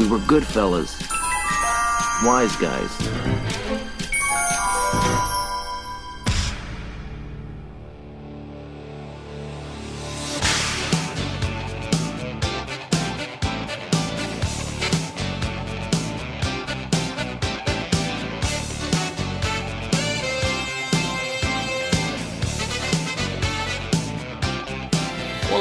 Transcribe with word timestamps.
We 0.00 0.08
were 0.08 0.18
good 0.20 0.46
fellas. 0.46 0.98
Wise 2.24 2.56
guys. 2.56 3.29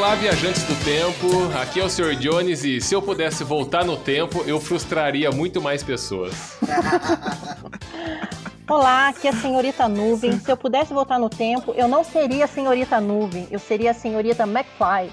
Olá, 0.10 0.18
viajantes 0.18 0.64
do 0.64 0.74
tempo. 0.84 1.56
Aqui 1.62 1.80
é 1.80 1.84
o 1.84 1.88
Sr. 1.88 2.16
Jones 2.16 2.64
e 2.64 2.82
se 2.82 2.96
eu 2.96 3.00
pudesse 3.00 3.44
voltar 3.44 3.86
no 3.86 3.96
tempo, 3.96 4.44
eu 4.48 4.60
frustraria 4.60 5.30
muito 5.30 5.62
mais 5.62 5.84
pessoas. 5.84 6.58
Olá, 8.68 9.10
aqui 9.10 9.28
é 9.28 9.30
a 9.30 9.34
senhorita 9.36 9.88
Nuvem. 9.88 10.40
Se 10.40 10.52
eu 10.52 10.58
pudesse 10.58 10.92
voltar 10.92 11.20
no 11.20 11.30
tempo, 11.30 11.76
eu 11.78 11.88
não 11.88 12.04
seria 12.04 12.46
a 12.46 12.48
senhorita 12.48 13.00
Nuvem, 13.00 13.48
eu 13.52 13.60
seria 13.60 13.92
a 13.92 13.94
senhorita 13.94 14.46
McFly. 14.46 15.12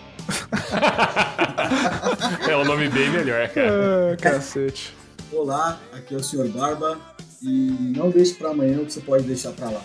é 2.49 2.57
um 2.57 2.65
nome 2.65 2.89
bem 2.89 3.11
melhor, 3.11 3.47
cara. 3.51 4.15
Ah, 4.15 4.17
cacete. 4.17 4.97
Olá, 5.31 5.79
aqui 5.93 6.15
é 6.15 6.17
o 6.17 6.25
Sr. 6.25 6.49
Barba 6.49 6.99
e 7.43 7.93
não 7.95 8.09
deixe 8.09 8.33
para 8.33 8.49
amanhã 8.49 8.81
o 8.81 8.87
que 8.87 8.95
você 8.95 9.01
pode 9.01 9.25
deixar 9.25 9.51
para 9.51 9.69
lá. 9.69 9.83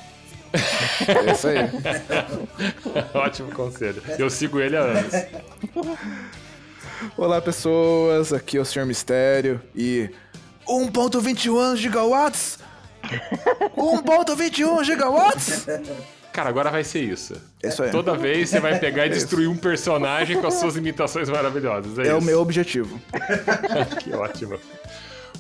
É 0.53 1.31
isso 1.31 1.47
aí. 1.47 1.57
Ótimo 3.13 3.51
conselho. 3.51 4.01
Eu 4.17 4.29
sigo 4.29 4.59
ele 4.59 4.75
há 4.75 4.81
anos. 4.81 5.13
Olá, 7.17 7.41
pessoas. 7.41 8.33
Aqui 8.33 8.57
é 8.57 8.61
o 8.61 8.65
Sr. 8.65 8.85
Mistério 8.85 9.61
e 9.75 10.09
1.21 10.67 11.75
gigawatts? 11.75 12.59
1.21 13.77 14.83
gigawatts? 14.83 15.65
Cara, 16.31 16.49
agora 16.49 16.69
vai 16.69 16.83
ser 16.83 17.01
isso. 17.01 17.33
Isso 17.61 17.83
aí. 17.83 17.91
Toda 17.91 18.15
vez 18.15 18.49
você 18.49 18.59
vai 18.59 18.79
pegar 18.79 19.05
e 19.05 19.09
destruir 19.11 19.47
um 19.47 19.57
personagem 19.57 20.39
com 20.39 20.47
as 20.47 20.55
suas 20.55 20.77
imitações 20.77 21.29
maravilhosas. 21.29 21.99
É, 21.99 22.07
É 22.09 22.15
o 22.15 22.21
meu 22.21 22.39
objetivo. 22.39 22.99
que 24.01 24.13
ótimo. 24.13 24.57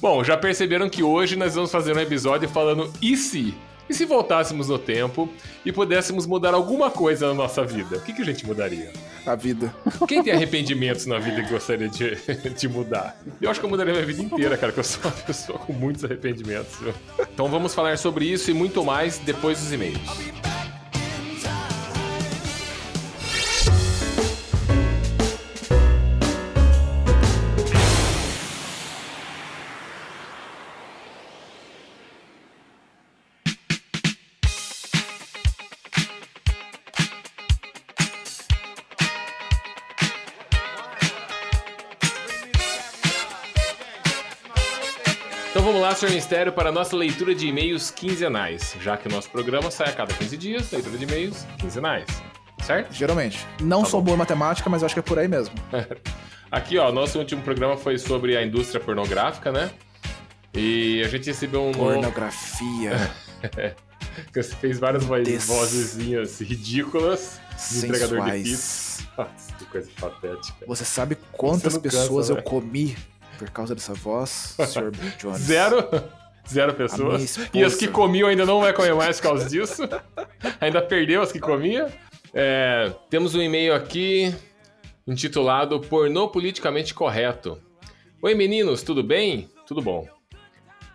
Bom, 0.01 0.23
já 0.23 0.35
perceberam 0.35 0.89
que 0.89 1.03
hoje 1.03 1.35
nós 1.35 1.55
vamos 1.55 1.71
fazer 1.71 1.95
um 1.95 1.99
episódio 1.99 2.49
falando 2.49 2.91
e 3.01 3.15
se? 3.15 3.53
E 3.91 3.93
se 3.93 4.05
voltássemos 4.05 4.69
no 4.69 4.79
tempo 4.79 5.27
e 5.65 5.71
pudéssemos 5.71 6.25
mudar 6.25 6.53
alguma 6.53 6.89
coisa 6.89 7.27
na 7.27 7.33
nossa 7.33 7.65
vida? 7.65 7.97
O 7.97 8.01
que, 8.01 8.13
que 8.13 8.21
a 8.21 8.25
gente 8.25 8.45
mudaria? 8.45 8.89
A 9.25 9.35
vida. 9.35 9.75
Quem 10.07 10.23
tem 10.23 10.31
arrependimentos 10.31 11.05
na 11.05 11.19
vida 11.19 11.43
que 11.43 11.49
gostaria 11.49 11.89
de, 11.89 12.15
de 12.57 12.69
mudar? 12.69 13.21
Eu 13.41 13.51
acho 13.51 13.59
que 13.59 13.65
eu 13.65 13.69
mudaria 13.69 13.91
minha 13.91 14.05
vida 14.05 14.21
inteira, 14.21 14.55
cara, 14.55 14.71
que 14.71 14.79
eu 14.79 14.83
sou 14.85 15.03
uma 15.03 15.11
pessoa 15.11 15.59
com 15.59 15.73
muitos 15.73 16.05
arrependimentos. 16.05 16.73
Então 17.33 17.49
vamos 17.49 17.75
falar 17.75 17.97
sobre 17.97 18.23
isso 18.23 18.49
e 18.49 18.53
muito 18.53 18.81
mais 18.81 19.17
depois 19.17 19.59
dos 19.59 19.73
e-mails. 19.73 19.99
Mistério, 46.31 46.53
para 46.53 46.69
a 46.69 46.71
nossa 46.71 46.95
leitura 46.95 47.35
de 47.35 47.45
e-mails 47.47 47.91
quinzenais, 47.91 48.73
já 48.79 48.95
que 48.95 49.05
o 49.05 49.11
nosso 49.11 49.29
programa 49.29 49.69
sai 49.69 49.89
a 49.89 49.91
cada 49.91 50.13
15 50.13 50.37
dias, 50.37 50.71
leitura 50.71 50.97
de 50.97 51.03
e-mails 51.03 51.45
quinzenais, 51.59 52.05
certo? 52.63 52.93
Geralmente. 52.93 53.45
Não 53.59 53.83
Tá 53.83 53.89
sou 53.89 53.99
bom. 53.99 54.05
boa 54.05 54.15
em 54.15 54.19
matemática, 54.19 54.69
mas 54.69 54.81
acho 54.81 54.93
que 54.95 54.99
é 55.01 55.03
por 55.03 55.19
aí 55.19 55.27
mesmo. 55.27 55.53
Aqui, 56.49 56.77
ó, 56.77 56.89
nosso 56.89 57.19
último 57.19 57.41
programa 57.41 57.75
foi 57.75 57.97
sobre 57.97 58.37
a 58.37 58.45
indústria 58.45 58.79
pornográfica, 58.81 59.51
né? 59.51 59.71
E 60.53 61.01
a 61.03 61.09
gente 61.09 61.25
recebeu 61.25 61.65
um... 61.67 61.73
Pornografia. 61.73 62.93
Você 64.33 64.55
fez 64.55 64.79
várias 64.79 65.03
Des- 65.25 65.45
vozezinhas 65.47 66.39
ridículas 66.39 67.41
de 67.71 67.87
entregador 67.87 68.23
de 68.31 68.31
pizza. 68.43 69.03
Nossa, 69.17 69.53
que 69.59 69.65
coisa 69.65 69.89
patética. 69.99 70.65
Você 70.65 70.85
sabe 70.85 71.17
quantas 71.33 71.73
Você 71.73 71.77
não 71.77 71.81
cansa, 71.83 71.97
pessoas 71.97 72.29
eu 72.29 72.37
né? 72.37 72.41
comi 72.41 72.95
por 73.37 73.49
causa 73.49 73.75
dessa 73.75 73.93
voz, 73.93 74.55
Sr. 74.65 74.91
Jones? 75.19 75.39
Zero? 75.41 76.20
Zero 76.47 76.73
pessoas. 76.73 77.37
E 77.53 77.63
as 77.63 77.75
que 77.75 77.87
comiam 77.87 78.27
ainda 78.27 78.45
não 78.45 78.59
vai 78.61 78.73
comer 78.73 78.93
mais 78.93 79.17
por 79.19 79.23
causa 79.23 79.47
disso. 79.49 79.83
ainda 80.59 80.81
perdeu 80.81 81.21
as 81.21 81.31
que 81.31 81.39
comia. 81.39 81.87
É, 82.33 82.91
temos 83.09 83.35
um 83.35 83.41
e-mail 83.41 83.73
aqui 83.73 84.33
intitulado 85.07 85.79
Pornô 85.79 86.27
Politicamente 86.29 86.93
Correto. 86.93 87.57
Oi 88.21 88.33
meninos, 88.35 88.83
tudo 88.83 89.03
bem? 89.03 89.49
Tudo 89.65 89.81
bom. 89.81 90.07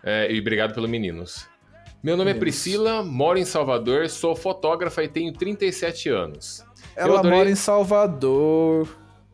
É, 0.02 0.30
e 0.32 0.38
obrigado 0.40 0.74
pelo 0.74 0.88
meninos. 0.88 1.46
Meu 2.02 2.16
nome 2.16 2.30
é. 2.30 2.34
Priscila, 2.34 3.02
moro 3.02 3.38
em 3.38 3.44
Salvador, 3.44 4.08
sou 4.08 4.36
fotógrafa 4.36 5.02
e 5.02 5.08
tenho 5.08 5.32
37 5.32 6.08
anos. 6.08 6.64
Ela 6.94 7.18
adorei- 7.18 7.38
mora 7.38 7.50
em 7.50 7.54
Salvador. 7.56 8.88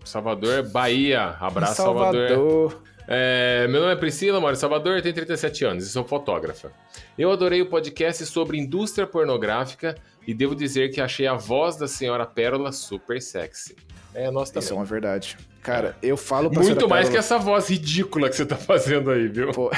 Salvador, 0.04 0.68
Bahia. 0.70 1.36
Abraço, 1.38 1.72
em 1.72 1.84
Salvador. 1.84 2.28
Salvador. 2.28 2.82
É, 3.08 3.66
meu 3.68 3.80
nome 3.80 3.92
é 3.92 3.96
Priscila, 3.96 4.40
moro 4.40 4.54
em 4.54 4.58
Salvador, 4.58 5.02
tenho 5.02 5.14
37 5.14 5.64
anos 5.64 5.86
e 5.86 5.90
sou 5.90 6.04
fotógrafa. 6.04 6.70
Eu 7.18 7.30
adorei 7.32 7.60
o 7.60 7.66
podcast 7.66 8.24
sobre 8.26 8.58
indústria 8.58 9.06
pornográfica 9.06 9.96
e 10.26 10.32
devo 10.32 10.54
dizer 10.54 10.90
que 10.90 11.00
achei 11.00 11.26
a 11.26 11.34
voz 11.34 11.76
da 11.76 11.88
senhora 11.88 12.24
Pérola 12.24 12.70
super 12.72 13.20
sexy. 13.20 13.76
É, 14.14 14.30
nós 14.30 14.48
Isso 14.50 14.58
é 14.58 14.62
também. 14.62 14.78
uma 14.78 14.84
verdade. 14.84 15.36
Cara, 15.62 15.96
eu 16.02 16.16
falo 16.16 16.50
pra 16.50 16.62
Muito 16.62 16.88
mais 16.88 17.06
que 17.08 17.12
Pérola- 17.14 17.18
essa 17.18 17.38
voz 17.38 17.68
ridícula 17.68 18.28
que 18.28 18.36
você 18.36 18.46
tá 18.46 18.56
fazendo 18.56 19.10
aí, 19.10 19.26
viu? 19.28 19.50
Pô. 19.52 19.70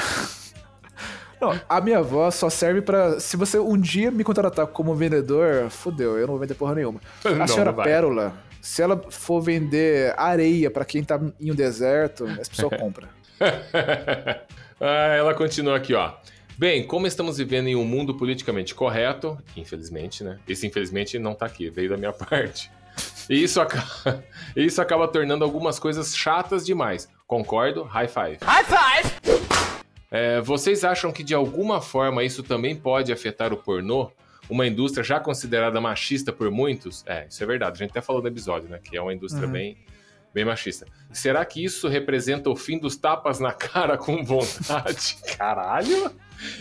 Não, 1.40 1.58
a 1.68 1.80
minha 1.80 2.02
voz 2.02 2.34
só 2.36 2.48
serve 2.48 2.80
pra. 2.80 3.20
Se 3.20 3.36
você 3.36 3.58
um 3.58 3.78
dia 3.78 4.10
me 4.10 4.24
contratar 4.24 4.66
como 4.66 4.94
vendedor, 4.94 5.68
fudeu, 5.70 6.12
eu 6.18 6.22
não 6.22 6.34
vou 6.34 6.38
vender 6.38 6.54
porra 6.54 6.74
nenhuma. 6.74 7.00
A 7.24 7.30
Não, 7.30 7.46
senhora 7.46 7.72
não. 7.72 7.82
Pérola, 7.84 8.32
se 8.64 8.80
ela 8.80 8.98
for 9.10 9.42
vender 9.42 10.14
areia 10.16 10.70
pra 10.70 10.86
quem 10.86 11.04
tá 11.04 11.20
em 11.38 11.52
um 11.52 11.54
deserto, 11.54 12.26
essa 12.26 12.50
pessoa 12.50 12.70
compra. 12.78 13.10
ah, 14.80 15.14
ela 15.14 15.34
continua 15.34 15.76
aqui, 15.76 15.92
ó. 15.92 16.14
Bem, 16.56 16.86
como 16.86 17.06
estamos 17.06 17.36
vivendo 17.36 17.66
em 17.66 17.76
um 17.76 17.84
mundo 17.84 18.14
politicamente 18.14 18.74
correto, 18.74 19.36
infelizmente, 19.54 20.24
né? 20.24 20.38
Esse 20.48 20.66
infelizmente 20.66 21.18
não 21.18 21.34
tá 21.34 21.44
aqui, 21.44 21.68
veio 21.68 21.90
da 21.90 21.98
minha 21.98 22.12
parte. 22.14 22.70
E 23.28 23.42
isso, 23.42 23.60
acaba, 23.60 24.24
isso 24.56 24.80
acaba 24.80 25.06
tornando 25.08 25.44
algumas 25.44 25.78
coisas 25.78 26.16
chatas 26.16 26.64
demais. 26.64 27.06
Concordo? 27.26 27.82
High 27.82 28.08
five. 28.08 28.38
High 28.40 28.64
five! 28.64 29.14
vocês 30.44 30.84
acham 30.84 31.12
que 31.12 31.24
de 31.24 31.34
alguma 31.34 31.82
forma 31.82 32.22
isso 32.22 32.42
também 32.42 32.74
pode 32.74 33.12
afetar 33.12 33.52
o 33.52 33.56
pornô? 33.56 34.10
Uma 34.48 34.66
indústria 34.66 35.02
já 35.02 35.18
considerada 35.18 35.80
machista 35.80 36.32
por 36.32 36.50
muitos? 36.50 37.02
É, 37.06 37.26
isso 37.28 37.42
é 37.42 37.46
verdade. 37.46 37.76
A 37.76 37.78
gente 37.78 37.90
até 37.90 38.00
falou 38.00 38.20
no 38.22 38.28
episódio, 38.28 38.68
né? 38.68 38.78
Que 38.82 38.96
é 38.96 39.00
uma 39.00 39.12
indústria 39.14 39.46
Uhum. 39.46 39.52
bem, 39.52 39.76
bem 40.34 40.44
machista. 40.44 40.86
Será 41.12 41.44
que 41.44 41.64
isso 41.64 41.88
representa 41.88 42.50
o 42.50 42.56
fim 42.56 42.78
dos 42.78 42.96
tapas 42.96 43.40
na 43.40 43.52
cara 43.52 43.96
com 43.96 44.22
vontade? 44.24 45.16
Caralho! 45.38 46.10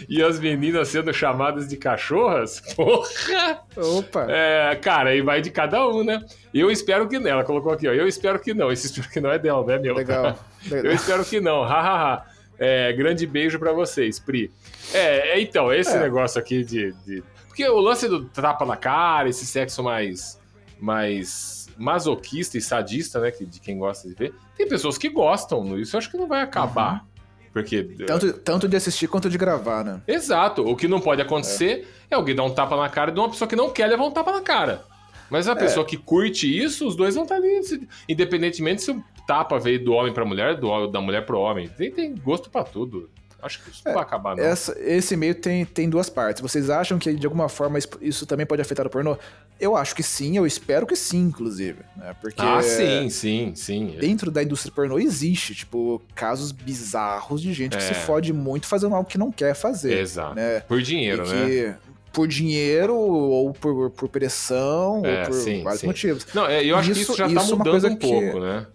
E 0.08 0.24
as 0.24 0.40
meninas 0.40 0.88
sendo 0.90 1.12
chamadas 1.14 1.68
de 1.68 1.76
cachorras? 1.76 2.62
Porra! 2.76 3.60
Opa! 3.76 4.28
É, 4.30 4.76
cara, 4.76 5.10
aí 5.10 5.22
vai 5.22 5.42
de 5.42 5.52
cada 5.52 5.86
um, 5.88 6.04
né? 6.04 6.24
Eu 6.54 6.72
espero 6.72 7.08
que 7.10 7.20
não. 7.20 7.30
Ela 7.30 7.44
colocou 7.44 7.74
aqui, 7.74 7.88
ó. 7.88 7.92
Eu 7.92 8.08
espero 8.08 8.40
que 8.40 8.54
não. 8.54 8.72
Esse 8.72 8.86
espero 8.86 9.10
que 9.10 9.20
não 9.20 9.32
é 9.32 9.38
dela, 9.40 9.66
não 9.66 9.74
é 9.74 9.80
meu. 9.80 9.94
Legal. 9.96 10.40
Eu 10.72 10.78
Legal. 10.78 10.94
espero 10.94 11.26
que 11.26 11.42
não. 11.42 11.64
Hahaha. 11.64 12.24
É, 12.60 12.94
grande 12.94 13.26
beijo 13.26 13.58
pra 13.60 13.74
vocês, 13.74 14.20
Pri. 14.20 14.50
É, 14.94 15.32
é, 15.38 15.42
então, 15.42 15.74
esse 15.74 15.98
É. 15.98 16.00
negócio 16.00 16.40
aqui 16.40 16.64
de, 16.64 16.94
de- 17.06 17.24
Porque 17.54 17.70
o 17.70 17.80
lance 17.80 18.08
do 18.10 18.26
tapa 18.26 18.66
na 18.66 18.76
cara, 18.76 19.30
esse 19.30 19.46
sexo 19.46 19.84
mais. 19.84 20.40
mais 20.80 21.68
masoquista 21.78 22.58
e 22.58 22.62
sadista, 22.62 23.20
né? 23.20 23.30
que- 23.32 23.46
De 23.46 23.60
quem 23.60 23.78
gosta 23.78 24.08
de 24.08 24.16
ver. 24.16 24.34
Tem 24.58 24.68
pessoas 24.68 24.98
que 24.98 25.08
gostam. 25.10 25.78
Isso 25.80 25.96
eu 25.96 26.00
acho 26.00 26.10
que 26.10 26.18
não 26.18 26.28
vai 26.28 26.42
acabar. 26.42 27.06
Porque. 27.52 27.84
Tanto, 28.08 28.34
tanto 28.34 28.68
de 28.68 28.76
assistir 28.76 29.08
quanto 29.08 29.30
de 29.30 29.38
gravar, 29.38 29.84
né? 29.86 30.02
Exato. 30.08 30.64
O 30.68 30.76
que 30.76 30.88
não 30.88 31.00
pode 31.00 31.22
acontecer 31.22 31.88
é, 32.10 32.16
alguém 32.16 32.34
dar 32.36 32.44
um 32.44 32.50
tapa 32.54 32.76
na 32.76 32.90
cara 32.90 33.12
de 33.12 33.20
uma 33.20 33.30
pessoa 33.30 33.48
que 33.48 33.56
não 33.56 33.70
quer 33.70 33.86
levar 33.88 34.04
um 34.06 34.12
tapa 34.12 34.32
na 34.32 34.42
cara. 34.42 34.84
Mas 35.30 35.48
a 35.48 35.56
pessoa 35.56 35.86
que 35.86 35.96
curte 35.98 36.48
isso, 36.48 36.88
os 36.88 36.96
dois 36.96 37.14
vão 37.16 37.24
estar 37.24 37.36
ali. 37.36 37.64
se- 37.64 37.88
Independentemente 38.10 38.82
se 38.82 38.92
o 38.92 39.04
tapa 39.28 39.60
veio 39.60 39.84
do 39.84 39.94
homem 39.94 40.12
pra 40.14 40.26
mulher, 40.26 40.56
do, 40.60 40.88
da 40.88 41.00
mulher 41.00 41.26
pro 41.26 41.40
homem. 41.40 41.70
Tem, 41.70 41.92
tem 41.92 42.16
gosto 42.16 42.50
pra 42.50 42.64
tudo. 42.64 43.10
Acho 43.44 43.62
que 43.64 43.70
isso 43.70 43.82
não 43.86 43.94
vai 43.94 44.04
acabar, 44.04 44.36
não. 44.36 44.44
Essa- 44.44 44.76
esse 44.80 45.14
e-mail 45.14 45.36
tem, 45.36 45.66
tem 45.66 45.90
duas 45.90 46.10
partes. 46.10 46.42
Vocês 46.42 46.70
acham 46.70 46.98
que 46.98 47.14
de 47.14 47.26
alguma 47.26 47.50
forma 47.50 47.78
isso- 47.78 47.90
isso 48.02 48.26
também 48.26 48.46
pode 48.46 48.62
afetar 48.62 48.88
o 48.88 48.90
pornô? 48.90 49.18
Eu 49.60 49.76
acho 49.76 49.96
que 49.96 50.02
sim, 50.02 50.36
eu 50.38 50.46
espero 50.48 50.86
que 50.88 50.96
sim, 50.96 51.20
inclusive. 51.28 51.80
né? 51.96 52.16
Porque 52.22 52.42
Ah, 52.42 52.62
sim, 52.64 53.10
sim, 53.10 53.54
sim. 53.56 53.96
dentro 54.00 54.32
da 54.32 54.42
indústria 54.42 54.74
pornô 54.74 54.98
existe, 54.98 55.54
tipo, 55.54 56.02
casos 56.16 56.52
bizarros 56.52 57.42
de 57.42 57.54
gente 57.54 57.78
que 57.78 57.84
É. 57.84 57.88
se 57.88 57.94
fode 57.94 58.34
muito 58.34 58.66
fazendo 58.66 58.96
algo 58.96 59.08
que 59.08 59.18
não 59.18 59.32
quer 59.32 59.54
fazer. 59.54 60.00
Exato. 60.00 60.36
né? 60.36 60.62
Por 60.62 60.82
dinheiro, 60.82 61.28
né? 61.28 61.46
que 61.46 61.74
por 62.12 62.28
dinheiro 62.28 62.96
ou 62.96 63.54
por, 63.54 63.90
por 63.92 64.08
pressão 64.10 65.02
É, 65.06 65.22
ou 65.22 65.26
por 65.28 65.34
sim, 65.34 65.64
vários 65.64 65.82
sim. 65.82 65.88
motivos. 65.88 66.26
Não, 66.34 66.46
é, 66.48 66.64
eu 66.64 66.76
acho 66.76 66.92
que 66.92 67.00
Isso- 67.00 67.12
isso 67.12 67.18
já 67.18 67.26
tá 67.30 67.42
isso 67.42 67.54
é 67.54 67.58
mudando 67.58 67.88
um 67.88 67.96
que- 67.96 68.08
pouco, 68.08 68.40
né? 68.40 68.66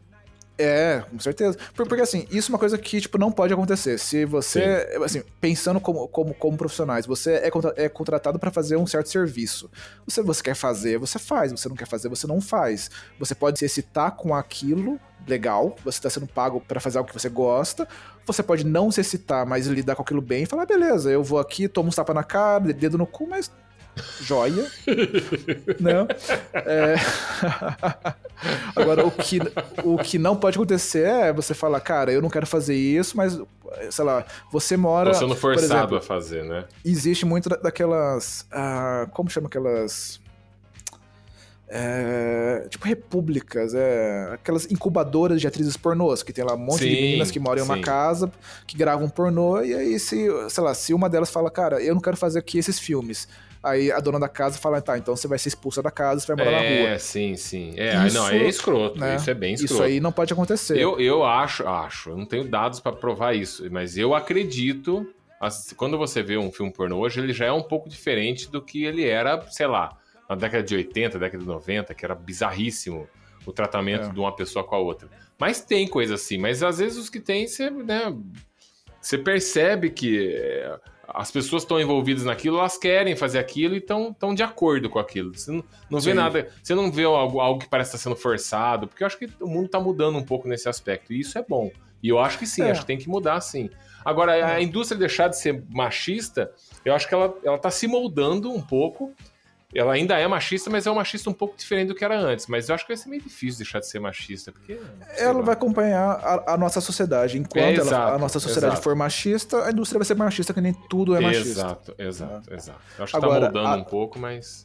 É, 0.59 1.05
com 1.09 1.19
certeza. 1.21 1.57
Por- 1.75 1.87
Porque 1.87 2.03
assim, 2.03 2.27
isso 2.33 2.51
é 2.51 2.53
uma 2.53 2.59
coisa 2.59 2.77
que, 2.77 3.01
tipo, 3.01 3.17
não 3.17 3.31
pode 3.31 3.53
acontecer. 3.55 3.97
Se 3.99 4.25
você, 4.25 4.89
assim, 5.05 5.23
pensando 5.41 5.79
como, 5.81 6.09
como, 6.09 6.35
como 6.35 6.57
profissionais, 6.57 7.07
você 7.07 7.35
é, 7.35 7.51
contra- 7.51 7.73
é 7.77 7.89
contratado 7.89 8.39
pra 8.41 8.51
fazer 8.51 8.77
um 8.77 8.87
certo 8.87 9.09
serviço. 9.09 9.71
Você, 10.05 10.21
você 10.21 10.43
quer 10.43 10.55
fazer, 10.55 10.99
você 10.99 11.19
faz. 11.19 11.53
Você 11.53 11.69
não 11.69 11.77
quer 11.77 11.87
fazer, 11.87 12.09
você 12.09 12.27
não 12.27 12.41
faz. 12.41 12.91
Você 13.21 13.35
pode 13.37 13.59
se 13.61 13.65
excitar 13.67 14.17
com 14.17 14.35
aquilo, 14.35 14.99
legal. 15.29 15.77
Você 15.85 16.01
tá 16.03 16.11
sendo 16.11 16.27
pago 16.27 16.61
pra 16.61 16.81
fazer 16.81 16.99
algo 16.99 17.09
que 17.11 17.19
você 17.19 17.29
gosta. 17.29 17.87
Você 18.27 18.43
pode 18.43 18.67
não 18.67 18.91
se 18.91 19.01
excitar, 19.01 19.47
mas 19.47 19.67
lidar 19.69 19.95
com 19.95 20.03
aquilo 20.03 20.21
bem 20.21 20.43
e 20.43 20.47
falar, 20.47 20.65
"Ah, 20.65 20.67
beleza, 20.67 21.09
eu 21.11 21.23
vou 21.23 21.39
aqui, 21.39 21.69
tomo 21.69 21.89
um 21.89 21.93
tapa 21.93 22.13
na 22.13 22.25
cara, 22.25 22.73
dedo 22.73 22.99
no 22.99 23.07
cu, 23.07 23.27
mas 23.29 23.51
joia. 24.21 24.67
né? 25.81 26.07
É... 26.55 26.95
Agora, 28.77 29.05
o 29.05 29.11
que, 29.11 29.41
o 29.85 29.99
que 29.99 30.19
não 30.19 30.37
pode 30.37 30.57
acontecer 30.57 31.05
é 31.07 31.33
você 31.33 31.55
falar, 31.55 31.81
cara, 31.81 32.13
eu 32.13 32.23
não 32.23 32.31
quero 32.31 32.47
fazer 32.47 32.75
isso, 32.75 33.17
mas, 33.17 33.39
sei 33.91 34.05
lá, 34.05 34.25
você 34.53 34.77
mora. 34.77 35.13
Sendo 35.15 35.35
por 35.35 35.41
forçado 35.41 35.75
exemplo, 35.75 35.97
a 35.97 36.01
fazer, 36.01 36.45
né? 36.45 36.65
existe 36.85 37.27
muito 37.27 37.49
da- 37.49 37.57
daquelas. 37.57 38.47
ah, 38.53 39.09
como 39.13 39.29
chama 39.29 39.49
aquelas. 39.49 40.21
É, 41.71 42.67
tipo 42.71 42.87
repúblicas, 42.87 43.75
é, 43.75 44.31
aquelas 44.33 44.71
incubadoras 44.73 45.39
de 45.39 45.47
atrizes 45.47 45.77
pornôs, 45.77 46.23
que 46.23 46.33
tem 46.33 46.43
lá 46.43 46.55
um 46.55 46.59
monte 46.59 46.89
de 46.89 46.95
Sim, 46.95 47.03
meninas 47.03 47.31
que 47.31 47.39
moram 47.39 47.61
em 47.61 47.65
uma 47.65 47.75
sim. 47.77 47.83
casa, 47.83 48.33
que 48.67 48.75
gravam 48.75 49.07
pornô, 49.07 49.61
e 49.61 49.75
aí 49.75 49.99
se, 49.99 50.29
sei 50.49 50.65
lá, 50.65 50.73
se 50.73 50.95
uma 50.95 51.11
delas 51.11 51.29
fala, 51.29 51.51
cara, 51.51 51.83
eu 51.83 51.93
não 51.95 52.01
quero 52.01 52.17
fazer 52.17 52.39
aqui 52.39 52.57
esses 52.57 52.79
filmes, 52.79 53.29
aí 53.63 53.91
a 53.93 54.01
dona 54.01 54.19
da 54.21 54.29
casa 54.29 54.59
fala, 54.59 54.81
tá, 54.81 54.97
então 54.99 55.15
você 55.17 55.27
vai 55.29 55.39
ser 55.39 55.49
expulsa 55.49 55.83
da 55.83 55.91
casa, 55.91 56.21
você 56.21 56.35
vai 56.35 56.45
morar 56.45 56.63
na 56.63 56.69
rua. 56.69 56.89
É, 56.91 56.99
sim, 56.99 57.37
sim. 57.37 57.75
É, 57.77 57.95
não, 57.97 58.07
Isso, 58.07 58.23
aí 58.23 58.43
é 58.45 58.49
escroto. 58.49 58.99
né? 58.99 59.17
Isso 59.17 59.31
é 59.31 59.35
bem 59.35 59.55
escroto. 59.55 59.75
Isso 59.75 59.83
aí 59.83 60.01
não 60.01 60.13
pode 60.13 60.33
acontecer. 60.33 60.79
Eu, 60.79 60.99
eu 61.01 61.25
acho, 61.25 61.67
acho, 61.67 62.11
eu 62.11 62.17
não 62.17 62.27
tenho 62.27 62.45
dados 62.45 62.81
pra 62.81 62.93
provar 62.93 63.35
isso, 63.35 63.67
mas 63.71 63.97
eu 63.99 64.15
acredito, 64.15 65.07
quando 65.77 65.99
você 65.99 66.23
vê 66.23 66.37
um 66.37 66.51
filme 66.53 66.73
pornô 66.73 66.99
hoje, 66.99 67.21
ele 67.21 67.33
já 67.33 67.47
é 67.47 67.53
um 67.53 67.63
pouco 67.63 67.89
diferente 67.89 68.51
do 68.51 68.63
que 68.63 68.85
ele 68.85 69.07
era, 69.07 69.41
sei 69.51 69.67
lá, 69.67 69.97
na 70.29 70.35
década 70.37 70.63
de 70.63 70.75
80, 70.77 71.19
década 71.19 71.43
de 71.43 71.49
90, 71.49 71.95
que 71.95 72.05
era 72.05 72.15
bizarríssimo 72.15 73.09
o 73.47 73.53
tratamento 73.53 74.09
É. 74.09 74.13
de 74.13 74.19
uma 74.21 74.35
pessoa 74.35 74.63
com 74.65 74.75
a 74.75 74.79
outra. 74.79 75.09
Mas 75.39 75.61
tem 75.61 75.89
coisa 75.89 76.15
assim, 76.17 76.37
mas 76.37 76.63
às 76.63 76.79
vezes 76.79 76.99
os 76.99 77.09
que 77.09 77.19
tem, 77.21 77.47
você, 77.47 77.71
né, 77.71 78.15
você 79.01 79.17
percebe 79.17 79.89
que 79.91 80.35
é, 80.35 80.77
as 81.09 81.31
pessoas 81.31 81.63
estão 81.63 81.81
envolvidas 81.81 82.25
naquilo, 82.25 82.59
elas 82.59 82.77
querem 82.77 83.17
fazer 83.17 83.39
aquilo 83.39 83.75
e 83.75 83.79
estão 83.79 84.15
de 84.35 84.43
acordo 84.43 84.91
com 84.91 84.99
aquilo. 84.99 85.35
Você 85.35 85.51
não, 85.51 85.65
não 85.91 86.01
vê 86.01 86.11
Sim. 86.11 86.17
nada, 86.17 86.49
você 86.63 86.75
não 86.75 86.93
vê 86.93 87.05
algo, 87.05 87.41
algo 87.41 87.61
que 87.61 87.69
parece 87.69 87.91
estar 87.97 87.99
sendo 87.99 88.17
forçado, 88.17 88.87
porque 88.87 89.03
eu 89.03 89.07
acho 89.07 89.19
que 89.19 89.29
o 89.41 89.47
mundo 89.47 89.67
está 89.67 89.81
mudando 89.81 90.19
um 90.19 90.23
pouco 90.25 90.47
nesse 90.47 90.69
aspecto, 90.69 91.13
e 91.13 91.21
isso 91.21 91.39
é 91.39 91.45
bom. 91.49 91.71
E 92.03 92.09
eu 92.11 92.19
acho 92.19 92.39
que 92.39 92.47
sim, 92.47 92.63
É. 92.63 92.71
acho 92.71 92.83
que 92.83 92.87
tem 92.87 92.99
que 92.99 93.09
mudar 93.09 93.41
sim. 93.41 93.71
Agora, 94.05 94.33
a 94.33 94.61
É. 94.61 94.63
indústria 94.63 94.99
deixar 94.99 95.29
de 95.29 95.39
ser 95.39 95.65
machista, 95.71 96.53
eu 96.85 96.95
acho 96.95 97.09
que 97.09 97.15
ela, 97.15 97.35
ela 97.43 97.59
tá 97.59 97.71
se 97.71 97.87
moldando 97.89 98.53
um 98.53 98.61
pouco. 98.61 99.13
Ela 99.75 99.93
ainda 99.93 100.19
é 100.19 100.27
machista, 100.27 100.71
mas 100.71 100.87
é 100.87 100.91
um 100.91 100.95
machista 100.95 101.29
um 101.29 101.33
pouco 101.35 101.55
diferente 101.55 101.89
do 101.89 101.95
que 101.95 102.03
era 102.03 102.19
antes. 102.19 102.47
Mas 102.47 102.69
eu 102.71 102.75
acho 102.75 102.85
que 102.87 102.89
vai 102.93 102.97
ser 102.97 103.11
meio 103.11 103.21
difícil 103.21 103.59
deixar 103.59 103.81
de 103.81 103.87
ser 103.87 104.01
machista, 104.01 104.51
porque. 104.51 104.79
ela 105.19 105.35
lá. 105.41 105.43
vai 105.43 105.53
acompanhar 105.53 106.05
a, 106.11 106.55
a 106.55 106.57
nossa 106.57 106.81
sociedade. 106.81 107.37
Enquanto 107.37 107.59
É, 107.65 107.75
ela- 107.75 107.83
exato, 107.83 108.15
a 108.15 108.19
nossa 108.19 108.41
sociedade 108.41 108.73
exato. 108.73 108.83
for 108.83 108.97
machista, 108.97 109.65
a 109.67 109.71
indústria 109.71 109.99
vai 109.99 110.07
ser 110.07 110.15
machista, 110.15 110.55
que 110.55 110.61
nem 110.63 110.73
tudo 110.89 111.15
é 111.15 111.21
machista. 111.21 111.49
Exato, 111.51 111.95
exato, 111.99 112.55
exato. 112.55 112.81
Eu 112.97 113.05
acho 113.05 113.13
que 113.13 113.17
Agora, 113.19 113.41
tá 113.47 113.53
moldando 113.53 113.69
a- 113.69 113.77
um 113.77 113.85
pouco, 113.85 114.19
mas. 114.19 114.65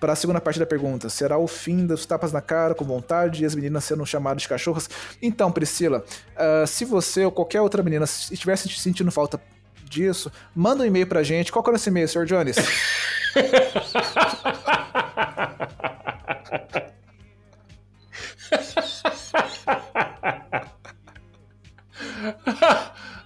Para 0.00 0.14
a 0.14 0.16
segunda 0.16 0.40
parte 0.40 0.58
da 0.58 0.66
pergunta, 0.66 1.08
será 1.10 1.36
o 1.38 1.46
fim 1.46 1.86
dos 1.86 2.04
tapas 2.06 2.32
na 2.32 2.40
cara 2.40 2.74
com 2.74 2.84
vontade 2.86 3.42
e 3.42 3.46
as 3.46 3.54
meninas 3.54 3.84
sendo 3.84 4.04
chamadas 4.06 4.42
de 4.42 4.48
cachorras? 4.48 4.88
Então, 5.20 5.52
Priscila, 5.52 6.04
ah, 6.34 6.64
se 6.66 6.84
você 6.86 7.24
ou 7.24 7.30
qualquer 7.30 7.60
outra 7.60 7.82
menina 7.84 8.04
estivesse 8.06 8.68
sentindo 8.70 9.12
falta 9.12 9.38
disso, 9.84 10.32
manda 10.56 10.82
um 10.82 10.86
e-mail 10.86 11.06
pra 11.06 11.22
gente. 11.22 11.52
Qual 11.52 11.62
que 11.62 11.68
é 11.68 11.72
o 11.72 11.74
nosso 11.74 11.88
e-mail, 11.88 12.08
Sr. 12.08 12.24
Jones? 12.24 12.56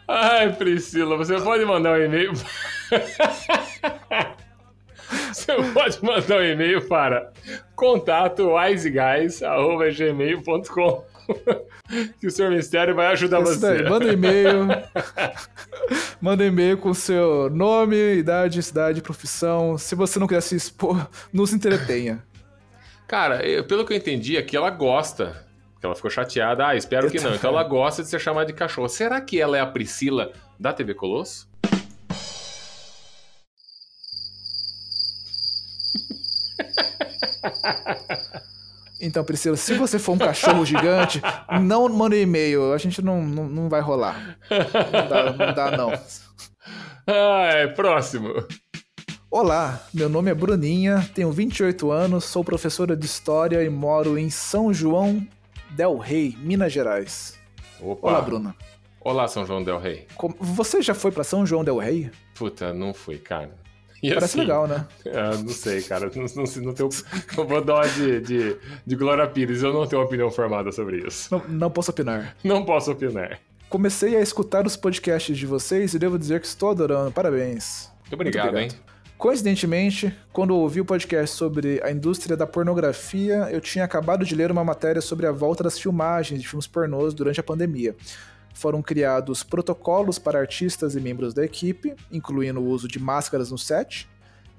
Ai, 0.09 0.53
Priscila, 0.53 1.17
você 1.17 1.41
pode 1.41 1.65
mandar 1.65 1.99
um 1.99 2.03
e-mail. 2.03 2.33
Você 5.33 5.53
pode 5.73 6.05
mandar 6.05 6.39
um 6.39 6.45
e-mail 6.45 6.87
para 6.89 7.33
contato 7.75 8.53
wiseguys.gmail.com 8.55 11.05
que 12.21 12.27
o 12.27 12.31
Sr. 12.31 12.51
Mistério 12.51 12.95
vai 12.95 13.07
ajudar 13.09 13.43
Isso 13.43 13.55
você. 13.55 13.79
daí, 13.79 13.91
manda 13.91 14.07
um 14.07 14.13
e-mail. 14.13 14.69
manda 16.21 16.45
e-mail 16.45 16.79
com 16.79 16.93
seu 16.95 17.51
nome, 17.51 17.97
idade, 18.17 18.63
cidade, 18.63 19.03
profissão. 19.03 19.77
Se 19.79 19.95
você 19.95 20.19
não 20.19 20.27
quiser 20.27 20.41
se 20.41 20.57
expor, 20.57 21.09
nos 21.33 21.53
entretenha. 21.53 22.23
Cara, 23.07 23.47
eu- 23.47 23.65
pelo 23.65 23.85
que 23.85 23.93
eu 23.93 23.97
entendi, 23.97 24.37
aqui 24.37 24.57
ela 24.57 24.71
gosta. 24.71 25.45
Ela 25.83 25.95
ficou 25.95 26.11
chateada. 26.11 26.67
Ah, 26.67 26.75
espero 26.75 27.09
que 27.11 27.21
não. 27.21 27.35
Então 27.35 27.51
ela 27.51 27.63
gosta 27.63 28.03
de 28.03 28.09
ser 28.09 28.19
chamada 28.19 28.47
de 28.47 28.53
cachorro. 28.53 28.89
Será 28.89 29.21
que 29.21 29.41
ela 29.41 29.57
é 29.57 29.61
a 29.61 29.67
Priscila 29.67 30.33
da 30.59 30.73
TV 30.73 30.95
Colosso? 30.95 31.49
Então, 39.01 39.23
Priscila, 39.25 39.57
se 39.57 39.75
você 39.75 39.99
for 39.99 40.13
um 40.13 40.19
cachorro 40.19 40.65
gigante, 40.65 41.21
não 41.63 41.89
manda 41.89 42.17
e-mail. 42.17 42.73
A 42.73 42.79
gente 42.79 43.03
não, 43.03 43.23
não, 43.23 43.47
não 43.49 43.69
vai 43.69 43.81
rolar. 43.81 44.39
Não 44.51 45.09
dá, 45.09 45.33
não 45.33 45.55
dá, 45.55 45.77
não. 45.77 45.93
Ai, 47.07 47.69
próximo. 47.75 48.33
Olá, 49.31 49.83
meu 49.93 50.09
nome 50.09 50.31
é 50.31 50.35
Bruninha, 50.35 51.07
tenho 51.15 51.31
28 51.31 51.91
anos, 51.91 52.25
sou 52.25 52.43
professora 52.43 52.97
de 52.97 53.05
História 53.05 53.63
e 53.63 53.69
moro 53.69 54.17
em 54.17 54.31
São 54.31 54.73
João 54.73 55.25
del 55.71 55.99
Rei, 55.99 56.35
Minas 56.41 56.73
Gerais. 56.73 57.39
Opa. 57.81 58.09
Olá, 58.09 58.21
Bruna. 58.23 58.57
Olá, 59.01 59.29
São 59.29 59.45
João 59.47 59.63
Del 59.63 59.79
Rey. 59.79 60.07
Como- 60.17 60.35
Você 60.41 60.81
já 60.81 60.95
foi 60.95 61.13
pra 61.13 61.23
São 61.23 61.45
João 61.47 61.63
del 61.63 61.77
Rei? 61.79 62.11
Puta, 62.35 62.73
não 62.73 62.95
fui, 62.95 63.19
cara. 63.19 63.51
E 64.03 64.09
Parece 64.11 64.25
assim, 64.25 64.41
legal, 64.41 64.67
né? 64.67 64.87
ah, 65.07 65.37
não 65.37 65.49
sei, 65.49 65.83
cara. 65.83 66.11
Não, 66.15 66.25
não, 66.25 66.63
não 66.63 66.75
tenho, 66.75 66.89
eu 67.37 67.47
vou 67.47 67.65
dar 67.65 67.75
uma 67.75 67.89
de, 67.89 68.21
de, 68.21 68.57
de 68.87 68.97
Glória 68.97 69.27
Pires. 69.27 69.63
Eu 69.63 69.73
não 69.73 69.87
tenho 69.87 70.01
uma 70.01 70.07
opinião 70.07 70.31
formada 70.31 70.71
sobre 70.71 71.07
isso. 71.07 71.29
Não, 71.35 71.43
não 71.49 71.71
posso 71.71 71.91
opinar. 71.91 72.37
Não 72.45 72.65
posso 72.65 72.93
opinar. 72.93 73.41
Comecei 73.69 74.17
a 74.17 74.21
escutar 74.21 74.67
os 74.67 74.77
podcasts 74.77 75.37
de 75.37 75.47
vocês 75.47 75.95
e 75.95 75.99
devo 75.99 76.19
dizer 76.19 76.41
que 76.41 76.47
estou 76.47 76.71
adorando. 76.71 77.11
Parabéns. 77.11 77.91
Muito 78.03 78.15
obrigado, 78.15 78.53
Muito 78.53 78.75
hein? 78.75 78.81
Coincidentemente, 79.19 80.15
quando 80.31 80.55
ouvi 80.55 80.81
o 80.81 80.85
podcast 80.85 81.35
sobre 81.35 81.81
a 81.83 81.91
indústria 81.91 82.37
da 82.37 82.47
pornografia, 82.47 83.49
eu 83.51 83.63
tinha 83.63 83.83
acabado 83.83 84.27
de 84.27 84.35
ler 84.35 84.53
uma 84.53 84.63
matéria 84.63 85.01
sobre 85.01 85.27
a 85.27 85.33
volta 85.33 85.65
das 85.65 85.79
filmagens 85.79 86.41
de 86.41 86.47
filmes 86.47 86.67
pornôs 86.67 87.15
durante 87.15 87.41
a 87.41 87.43
pandemia. 87.43 87.97
Foram 88.57 88.81
criados 88.81 89.43
protocolos 89.43 90.19
para 90.19 90.41
artistas 90.41 90.97
e 90.97 91.01
membros 91.01 91.35
da 91.35 91.45
equipe, 91.45 91.95
incluindo 92.11 92.59
o 92.59 92.67
uso 92.67 92.89
de 92.89 92.99
máscaras 92.99 93.51
no 93.51 93.59
set, 93.59 94.09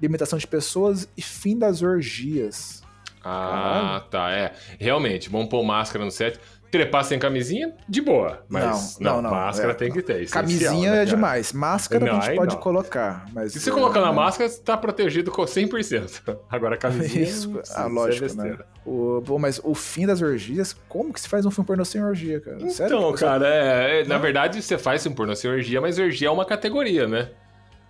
limitação 0.00 0.38
de 0.38 0.46
pessoas 0.46 1.08
e 1.16 1.20
fim 1.20 1.58
das 1.58 1.82
orgias. 1.82 2.80
Ah, 3.24 4.04
tá. 4.08 4.30
É. 4.30 4.52
Realmente, 4.78 5.28
vamos 5.28 5.48
pôr 5.48 5.64
máscara 5.64 6.04
no 6.04 6.12
set. 6.12 6.38
Trepar 6.70 7.02
sem 7.04 7.18
camisinha, 7.18 7.72
de 7.88 8.02
boa. 8.02 8.44
Mas 8.48 8.98
Não, 9.00 9.16
não, 9.16 9.22
não, 9.22 9.30
máscara 9.30 9.72
é. 9.72 9.74
tem 9.74 9.90
que 9.90 10.02
ter. 10.02 10.22
essencial, 10.22 10.42
Camisinha 10.42 10.90
né, 10.92 11.02
é 11.02 11.04
demais. 11.06 11.52
Máscara 11.52 12.04
Não, 12.04 12.18
a 12.18 12.20
gente 12.20 12.36
pode 12.36 12.54
não. 12.56 12.60
colocar, 12.62 13.24
mas 13.32 13.52
Se 13.52 13.60
você 13.60 13.70
é, 13.70 13.72
colocar 13.72 14.00
na 14.02 14.12
máscara, 14.12 14.50
você 14.50 14.60
tá 14.60 14.76
protegido 14.76 15.30
com 15.30 15.42
100%. 15.42 16.36
Agora, 16.50 16.76
camisinha. 16.76 17.24
Isso, 17.24 17.58
isso 17.62 17.72
ah, 17.74 17.84
é 17.84 17.88
lógico, 17.88 18.24
besteira. 18.26 18.56
né? 18.58 18.64
O, 18.84 19.22
bom, 19.24 19.38
mas 19.38 19.60
o 19.64 19.74
fim 19.74 20.06
das 20.06 20.20
orgias, 20.22 20.74
como 20.88 21.12
que 21.12 21.20
se 21.20 21.28
faz 21.28 21.44
um 21.46 21.50
filme 21.50 21.66
pornô 21.66 21.84
sem 21.84 22.02
orgia, 22.04 22.40
cara? 22.40 22.58
Sério? 22.70 22.96
Então, 22.96 23.10
você- 23.10 23.24
cara, 23.24 23.46
é, 23.48 24.00
é, 24.00 24.04
na 24.04 24.18
verdade 24.18 24.60
você 24.62 24.76
faz 24.76 25.04
um 25.06 25.12
pornô 25.12 25.34
sem 25.34 25.50
orgia, 25.50 25.80
mas 25.80 25.98
orgia 25.98 26.28
é 26.28 26.30
uma 26.30 26.44
categoria, 26.44 27.06
né? 27.08 27.30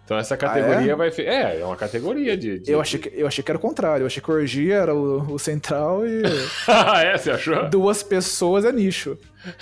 Então 0.09 0.17
essa 0.17 0.39
categoria 0.39 0.93
é? 0.93 0.95
vai. 0.95 1.09
É, 1.19 1.61
é 1.61 1.65
uma 1.67 1.77
categoria 1.77 2.35
de. 2.35 2.61
de- 2.61 2.73
Eu 2.73 2.81
achei, 2.81 2.99
que, 2.99 3.13
eu 3.15 3.27
achei 3.27 3.45
que 3.45 3.51
era 3.51 3.59
o 3.59 3.61
contrário. 3.61 4.05
Eu 4.05 4.07
achei 4.07 4.23
que 4.23 4.31
orgia 4.31 4.77
era 4.77 4.95
o, 4.95 5.35
o 5.35 5.39
central 5.39 6.07
e 6.07 6.23
ah, 6.67 7.03
é? 7.05 7.19
Você 7.19 7.31
achou? 7.31 7.69
duas 7.69 8.03
pessoas 8.03 8.65
é 8.65 8.73
nicho. 8.73 9.19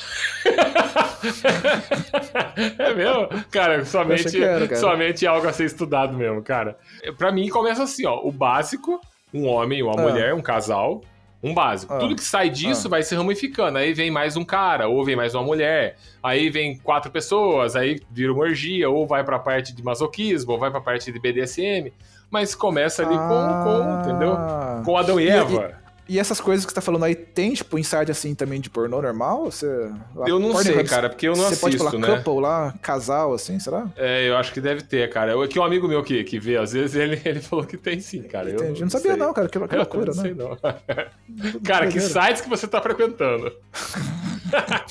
é 2.78 2.94
mesmo? 2.94 3.28
Cara, 3.50 3.84
somente, 3.84 4.40
era, 4.42 4.68
cara. 4.68 4.80
somente 4.80 5.26
algo 5.26 5.48
a 5.48 5.52
ser 5.52 5.64
estudado 5.64 6.12
mesmo, 6.14 6.40
cara. 6.42 6.76
Pra 7.18 7.32
mim, 7.32 7.48
começa 7.48 7.82
assim, 7.82 8.06
ó. 8.06 8.20
O 8.22 8.30
básico, 8.30 9.00
um 9.34 9.46
homem, 9.48 9.82
uma 9.82 9.94
Ah. 9.98 10.02
mulher, 10.02 10.32
um 10.34 10.40
casal, 10.40 11.02
um 11.46 11.54
básico. 11.54 11.92
Ah. 11.94 11.98
Tudo 11.98 12.14
que 12.16 12.24
sai 12.24 12.50
disso 12.50 12.86
Ah. 12.88 12.90
vai 12.90 13.02
se 13.02 13.14
ramificando. 13.14 13.78
Aí 13.78 13.92
vem 13.94 14.10
mais 14.10 14.36
um 14.36 14.44
cara, 14.44 14.88
ou 14.88 15.04
vem 15.04 15.14
mais 15.16 15.34
uma 15.34 15.42
mulher. 15.44 15.96
Aí 16.22 16.50
vem 16.50 16.76
quatro 16.78 17.10
pessoas, 17.10 17.76
aí 17.76 18.00
vira 18.10 18.32
uma 18.32 18.42
orgia, 18.42 18.88
ou 18.90 19.06
vai 19.06 19.22
pra 19.24 19.38
parte 19.38 19.74
de 19.74 19.82
masoquismo, 19.82 20.52
ou 20.52 20.58
vai 20.58 20.70
pra 20.70 20.80
parte 20.80 21.12
de 21.12 21.18
BDSM. 21.18 21.92
Mas 22.30 22.54
começa 22.54 23.02
ali 23.06 23.16
com, 23.16 23.64
com 23.64 24.00
entendeu? 24.10 24.32
Ah. 24.34 24.82
Com 24.84 24.96
Adão 24.96 25.20
e 25.20 25.24
E- 25.26 25.28
Eva. 25.30 25.85
E 26.08 26.20
essas 26.20 26.40
coisas 26.40 26.64
que 26.64 26.70
você 26.70 26.76
tá 26.76 26.80
falando 26.80 27.04
aí, 27.04 27.14
tem, 27.16 27.52
tipo, 27.52 27.76
inside 27.78 28.12
assim 28.12 28.34
também 28.34 28.60
de 28.60 28.70
pornô 28.70 29.02
normal? 29.02 29.46
Você, 29.46 29.66
lá, 30.14 30.28
Eu 30.28 30.38
não 30.38 30.54
sei, 30.56 30.84
cara, 30.84 31.08
porque 31.08 31.26
eu 31.26 31.34
não 31.34 31.44
Você 31.44 31.56
pode 31.56 31.76
assisto, 31.76 31.98
falar 31.98 32.08
né? 32.08 32.22
couple 32.22 32.40
lá, 32.40 32.74
casal, 32.80 33.34
assim, 33.34 33.58
será? 33.58 33.88
É, 33.96 34.28
eu 34.28 34.36
acho 34.36 34.52
que 34.52 34.60
deve 34.60 34.82
ter, 34.82 35.10
cara. 35.10 35.32
Eu, 35.32 35.48
que 35.48 35.58
um 35.58 35.64
amigo 35.64 35.88
meu 35.88 36.04
que, 36.04 36.22
que 36.22 36.38
vê, 36.38 36.56
às 36.56 36.72
vezes, 36.72 36.94
ele, 36.96 37.20
ele 37.24 37.40
falou 37.40 37.64
que 37.64 37.76
tem 37.76 37.98
sim, 38.00 38.22
cara. 38.22 38.48
Eu 38.48 38.56
Entendi. 38.56 38.82
Não 38.82 38.90
sabia 38.90 39.12
sei. 39.12 39.20
não, 39.20 39.32
cara, 39.34 39.48
que, 39.48 39.58
que 39.58 39.74
loucura, 39.76 40.12
não 40.14 40.22
né? 40.22 40.22
sei 40.22 40.34
não. 40.34 40.56
cara, 41.64 41.88
que 41.88 42.00
sites 42.00 42.40
que 42.40 42.48
você 42.48 42.68
tá 42.68 42.80
frequentando? 42.80 43.52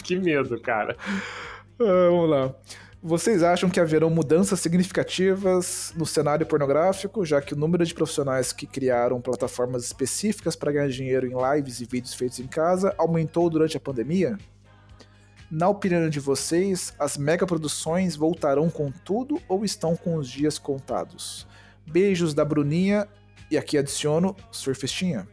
que 0.03 0.17
medo, 0.17 0.59
cara. 0.59 0.97
Ah, 1.79 2.09
vamos 2.09 2.29
lá. 2.29 2.53
Vocês 3.07 3.43
acham 3.43 3.69
que 3.69 3.79
haverão 3.79 4.09
mudanças 4.09 4.59
significativas 4.59 5.93
no 5.95 6.07
cenário 6.07 6.43
pornográfico, 6.43 7.23
já 7.23 7.39
que 7.39 7.53
o 7.53 7.55
número 7.55 7.85
de 7.85 7.93
profissionais 7.93 8.51
que 8.51 8.65
criaram 8.65 9.21
plataformas 9.21 9.85
específicas 9.85 10.55
para 10.55 10.71
ganhar 10.71 10.89
dinheiro 10.89 11.27
em 11.27 11.35
lives 11.53 11.79
e 11.79 11.85
vídeos 11.85 12.15
feitos 12.15 12.39
em 12.39 12.47
casa 12.47 12.95
aumentou 12.97 13.47
durante 13.47 13.77
a 13.77 13.79
pandemia? 13.79 14.39
Na 15.51 15.69
opinião 15.69 16.09
de 16.09 16.19
vocês, 16.19 16.95
as 16.97 17.15
megaproduções 17.15 18.15
voltarão 18.15 18.71
com 18.71 18.91
tudo 18.91 19.39
ou 19.47 19.63
estão 19.63 19.95
com 19.95 20.15
os 20.15 20.27
dias 20.27 20.57
contados? 20.57 21.45
Beijos 21.85 22.33
da 22.33 22.43
Bruninha 22.43 23.07
e 23.51 23.55
aqui 23.55 23.77
adiciono 23.77 24.35
surfistinha. 24.49 25.27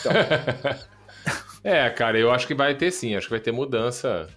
Então, 0.00 0.12
É, 1.62 1.90
cara, 1.90 2.16
eu 2.16 2.30
acho 2.30 2.46
que 2.46 2.54
vai 2.54 2.76
ter 2.76 2.92
sim, 2.92 3.16
acho 3.16 3.26
que 3.26 3.32
vai 3.32 3.40
ter 3.40 3.50
mudança. 3.50 4.28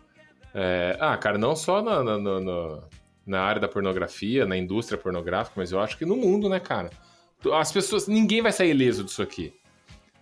É, 0.54 0.98
ah, 1.00 1.16
cara, 1.18 1.38
não 1.38 1.56
só 1.56 1.82
na, 1.82 2.04
na, 2.04 2.18
na- 2.18 2.80
na- 3.26 3.42
área 3.42 3.62
da 3.62 3.68
pornografia, 3.68 4.46
na 4.46 4.58
indústria 4.58 4.98
pornográfica, 4.98 5.54
mas 5.58 5.72
eu 5.72 5.80
acho 5.80 5.98
que 5.98 6.06
no 6.06 6.16
mundo, 6.16 6.50
né, 6.50 6.60
cara? 6.60 6.90
As 7.54 7.72
pessoas, 7.72 8.08
ninguém 8.08 8.42
vai 8.42 8.52
sair 8.52 8.72
ileso 8.72 9.04
disso 9.04 9.22
aqui. 9.22 9.54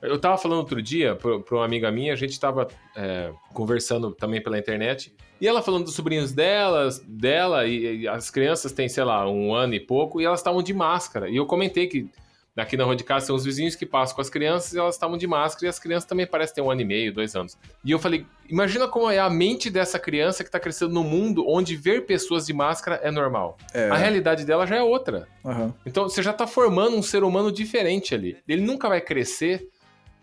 Eu 0.01 0.19
tava 0.19 0.37
falando 0.37 0.59
outro 0.59 0.81
dia 0.81 1.15
pra 1.15 1.37
uma 1.57 1.65
amiga 1.65 1.91
minha, 1.91 2.13
a 2.13 2.15
gente 2.15 2.39
tava 2.39 2.67
é, 2.95 3.31
conversando 3.53 4.11
também 4.11 4.41
pela 4.41 4.59
internet, 4.59 5.15
e 5.41 5.47
ela 5.47 5.61
falando 5.63 5.85
dos 5.85 5.95
sobrinhos 5.95 6.31
delas, 6.33 6.99
dela, 6.99 7.65
e, 7.65 8.01
e 8.01 8.07
as 8.07 8.29
crianças 8.29 8.71
têm, 8.71 8.87
sei 8.89 9.03
lá, 9.03 9.27
um 9.29 9.55
ano 9.55 9.73
e 9.73 9.79
pouco, 9.79 10.21
e 10.21 10.25
elas 10.25 10.39
estavam 10.39 10.61
de 10.61 10.73
máscara. 10.73 11.29
E 11.29 11.35
eu 11.37 11.45
comentei 11.47 11.87
que 11.87 12.07
aqui 12.57 12.75
na 12.75 12.83
rua 12.83 12.95
de 12.95 13.03
casa 13.03 13.27
tem 13.27 13.35
uns 13.35 13.45
vizinhos 13.45 13.75
que 13.75 13.85
passam 13.85 14.15
com 14.15 14.21
as 14.21 14.29
crianças 14.29 14.73
e 14.73 14.79
elas 14.79 14.95
estavam 14.95 15.17
de 15.17 15.27
máscara, 15.27 15.67
e 15.67 15.69
as 15.69 15.79
crianças 15.79 16.07
também 16.09 16.25
parecem 16.25 16.55
ter 16.55 16.61
um 16.61 16.71
ano 16.71 16.81
e 16.81 16.85
meio, 16.85 17.13
dois 17.13 17.35
anos. 17.35 17.57
E 17.85 17.91
eu 17.91 17.99
falei, 17.99 18.25
imagina 18.49 18.87
como 18.87 19.09
é 19.09 19.19
a 19.19 19.29
mente 19.29 19.69
dessa 19.69 19.99
criança 19.99 20.43
que 20.43 20.49
tá 20.49 20.59
crescendo 20.59 20.93
num 20.93 21.03
mundo 21.03 21.45
onde 21.47 21.75
ver 21.75 22.05
pessoas 22.05 22.45
de 22.45 22.53
máscara 22.53 22.99
é 23.03 23.11
normal. 23.11 23.57
é. 23.73 23.89
A 23.89 23.95
realidade 23.95 24.45
dela 24.45 24.65
já 24.65 24.77
é 24.77 24.81
outra. 24.81 25.27
aham. 25.45 25.73
Então 25.85 26.03
você 26.03 26.21
já 26.21 26.33
tá 26.33 26.47
formando 26.47 26.97
um 26.97 27.01
ser 27.01 27.23
humano 27.23 27.51
diferente 27.51 28.13
ali. 28.15 28.37
Ele 28.47 28.61
nunca 28.61 28.89
vai 28.89 29.01
crescer 29.01 29.69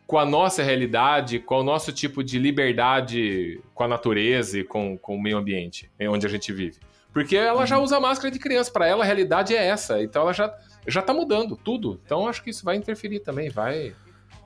com 0.06 0.18
a 0.18 0.24
nossa 0.24 0.62
realidade, 0.62 1.38
com 1.38 1.60
o 1.60 1.62
nosso 1.62 1.90
tipo 1.92 2.22
de 2.22 2.38
liberdade 2.38 3.60
com 3.74 3.84
a 3.84 3.88
natureza 3.88 4.58
e 4.58 4.64
com, 4.64 4.98
com 4.98 5.16
o 5.16 5.22
meio 5.22 5.38
ambiente 5.38 5.90
em 5.98 6.08
onde 6.08 6.26
a 6.26 6.28
gente 6.28 6.52
vive. 6.52 6.78
Porque 7.12 7.36
ela 7.36 7.64
já 7.64 7.78
usa 7.78 8.00
máscara 8.00 8.30
de 8.30 8.40
criança, 8.40 8.72
para 8.72 8.86
ela 8.88 9.04
a 9.04 9.06
realidade 9.06 9.54
é 9.54 9.64
essa. 9.64 10.02
Então 10.02 10.22
ela 10.22 10.32
já, 10.32 10.52
já 10.86 11.02
tá 11.02 11.12
mudando 11.14 11.56
tudo. 11.56 12.00
Então 12.04 12.28
acho 12.28 12.42
que 12.42 12.50
isso 12.50 12.64
vai 12.64 12.76
interferir 12.76 13.20
também, 13.20 13.48
vai 13.50 13.94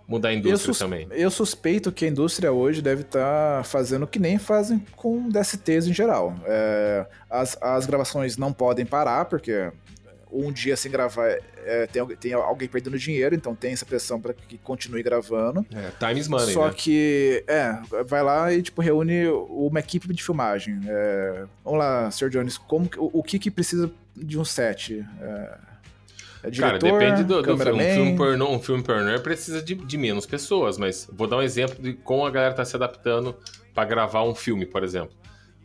mudar 0.07 0.29
a 0.31 0.33
Eu, 0.33 0.39
indústria 0.39 0.73
sus- 0.75 0.79
também. 0.79 1.07
eu 1.11 1.31
suspeito 1.31 1.93
que 1.93 2.05
a 2.05 2.09
indústria 2.09 2.51
hoje 2.53 2.81
deve 2.81 3.03
estar 3.03 3.65
fazendo 3.65 4.05
o 4.05 4.07
que 4.07 4.19
nem 4.19 4.39
fazem 4.39 4.79
com 4.97 5.29
DSTs 5.29 5.87
em 5.87 5.93
geral. 5.93 6.35
É, 6.47 7.07
as, 7.29 7.57
as 7.61 7.85
gravações 7.87 8.37
não 8.37 8.53
podem 8.53 8.87
parar, 8.87 9.27
porque 9.27 9.71
um 10.31 10.53
dia 10.53 10.77
sem 10.77 10.91
gravar 10.93 11.27
é, 11.65 11.87
tem, 11.87 12.01
alguém- 12.01 12.17
tem 12.17 12.33
alguém 12.35 12.69
perdendo 12.69 12.99
dinheiro, 12.99 13.35
então 13.35 13.55
tem 13.55 13.73
essa 13.73 13.85
pressão 13.85 14.19
para 14.21 14.33
que 14.33 14.57
continue 14.59 15.03
gravando. 15.03 15.65
É, 15.75 15.91
time 16.07 16.21
is 16.21 16.29
money, 16.29 16.53
Só 16.55 16.69
né? 16.69 16.75
que, 16.75 17.45
é, 17.47 17.79
vai 18.07 18.23
lá 18.23 18.51
e 18.53 18.63
tipo, 18.63 18.81
reúne 18.81 19.27
uma 19.27 19.81
equipe 19.81 20.11
de 20.13 20.23
filmagem. 20.23 20.81
É, 20.87 21.45
vamos 21.65 21.79
lá, 21.81 22.11
Sr. 22.11 22.31
Jones, 22.31 22.57
como, 22.57 22.89
o, 22.97 23.21
o 23.21 23.23
que, 23.23 23.39
que 23.39 23.51
precisa 23.51 23.91
de 24.17 24.39
um 24.39 24.45
set? 24.45 25.05
É, 25.21 25.59
é 26.43 26.51
Cara, 26.51 26.79
diretor, 26.79 26.99
depende 26.99 27.25
do, 27.25 27.43
do 27.43 27.57
filme. 27.59 27.85
Um 27.85 27.95
filme 27.95 28.17
pornô, 28.17 28.51
um 28.51 28.61
filme 28.61 28.83
pornô 28.83 29.19
precisa 29.21 29.63
de, 29.63 29.75
de 29.75 29.99
menos 29.99 30.27
pessoas, 30.27 30.79
mas 30.79 31.09
vou 31.13 31.27
dar 31.27 31.37
um 31.39 31.43
exemplo 31.43 31.83
de 31.83 31.93
como 31.95 32.25
a 32.27 32.31
galera 32.31 32.55
tá 32.55 32.65
se 32.65 32.77
adaptando 32.77 33.37
para 33.75 33.85
gravar 33.85 34.23
um 34.25 34.35
filme, 34.35 34.67
por 34.67 34.83
exemplo. 34.83 35.17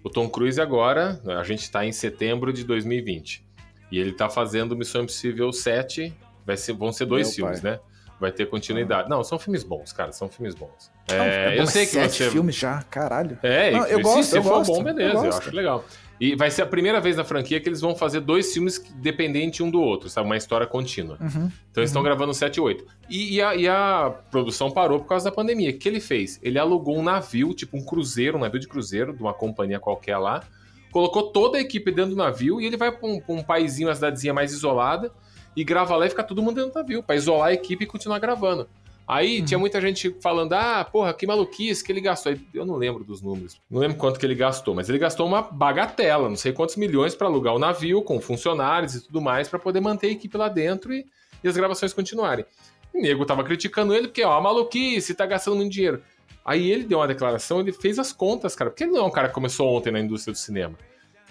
O 0.03 0.09
Tom 0.09 0.27
Cruise 0.29 0.59
agora, 0.59 1.21
a 1.39 1.43
gente 1.43 1.69
tá 1.71 1.85
em 1.85 1.91
setembro 1.91 2.51
de 2.51 2.63
2020. 2.63 3.45
E 3.91 3.99
ele 3.99 4.11
tá 4.11 4.29
fazendo 4.29 4.75
Missão 4.75 5.03
Impossível 5.03 5.51
7. 5.53 6.13
Vai 6.45 6.57
ser, 6.57 6.73
vão 6.73 6.91
ser 6.91 7.05
dois 7.05 7.27
Meu 7.27 7.35
filmes, 7.35 7.61
pai. 7.61 7.71
né? 7.73 7.79
Vai 8.19 8.31
ter 8.31 8.45
continuidade. 8.47 9.09
Não, 9.09 9.23
são 9.23 9.37
filmes 9.39 9.63
bons, 9.63 9.93
cara. 9.93 10.11
São 10.11 10.27
filmes 10.29 10.55
bons. 10.55 10.91
Não, 11.09 11.15
É, 11.23 11.55
bom, 11.55 11.61
eu 11.61 11.67
sei 11.67 11.85
que 11.85 11.91
sete 11.91 12.15
você. 12.23 12.29
filmes 12.29 12.55
já, 12.55 12.81
caralho. 12.83 13.37
É, 13.43 13.71
Não, 13.71 13.85
eu 13.85 13.97
se, 13.97 14.03
gosto, 14.03 14.23
se 14.23 14.37
eu 14.37 14.43
for 14.43 14.49
gosto, 14.57 14.71
bom, 14.73 14.79
eu 14.79 14.83
beleza, 14.83 15.13
eu, 15.17 15.23
gosto. 15.23 15.39
acho 15.41 15.55
legal. 15.55 15.85
E 16.20 16.36
vai 16.36 16.50
ser 16.51 16.62
a 16.62 16.65
primeira 16.65 17.01
vez 17.01 17.17
na 17.17 17.24
franquia 17.24 17.60
que 17.60 17.67
eles 17.67 17.82
vão 17.82 17.96
fazer 17.96 18.20
dois 18.20 18.53
filmes 18.53 18.79
dependentes 18.96 19.62
um 19.62 19.70
do 19.70 19.82
outro, 19.82 20.10
sabe? 20.10 20.27
Uma 20.27 20.38
história 20.38 20.65
contínua. 20.65 21.17
Uhum. 21.20 21.51
Então 21.72 21.82
eles 21.82 21.89
estão 21.89 22.03
gravando 22.03 22.34
7 22.34 22.58
e 22.58 22.62
8. 22.62 22.86
E, 23.10 23.36
e 23.36 23.41
a, 23.41 23.55
e 23.55 23.67
a 23.67 24.13
produção 24.32 24.72
parou 24.72 25.00
por 25.00 25.08
causa 25.08 25.25
da 25.25 25.36
pandemia. 25.36 25.72
O 25.72 25.77
que 25.77 25.89
ele 25.89 26.00
fez? 26.00 26.39
Ele 26.41 26.60
alugou 26.60 26.98
um 26.98 27.03
navio, 27.03 27.53
tipo 27.53 27.77
um 27.77 27.84
cruzeiro, 27.84 28.38
um 28.38 28.41
navio 28.41 28.60
de 28.60 28.67
cruzeiro, 28.67 29.13
de 29.13 29.22
uma 29.22 29.34
companhia 29.34 29.79
qualquer 29.79 30.17
lá, 30.17 30.43
colocou 30.91 31.24
toda 31.24 31.58
a 31.58 31.62
equipe 31.62 31.91
dentro 31.91 32.12
do 32.12 32.17
navio 32.17 32.62
e 32.62 32.65
ele 32.65 32.77
vai 32.77 32.91
pra 32.91 33.08
um, 33.08 33.20
pra 33.20 33.34
um 33.36 33.43
paizinho, 33.43 33.89
uma 33.89 33.96
cidadezinha 33.96 34.34
mais 34.34 34.53
isolada, 34.53 35.12
e 35.55 35.63
grava 35.63 35.96
lá 35.96 36.05
e 36.05 36.10
fica 36.10 36.24
todo 36.24 36.41
mundo 36.41 36.55
dentro 36.55 36.72
do 36.72 36.75
navio, 36.75 37.03
pra 37.03 37.15
isolar 37.15 37.50
a 37.50 37.53
equipe 37.53 37.84
e 37.84 37.88
continuar 37.88 38.20
gravando. 38.20 38.67
Aí 39.07 39.41
tinha 39.41 39.57
muita 39.57 39.81
gente 39.81 40.15
falando, 40.22 40.53
ah, 40.53 40.83
porra, 40.86 41.13
que 41.13 41.27
maluquice 41.27 41.83
que 41.83 41.91
ele 41.91 42.00
gastou. 42.00 42.33
Eu 42.53 42.65
não 42.65 42.75
lembro 42.75 43.03
dos 43.03 43.22
números. 43.22 43.60
Não 43.69 43.79
lembro 43.79 43.98
quanto 43.98 44.17
que 44.19 44.25
ele 44.25 44.36
gastou, 44.36 44.74
mas 44.74 44.88
ele 44.88 44.98
gastou 44.98 45.27
uma 45.27 45.41
bagatela, 45.41 46.29
não 46.29 46.38
sei 46.38 46.53
quantos 46.53 46.77
milhões 46.77 47.13
pra 47.13 47.27
alugar 47.27 47.53
o 47.53 47.60
navio 47.60 48.01
com 48.01 48.22
funcionários 48.22 48.95
e 48.95 49.01
tudo 49.01 49.22
mais 49.22 49.50
pra 49.50 49.60
poder 49.60 49.81
manter 49.81 50.07
a 50.07 50.12
equipe 50.12 50.38
lá 50.38 50.48
dentro 50.48 50.93
e, 50.93 51.05
e 51.43 51.48
as 51.48 51.57
gravações 51.57 51.91
continuarem. 51.91 52.45
O 52.93 53.01
nego 53.01 53.25
tava 53.25 53.43
criticando 53.43 53.93
ele 53.93 54.07
porque, 54.07 54.24
ó, 54.24 54.39
maluquice, 54.39 55.13
tá 55.13 55.25
gastando 55.25 55.57
muito 55.57 55.72
dinheiro. 55.72 56.01
Aí 56.45 56.72
ele 56.72 56.83
deu 56.83 57.00
uma 57.00 57.07
declaração, 57.07 57.60
ele 57.60 57.74
fez 57.74 58.00
as 58.00 58.13
contas, 58.13 58.55
cara, 58.55 58.69
porque 58.69 58.83
ele 58.83 58.91
não 58.91 59.01
é 59.01 59.03
um 59.03 59.12
cara 59.12 59.27
que 59.27 59.33
começou 59.33 59.75
ontem 59.75 59.91
na 59.91 60.00
indústria 60.00 60.31
do 60.31 60.38
cinema. 60.38 60.77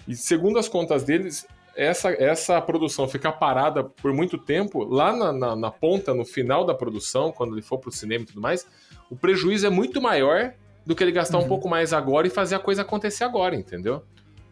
E 0.07 0.15
segundo 0.15 0.59
as 0.59 0.67
contas 0.67 1.03
deles, 1.03 1.47
essa, 1.75 2.09
essa 2.11 2.61
produção 2.61 3.07
ficar 3.07 3.33
parada 3.33 3.83
por 3.83 4.13
muito 4.13 4.37
tempo, 4.37 4.83
lá 4.83 5.15
na, 5.15 5.31
na, 5.33 5.55
na 5.55 5.71
ponta, 5.71 6.13
no 6.13 6.25
final 6.25 6.65
da 6.65 6.73
produção, 6.73 7.31
quando 7.31 7.53
ele 7.53 7.61
for 7.61 7.77
pro 7.79 7.91
cinema 7.91 8.23
e 8.23 8.27
tudo 8.27 8.41
mais, 8.41 8.65
o 9.09 9.15
prejuízo 9.15 9.65
é 9.65 9.69
muito 9.69 10.01
maior 10.01 10.53
do 10.85 10.95
que 10.95 11.03
ele 11.03 11.11
gastar 11.11 11.37
Uhum. 11.37 11.45
um 11.45 11.47
pouco 11.47 11.69
mais 11.69 11.93
agora 11.93 12.27
e 12.27 12.29
fazer 12.29 12.55
a 12.55 12.59
coisa 12.59 12.81
acontecer 12.81 13.23
agora, 13.23 13.55
entendeu? 13.55 14.03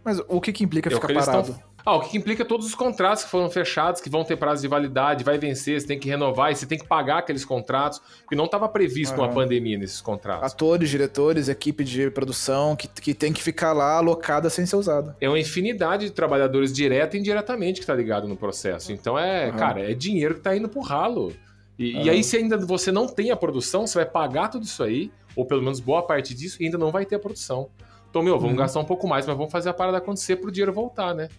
Mas 0.04 0.20
o 0.28 0.42
que 0.42 0.52
que 0.52 0.64
implica 0.64 0.90
É 0.90 0.94
o 0.94 1.00
ficar 1.00 1.14
parado? 1.14 1.54
tão- 1.54 1.64
Ah, 1.86 1.96
o 1.96 2.02
que 2.02 2.18
implica 2.18 2.46
todos 2.46 2.66
os 2.66 2.76
contratos 2.76 3.24
que 3.24 3.30
foram 3.30 3.50
fechados, 3.50 4.02
que 4.02 4.10
vão 4.10 4.24
ter 4.24 4.38
prazo 4.38 4.62
de 4.62 4.68
validade, 4.68 5.24
vai 5.24 5.38
vencer, 5.38 5.80
você 5.82 5.88
tem 5.88 6.00
que 6.00 6.08
renovar 6.08 6.52
e 6.52 6.56
você 6.56 6.66
tem 6.66 6.78
que 6.78 6.88
pagar 6.88 7.20
aqueles 7.20 7.44
contratos, 7.44 8.00
porque 8.20 8.36
não 8.36 8.46
estava 8.46 8.70
previsto 8.70 9.16
uma 9.20 9.26
Aham. 9.26 9.34
pandemia 9.34 9.78
nesses 9.78 10.00
contratos. 10.02 10.54
Atores, 10.54 10.90
diretores, 10.90 11.50
equipe 11.50 11.84
de 11.84 12.10
produção 12.12 12.76
que, 12.76 12.88
que 12.88 13.14
tem 13.14 13.34
que 13.34 13.42
ficar 13.42 13.74
lá 13.74 13.98
alocada 13.98 14.50
sem 14.50 14.66
ser 14.66 14.76
usada. 14.76 15.16
É 15.20 15.28
uma 15.28 15.40
infinidade 15.40 16.06
de 16.06 16.12
trabalhadores 16.12 16.72
direta 16.72 17.18
e 17.18 17.20
indiretamente 17.20 17.80
que 17.82 17.86
tá 17.88 17.96
ligado 17.96 18.28
no 18.28 18.38
processo. 18.38 18.92
Então 18.92 19.18
é, 19.18 19.50
Aham. 19.50 19.58
cara, 19.58 19.92
é 19.92 19.94
dinheiro 19.94 20.36
que 20.36 20.42
tá 20.42 20.56
indo 20.56 20.70
pro 20.70 20.82
ralo. 20.82 21.36
E, 21.80 21.94
e 21.94 22.00
Aham. 22.02 22.12
aí, 22.12 22.24
se 22.24 22.38
ainda 22.38 22.58
você 22.58 22.92
não 22.92 23.08
tem 23.08 23.32
a 23.32 23.36
produção, 23.36 23.88
você 23.88 23.96
vai 23.98 24.06
pagar 24.06 24.50
tudo 24.50 24.64
isso 24.66 24.84
aí, 24.84 25.12
ou 25.36 25.46
pelo 25.46 25.64
menos 25.64 25.80
boa 25.80 26.04
parte 26.06 26.36
disso, 26.36 26.58
e 26.62 26.66
ainda 26.66 26.78
não 26.78 26.92
vai 26.92 27.06
ter 27.06 27.16
a 27.16 27.20
produção. 27.20 27.70
Então, 28.10 28.22
meu, 28.22 28.38
vamos 28.38 28.52
Uhum. 28.52 28.60
gastar 28.60 28.80
um 28.82 28.86
pouco 28.86 29.08
mais, 29.08 29.26
mas 29.26 29.36
vamos 29.36 29.52
fazer 29.52 29.70
a 29.70 29.74
parada 29.74 29.98
acontecer 29.98 30.36
pro 30.36 30.52
dinheiro 30.52 30.74
voltar, 30.74 31.16
né? 31.16 31.30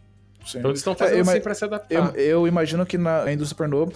Sim. 0.47 0.59
Então 0.59 0.71
eles 0.71 0.81
estão 0.81 0.93
É, 0.93 0.97
fazendo 0.97 1.17
eu 1.19 1.23
assim 1.31 1.41
pra 1.41 1.55
se 1.55 1.65
adaptar. 1.65 1.95
Eu, 1.95 2.21
eu 2.21 2.47
imagino 2.49 2.85
que 2.87 2.97
na 2.99 3.33
indústria 3.33 3.57
pornô, 3.57 3.91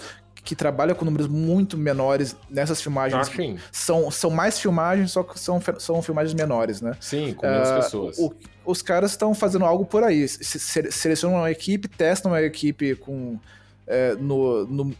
que 0.44 0.54
trabalha 0.54 0.94
com 0.94 1.04
números 1.04 1.26
muito 1.26 1.76
menores 1.76 2.36
nessas 2.48 2.80
filmagens, 2.80 3.28
Assim, 3.28 3.58
são, 3.72 4.10
são 4.12 4.30
mais 4.30 4.58
filmagens, 4.60 5.10
só 5.10 5.24
que 5.24 5.38
são, 5.40 5.60
são 5.78 6.00
filmagens 6.02 6.34
menores, 6.34 6.80
né? 6.80 6.92
sim, 7.00 7.34
com 7.34 7.44
menos 7.46 7.68
Ah, 7.68 7.76
pessoas. 7.76 8.16
o- 8.18 8.32
os 8.64 8.80
caras 8.80 9.10
estão 9.10 9.34
fazendo 9.34 9.64
algo 9.64 9.84
por 9.84 10.04
aí. 10.04 10.28
Se- 10.28 10.58
se- 10.60 10.92
selecionam 10.92 11.38
uma 11.38 11.50
equipe, 11.50 11.88
testam 11.88 12.30
uma 12.30 12.40
equipe 12.42 12.94
com, 12.94 13.38
é, 13.88 14.14
no, 14.20 14.66
no, 14.66 14.94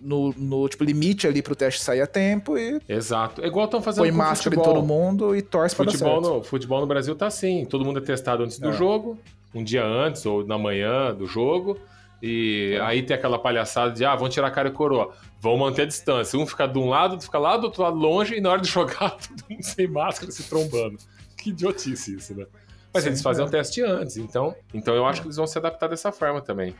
no, 0.00 0.32
no, 0.36 0.68
tipo, 0.68 0.84
limite 0.84 1.26
ali 1.26 1.42
pro 1.42 1.56
teste 1.56 1.80
sair 1.82 2.00
a 2.02 2.06
tempo 2.06 2.56
e 2.56 2.80
Exato. 2.88 3.42
É 3.42 3.46
igual 3.48 3.64
estão 3.64 3.82
fazendo 3.82 4.02
põe 4.04 4.12
máscara 4.12 4.54
futebol. 4.54 4.64
em 4.64 4.74
todo 4.76 4.86
mundo 4.86 5.34
e 5.34 5.42
torce 5.42 5.74
pra 5.74 5.84
dar 5.84 5.90
Futebol 5.92 6.22
certo. 6.22 6.34
no, 6.36 6.44
futebol 6.44 6.80
no 6.80 6.86
Brasil 6.86 7.16
tá 7.16 7.26
assim. 7.26 7.64
Todo 7.64 7.84
mundo 7.84 7.98
é 7.98 8.02
testado 8.02 8.44
antes 8.44 8.58
do 8.60 8.68
É. 8.68 8.72
jogo, 8.72 9.18
um 9.56 9.64
dia 9.64 9.84
antes 9.84 10.24
ou 10.26 10.46
na 10.46 10.58
manhã 10.58 11.14
do 11.14 11.26
jogo. 11.26 11.78
E 12.22 12.78
aí 12.82 13.02
tem 13.02 13.16
aquela 13.16 13.38
palhaçada 13.38 13.92
de, 13.92 14.04
ah, 14.04 14.14
vão 14.14 14.28
tirar 14.28 14.48
a 14.48 14.50
cara 14.50 14.68
e 14.68 14.72
coroa. 14.72 15.12
Vão 15.40 15.56
manter 15.56 15.82
a 15.82 15.86
distância. 15.86 16.38
Um 16.38 16.46
fica 16.46 16.66
de 16.66 16.78
um 16.78 16.88
lado, 16.88 17.12
outro 17.12 17.26
fica 17.26 17.38
lá 17.38 17.56
do 17.56 17.64
outro 17.64 17.82
lado 17.82 17.96
longe, 17.96 18.34
e 18.34 18.40
na 18.40 18.50
hora 18.50 18.60
de 18.60 18.68
jogar, 18.68 19.10
todo 19.16 19.44
mundo 19.48 19.62
sem 19.62 19.86
máscara 19.86 20.30
se 20.32 20.48
trombando. 20.48 20.96
Que 21.36 21.50
idiotice 21.50 22.16
isso, 22.16 22.34
né? 22.34 22.46
Mas 22.92 23.02
Sim, 23.02 23.10
eles 23.10 23.22
fazem 23.22 23.44
é. 23.44 23.46
um 23.46 23.50
teste 23.50 23.82
antes, 23.82 24.16
então, 24.16 24.54
então 24.72 24.94
eu 24.94 25.04
acho 25.04 25.20
que 25.20 25.26
eles 25.26 25.36
vão 25.36 25.46
se 25.46 25.58
adaptar 25.58 25.88
dessa 25.88 26.10
forma 26.10 26.40
também. 26.40 26.74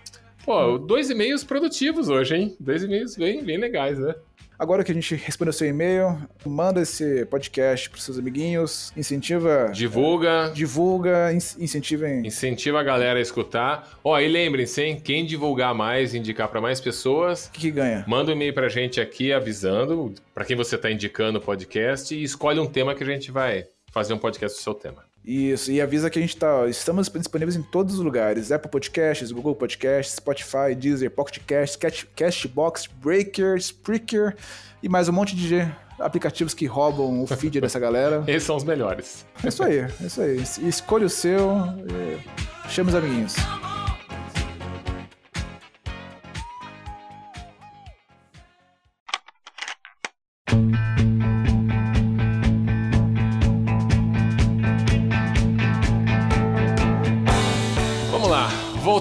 Pô, 0.45 0.79
dois 0.79 1.11
e-mails 1.11 1.45
produtivos 1.45 2.09
hoje, 2.09 2.35
hein? 2.35 2.57
Dois 2.59 2.83
e-mails 2.83 3.17
bem, 3.17 3.45
bem 3.45 3.59
legais, 3.59 3.99
né? 3.99 4.15
Agora 4.59 4.83
que 4.83 4.91
a 4.91 4.95
gente 4.95 5.15
respondeu 5.17 5.53
seu 5.53 5.69
e-mail, 5.69 6.17
manda 6.47 6.81
esse 6.81 7.27
podcast 7.27 7.91
pros 7.91 8.03
seus 8.05 8.19
amiguinhos, 8.19 8.91
incentiva, 8.97 9.71
Divulga, 9.73 10.51
divulga, 10.55 11.31
in- 11.33 11.63
incentivem. 11.63 12.27
Incentiva 12.27 12.81
a 12.81 12.83
galera 12.83 13.19
a 13.19 13.23
escutar. 13.23 13.99
Ó, 14.03 14.19
e 14.19 14.27
lembrem-se, 14.27 14.83
hein? 14.83 15.01
Quem 15.03 15.27
divulgar 15.27 15.75
mais, 15.75 16.15
indicar 16.15 16.49
pra 16.49 16.61
mais 16.61 16.81
pessoas, 16.81 17.47
O 17.47 17.53
que, 17.53 17.61
que 17.61 17.71
ganha? 17.71 18.05
manda 18.09 18.31
um 18.31 18.35
e-mail 18.35 18.55
pra 18.55 18.69
gente 18.69 19.01
aqui 19.01 19.33
avisando 19.33 20.15
pra 20.35 20.45
quem 20.45 20.57
você 20.57 20.79
tá 20.79 20.91
indicando 20.91 21.39
o 21.39 21.43
podcast 21.43 22.15
e 22.15 22.23
escolhe 22.23 22.59
um 22.59 22.67
tema 22.67 22.95
que 22.95 23.03
a 23.03 23.07
gente 23.07 23.31
vai 23.31 23.67
fazer 23.93 24.15
um 24.15 24.19
podcast 24.19 24.59
do 24.59 24.63
seu 24.63 24.73
tema. 24.75 25.05
Isso, 25.27 25.73
e 25.73 25.81
avisa 25.81 26.09
que 26.09 26.19
a 26.19 26.23
gente 26.23 26.37
tá. 26.37 26.69
Estamos 26.69 27.09
disponíveis 27.09 27.57
em 27.57 27.63
todos 27.63 27.95
os 27.95 28.01
lugares: 28.01 28.53
Apple 28.53 28.71
Podcasts, 28.71 29.33
Google 29.33 29.57
Podcasts, 29.57 30.15
Spotify, 30.17 30.75
Deezer, 30.79 31.11
Pocket 31.11 31.41
Cast, 31.45 31.77
Cast- 31.79 32.07
Castbox, 32.15 32.87
Breaker, 33.03 33.57
Spreaker 33.57 34.37
e 34.83 34.89
mais 34.89 35.09
um 35.09 35.13
monte 35.13 35.35
de 35.35 35.57
aplicativos 35.99 36.55
que 36.55 36.67
roubam 36.67 37.23
o 37.23 37.27
feed 37.27 37.59
dessa 37.61 37.81
galera. 37.81 38.23
Esses 38.29 38.45
são 38.45 38.55
os 38.57 38.63
melhores. 38.63 39.27
É 39.43 39.49
isso 39.49 39.65
aí, 39.65 39.79
é 39.79 39.91
isso 40.07 40.21
aí. 40.21 40.37
Es- 40.37 40.59
Escolha 40.59 41.07
o 41.07 41.11
seu, 41.11 41.57
e 41.91 42.71
chame 42.71 42.91
os 42.91 42.95
amiguinhos. 42.95 43.35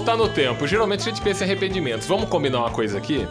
Voltar 0.06 0.16
no 0.16 0.30
tempo. 0.30 0.68
Geralmente 0.68 1.02
a 1.02 1.04
gente 1.06 1.22
pensa 1.22 1.44
em 1.44 1.48
arrependimentos. 1.48 2.08
Vamos 2.08 2.30
combinar 2.30 2.60
uma 2.60 2.70
coisa 2.70 2.98
aqui? 2.98 3.28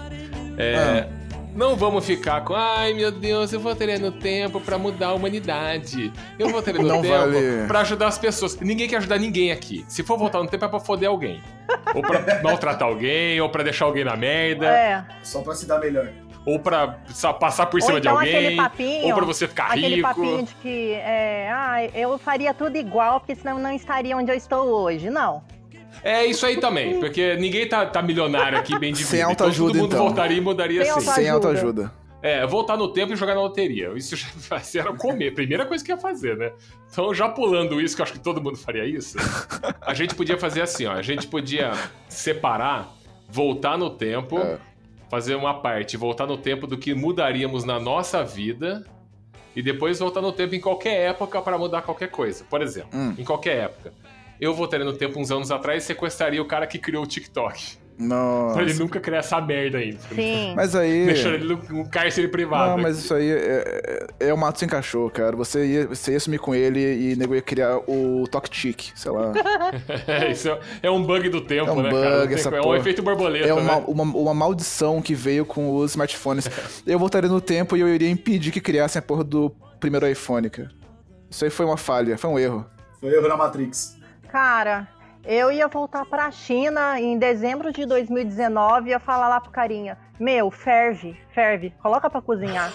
É, 0.58 1.06
Não 1.54 1.76
vamos 1.76 2.04
ficar 2.04 2.40
com, 2.42 2.52
ai 2.54 2.92
meu 2.94 3.12
Deus, 3.12 3.52
eu 3.52 3.60
voltaria 3.60 3.96
no 3.96 4.10
tempo 4.10 4.60
pra 4.60 4.76
mudar 4.76 5.08
a 5.08 5.12
humanidade. 5.14 6.12
Eu 6.36 6.48
voltaria 6.48 6.82
no 6.82 6.86
Não 6.88 7.00
tempo 7.00 7.14
vale. 7.16 7.66
pra 7.68 7.80
ajudar 7.80 8.08
as 8.08 8.18
pessoas. 8.18 8.58
Ninguém 8.58 8.88
quer 8.88 8.96
ajudar 8.96 9.18
ninguém 9.20 9.52
aqui. 9.52 9.84
Se 9.88 10.02
for 10.02 10.18
voltar 10.18 10.42
no 10.42 10.48
tempo 10.48 10.64
é 10.64 10.68
pra 10.68 10.80
foder 10.80 11.08
alguém. 11.08 11.40
Ou 11.94 12.02
pra 12.02 12.20
maltratar 12.42 12.88
alguém, 12.88 13.40
ou 13.40 13.48
pra 13.48 13.62
deixar 13.62 13.84
alguém 13.84 14.04
na 14.04 14.16
merda, 14.16 14.66
É. 14.66 15.04
Só 15.22 15.42
pra 15.42 15.54
se 15.54 15.66
dar 15.66 15.78
melhor. 15.78 16.08
ou 16.44 16.58
pra 16.58 16.98
sa- 17.06 17.32
passar 17.32 17.66
por 17.66 17.80
Ou 17.80 17.86
cima 17.86 17.98
então 18.00 18.12
de 18.14 18.18
alguém, 18.18 18.36
aquele 18.36 18.56
papinho. 18.56 19.06
ou 19.06 19.14
pra 19.14 19.24
você 19.24 19.46
ficar 19.46 19.66
Aquele 19.68 19.94
rico. 19.96 20.08
papinho 20.08 20.42
de 20.42 20.54
que 20.56 20.92
é, 20.94 21.48
ah, 21.52 21.84
eu 21.94 22.18
faria 22.18 22.52
tudo 22.52 22.76
igual, 22.76 23.20
porque 23.20 23.34
senão 23.36 23.58
eu 23.58 23.62
não 23.62 23.72
estaria 23.72 24.16
onde 24.16 24.30
eu 24.30 24.34
estou 24.36 24.66
hoje. 24.66 25.08
Não. 25.08 25.42
É 26.02 26.24
isso 26.26 26.44
aí 26.44 26.56
também, 26.58 26.98
porque 27.00 27.36
ninguém 27.36 27.68
tá, 27.68 27.86
tá 27.86 28.02
milionário 28.02 28.58
aqui 28.58 28.78
bem 28.78 28.92
de 28.94 28.98
Sem 29.04 29.20
vida. 29.20 29.32
Então 29.32 29.46
autoajuda, 29.46 29.72
todo 29.72 29.80
mundo 29.82 29.92
então. 29.94 30.04
voltaria 30.06 30.36
e 30.36 30.40
mudaria 30.40 30.82
Sem 30.82 30.90
assim. 30.92 31.10
Sem 31.12 31.28
autoajuda. 31.28 31.92
É, 32.22 32.46
voltar 32.46 32.76
no 32.78 32.88
tempo 32.88 33.12
e 33.12 33.16
jogar 33.16 33.34
na 33.34 33.42
loteria. 33.42 33.92
Isso 33.94 34.16
já 34.16 34.26
vai 34.48 34.60
ser 34.60 34.82
comer. 34.96 35.34
Primeira 35.34 35.66
coisa 35.66 35.84
que 35.84 35.90
ia 35.92 35.98
fazer, 35.98 36.36
né? 36.38 36.52
Então, 36.90 37.12
já 37.12 37.28
pulando 37.28 37.78
isso, 37.80 37.94
que 37.94 38.00
eu 38.00 38.04
acho 38.04 38.12
que 38.14 38.18
todo 38.18 38.40
mundo 38.42 38.56
faria 38.56 38.86
isso, 38.86 39.18
a 39.82 39.92
gente 39.92 40.14
podia 40.14 40.38
fazer 40.38 40.62
assim, 40.62 40.86
ó. 40.86 40.92
A 40.92 41.02
gente 41.02 41.26
podia 41.26 41.72
separar, 42.08 42.94
voltar 43.28 43.76
no 43.76 43.90
tempo, 43.90 44.38
É. 44.38 44.58
fazer 45.10 45.34
uma 45.34 45.60
parte, 45.60 45.96
voltar 45.98 46.26
no 46.26 46.38
tempo 46.38 46.66
do 46.66 46.78
que 46.78 46.94
mudaríamos 46.94 47.62
na 47.64 47.78
nossa 47.78 48.24
vida 48.24 48.84
e 49.54 49.62
depois 49.62 49.98
voltar 49.98 50.20
no 50.22 50.32
tempo 50.32 50.54
em 50.54 50.60
qualquer 50.60 51.10
época 51.10 51.42
para 51.42 51.58
mudar 51.58 51.82
qualquer 51.82 52.08
coisa. 52.10 52.44
Por 52.48 52.62
exemplo, 52.62 52.88
Hum. 52.98 53.14
em 53.18 53.24
qualquer 53.24 53.56
época. 53.64 53.92
Eu 54.44 54.52
voltaria 54.52 54.84
no 54.84 54.92
tempo 54.92 55.18
uns 55.18 55.30
anos 55.30 55.50
atrás 55.50 55.82
e 55.82 55.86
sequestraria 55.86 56.42
o 56.42 56.44
cara 56.44 56.66
que 56.66 56.78
criou 56.78 57.02
o 57.02 57.06
TikTok. 57.06 57.78
Nossa. 57.98 58.54
Pra 58.54 58.62
ele 58.64 58.74
nunca 58.74 59.00
criar 59.00 59.18
essa 59.18 59.40
merda 59.40 59.78
ainda. 59.78 59.98
Sim. 60.14 60.52
Mas 60.54 60.74
aí. 60.74 61.06
Deixando 61.06 61.34
ele 61.36 61.58
num 61.70 61.84
cárcere 61.84 62.28
privado. 62.28 62.72
Não, 62.72 62.82
mas 62.82 62.98
isso 62.98 63.14
aí 63.14 63.30
é, 63.30 64.06
é, 64.20 64.28
é 64.28 64.34
o 64.34 64.36
mato 64.36 64.58
sem 64.58 64.68
cachorro, 64.68 65.08
cara. 65.10 65.34
Você 65.36 65.64
ia, 65.64 65.86
você 65.86 66.12
ia 66.12 66.20
sumir 66.20 66.40
com 66.40 66.54
ele 66.54 66.80
e 66.80 67.16
nego 67.16 67.34
ia 67.34 67.40
criar 67.40 67.78
o 67.88 68.26
Toc-Tic, 68.28 68.92
sei 68.94 69.12
lá. 69.12 69.32
É, 70.06 70.30
isso 70.30 70.48
é, 70.48 70.60
é 70.82 70.90
um 70.90 71.02
bug 71.02 71.28
do 71.30 71.40
tempo, 71.40 71.70
É 71.70 71.72
um 71.72 71.82
né, 71.82 71.90
cara? 71.90 72.10
Bug, 72.18 72.28
tem 72.28 72.34
essa 72.34 72.48
é 72.50 72.60
um 72.60 72.64
porra. 72.64 72.78
efeito 72.78 73.02
borboleta, 73.02 73.48
É 73.48 73.54
uma, 73.54 73.76
né? 73.76 73.84
uma, 73.86 74.02
uma 74.02 74.34
maldição 74.34 75.00
que 75.00 75.14
veio 75.14 75.46
com 75.46 75.74
os 75.76 75.92
smartphones. 75.92 76.50
Eu 76.86 76.98
voltaria 76.98 77.30
no 77.30 77.40
tempo 77.40 77.76
e 77.76 77.80
eu 77.80 77.88
iria 77.88 78.10
impedir 78.10 78.50
que 78.50 78.60
criassem 78.60 78.98
a 78.98 79.02
porra 79.02 79.24
do 79.24 79.50
primeiro 79.80 80.06
iPhone, 80.06 80.50
cara. 80.50 80.70
Isso 81.30 81.44
aí 81.44 81.50
foi 81.50 81.64
uma 81.64 81.76
falha, 81.76 82.18
foi 82.18 82.28
um 82.28 82.38
erro. 82.38 82.66
Foi 83.00 83.10
erro 83.14 83.28
na 83.28 83.36
Matrix. 83.36 83.96
Cara, 84.34 84.88
eu 85.24 85.52
ia 85.52 85.68
voltar 85.68 86.04
pra 86.06 86.28
China 86.28 86.98
em 86.98 87.16
dezembro 87.16 87.72
de 87.72 87.86
2019 87.86 88.88
e 88.88 88.90
ia 88.90 88.98
falar 88.98 89.28
lá 89.28 89.40
pro 89.40 89.52
carinha: 89.52 89.96
Meu, 90.18 90.50
ferve, 90.50 91.16
ferve, 91.32 91.72
coloca 91.80 92.10
pra 92.10 92.20
cozinhar. 92.20 92.72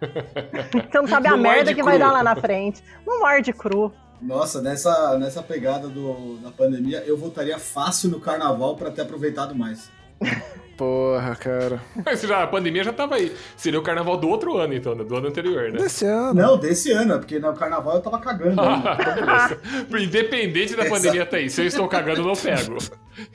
Você 0.00 0.98
não 0.98 1.06
sabe 1.06 1.28
a 1.28 1.32
Não 1.32 1.38
merda 1.42 1.74
que 1.74 1.82
vai 1.82 1.98
cru. 1.98 2.06
dar 2.06 2.10
lá 2.10 2.22
na 2.22 2.34
frente. 2.34 2.82
Não 3.06 3.20
morde 3.20 3.52
cru. 3.52 3.92
Nossa, 4.18 4.62
nessa, 4.62 5.18
nessa 5.18 5.42
pegada 5.42 5.88
do, 5.88 6.38
da 6.38 6.50
pandemia, 6.50 7.04
eu 7.04 7.18
voltaria 7.18 7.58
fácil 7.58 8.08
no 8.08 8.18
carnaval 8.18 8.74
pra 8.74 8.90
ter 8.90 9.02
aproveitado 9.02 9.54
mais. 9.54 9.90
Porra, 10.76 11.36
cara. 11.36 11.80
Mas 12.04 12.20
já, 12.22 12.42
a 12.42 12.46
pandemia 12.46 12.82
já 12.82 12.92
tava 12.92 13.14
aí. 13.14 13.34
Seria 13.56 13.78
o 13.78 13.82
carnaval 13.82 14.16
do 14.16 14.28
outro 14.28 14.56
ano, 14.58 14.74
então, 14.74 14.94
né? 14.94 15.04
do 15.04 15.16
ano 15.16 15.28
anterior, 15.28 15.70
né? 15.70 15.78
Desse 15.78 16.04
ano. 16.04 16.34
Não, 16.34 16.56
desse 16.56 16.90
ano, 16.90 17.18
porque 17.18 17.38
no 17.38 17.52
carnaval 17.54 17.96
eu 17.96 18.00
tava 18.00 18.18
cagando. 18.18 18.56
Beleza. 19.88 20.04
Independente 20.04 20.74
da 20.74 20.84
pandemia 20.86 21.24
tá 21.24 21.36
aí. 21.36 21.48
Se 21.48 21.60
eu 21.62 21.66
estou 21.66 21.86
cagando, 21.88 22.20
eu 22.22 22.26
não 22.26 22.34
pego. 22.34 22.76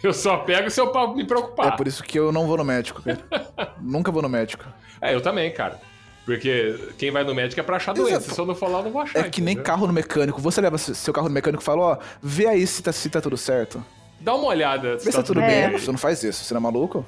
Eu 0.04 0.14
só 0.14 0.38
pego 0.38 0.70
se 0.70 0.82
eu 0.82 0.92
me 1.16 1.24
É 1.24 1.26
preocupar. 1.26 1.76
por 1.78 1.88
isso 1.88 2.04
que 2.04 2.20
eu 2.20 2.32
não 2.32 2.46
vou 2.46 2.58
no 2.58 2.66
médico, 2.66 3.02
cara. 3.02 3.20
Nunca 3.82 4.12
vou 4.12 4.22
no 4.22 4.30
médico. 4.30 4.66
É, 5.02 5.14
eu 5.16 5.22
também, 5.22 5.52
cara. 5.54 5.80
Porque 6.26 6.78
quem 6.98 7.10
vai 7.10 7.24
no 7.24 7.34
médico 7.34 7.60
é 7.60 7.64
pra 7.64 7.78
achar 7.78 7.94
Exato. 7.96 8.10
doença. 8.10 8.34
Se 8.34 8.40
eu 8.40 8.46
não 8.46 8.54
for 8.54 8.70
lá, 8.70 8.80
eu 8.80 8.84
não 8.84 8.92
vou 8.92 9.02
achar. 9.02 9.20
É 9.20 9.30
que 9.30 9.42
nem 9.42 9.54
entendeu? 9.54 9.64
carro 9.64 9.88
no 9.88 9.94
mecânico. 9.94 10.40
Você 10.42 10.62
leva 10.62 10.78
seu 10.78 11.14
carro 11.14 11.28
no 11.28 11.34
mecânico 11.34 11.64
e 11.64 11.66
fala, 11.66 11.82
ó, 11.82 11.98
vê 12.22 12.46
aí 12.48 12.68
se 12.68 12.84
tá, 12.84 12.92
se 12.92 13.10
tá 13.10 13.20
tudo 13.22 13.38
certo. 13.38 13.84
Dá 14.20 14.36
uma 14.36 14.48
olhada. 14.48 14.98
Vê 14.98 15.00
se 15.00 15.12
tá 15.14 15.24
tudo 15.24 15.40
É. 15.40 15.70
bem. 15.70 15.80
Você 15.80 15.90
não 15.92 15.98
faz 15.98 16.22
isso, 16.22 16.44
você 16.44 16.54
não 16.54 16.60
é 16.60 16.64
maluco? 16.64 17.06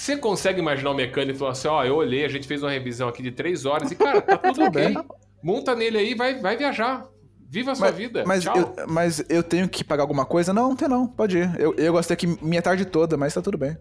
Você 0.00 0.16
consegue 0.16 0.60
imaginar 0.60 0.90
o 0.90 0.94
mecânico 0.94 1.38
falando 1.38 1.52
assim, 1.52 1.68
ó, 1.68 1.84
eu 1.84 1.96
olhei, 1.96 2.24
a 2.24 2.28
gente 2.28 2.46
fez 2.48 2.62
uma 2.62 2.70
revisão 2.70 3.06
aqui 3.08 3.22
de 3.22 3.30
três 3.30 3.66
horas 3.66 3.90
e, 3.90 3.94
cara, 3.94 4.22
tá 4.22 4.36
tudo 4.38 4.54
Tudo 4.54 4.70
bem. 4.70 4.96
Monta 5.42 5.74
nele 5.74 5.98
aí, 5.98 6.14
vai, 6.14 6.40
vai 6.40 6.56
viajar. 6.56 7.06
Viva 7.48 7.72
a 7.72 7.74
sua 7.74 7.90
vida. 7.90 8.24
Mas 8.26 8.46
eu, 8.46 8.74
mas 8.88 9.22
eu 9.28 9.42
tenho 9.42 9.68
que 9.68 9.84
pagar 9.84 10.02
alguma 10.04 10.24
coisa? 10.24 10.52
Não, 10.54 10.70
não 10.70 10.76
tem 10.76 10.88
não, 10.88 11.06
pode 11.06 11.36
ir. 11.38 11.50
Eu, 11.60 11.74
eu 11.76 11.92
gostei 11.92 12.14
aqui 12.14 12.26
minha 12.40 12.62
tarde 12.62 12.84
toda, 12.86 13.16
mas 13.16 13.34
tá 13.34 13.42
tudo 13.42 13.58
bem. 13.58 13.76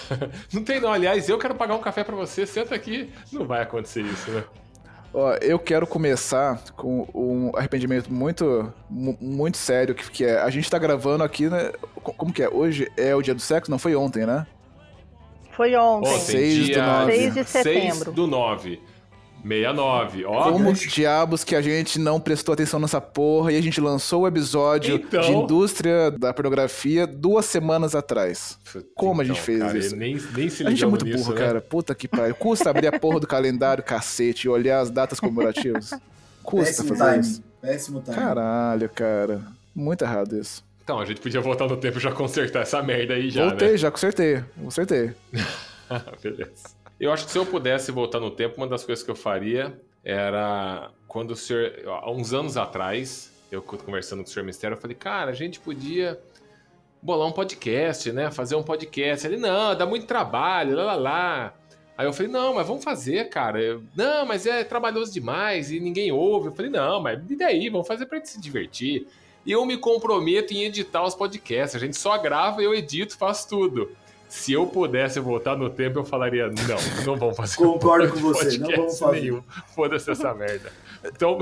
Não 0.52 0.62
tem 0.64 0.80
não. 0.80 0.92
Aliás, 0.92 1.28
eu 1.28 1.36
quero 1.38 1.54
pagar 1.54 1.74
um 1.74 1.80
café 1.80 2.02
pra 2.04 2.14
você, 2.16 2.46
senta 2.46 2.74
aqui. 2.74 3.10
Não 3.32 3.46
vai 3.46 3.62
acontecer 3.62 4.02
isso, 4.02 4.30
né? 4.30 4.44
Ó, 5.12 5.32
eu 5.40 5.58
quero 5.58 5.86
começar 5.86 6.60
com 6.76 7.06
um 7.14 7.50
arrependimento 7.56 8.12
muito, 8.12 8.72
mu- 8.88 9.16
muito 9.20 9.56
sério, 9.58 9.94
que, 9.94 10.10
que 10.10 10.24
é, 10.24 10.40
a 10.40 10.48
gente 10.50 10.70
tá 10.70 10.78
gravando 10.78 11.22
aqui, 11.22 11.48
né, 11.48 11.70
co- 12.02 12.12
como 12.14 12.32
que 12.32 12.42
é? 12.42 12.48
Hoje 12.48 12.90
é 12.96 13.14
o 13.14 13.22
dia 13.22 13.34
do 13.34 13.40
sexo? 13.40 13.70
Não 13.70 13.78
foi 13.78 13.94
ontem, 13.94 14.24
né? 14.26 14.46
Foi 15.56 15.74
ontem. 15.76 16.08
Ontem, 16.08 16.18
Seis 16.20 16.58
do 16.58 16.64
dia 16.64 16.86
nove. 16.86 17.12
Seis 17.12 17.34
de 17.34 17.44
6 17.44 17.48
setembro. 17.48 18.12
do 18.12 18.26
9. 18.26 18.80
69. 19.46 20.24
Ó, 20.24 20.52
Como 20.52 20.72
diabos 20.72 21.44
que 21.44 21.54
a 21.54 21.60
gente 21.60 21.98
não 21.98 22.18
prestou 22.18 22.54
atenção 22.54 22.80
nessa 22.80 22.98
porra 23.00 23.52
e 23.52 23.58
a 23.58 23.60
gente 23.60 23.78
lançou 23.78 24.22
o 24.22 24.26
episódio 24.28 24.94
Então. 24.96 25.20
de 25.20 25.32
indústria 25.32 26.10
da 26.10 26.32
pornografia 26.32 27.06
duas 27.06 27.44
semanas 27.44 27.94
atrás. 27.94 28.58
Como 28.94 29.20
a 29.20 29.24
gente 29.24 29.40
fez 29.40 29.58
cara, 29.60 29.76
isso? 29.78 29.94
Nem, 29.94 30.18
nem 30.34 30.48
se 30.48 30.66
A 30.66 30.70
gente 30.70 30.82
é 30.82 30.86
muito 30.86 31.04
nisso, 31.04 31.18
burro, 31.24 31.34
né? 31.34 31.40
cara. 31.46 31.60
Puta 31.60 31.94
que 31.94 32.08
pariu. 32.08 32.34
Custa 32.34 32.70
abrir 32.70 32.86
a 32.88 32.98
porra 32.98 33.20
do 33.20 33.26
calendário, 33.26 33.84
cacete, 33.84 34.46
e 34.46 34.48
olhar 34.48 34.80
as 34.80 34.90
datas 34.90 35.20
comemorativas. 35.20 35.90
Custa 36.42 36.66
Péssimo 36.82 36.96
fazer 36.96 37.10
time. 37.12 37.20
isso. 37.20 37.42
Péssimo 37.60 38.00
time. 38.02 38.16
Caralho, 38.16 38.88
cara. 38.88 39.42
Muito 39.74 40.02
errado 40.04 40.38
isso. 40.38 40.64
Então, 40.84 41.00
a 41.00 41.04
gente 41.06 41.18
podia 41.18 41.40
voltar 41.40 41.66
no 41.66 41.78
tempo 41.78 41.96
e 41.96 42.00
já 42.00 42.12
consertar 42.12 42.60
essa 42.60 42.82
merda 42.82 43.14
aí 43.14 43.30
já, 43.30 43.48
Voltei, 43.48 43.72
né? 43.72 43.76
já 43.78 43.90
consertei. 43.90 44.44
Consertei. 44.62 45.14
Beleza. 46.22 46.76
Eu 47.00 47.10
acho 47.10 47.24
que 47.24 47.32
se 47.32 47.38
eu 47.38 47.46
pudesse 47.46 47.90
voltar 47.90 48.20
no 48.20 48.30
tempo, 48.30 48.56
uma 48.58 48.66
das 48.68 48.84
coisas 48.84 49.02
que 49.02 49.10
eu 49.10 49.16
faria 49.16 49.80
era 50.04 50.90
quando 51.08 51.30
o 51.30 51.36
senhor, 51.36 51.72
há 51.86 52.10
uns 52.10 52.34
anos 52.34 52.58
atrás, 52.58 53.32
eu 53.50 53.62
conversando 53.62 54.22
com 54.22 54.28
o 54.28 54.30
senhor 54.30 54.44
Mistério, 54.44 54.74
eu 54.74 54.80
falei, 54.80 54.94
cara, 54.94 55.30
a 55.30 55.34
gente 55.34 55.58
podia 55.58 56.20
bolar 57.00 57.28
um 57.28 57.32
podcast, 57.32 58.12
né? 58.12 58.30
Fazer 58.30 58.54
um 58.54 58.62
podcast. 58.62 59.26
Ele, 59.26 59.38
não, 59.38 59.74
dá 59.74 59.86
muito 59.86 60.06
trabalho, 60.06 60.76
lá 60.76 60.84
lá 60.84 60.94
lá. 60.94 61.54
Aí 61.96 62.06
eu 62.06 62.12
falei, 62.12 62.30
não, 62.30 62.54
mas 62.54 62.66
vamos 62.66 62.84
fazer, 62.84 63.30
cara. 63.30 63.58
Eu, 63.60 63.82
não, 63.96 64.26
mas 64.26 64.44
é 64.44 64.62
trabalhoso 64.64 65.12
demais 65.12 65.70
e 65.70 65.80
ninguém 65.80 66.12
ouve. 66.12 66.48
Eu 66.48 66.52
falei, 66.52 66.70
não, 66.70 67.00
mas 67.00 67.18
e 67.30 67.36
daí? 67.36 67.70
Vamos 67.70 67.86
fazer 67.86 68.04
pra 68.04 68.18
gente 68.18 68.28
se 68.28 68.40
divertir. 68.40 69.06
E 69.44 69.52
eu 69.52 69.64
me 69.66 69.76
comprometo 69.76 70.52
em 70.54 70.64
editar 70.64 71.04
os 71.04 71.14
podcasts. 71.14 71.76
A 71.76 71.78
gente 71.78 71.96
só 71.96 72.16
grava, 72.18 72.62
eu 72.62 72.74
edito, 72.74 73.16
faço 73.16 73.48
tudo. 73.48 73.90
Se 74.28 74.52
eu 74.52 74.66
pudesse 74.66 75.20
voltar 75.20 75.56
no 75.56 75.70
tempo, 75.70 76.00
eu 76.00 76.04
falaria, 76.04 76.48
não, 76.48 77.04
não 77.04 77.16
vamos 77.16 77.36
fazer 77.36 77.56
Concordo 77.56 78.08
com 78.12 78.18
você, 78.18 78.58
não 78.58 78.70
vamos 78.70 78.98
fazer. 78.98 79.20
nenhum. 79.20 79.42
Foda-se 79.74 80.10
essa 80.10 80.34
merda. 80.34 80.72
Então, 81.04 81.38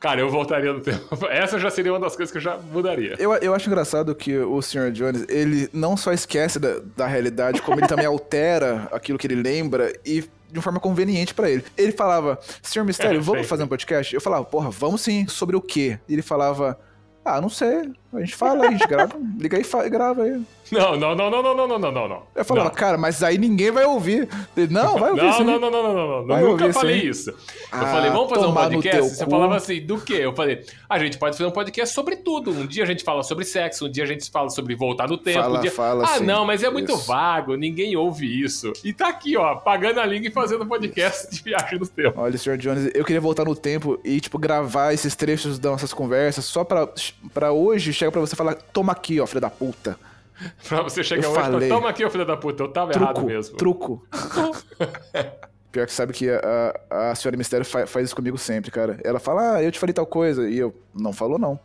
cara, 0.00 0.20
eu 0.20 0.30
voltaria 0.30 0.72
no 0.72 0.80
tempo. 0.80 1.04
Essa 1.28 1.58
já 1.58 1.68
seria 1.68 1.92
uma 1.92 2.00
das 2.00 2.16
coisas 2.16 2.30
que 2.32 2.38
eu 2.38 2.42
já 2.42 2.56
mudaria. 2.56 3.16
Eu, 3.18 3.34
eu 3.34 3.52
acho 3.54 3.68
engraçado 3.68 4.14
que 4.14 4.38
o 4.38 4.62
Sr. 4.62 4.92
Jones, 4.92 5.26
ele 5.28 5.68
não 5.74 5.94
só 5.96 6.10
esquece 6.12 6.58
da, 6.58 6.80
da 6.96 7.06
realidade, 7.06 7.60
como 7.60 7.80
ele 7.80 7.88
também 7.88 8.06
altera 8.06 8.88
aquilo 8.92 9.18
que 9.18 9.26
ele 9.26 9.34
lembra 9.42 9.92
e 10.06 10.22
de 10.50 10.58
uma 10.58 10.62
forma 10.62 10.80
conveniente 10.80 11.34
pra 11.34 11.50
ele. 11.50 11.64
Ele 11.76 11.92
falava, 11.92 12.38
Sr. 12.62 12.84
Mistério, 12.84 13.18
É, 13.18 13.22
vamos 13.22 13.46
fazer 13.46 13.64
um 13.64 13.68
podcast? 13.68 14.14
Eu 14.14 14.20
falava, 14.20 14.44
porra, 14.44 14.70
vamos 14.70 15.02
sim. 15.02 15.26
Sobre 15.26 15.56
o 15.56 15.60
quê? 15.60 15.98
E 16.08 16.14
ele 16.14 16.22
falava, 16.22 16.78
ah, 17.24 17.40
não 17.40 17.48
sei. 17.48 17.92
A 18.12 18.20
gente 18.20 18.34
fala, 18.34 18.66
a 18.66 18.70
gente 18.70 18.86
grava. 18.86 19.18
Liga 19.38 19.56
aí 19.56 19.64
e 19.86 19.90
grava 19.90 20.22
aí. 20.24 20.42
Não, 20.72 20.96
não, 20.96 21.14
não, 21.14 21.30
não, 21.30 21.42
não, 21.42 21.54
não, 21.54 21.68
não, 21.68 21.78
não, 21.78 21.92
não, 21.92 22.08
não. 22.08 22.22
Eu 22.34 22.44
falava, 22.46 22.70
Não. 22.70 22.74
cara, 22.74 22.96
mas 22.96 23.22
aí 23.22 23.36
ninguém 23.36 23.70
vai 23.70 23.84
ouvir. 23.84 24.26
Ele, 24.56 24.72
não, 24.72 24.96
vai 24.96 25.10
ouvir 25.10 25.22
Não, 25.22 25.32
sim. 25.34 25.44
não, 25.44 25.60
não, 25.60 25.70
não, 25.70 25.82
não, 25.82 25.94
não, 25.94 26.18
não. 26.20 26.26
Vai 26.26 26.42
Eu 26.42 26.48
nunca 26.48 26.72
falei 26.72 27.00
sim. 27.02 27.08
isso. 27.08 27.28
Eu 27.30 27.36
Ah, 27.70 27.86
falei, 27.86 28.10
vamos 28.10 28.30
fazer 28.30 28.46
um 28.46 28.54
podcast? 28.54 29.14
Você 29.16 29.24
cu. 29.26 29.30
falava 29.30 29.56
assim, 29.56 29.84
do 29.84 30.00
quê? 30.00 30.14
Eu 30.22 30.34
falei, 30.34 30.64
a 30.88 30.98
gente 30.98 31.18
pode 31.18 31.36
fazer 31.36 31.46
um 31.48 31.52
podcast 31.52 31.94
sobre 31.94 32.16
tudo. 32.16 32.52
Um 32.52 32.66
dia 32.66 32.84
a 32.84 32.86
gente 32.86 33.04
fala 33.04 33.22
sobre 33.22 33.44
sexo, 33.44 33.86
um 33.86 33.90
dia 33.90 34.04
a 34.04 34.06
gente 34.06 34.30
fala 34.30 34.48
sobre 34.48 34.74
voltar 34.74 35.06
no 35.08 35.18
tempo. 35.18 35.42
Fala, 35.42 35.58
um 35.58 35.62
dia... 35.62 35.70
fala, 35.70 36.04
ah, 36.04 36.18
sim. 36.18 36.24
não, 36.24 36.46
mas 36.46 36.62
é 36.62 36.70
muito 36.70 36.92
Isso. 36.94 37.06
vago, 37.06 37.54
ninguém 37.54 37.94
ouve 37.94 38.42
isso. 38.42 38.72
E 38.82 38.94
tá 38.94 39.08
aqui, 39.08 39.36
ó, 39.36 39.56
pagando 39.56 40.00
a 40.00 40.06
língua 40.06 40.28
e 40.28 40.32
fazendo 40.32 40.64
podcast 40.64 41.30
de 41.30 41.42
viagem 41.42 41.78
no 41.78 41.86
tempo. 41.86 42.18
Olha, 42.18 42.38
Sr. 42.38 42.56
Jones, 42.56 42.90
eu 42.94 43.04
queria 43.04 43.20
voltar 43.20 43.44
no 43.44 43.54
tempo 43.54 44.00
e, 44.02 44.18
tipo, 44.20 44.38
gravar 44.38 44.94
esses 44.94 45.14
trechos 45.14 45.58
das 45.58 45.70
nossas 45.72 45.92
conversas 45.92 46.46
só 46.46 46.64
pra, 46.64 46.88
pra 47.34 47.52
hoje 47.52 47.92
chegar 48.02 48.12
pra 48.12 48.20
você 48.20 48.34
e 48.34 48.36
falar, 48.36 48.54
toma 48.54 48.92
aqui, 48.92 49.20
ó, 49.20 49.26
filho 49.26 49.40
da 49.40 49.50
puta. 49.50 49.96
Pra 50.68 50.82
você 50.82 51.04
chegar 51.04 51.22
Eu 51.24 51.30
hoje 51.30 51.38
e 51.38 51.42
falar, 51.42 51.52
falei. 51.52 51.68
toma 51.68 51.88
aqui, 51.88 52.04
ô 52.04 52.10
filho 52.10 52.26
da 52.26 52.36
puta, 52.36 52.64
eu 52.64 52.68
tava 52.72 52.92
errado 52.92 53.14
Truco, 53.14 53.26
mesmo. 53.28 53.56
truco. 53.56 54.06
Pior 55.70 55.86
que 55.86 55.92
sabe 55.92 56.12
que 56.12 56.28
a, 56.28 56.74
a, 56.90 57.10
a 57.10 57.14
senhora 57.14 57.36
Mistério 57.36 57.64
fa- 57.64 57.86
faz 57.86 58.06
isso 58.06 58.16
comigo 58.16 58.36
sempre, 58.36 58.70
cara. 58.70 58.98
Ela 59.04 59.18
fala, 59.20 59.54
ah, 59.56 59.62
eu 59.62 59.70
te 59.72 59.78
falei 59.78 59.92
tal 59.94 60.04
coisa. 60.04 60.48
E 60.48 60.58
eu, 60.58 60.74
não 60.92 61.12
falou 61.12 61.38
não. 61.38 61.58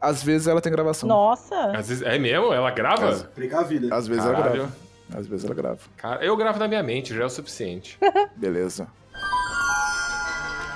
Às 0.00 0.22
vezes 0.22 0.46
ela 0.46 0.60
tem 0.60 0.70
gravação. 0.72 1.08
Nossa. 1.08 1.54
Às 1.70 1.88
vezes, 1.88 2.02
é 2.02 2.18
mesmo? 2.18 2.52
Ela 2.52 2.70
grava? 2.70 3.10
A 3.10 3.62
vida. 3.62 3.94
Às 3.94 4.06
vezes 4.08 4.24
ela 4.24 4.34
Caralho. 4.34 4.54
grava. 4.54 4.72
Às 5.14 5.26
vezes 5.26 5.44
ela 5.44 5.54
grava. 5.54 5.78
Cara, 5.96 6.24
eu 6.24 6.36
gravo 6.36 6.58
na 6.58 6.66
minha 6.68 6.82
mente, 6.82 7.14
já 7.14 7.22
é 7.22 7.26
o 7.26 7.30
suficiente. 7.30 7.96
Beleza. 8.36 8.88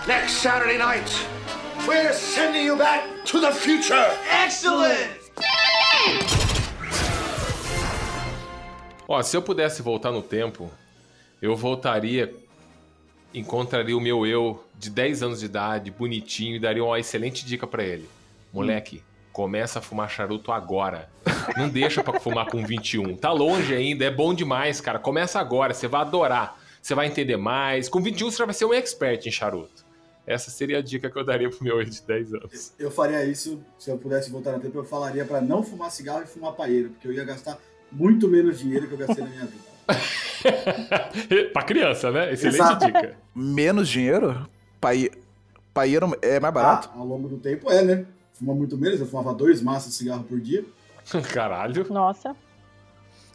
Next 0.07 0.37
Saturday 0.41 0.79
night, 0.79 1.11
we're 1.87 2.13
sending 2.13 2.65
you 2.65 2.77
back 2.77 3.05
to 3.25 3.41
the 3.41 3.53
future. 3.53 4.07
Excellent! 4.45 5.25
Ó, 9.07 9.23
se 9.23 9.37
eu 9.37 9.43
pudesse 9.43 9.83
voltar 9.83 10.11
no 10.11 10.23
tempo, 10.23 10.71
eu 11.43 11.55
voltaria, 11.55 12.35
encontraria 13.35 13.97
o 13.97 14.01
meu 14.01 14.27
eu 14.27 14.65
de 14.79 14.89
10 14.89 15.23
anos 15.23 15.41
de 15.41 15.47
idade, 15.47 15.91
bonitinho, 15.91 16.57
e 16.57 16.59
daria 16.59 16.83
uma 16.83 16.99
excelente 16.99 17.45
dica 17.45 17.67
pra 17.67 17.83
ele. 17.83 18.09
Moleque, 18.53 19.03
começa 19.33 19.79
a 19.79 19.83
fumar 19.83 20.09
charuto 20.09 20.53
agora. 20.53 21.11
Não 21.57 21.69
deixa 21.69 22.03
pra 22.03 22.19
fumar 22.19 22.47
com 22.47 22.65
21. 22.65 23.17
Tá 23.17 23.31
longe 23.31 23.75
ainda, 23.75 24.05
é 24.05 24.11
bom 24.11 24.33
demais, 24.33 24.81
cara. 24.81 24.99
Começa 24.99 25.39
agora, 25.39 25.75
você 25.75 25.87
vai 25.87 26.01
adorar. 26.01 26.59
Você 26.81 26.95
vai 26.95 27.07
entender 27.07 27.37
mais. 27.37 27.89
Com 27.89 28.01
21 28.01 28.31
você 28.31 28.39
já 28.39 28.45
vai 28.45 28.55
ser 28.55 28.65
um 28.65 28.73
expert 28.73 29.27
em 29.27 29.31
charuto. 29.31 29.84
Essa 30.27 30.51
seria 30.51 30.79
a 30.79 30.83
dica 30.83 31.11
que 31.11 31.19
eu 31.19 31.25
daria 31.25 31.51
pro 31.51 31.63
meu 31.63 31.81
eu 31.81 31.85
de 31.85 32.01
10 32.03 32.35
anos. 32.35 32.73
Eu 32.79 32.91
faria 32.91 33.25
isso, 33.25 33.63
se 33.79 33.91
eu 33.91 33.99
pudesse 33.99 34.31
voltar 34.31 34.53
no 34.53 34.61
tempo, 34.61 34.79
eu 34.79 34.85
falaria 34.85 35.25
pra 35.25 35.41
não 35.41 35.63
fumar 35.63 35.91
cigarro 35.91 36.23
e 36.23 36.27
fumar 36.27 36.53
paeiro, 36.53 36.91
porque 36.91 37.07
eu 37.07 37.13
ia 37.13 37.25
gastar 37.25 37.59
muito 37.93 38.27
menos 38.27 38.59
dinheiro 38.59 38.89
que 38.89 38.95
eu 38.95 38.99
gastei 38.99 39.23
na 39.23 39.31
minha 39.31 39.47
vida. 39.47 39.65
pra 41.53 41.63
criança, 41.63 42.11
né? 42.11 42.33
Excelente 42.33 42.61
Exato. 42.61 42.87
dica. 42.87 43.17
Menos 43.35 43.89
dinheiro? 43.89 44.49
Pai... 44.81 45.11
Paieiro 45.75 46.17
é 46.23 46.39
mais 46.39 46.55
barato. 46.55 46.89
Ah, 46.95 46.99
ao 46.99 47.07
longo 47.07 47.29
do 47.29 47.37
tempo 47.37 47.71
é, 47.71 47.83
né? 47.83 48.07
Fuma 48.33 48.55
muito 48.55 48.79
menos, 48.79 49.01
eu 49.01 49.07
fumava 49.07 49.35
dois 49.35 49.61
maços 49.61 49.91
de 49.91 49.97
cigarro 49.97 50.25
por 50.25 50.41
dia. 50.41 50.65
Caralho. 51.33 51.87
Nossa. 51.93 52.35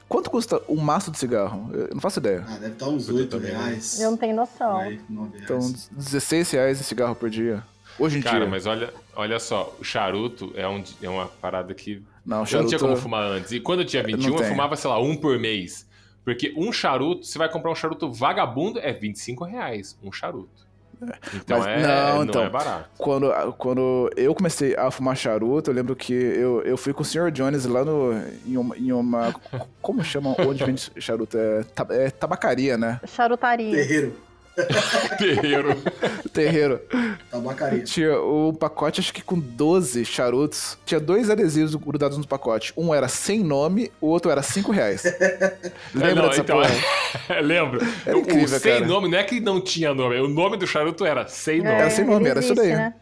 Quanto 0.09 0.29
custa 0.31 0.61
um 0.67 0.75
maço 0.77 1.11
de 1.11 1.17
cigarro? 1.19 1.69
Eu 1.73 1.89
não 1.93 2.01
faço 2.01 2.19
ideia. 2.19 2.43
Ah, 2.47 2.57
deve 2.57 2.73
estar 2.73 2.87
uns 2.89 3.07
Eu 3.07 3.15
8 3.17 3.29
também 3.29 3.53
não. 3.53 3.59
reais. 3.61 3.99
Eu 4.01 4.09
não 4.11 4.17
tenho 4.17 4.35
noção. 4.35 4.73
Vai, 4.73 4.99
9 5.07 5.29
reais. 5.37 5.43
Então, 5.43 5.59
16 5.91 6.51
reais 6.51 6.77
de 6.79 6.83
cigarro 6.83 7.15
por 7.15 7.29
dia. 7.29 7.63
Hoje 7.99 8.17
em 8.17 8.21
Cara, 8.21 8.39
dia. 8.39 8.47
mas 8.47 8.65
olha, 8.65 8.91
olha 9.15 9.39
só, 9.39 9.75
o 9.79 9.83
charuto 9.83 10.51
é, 10.55 10.67
um- 10.67 10.83
é 11.01 11.09
uma 11.09 11.27
parada 11.27 11.73
que 11.75 12.01
Não, 12.25 12.37
eu 12.37 12.39
não 12.39 12.45
charuto... 12.45 12.69
tinha 12.69 12.79
como 12.79 12.95
fumar 12.97 13.23
antes. 13.23 13.51
E 13.51 13.59
quando 13.59 13.81
eu 13.81 13.85
tinha 13.85 14.01
21, 14.03 14.37
eu 14.37 14.43
fumava, 14.45 14.75
sei 14.75 14.89
lá, 14.89 14.99
um 14.99 15.15
por 15.15 15.37
mês. 15.37 15.87
Porque 16.25 16.53
um 16.57 16.71
charuto, 16.71 17.25
você 17.25 17.37
vai 17.37 17.49
comprar 17.49 17.71
um 17.71 17.75
charuto 17.75 18.11
vagabundo, 18.11 18.79
é 18.79 18.91
25 18.91 19.43
reais. 19.45 19.97
Um 20.03 20.11
charuto. 20.11 20.67
Então 21.35 21.59
Mas- 21.59 21.67
é, 21.67 21.81
não, 21.81 22.15
não, 22.17 22.23
então. 22.25 22.43
é 22.43 22.49
barato. 22.49 22.89
Quando, 22.97 23.31
quando 23.57 24.09
eu 24.17 24.35
comecei 24.35 24.75
a 24.75 24.91
fumar 24.91 25.15
charuto, 25.15 25.69
eu 25.71 25.75
lembro 25.75 25.95
que 25.95 26.13
eu, 26.13 26.61
eu 26.63 26.77
fui 26.77 26.91
com 26.93 27.01
o 27.01 27.05
Sr. 27.05 27.31
Jones 27.31 27.65
lá 27.65 27.85
no, 27.85 28.11
em, 28.45 28.57
uma, 28.57 28.77
em 28.77 28.91
uma- 28.91 29.33
Como 29.81 30.03
chama 30.03 30.35
onde 30.39 30.63
vende 30.63 30.91
charuto? 30.99 31.37
É, 31.37 31.63
é 32.05 32.09
tabacaria, 32.09 32.77
né? 32.77 32.99
Charutaria. 33.07 33.71
Terreiro, 33.75 34.15
Terreiro. 35.17 35.75
Terreiro. 36.33 36.81
tabacaria. 37.29 37.83
Tinha 37.83 38.19
um 38.21 38.53
pacote, 38.53 38.99
acho 38.99 39.13
que 39.13 39.21
com 39.21 39.39
12 39.39 40.05
charutos. 40.05 40.77
Tinha 40.85 40.99
dois 40.99 41.29
adesivos 41.29 41.75
grudados 41.75 42.17
no 42.17 42.27
pacote. 42.27 42.73
Um 42.77 42.93
era 42.93 43.07
sem 43.07 43.43
nome, 43.43 43.91
o 44.01 44.07
outro 44.07 44.31
era 44.31 44.41
5 44.41 44.71
reais. 44.71 45.03
Lembra 45.93 46.11
É, 46.11 46.15
não, 46.15 46.27
dessa 46.29 46.41
então, 46.41 46.57
porra? 46.57 46.71
Lembro. 47.41 47.79
Era 48.05 48.17
incrível, 48.17 48.43
o 48.57 48.59
sem 48.59 48.73
cara. 48.73 48.85
nome 48.85 49.09
não 49.09 49.17
é 49.17 49.23
que 49.23 49.39
não 49.39 49.61
tinha 49.61 49.93
nome, 49.93 50.19
o 50.19 50.27
nome 50.27 50.57
do 50.57 50.67
charuto 50.67 51.05
era 51.05 51.27
sem 51.27 51.59
nome. 51.59 51.69
Era 51.75 51.89
sem 51.89 52.05
nome, 52.05 52.27
era 52.29 52.39
isso 52.39 52.53
daí. 52.55 52.69
né? 52.73 52.93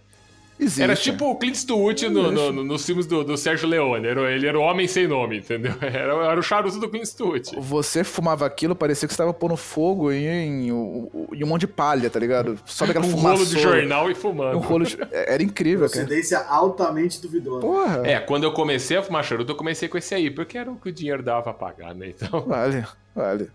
Existe. 0.59 0.81
Era 0.81 0.95
tipo 0.95 1.25
o 1.29 1.35
Clint 1.35 1.53
Eastwood 1.55 2.09
no, 2.09 2.31
no- 2.31 2.51
no- 2.51 2.63
nos 2.63 2.85
filmes 2.85 3.05
do, 3.05 3.23
do 3.23 3.37
Sérgio 3.37 3.67
Leone. 3.67 4.07
Era, 4.07 4.31
ele 4.31 4.47
era 4.47 4.57
o 4.59 4.61
homem 4.63 4.87
sem 4.87 5.07
nome, 5.07 5.37
entendeu? 5.37 5.73
Era, 5.81 6.13
era 6.31 6.39
o 6.39 6.41
charuto 6.41 6.79
do 6.79 6.89
Clint 6.89 7.03
Eastwood. 7.03 7.51
Você 7.59 8.03
fumava 8.03 8.45
aquilo, 8.45 8.75
parecia 8.75 9.07
que 9.07 9.13
você 9.13 9.17
tava 9.19 9.33
pondo 9.33 9.55
fogo 9.55 10.11
em, 10.11 10.25
em, 10.25 10.67
em 10.67 10.71
um 10.73 11.47
monte 11.47 11.61
de 11.61 11.67
palha, 11.67 12.09
tá 12.09 12.19
ligado? 12.19 12.59
Sobe 12.65 12.89
aquela 12.91 13.05
Um 13.05 13.09
fumaça. 13.11 13.35
rolo 13.35 13.45
de 13.45 13.59
jornal 13.59 14.09
e 14.09 14.15
fumando. 14.15 14.57
Um 14.57 14.61
rolo 14.61 14.85
de... 14.85 14.97
Era 15.11 15.43
incrível, 15.43 15.87
cara. 15.89 16.05
Procedência 16.05 16.39
altamente 16.39 17.21
duvidosa. 17.21 17.61
Porra. 17.61 18.01
É, 18.03 18.19
quando 18.19 18.43
eu 18.43 18.51
comecei 18.51 18.97
a 18.97 19.03
fumar 19.03 19.23
charuto, 19.23 19.51
eu 19.51 19.55
comecei 19.55 19.87
com 19.87 19.97
esse 19.97 20.15
aí, 20.15 20.31
porque 20.31 20.57
era 20.57 20.71
o 20.71 20.75
que 20.75 20.89
o 20.89 20.91
dinheiro 20.91 21.21
dava 21.21 21.43
pra 21.43 21.53
pagar, 21.53 21.93
né? 21.93 22.07
Então. 22.09 22.41
Vale, 22.41 22.83
vale. 23.15 23.49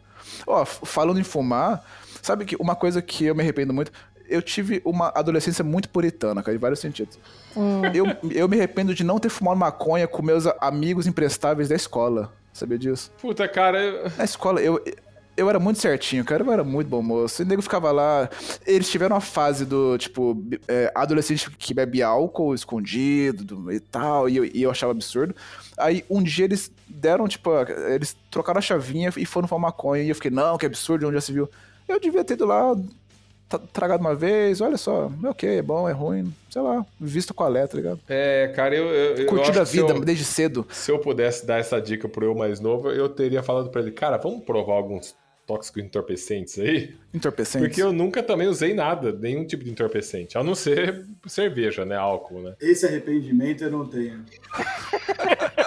Ó, 0.47 0.65
falando 0.65 1.19
em 1.19 1.25
fumar, 1.25 1.85
sabe 2.23 2.45
que 2.45 2.55
uma 2.61 2.77
coisa 2.77 3.03
que 3.03 3.25
eu 3.27 3.35
me 3.35 3.43
arrependo 3.43 3.73
muito, 3.73 3.91
eu 4.33 4.43
tive 4.43 4.81
uma 4.85 5.13
adolescência 5.15 5.63
muito 5.65 5.89
puritana, 5.89 6.43
cara, 6.43 6.57
em 6.57 6.61
vários 6.61 6.81
sentidos. 6.81 7.19
Eu, 7.95 8.07
eu 8.31 8.49
me 8.49 8.57
arrependo 8.57 8.95
de 8.95 9.05
não 9.05 9.19
ter 9.19 9.29
fumado 9.29 9.57
maconha 9.59 10.07
com 10.09 10.23
meus 10.23 10.47
amigos 10.61 11.07
imprestáveis 11.07 11.69
da 11.69 11.77
escola. 11.77 12.33
Sabia 12.53 12.79
disso? 12.79 13.11
Puta, 13.21 13.47
cara. 13.49 13.79
eu- 13.83 14.11
Na 14.17 14.25
escola, 14.25 14.61
eu, 14.61 14.83
eu 15.37 15.49
era 15.49 15.59
muito 15.59 15.79
certinho, 15.81 16.25
cara. 16.25 16.43
Eu 16.45 16.53
era 16.53 16.63
muito 16.65 16.89
bom 16.89 17.03
moço. 17.03 17.41
E 17.41 17.45
o 17.45 17.49
nego 17.49 17.63
ficava 17.63 17.91
lá. 17.91 18.29
Eles 18.67 18.91
tiveram 18.91 19.15
uma 19.17 19.21
fase 19.23 19.65
do, 19.65 19.97
tipo, 19.99 20.43
é, 20.69 20.93
adolescente 20.95 21.51
que 21.53 21.73
bebe 21.73 22.03
álcool 22.03 22.55
escondido 22.55 23.45
do- 23.45 23.73
e 23.73 23.81
tal. 23.81 24.29
E 24.29 24.37
eu, 24.37 24.45
e 24.45 24.63
eu 24.63 24.71
achava 24.71 24.93
absurdo. 24.93 25.35
Aí 25.79 26.05
um 26.11 26.23
dia 26.23 26.45
eles 26.45 26.71
deram, 26.87 27.27
tipo, 27.27 27.51
eles 27.91 28.15
trocaram 28.31 28.59
a 28.59 28.63
chavinha 28.63 29.11
e 29.17 29.25
foram 29.25 29.49
fumar 29.49 29.71
maconha. 29.71 30.03
E 30.03 30.09
eu 30.11 30.15
fiquei, 30.15 30.31
não, 30.31 30.59
que 30.59 30.67
absurdo, 30.67 31.07
onde 31.07 31.15
já 31.15 31.21
se 31.23 31.33
viu. 31.33 31.49
Eu 31.89 31.99
devia 31.99 32.23
ter 32.25 32.35
ido 32.35 32.47
lá, 32.47 32.75
tragado 33.59 34.01
uma 34.01 34.15
vez, 34.15 34.61
olha 34.61 34.77
só, 34.77 35.11
é 35.25 35.29
ok, 35.29 35.59
é 35.59 35.63
bom, 35.63 35.89
é 35.89 35.93
ruim, 35.93 36.33
sei 36.51 36.63
lá, 36.63 36.85
visto 37.01 37.33
qual 37.35 37.55
é, 37.57 37.67
tá 37.67 37.77
ligado? 37.77 38.01
É, 38.09 38.53
cara, 38.55 38.75
eu. 38.75 38.87
eu 38.87 39.41
acho 39.43 39.61
a 39.61 39.65
vida 39.65 39.93
eu- 39.93 40.01
desde 40.01 40.25
cedo. 40.25 40.67
Se 40.71 40.91
eu 40.91 40.99
pudesse 40.99 41.47
dar 41.47 41.59
essa 41.59 41.81
dica 41.81 42.09
pro 42.09 42.25
eu 42.27 42.35
mais 42.35 42.61
novo, 42.61 42.91
eu 42.91 43.09
teria 43.09 43.43
falado 43.43 43.71
pra 43.71 43.81
ele, 43.81 43.91
cara, 43.93 44.17
vamos 44.17 44.45
provar 44.45 44.75
alguns 44.75 45.15
tóxicos 45.47 45.83
entorpecentes 45.83 46.59
aí? 46.59 46.95
Entorpecente. 47.13 47.65
Porque 47.67 47.83
eu 47.83 47.93
nunca 47.93 48.23
também 48.23 48.47
usei 48.47 48.73
nada, 48.75 49.13
nenhum 49.13 49.45
tipo 49.45 49.65
de 49.65 49.71
entorpecente. 49.71 50.39
A 50.39 50.43
não 50.45 50.55
ser 50.55 51.05
cerveja, 51.27 51.85
né? 51.85 51.97
Álcool, 51.97 52.41
né? 52.43 52.55
Esse 52.61 52.87
arrependimento 52.87 53.65
eu 53.65 53.71
não 53.71 53.87
tenho. 53.87 54.25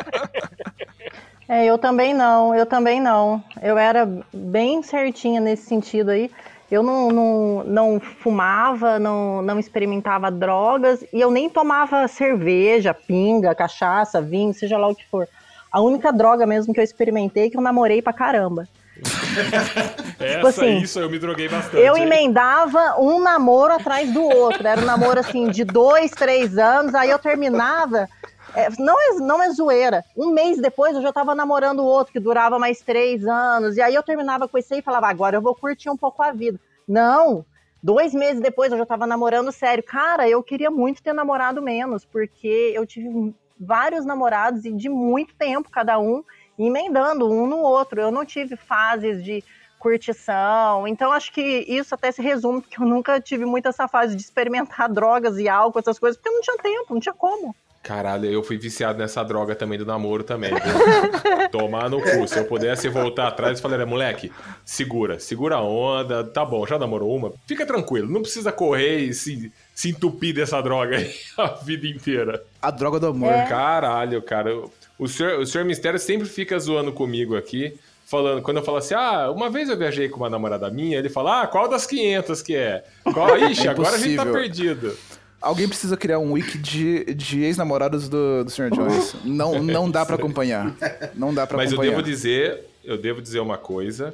É, 1.48 1.64
eu 1.66 1.78
também 1.78 2.12
não, 2.12 2.56
eu 2.56 2.66
também 2.66 3.00
não. 3.00 3.44
Eu 3.62 3.78
era 3.78 4.10
bem 4.34 4.82
certinha 4.82 5.40
nesse 5.40 5.68
sentido 5.68 6.10
aí. 6.10 6.32
Eu 6.76 6.84
não, 6.84 7.10
não, 7.10 7.64
não 7.64 8.00
fumava, 8.00 9.00
não, 9.00 9.42
não 9.42 9.58
experimentava 9.58 10.30
drogas 10.30 11.06
e 11.14 11.22
eu 11.22 11.32
nem 11.32 11.50
tomava 11.50 12.06
cerveja, 12.08 12.94
pinga, 12.94 13.56
cachaça, 13.56 14.22
vinho, 14.22 14.54
seja 14.54 14.78
lá 14.78 14.88
o 14.90 14.96
que 14.96 15.08
for. 15.08 15.26
A 15.72 15.82
única 15.82 16.12
droga 16.12 16.46
mesmo 16.46 16.74
que 16.74 16.80
eu 16.80 16.84
experimentei 16.84 17.48
é 17.48 17.50
que 17.50 17.58
eu 17.58 17.62
namorei 17.62 18.02
pra 18.02 18.12
caramba. 18.12 18.68
Essa, 20.20 20.48
assim, 20.48 20.80
isso 20.80 21.00
eu 21.00 21.10
me 21.10 21.18
droguei 21.18 21.48
bastante. 21.48 21.78
Eu 21.78 21.98
emendava 21.98 23.00
um 23.00 23.22
namoro 23.22 23.74
atrás 23.74 24.12
do 24.12 24.22
outro. 24.22 24.68
Era 24.68 24.80
um 24.82 24.86
namoro 24.86 25.20
assim 25.20 25.50
de 25.50 25.64
dois, 25.64 26.12
três 26.12 26.58
anos. 26.58 26.96
Aí 26.96 27.10
eu 27.10 27.20
terminava. 27.20 28.08
É, 28.56 28.70
não, 28.80 28.96
é, 29.00 29.14
não 29.16 29.42
é 29.42 29.50
zoeira. 29.52 30.04
Um 30.16 30.32
mês 30.32 30.58
depois 30.58 30.96
eu 30.96 31.02
já 31.02 31.12
tava 31.12 31.36
namorando 31.36 31.84
outro, 31.84 32.14
que 32.14 32.20
durava 32.20 32.58
mais 32.58 32.80
três 32.80 33.26
anos. 33.26 33.78
E 33.78 33.82
aí 33.82 33.94
eu 33.94 34.04
terminava 34.04 34.48
com 34.48 34.58
esse 34.58 34.76
e 34.76 34.82
falava, 34.82 35.08
agora 35.08 35.36
eu 35.36 35.42
vou 35.42 35.54
curtir 35.54 35.90
um 35.90 35.98
pouco 35.98 36.24
a 36.24 36.32
vida. 36.32 36.60
Não. 36.88 37.46
Dois 37.84 38.14
meses 38.14 38.42
depois 38.42 38.72
eu 38.72 38.78
já 38.78 38.86
tava 38.86 39.06
namorando 39.06 39.52
sério. 39.52 39.84
Cara, 39.84 40.28
eu 40.28 40.42
queria 40.42 40.72
muito 40.72 41.04
ter 41.04 41.14
namorado 41.14 41.62
menos, 41.62 42.06
porque 42.06 42.72
eu 42.74 42.86
tive 42.86 43.34
vários 43.60 44.06
namorados 44.06 44.66
e 44.66 44.72
de 44.72 44.90
muito 44.90 45.36
tempo 45.36 45.70
cada 45.70 46.00
um, 46.00 46.24
emendando 46.58 47.30
um 47.30 47.46
no 47.46 47.58
outro. 47.58 48.02
Eu 48.02 48.12
não 48.12 48.26
tive 48.26 48.56
fases 48.56 49.24
de 49.24 49.44
curtição. 49.78 50.88
Então, 50.88 51.12
acho 51.12 51.32
que 51.32 51.64
isso 51.68 51.94
até 51.94 52.12
se 52.12 52.22
resume, 52.22 52.62
porque 52.62 52.82
eu 52.82 52.88
nunca 52.88 53.22
tive 53.22 53.46
muito 53.46 53.68
essa 53.68 53.88
fase 53.88 54.16
de 54.16 54.22
experimentar 54.24 54.90
drogas 54.92 55.38
e 55.38 55.48
álcool, 55.48 55.78
essas 55.78 56.00
coisas, 56.00 56.18
porque 56.18 56.30
eu 56.30 56.34
não 56.34 56.42
tinha 56.42 56.58
tempo, 56.58 56.94
não 56.94 57.00
tinha 57.00 57.14
como. 57.14 57.56
Caralho, 57.86 58.26
eu 58.26 58.42
fui 58.42 58.58
viciado 58.58 58.98
nessa 58.98 59.22
droga 59.24 59.54
também 59.54 59.78
do 59.78 59.86
namoro 59.86 60.24
também. 60.24 60.50
viu? 60.50 60.60
Tomar 61.52 61.88
no 61.88 62.02
cu. 62.02 62.28
Se 62.28 62.40
eu 62.40 62.46
pudesse 62.46 62.90
voltar 62.90 63.28
atrás, 63.28 63.60
eu 63.60 63.62
falaria, 63.62 63.86
moleque, 63.86 64.32
segura, 64.66 65.20
segura 65.20 65.58
a 65.58 65.62
onda, 65.62 66.24
tá 66.24 66.44
bom, 66.44 66.66
já 66.66 66.80
namorou 66.80 67.16
uma? 67.16 67.32
Fica 67.46 67.64
tranquilo, 67.64 68.12
não 68.12 68.24
precisa 68.24 68.52
correr 68.52 69.02
e 69.02 69.14
se, 69.14 69.52
se 69.76 69.92
entupir 69.92 70.34
dessa 70.34 70.60
droga 70.62 70.98
aí 70.98 71.14
a 71.38 71.46
vida 71.46 71.86
inteira. 71.86 72.44
A 72.60 72.72
droga 72.72 73.00
do 73.00 73.06
amor. 73.06 73.32
É. 73.32 73.46
Caralho, 73.46 74.20
cara. 74.24 74.50
O 74.98 75.08
senhor, 75.08 75.40
o 75.40 75.46
senhor 75.46 75.64
Mistério 75.64 76.00
sempre 76.00 76.28
fica 76.28 76.58
zoando 76.58 76.92
comigo 76.92 77.38
aqui, 77.38 77.80
falando, 78.08 78.42
quando 78.42 78.58
eu 78.58 78.64
falo 78.64 78.78
assim, 78.78 78.96
ah, 78.96 79.30
uma 79.30 79.48
vez 79.48 79.70
eu 79.70 79.78
viajei 79.78 80.10
com 80.10 80.18
uma 80.18 80.30
namorada 80.30 80.72
minha, 80.72 80.98
ele 80.98 81.10
fala, 81.10 81.44
ah, 81.44 81.48
qual 81.48 81.70
das 81.70 81.86
500 81.86 82.42
que 82.42 82.56
é? 82.56 82.84
Qual? 83.14 83.38
Ixi, 83.48 83.68
É 83.68 83.70
agora 83.70 83.96
a 83.96 84.00
gente 84.00 84.16
tá 84.16 84.26
perdido. 84.26 84.98
Alguém 85.46 85.68
precisa 85.68 85.96
criar 85.96 86.18
um 86.20 86.32
wiki 86.32 86.58
de, 86.58 87.14
de 87.14 87.44
ex-namorados 87.44 88.10
do, 88.10 88.44
do 88.44 88.50
Sr. 88.50 88.72
Jones. 88.72 89.16
Não, 89.24 89.62
não 89.62 89.90
dá 89.92 90.04
pra 90.06 90.16
acompanhar. 90.16 90.76
Não 91.14 91.34
dá 91.34 91.46
pra 91.46 91.58
Mas 91.58 91.72
eu 91.72 91.76
acompanhar. 91.76 91.92
devo 91.98 92.04
dizer, 92.04 92.66
eu 92.84 92.98
devo 92.98 93.22
dizer 93.22 93.40
uma 93.40 93.58
coisa. 93.58 94.14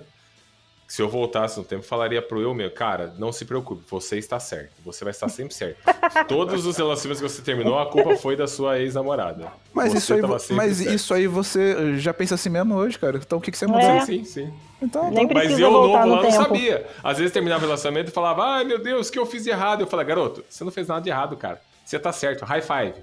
Se 0.91 1.01
eu 1.01 1.07
voltasse 1.07 1.57
no 1.57 1.63
tempo, 1.63 1.83
falaria 1.83 2.21
pro 2.21 2.41
eu 2.41 2.53
mesmo, 2.53 2.75
cara, 2.75 3.13
não 3.17 3.31
se 3.31 3.45
preocupe, 3.45 3.81
você 3.89 4.17
está 4.17 4.41
certo. 4.41 4.71
Você 4.83 5.05
vai 5.05 5.11
estar 5.11 5.29
sempre 5.29 5.53
certo. 5.53 5.77
Todos 6.27 6.65
os 6.65 6.75
relacionamentos 6.75 7.21
que 7.21 7.29
você 7.29 7.41
terminou, 7.41 7.79
a 7.79 7.89
culpa 7.89 8.17
foi 8.17 8.35
da 8.35 8.45
sua 8.45 8.77
ex-namorada. 8.77 9.53
Mas, 9.73 9.93
Você 9.93 9.99
isso 9.99 10.13
aí, 10.13 10.21
mas 10.53 10.75
certo. 10.75 10.93
isso 10.93 11.13
aí 11.13 11.27
você 11.27 11.95
já 11.97 12.13
pensa 12.13 12.35
assim 12.35 12.49
mesmo 12.49 12.75
hoje, 12.75 12.99
cara. 12.99 13.15
Então 13.15 13.37
o 13.37 13.41
que, 13.41 13.51
que 13.51 13.57
você 13.57 13.67
mudou? 13.67 13.79
É. 13.79 14.05
Sim, 14.05 14.25
sim. 14.25 14.53
Então, 14.81 15.09
Nem 15.09 15.23
então, 15.23 15.37
Mas 15.37 15.57
eu, 15.57 15.71
novo 15.71 15.87
no 15.87 15.93
lá, 15.93 16.05
não 16.05 16.21
tempo. 16.23 16.33
sabia. 16.33 16.85
Às 17.01 17.19
vezes 17.19 17.31
terminava 17.31 17.63
o 17.63 17.67
relacionamento 17.67 18.09
e 18.11 18.13
falava, 18.13 18.43
ai 18.43 18.65
meu 18.65 18.77
Deus, 18.77 19.07
o 19.07 19.11
que 19.13 19.17
eu 19.17 19.25
fiz 19.25 19.45
de 19.45 19.49
errado? 19.49 19.79
Eu 19.79 19.87
falei, 19.87 20.05
garoto, 20.05 20.43
você 20.49 20.65
não 20.65 20.71
fez 20.73 20.89
nada 20.89 20.99
de 20.99 21.09
errado, 21.09 21.37
cara. 21.37 21.61
Você 21.85 21.97
tá 21.97 22.11
certo, 22.11 22.43
high 22.43 22.61
five. 22.61 22.95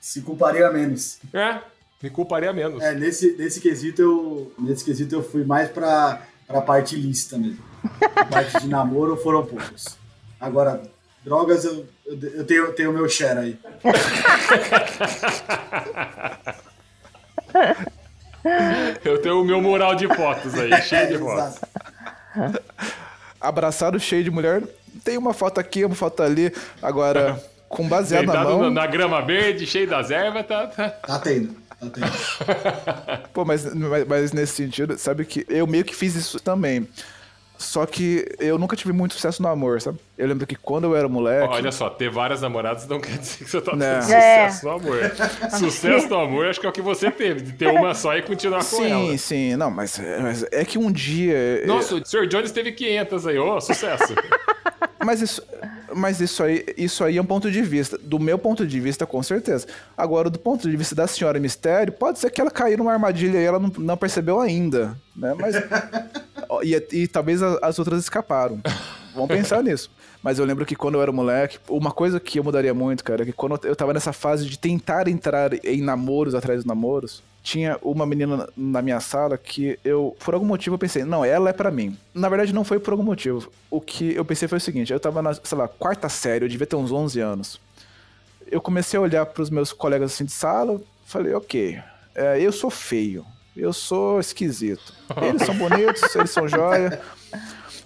Se 0.00 0.22
culparia 0.22 0.68
menos. 0.72 1.20
É, 1.32 1.60
me 2.02 2.10
culparia 2.10 2.52
menos. 2.52 2.82
É, 2.82 2.92
nesse, 2.96 3.36
nesse 3.38 3.60
quesito 3.60 4.02
eu. 4.02 4.52
Nesse 4.58 4.84
quesito 4.84 5.14
eu 5.14 5.22
fui 5.22 5.44
mais 5.44 5.70
pra, 5.70 6.20
pra 6.52 6.60
parte 6.60 6.94
lícita 6.94 7.36
mesmo. 7.38 7.58
A 8.14 8.24
parte 8.24 8.60
de 8.60 8.68
namoro 8.68 9.16
foram 9.16 9.44
poucos. 9.44 9.96
Agora, 10.40 10.80
drogas 11.24 11.64
eu, 11.64 11.84
eu, 12.06 12.44
tenho, 12.44 12.64
eu 12.66 12.72
tenho 12.74 12.90
o 12.90 12.92
meu 12.92 13.08
share 13.08 13.38
aí. 13.38 13.58
Eu 19.04 19.22
tenho 19.22 19.40
o 19.40 19.44
meu 19.44 19.60
mural 19.60 19.94
de 19.94 20.08
fotos 20.08 20.52
aí, 20.54 20.72
cheio 20.82 21.08
de 21.08 21.18
fotos. 21.18 21.60
Abraçado, 23.40 24.00
cheio 24.00 24.24
de 24.24 24.30
mulher. 24.32 24.62
Tem 25.04 25.16
uma 25.16 25.32
foto 25.32 25.60
aqui, 25.60 25.84
uma 25.84 25.94
foto 25.94 26.22
ali. 26.22 26.52
Agora, 26.80 27.40
com 27.68 27.88
baseado 27.88 28.26
na 28.26 28.44
mão. 28.44 28.62
na, 28.62 28.70
na 28.70 28.86
grama 28.86 29.22
verde, 29.22 29.66
cheio 29.66 29.88
das 29.88 30.10
ervas, 30.10 30.46
tá, 30.46 30.66
tá. 30.66 30.90
Tá 30.90 31.18
tendo. 31.18 31.54
Pô, 33.32 33.44
mas, 33.44 33.74
mas, 33.74 34.06
mas 34.06 34.32
nesse 34.32 34.54
sentido, 34.54 34.96
sabe 34.98 35.24
que 35.24 35.44
eu 35.48 35.66
meio 35.66 35.84
que 35.84 35.94
fiz 35.94 36.14
isso 36.14 36.40
também. 36.40 36.88
Só 37.62 37.86
que 37.86 38.26
eu 38.40 38.58
nunca 38.58 38.74
tive 38.74 38.92
muito 38.92 39.14
sucesso 39.14 39.40
no 39.40 39.48
amor, 39.48 39.80
sabe? 39.80 39.98
Eu 40.18 40.26
lembro 40.26 40.46
que 40.46 40.56
quando 40.56 40.84
eu 40.84 40.96
era 40.96 41.08
moleque. 41.08 41.54
Olha 41.54 41.70
só, 41.70 41.88
ter 41.88 42.10
várias 42.10 42.42
namoradas 42.42 42.88
não 42.88 43.00
quer 43.00 43.16
dizer 43.18 43.44
que 43.44 43.50
você 43.50 43.60
tá 43.60 43.70
tendo 43.70 43.80
Não. 43.80 44.02
sucesso 44.02 44.66
no 44.66 44.72
amor. 44.72 45.12
Sucesso 45.58 46.08
no 46.08 46.16
amor, 46.16 46.46
acho 46.46 46.60
que 46.60 46.66
é 46.66 46.68
o 46.68 46.72
que 46.72 46.82
você 46.82 47.08
teve, 47.10 47.40
de 47.40 47.52
ter 47.52 47.68
uma 47.68 47.94
só 47.94 48.16
e 48.16 48.22
continuar 48.22 48.58
com 48.58 48.64
sim, 48.64 48.90
ela. 48.90 49.18
sim. 49.18 49.56
Não, 49.56 49.70
mas, 49.70 50.00
mas 50.20 50.44
é 50.50 50.64
que 50.64 50.76
um 50.76 50.90
dia. 50.90 51.64
Nossa, 51.64 51.94
o 51.94 52.04
Sr. 52.04 52.26
Jones 52.26 52.50
teve 52.50 52.72
500 52.72 53.26
aí, 53.28 53.38
ô, 53.38 53.60
sucesso. 53.60 54.12
Mas 55.04 55.22
isso, 55.22 55.42
mas 55.94 56.20
isso 56.20 56.42
aí, 56.42 56.64
isso 56.76 57.04
aí 57.04 57.16
é 57.16 57.22
um 57.22 57.26
ponto 57.26 57.50
de 57.50 57.62
vista. 57.62 57.98
Do 57.98 58.18
meu 58.18 58.38
ponto 58.38 58.66
de 58.66 58.80
vista, 58.80 59.06
com 59.06 59.22
certeza. 59.22 59.66
Agora, 59.96 60.30
do 60.30 60.38
ponto 60.38 60.68
de 60.70 60.76
vista 60.76 60.94
da 60.94 61.06
senhora 61.06 61.38
Mistério, 61.38 61.92
pode 61.92 62.18
ser 62.18 62.30
que 62.30 62.40
ela 62.40 62.50
caiu 62.50 62.78
numa 62.78 62.92
armadilha 62.92 63.38
e 63.38 63.44
ela 63.44 63.58
não, 63.58 63.72
não 63.78 63.96
percebeu 63.96 64.40
ainda, 64.40 64.96
né? 65.16 65.34
Mas 65.34 65.56
e, 66.62 67.02
e 67.02 67.08
talvez 67.08 67.42
as 67.42 67.78
outras 67.78 68.00
escaparam. 68.00 68.60
Vamos 69.14 69.28
pensar 69.28 69.62
nisso. 69.64 69.90
Mas 70.22 70.38
eu 70.38 70.44
lembro 70.44 70.64
que 70.64 70.76
quando 70.76 70.94
eu 70.94 71.02
era 71.02 71.10
moleque, 71.10 71.58
uma 71.68 71.90
coisa 71.90 72.20
que 72.20 72.38
eu 72.38 72.44
mudaria 72.44 72.72
muito, 72.72 73.02
cara, 73.02 73.22
é 73.22 73.26
que 73.26 73.32
quando 73.32 73.58
eu 73.64 73.74
tava 73.74 73.92
nessa 73.92 74.12
fase 74.12 74.46
de 74.46 74.58
tentar 74.58 75.08
entrar 75.08 75.52
em 75.64 75.82
namoros 75.82 76.34
atrás 76.34 76.62
de 76.62 76.66
namoros, 76.66 77.22
tinha 77.42 77.76
uma 77.82 78.06
menina 78.06 78.48
na 78.56 78.80
minha 78.80 79.00
sala 79.00 79.36
que 79.36 79.78
eu, 79.84 80.16
por 80.24 80.32
algum 80.34 80.46
motivo, 80.46 80.74
eu 80.74 80.78
pensei, 80.78 81.04
não, 81.04 81.24
ela 81.24 81.50
é 81.50 81.52
pra 81.52 81.70
mim. 81.70 81.96
Na 82.14 82.28
verdade, 82.28 82.54
não 82.54 82.62
foi 82.62 82.78
por 82.78 82.92
algum 82.92 83.02
motivo. 83.02 83.50
O 83.68 83.80
que 83.80 84.14
eu 84.14 84.24
pensei 84.24 84.46
foi 84.46 84.58
o 84.58 84.60
seguinte: 84.60 84.92
eu 84.92 85.00
tava 85.00 85.20
na, 85.20 85.34
sei 85.34 85.58
lá, 85.58 85.66
quarta 85.66 86.08
série, 86.08 86.44
eu 86.44 86.48
devia 86.48 86.66
ter 86.66 86.76
uns 86.76 86.92
11 86.92 87.18
anos. 87.20 87.60
Eu 88.48 88.60
comecei 88.60 88.96
a 88.98 89.02
olhar 89.02 89.26
pros 89.26 89.50
meus 89.50 89.72
colegas 89.72 90.12
assim 90.12 90.24
de 90.24 90.32
sala, 90.32 90.80
falei, 91.04 91.34
ok, 91.34 91.80
é, 92.14 92.40
eu 92.40 92.52
sou 92.52 92.70
feio, 92.70 93.24
eu 93.56 93.72
sou 93.72 94.20
esquisito. 94.20 94.92
Eles 95.20 95.42
são 95.42 95.56
bonitos, 95.56 96.14
eles 96.14 96.30
são 96.30 96.46
joia. 96.46 97.00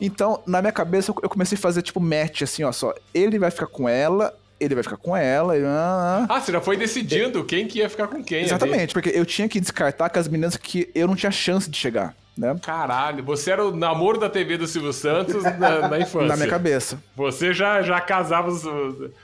Então, 0.00 0.42
na 0.46 0.60
minha 0.60 0.72
cabeça, 0.72 1.12
eu 1.22 1.28
comecei 1.28 1.56
a 1.56 1.60
fazer 1.60 1.82
tipo 1.82 2.00
match, 2.00 2.42
assim, 2.42 2.62
ó, 2.64 2.72
só. 2.72 2.94
Ele 3.14 3.38
vai 3.38 3.50
ficar 3.50 3.66
com 3.66 3.88
ela, 3.88 4.36
ele 4.58 4.74
vai 4.74 4.82
ficar 4.84 4.96
com 4.96 5.16
ela, 5.16 5.56
ele... 5.56 5.66
ah, 5.66 6.26
ah. 6.28 6.36
Ah, 6.36 6.40
você 6.40 6.52
já 6.52 6.60
foi 6.60 6.76
decidindo 6.76 7.44
quem 7.44 7.66
que 7.66 7.78
ia 7.78 7.88
ficar 7.88 8.08
com 8.08 8.22
quem. 8.22 8.38
ali. 8.38 8.46
Exatamente, 8.46 8.92
porque 8.92 9.10
eu 9.10 9.24
tinha 9.24 9.48
que 9.48 9.60
descartar 9.60 10.08
com 10.10 10.18
as 10.18 10.28
meninas 10.28 10.56
que 10.56 10.90
eu 10.94 11.06
não 11.06 11.16
tinha 11.16 11.30
chance 11.30 11.70
de 11.70 11.76
chegar, 11.76 12.14
né? 12.36 12.54
Caralho, 12.62 13.24
você 13.24 13.50
era 13.50 13.64
o 13.64 13.74
namoro 13.74 14.18
da 14.18 14.28
TV 14.28 14.58
do 14.58 14.66
Silvio 14.66 14.92
Santos 14.92 15.42
na, 15.42 15.88
na 15.88 15.98
infância. 15.98 16.28
Na 16.28 16.36
minha 16.36 16.48
cabeça. 16.48 16.98
Você 17.16 17.54
já, 17.54 17.80
já 17.82 18.00
casava 18.00 18.50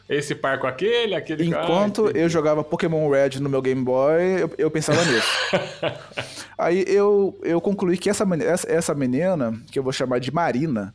esse 0.09 0.35
par 0.35 0.59
com 0.59 0.66
aquele, 0.66 1.14
aquele 1.14 1.44
Enquanto 1.44 2.07
Ah, 2.09 2.12
eu 2.14 2.29
jogava 2.29 2.64
Pokémon 2.64 3.09
Red 3.11 3.40
no 3.40 3.48
meu 3.48 3.61
Game 3.61 3.83
Boy, 3.83 4.42
eu, 4.42 4.51
eu 4.57 4.70
pensava 4.70 5.05
nisso. 5.05 5.29
Aí 6.57 6.85
eu, 6.87 7.38
eu 7.42 7.61
concluí 7.61 7.98
que 7.98 8.09
essa, 8.09 8.25
essa, 8.42 8.70
essa 8.70 8.94
menina, 8.94 9.53
que 9.70 9.79
eu 9.79 9.83
vou 9.83 9.92
chamar 9.92 10.20
de 10.20 10.33
Marina, 10.33 10.94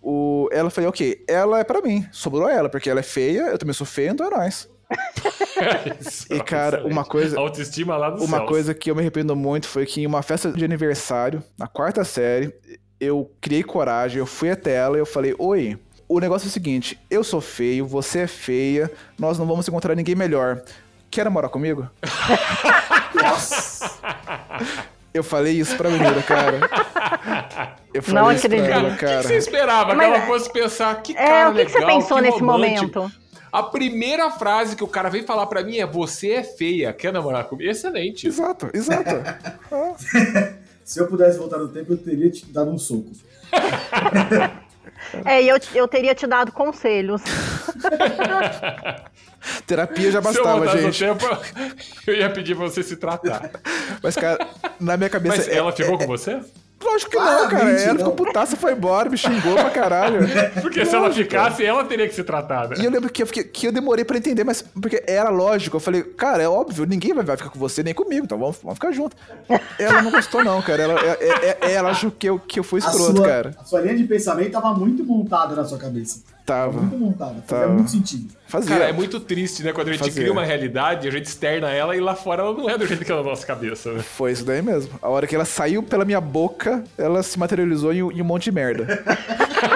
o, 0.00 0.48
ela 0.52 0.70
falou, 0.70 0.90
ok, 0.90 1.24
ela 1.28 1.60
é 1.60 1.64
pra 1.64 1.80
mim, 1.80 2.06
sobrou 2.12 2.48
ela, 2.48 2.68
porque 2.68 2.90
ela 2.90 3.00
é 3.00 3.04
feia, 3.04 3.42
eu 3.48 3.58
também 3.58 3.72
sou 3.72 3.86
feio, 3.86 4.10
então 4.10 4.26
é 4.26 4.30
nóis. 4.30 4.68
E, 6.30 6.40
cara, 6.40 6.84
uma 6.86 7.04
coisa- 7.04 7.38
Autoestima 7.38 7.96
lá 7.96 8.10
do 8.10 8.24
Uma 8.24 8.38
céu. 8.38 8.46
coisa 8.46 8.74
que 8.74 8.90
eu 8.90 8.94
me 8.94 9.00
arrependo 9.00 9.34
muito 9.36 9.66
foi 9.68 9.86
que 9.86 10.00
em 10.02 10.06
uma 10.06 10.22
festa 10.22 10.50
de 10.52 10.64
aniversário, 10.64 11.42
na 11.58 11.66
quarta 11.66 12.04
série, 12.04 12.52
eu 13.00 13.30
criei 13.40 13.62
coragem, 13.62 14.18
eu 14.18 14.26
fui 14.26 14.50
até 14.50 14.74
ela 14.74 14.96
e 14.96 15.00
eu 15.00 15.06
falei, 15.06 15.34
oi, 15.38 15.78
o 16.08 16.18
negócio 16.20 16.46
é 16.46 16.48
o 16.48 16.52
seguinte, 16.52 16.98
eu 17.10 17.22
sou 17.24 17.40
feio, 17.40 17.86
você 17.86 18.20
é 18.20 18.26
feia, 18.26 18.90
nós 19.18 19.38
não 19.38 19.46
vamos 19.46 19.66
encontrar 19.68 19.94
ninguém 19.94 20.14
melhor. 20.14 20.62
Quer 21.10 21.24
namorar 21.24 21.50
comigo? 21.50 21.88
Eu 25.14 25.22
falei 25.22 25.52
isso 25.52 25.76
pra 25.76 25.90
menina, 25.90 26.22
cara. 26.22 26.58
Eu 27.92 28.02
falei 28.02 28.22
Não 28.22 28.32
isso 28.32 28.48
pra 28.48 28.56
acredito. 28.56 28.72
ela, 28.72 28.88
O 28.88 28.92
que, 28.92 28.98
que 28.98 29.04
cara. 29.04 29.22
você 29.22 29.36
esperava? 29.36 29.94
Mas- 29.94 30.08
que 30.10 30.16
ela 30.16 30.26
fosse 30.26 30.50
pensar, 30.50 31.02
que 31.02 31.12
É, 31.12 31.16
cara 31.26 31.50
o 31.50 31.54
que, 31.54 31.66
que 31.66 31.70
você 31.72 31.78
legal, 31.80 31.98
pensou 32.00 32.16
que 32.16 32.22
nesse 32.22 32.42
momento? 32.42 33.12
A 33.52 33.62
primeira 33.64 34.30
frase 34.30 34.74
que 34.74 34.82
o 34.82 34.88
cara 34.88 35.10
veio 35.10 35.26
falar 35.26 35.46
pra 35.46 35.62
mim 35.62 35.76
é 35.76 35.86
você 35.86 36.30
é 36.32 36.42
feia, 36.42 36.90
quer 36.92 37.12
namorar 37.12 37.44
comigo? 37.44 37.70
Excelente. 37.70 38.26
Exato, 38.26 38.70
exato. 38.72 39.10
Se 40.84 40.98
eu 40.98 41.06
pudesse 41.06 41.38
voltar 41.38 41.58
no 41.58 41.68
tempo, 41.68 41.92
eu 41.92 41.96
teria 41.98 42.30
te 42.30 42.44
dado 42.46 42.70
um 42.70 42.78
soco. 42.78 43.12
É, 45.24 45.42
e 45.42 45.48
eu, 45.48 45.56
eu 45.74 45.86
teria 45.86 46.14
te 46.14 46.26
dado 46.26 46.50
conselhos. 46.50 47.22
Terapia 49.66 50.10
já 50.10 50.22
Se 50.22 50.28
eu 50.28 50.32
bastava, 50.32 50.56
voltasse 50.58 50.82
no 50.82 50.90
gente. 50.92 51.20
tempo, 51.20 51.24
eu 52.06 52.14
ia 52.14 52.30
pedir 52.30 52.56
pra 52.56 52.64
você 52.68 52.82
se 52.82 52.96
tratar. 52.96 53.50
Mas, 54.02 54.14
cara, 54.16 54.46
na 54.80 54.96
minha 54.96 55.10
cabeça. 55.10 55.36
Mas 55.36 55.48
é- 55.48 55.56
ela 55.56 55.70
é- 55.70 55.72
ficou 55.72 55.98
com 55.98 56.06
você? 56.06 56.40
Lógico 56.92 57.10
que 57.10 57.16
não, 57.16 57.24
cara. 57.24 57.48
Claramente 57.48 57.82
Ela 57.84 57.98
ficou 57.98 58.12
putaça, 58.12 58.56
foi 58.56 58.72
embora, 58.72 59.08
me 59.08 59.16
xingou 59.16 59.54
pra 59.54 59.70
caralho. 59.70 60.20
Porque 60.60 60.84
se 60.84 60.94
ela 60.94 61.10
ficasse, 61.12 61.64
ela 61.64 61.84
teria 61.84 62.06
que 62.08 62.14
ser 62.14 62.24
tratada. 62.24 62.74
E 62.80 62.84
eu 62.84 62.90
lembro 62.90 63.10
que 63.10 63.22
eu, 63.22 63.26
fiquei- 63.26 63.44
que 63.44 63.66
eu 63.66 63.72
demorei 63.72 64.04
pra 64.04 64.16
entender, 64.18 64.44
mas 64.44 64.62
porque 64.62 65.02
era 65.06 65.30
lógico. 65.30 65.76
Eu 65.76 65.80
falei, 65.80 66.02
cara, 66.02 66.42
é 66.42 66.48
óbvio, 66.48 66.84
ninguém 66.84 67.12
vai, 67.14 67.24
ficar 67.36 67.50
com 67.50 67.58
você 67.58 67.82
nem 67.82 67.94
comigo, 67.94 68.24
então 68.24 68.38
vamos, 68.38 68.56
vamos 68.62 68.74
ficar 68.74 68.92
junto. 68.92 69.16
Ela 69.78 70.02
não 70.02 70.10
gostou, 70.10 70.44
não, 70.44 70.60
cara. 70.62 70.82
Ela, 70.82 71.00
é- 71.00 71.18
é- 71.20 71.58
é- 71.62 71.72
ela 71.72 71.90
achou 71.90 72.10
que 72.10 72.28
eu, 72.28 72.38
que 72.38 72.58
eu 72.60 72.64
fui 72.64 72.80
A 72.82 72.86
escroto, 72.86 73.16
sua, 73.16 73.26
cara. 73.26 73.54
a 73.58 73.64
sua 73.64 73.80
linha 73.80 73.96
de 73.96 74.04
pensamento 74.04 74.52
tava 74.52 74.72
muito 74.74 75.04
montada 75.04 75.54
na 75.54 75.64
sua 75.64 75.78
cabeça. 75.78 76.20
Tava 76.44 76.80
muito 76.80 76.98
montada. 76.98 77.34
Fazia 77.46 77.64
Tava. 77.66 77.72
muito 77.72 77.90
sentido. 77.90 78.34
Fazia. 78.46 78.70
Cara, 78.76 78.88
é 78.88 78.92
muito 78.92 79.20
triste, 79.20 79.62
né? 79.62 79.72
Quando 79.72 79.88
a 79.88 79.92
gente 79.92 80.00
Fazia. 80.00 80.14
cria 80.14 80.32
uma 80.32 80.44
realidade, 80.44 81.06
a 81.06 81.10
gente 81.10 81.26
externa 81.26 81.70
ela 81.70 81.96
e 81.96 82.00
lá 82.00 82.14
fora 82.16 82.42
ela 82.42 82.52
não 82.52 82.68
é 82.68 82.76
do 82.76 82.86
jeito 82.86 83.04
que 83.04 83.12
é 83.12 83.14
na 83.14 83.22
nossa 83.22 83.46
cabeça, 83.46 83.92
né? 83.92 84.02
Foi 84.02 84.32
isso 84.32 84.44
daí 84.44 84.60
mesmo. 84.60 84.98
A 85.00 85.08
hora 85.08 85.26
que 85.26 85.34
ela 85.34 85.44
saiu 85.44 85.82
pela 85.82 86.04
minha 86.04 86.20
boca, 86.20 86.82
ela 86.98 87.22
se 87.22 87.38
materializou 87.38 87.92
em, 87.92 88.02
um 88.02 88.24
monte 88.24 88.44
de 88.44 88.52
merda. 88.52 89.04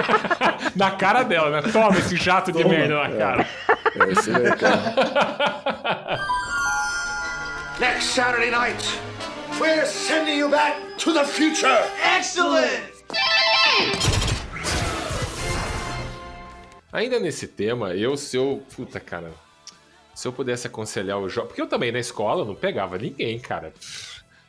na 0.75 0.91
cara 0.91 1.23
dela, 1.23 1.49
né? 1.49 1.69
Toma 1.71 1.97
esse 1.97 2.17
jato 2.17 2.51
de 2.51 2.61
Toma. 2.61 2.73
merda 2.75 2.95
na 2.95 3.09
cara. 3.15 3.47
É, 3.95 4.11
isso 4.11 4.29
aí, 4.29 4.55
cara. 4.57 6.19
Next 7.79 8.09
Saturday 8.09 8.49
night, 8.49 8.99
we're 9.59 9.85
sending 9.85 10.37
you 10.37 10.49
back 10.49 10.75
to 10.97 11.13
the 11.13 11.23
future. 11.23 11.83
Excellent! 12.17 12.97
Ainda 16.91 17.19
nesse 17.19 17.47
tema, 17.47 17.93
eu, 17.93 18.15
se 18.17 18.37
eu. 18.37 18.63
Puta, 18.75 18.99
cara. 18.99 19.31
Se 20.15 20.27
eu 20.27 20.33
pudesse 20.33 20.65
aconselhar 20.67 21.19
o 21.19 21.29
jovem. 21.29 21.49
Porque 21.49 21.61
eu 21.61 21.67
também 21.67 21.91
na 21.91 21.99
escola 21.99 22.43
não 22.43 22.55
pegava 22.55 22.97
ninguém, 22.97 23.39
cara. 23.39 23.71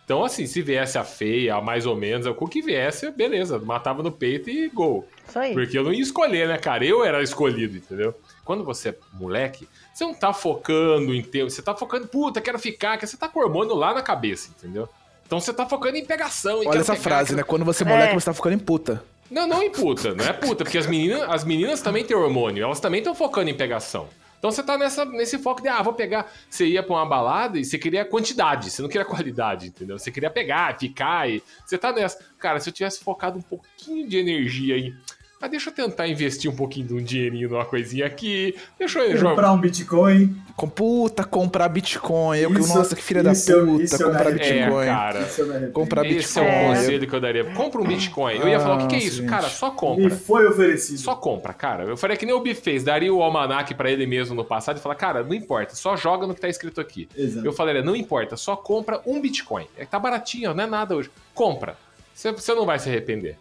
Então, 0.05 0.25
assim, 0.25 0.47
se 0.47 0.63
viesse 0.63 0.97
a 0.97 1.05
feia, 1.05 1.57
a 1.57 1.61
mais 1.61 1.85
ou 1.85 1.95
menos, 1.95 2.27
o 2.27 2.35
que 2.47 2.63
viesse, 2.63 3.11
beleza, 3.11 3.59
matava 3.59 4.03
no 4.03 4.11
peito 4.11 4.49
e 4.49 4.67
gol. 4.71 5.07
Isso 5.29 5.39
aí. 5.39 5.53
Porque 5.53 5.77
eu 5.77 5.85
não 5.85 5.93
ia 5.93 6.01
escolher, 6.01 6.49
né, 6.49 6.57
cara? 6.57 6.83
Eu 6.87 7.05
era 7.05 7.23
escolhido, 7.23 7.77
entendeu? 7.77 8.15
Quando 8.43 8.65
você 8.65 8.89
é 8.89 8.95
moleque, 9.13 9.69
você 9.93 10.05
não 10.05 10.15
tá 10.15 10.33
focando 10.33 11.15
em 11.15 11.21
ter. 11.23 11.45
Você 11.45 11.61
tá 11.61 11.75
focando, 11.75 12.07
puta, 12.09 12.41
quero 12.41 12.59
ficar, 12.59 12.97
que 12.97 13.07
você 13.07 13.19
tá 13.19 13.29
com 13.29 13.39
o 13.39 13.43
hormônio 13.43 13.75
lá 13.75 13.93
na 13.93 14.01
cabeça, 14.01 14.49
entendeu? 14.57 14.89
Então 15.27 15.39
você 15.39 15.53
tá 15.53 15.67
focando 15.69 15.99
em 15.99 16.05
pegação. 16.07 16.61
Olha 16.65 16.79
essa 16.79 16.93
pegar, 16.95 17.03
frase, 17.05 17.27
quero- 17.27 17.37
né? 17.37 17.43
Quando 17.43 17.67
você 17.67 17.83
é 17.83 17.87
moleque, 17.87 18.13
É. 18.13 18.19
você 18.19 18.25
tá 18.25 18.33
ficando 18.33 18.55
em 18.55 18.59
puta. 18.59 19.05
Não, 19.31 19.47
não 19.47 19.63
em 19.63 19.71
puta, 19.71 20.15
não 20.15 20.25
é 20.25 20.33
puta, 20.33 20.65
porque 20.65 20.79
as 20.79 20.87
meninas, 20.87 21.23
as 21.29 21.45
meninas 21.45 21.81
também 21.81 22.05
têm 22.05 22.17
hormônio, 22.17 22.65
elas 22.65 22.81
também 22.81 22.99
estão 22.99 23.15
focando 23.15 23.51
em 23.51 23.55
pegação. 23.55 24.09
Então 24.39 24.51
você 24.53 24.63
tá 24.63 24.79
nessa, 24.79 25.05
nesse 25.05 25.37
foco 25.39 25.61
de, 25.61 25.69
ah, 25.69 25.83
vou 25.83 25.93
pegar. 25.93 26.33
Você 26.49 26.67
ia 26.67 26.83
pra 26.83 26.95
uma 26.95 27.07
balada 27.07 27.59
e 27.59 27.65
você 27.65 27.77
queria 27.77 28.05
quantidade, 28.05 28.71
você 28.71 28.81
não 28.81 28.89
queria 28.89 29.05
qualidade, 29.05 29.67
entendeu? 29.67 29.99
Você 29.99 30.11
queria 30.11 30.31
pegar, 30.31 30.79
ficar 30.79 31.29
e. 31.29 31.43
Você 31.67 31.77
tá 31.77 31.93
nessa. 31.93 32.19
Cara, 32.39 32.61
se 32.61 32.69
eu 32.69 32.73
tivesse 32.73 33.01
focado 33.01 33.39
um 33.39 33.43
pouquinho 33.43 34.09
de 34.09 34.17
energia 34.17 34.77
aí. 34.77 34.95
Ah, 35.41 35.47
deixa 35.47 35.71
eu 35.71 35.75
tentar 35.75 36.09
investir 36.09 36.51
um 36.51 36.57
pouquinho 36.57 36.89
de 36.89 36.95
um 36.95 36.99
dinheirinho 37.03 37.49
numa 37.49 37.65
coisinha 37.65 38.05
aqui. 38.07 38.57
Deixa 38.77 38.99
eu 38.99 39.17
jogar. 39.17 39.31
Comprar 39.31 39.53
um 39.53 39.59
Bitcoin. 39.61 40.37
Com 40.57 40.69
puta, 40.69 41.23
comprar 41.23 41.69
Bitcoin. 41.69 42.39
Eu, 42.39 42.53
Isso- 42.55 42.75
nossa, 42.77 42.97
que 42.97 43.03
filha 43.03 43.23
da 43.23 43.31
eu- 43.31 43.67
puta, 43.67 43.97
eu 44.03 44.11
comprar 44.11 44.33
me 44.33 44.41
É, 44.41 44.53
Bitcoin. 44.65 44.87
cara. 44.87 45.19
Me 45.21 45.25
arrependo. 45.51 45.73
Comprar 45.73 46.05
Esse 46.07 46.15
Bitcoin. 46.17 46.45
é 46.45 46.49
o 46.49 46.51
É. 46.51 46.67
conselho 46.77 47.07
que 47.09 47.15
eu 47.15 47.21
daria. 47.21 47.45
Compra 47.55 47.81
um 47.81 47.85
Bitcoin. 47.85 48.35
Eu 48.37 48.49
ia 48.49 48.59
falar, 48.59 48.75
o 48.75 48.79
que, 48.79 48.87
que 48.89 48.95
é 48.97 48.99
Ah, 48.99 49.03
isso? 49.03 49.17
gente. 49.19 49.29
Cara, 49.29 49.49
só 49.49 49.71
Me 49.71 49.77
compra. 49.77 50.11
foi 50.11 50.49
oferecido. 50.49 50.99
Só 50.99 51.15
compra, 51.15 51.53
cara. 51.55 51.85
Eu 51.85 51.97
faria 51.97 52.17
que 52.17 52.27
nem 52.27 52.35
o 52.35 52.41
Bi 52.41 52.53
fez. 52.55 52.83
Daria 52.83 53.15
o 53.15 53.23
almanac 53.23 53.73
pra 53.75 53.89
ele 53.93 54.09
mesmo 54.09 54.35
no 54.35 54.45
passado 54.45 54.79
e 54.79 54.81
falar, 54.81 54.97
cara, 54.97 55.23
não 55.23 55.35
importa, 55.35 55.77
só 55.77 55.97
joga 55.97 56.27
no 56.27 56.35
que 56.35 56.41
tá 56.41 56.49
escrito 56.49 56.81
aqui. 56.81 57.09
Exato. 57.17 57.47
Eu 57.47 57.53
falaria, 57.53 57.81
não 57.83 57.95
importa, 57.95 58.37
só 58.37 58.57
compra 58.57 59.01
um 59.07 59.21
Bitcoin. 59.21 59.67
É 59.79 59.85
que 59.85 59.91
tá 59.91 60.01
baratinho, 60.01 60.53
não 60.53 60.65
é 60.65 60.67
nada 60.67 60.97
hoje. 60.97 61.09
Compra. 61.33 61.77
Você 62.13 62.55
não 62.55 62.67
vai 62.67 62.81
se 62.81 62.89
arrepender. 62.89 63.37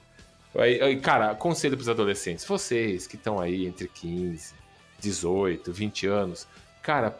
Cara, 1.02 1.36
conselho 1.36 1.76
pros 1.76 1.90
adolescentes. 1.90 2.44
Vocês 2.46 3.06
que 3.06 3.16
estão 3.16 3.40
aí 3.40 3.68
entre 3.68 3.88
15, 3.88 4.54
18, 5.00 5.72
20 5.72 6.08
anos. 6.08 6.48
Cara, 6.82 7.18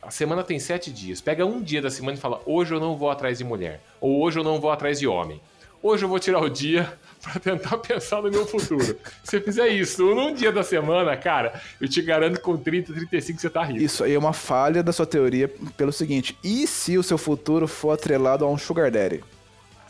a 0.00 0.10
semana 0.10 0.44
tem 0.44 0.58
sete 0.58 0.92
dias. 0.92 1.20
Pega 1.20 1.44
um 1.44 1.60
dia 1.60 1.82
da 1.82 1.90
semana 1.90 2.16
e 2.16 2.20
fala, 2.20 2.40
hoje 2.46 2.72
eu 2.72 2.80
não 2.80 2.96
vou 2.96 3.10
atrás 3.10 3.38
de 3.38 3.44
mulher. 3.44 3.80
Ou 4.00 4.22
hoje 4.22 4.38
eu 4.38 4.44
não 4.44 4.60
vou 4.60 4.70
atrás 4.70 4.98
de 5.00 5.06
homem. 5.06 5.40
Hoje 5.82 6.04
eu 6.04 6.08
vou 6.08 6.18
tirar 6.18 6.40
o 6.40 6.48
dia 6.48 6.92
pra 7.22 7.38
tentar 7.40 7.78
pensar 7.78 8.22
no 8.22 8.30
meu 8.30 8.46
futuro. 8.46 8.84
Se 8.84 8.96
você 9.24 9.40
fizer 9.40 9.68
isso 9.68 10.02
num 10.14 10.34
dia 10.34 10.50
da 10.50 10.62
semana, 10.62 11.16
cara, 11.16 11.60
eu 11.80 11.88
te 11.88 12.02
garanto 12.02 12.36
que 12.36 12.42
com 12.42 12.56
30, 12.56 12.92
35 12.92 13.40
você 13.40 13.50
tá 13.50 13.62
rico. 13.62 13.80
Isso 13.80 14.02
aí 14.02 14.14
é 14.14 14.18
uma 14.18 14.32
falha 14.32 14.82
da 14.82 14.92
sua 14.92 15.06
teoria 15.06 15.48
pelo 15.76 15.92
seguinte: 15.92 16.36
e 16.42 16.66
se 16.66 16.98
o 16.98 17.02
seu 17.02 17.18
futuro 17.18 17.68
for 17.68 17.92
atrelado 17.92 18.44
a 18.44 18.48
um 18.48 18.58
Sugar 18.58 18.90
Daddy? 18.90 19.22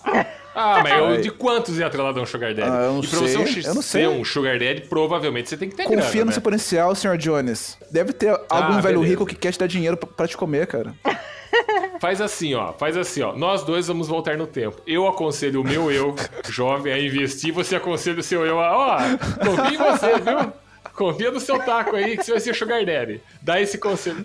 Ah, 0.60 0.80
mas 0.82 0.92
eu, 0.98 1.20
de 1.20 1.30
quantos 1.30 1.78
é 1.78 1.84
atrelado 1.84 2.18
a 2.18 2.22
um 2.22 2.26
Sugar 2.26 2.52
Daddy? 2.52 2.68
Ah, 2.68 2.82
eu 2.84 2.92
não 2.94 3.00
e 3.04 3.06
pra 3.06 3.18
você 3.20 3.28
sei, 3.28 3.38
um, 3.38 3.46
x- 3.46 3.66
eu 3.66 3.74
não 3.74 3.82
ser 3.82 3.88
sei. 3.90 4.06
um 4.08 4.24
Sugar 4.24 4.58
Daddy, 4.58 4.80
provavelmente 4.88 5.48
você 5.48 5.56
tem 5.56 5.68
que 5.68 5.76
ter 5.76 5.84
Confia 5.84 6.02
grana, 6.02 6.20
no 6.20 6.26
né? 6.26 6.32
seu 6.32 6.42
potencial, 6.42 6.94
Sr. 6.94 7.16
Jones. 7.16 7.78
Deve 7.92 8.12
ter 8.12 8.30
algum 8.48 8.80
velho 8.80 8.98
beleza. 8.98 9.04
rico 9.06 9.24
que 9.26 9.36
quer 9.36 9.52
te 9.52 9.58
dar 9.58 9.68
dinheiro 9.68 9.96
pra, 9.96 10.08
pra 10.08 10.26
te 10.26 10.36
comer, 10.36 10.66
cara. 10.66 10.92
Faz 12.00 12.20
assim, 12.20 12.54
ó. 12.54 12.72
Faz 12.72 12.96
assim, 12.96 13.22
ó. 13.22 13.34
Nós 13.36 13.64
dois 13.64 13.86
vamos 13.88 14.08
voltar 14.08 14.36
no 14.36 14.46
tempo. 14.46 14.80
Eu 14.86 15.06
aconselho 15.08 15.60
o 15.60 15.64
meu 15.64 15.90
eu, 15.90 16.14
jovem, 16.48 16.92
a 16.92 16.98
investir. 16.98 17.52
Você 17.52 17.74
aconselha 17.76 18.20
o 18.20 18.22
seu 18.22 18.44
eu 18.46 18.60
a... 18.60 18.76
Ó, 18.76 18.98
confia 19.44 19.74
em 19.74 19.76
você, 19.76 20.12
viu? 20.18 20.52
Confia 20.92 21.30
no 21.30 21.40
seu 21.40 21.58
taco 21.60 21.94
aí, 21.96 22.16
que 22.16 22.24
você 22.24 22.32
vai 22.32 22.40
ser 22.40 22.54
Sugar 22.54 22.84
Daddy. 22.84 23.20
Dá 23.42 23.60
esse 23.60 23.78
conselho. 23.78 24.24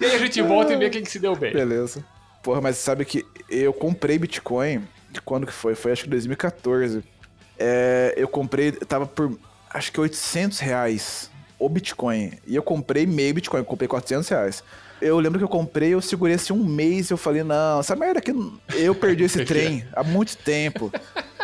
E 0.00 0.04
aí 0.04 0.14
a 0.14 0.18
gente 0.18 0.40
volta 0.42 0.72
e 0.72 0.76
vê 0.76 0.90
quem 0.90 1.02
que 1.02 1.10
se 1.10 1.18
deu 1.18 1.34
bem. 1.36 1.52
Beleza. 1.52 2.04
Porra, 2.42 2.60
mas 2.60 2.76
sabe 2.76 3.04
que 3.04 3.24
eu 3.50 3.72
comprei 3.72 4.18
Bitcoin. 4.18 4.82
Quando 5.22 5.46
que 5.46 5.52
foi? 5.52 5.74
Foi 5.74 5.92
acho 5.92 6.04
que 6.04 6.10
2014. 6.10 7.02
É, 7.58 8.14
eu 8.16 8.28
comprei, 8.28 8.72
tava 8.72 9.06
por 9.06 9.38
acho 9.70 9.92
que 9.92 10.00
800 10.00 10.58
reais 10.60 11.30
o 11.58 11.68
Bitcoin. 11.68 12.32
E 12.46 12.54
eu 12.54 12.62
comprei 12.62 13.06
meio 13.06 13.34
Bitcoin, 13.34 13.64
comprei 13.64 13.88
400 13.88 14.28
reais. 14.28 14.64
Eu 15.00 15.18
lembro 15.18 15.38
que 15.38 15.44
eu 15.44 15.48
comprei, 15.48 15.94
eu 15.94 16.00
segurei 16.00 16.34
assim 16.34 16.52
um 16.52 16.64
mês 16.64 17.10
e 17.10 17.12
eu 17.12 17.16
falei, 17.16 17.42
não, 17.42 17.80
essa 17.80 17.94
merda 17.94 18.18
aqui, 18.18 18.34
eu 18.74 18.94
perdi 18.94 19.24
esse 19.24 19.44
trem 19.46 19.84
há 19.92 20.02
muito 20.02 20.36
tempo. 20.36 20.92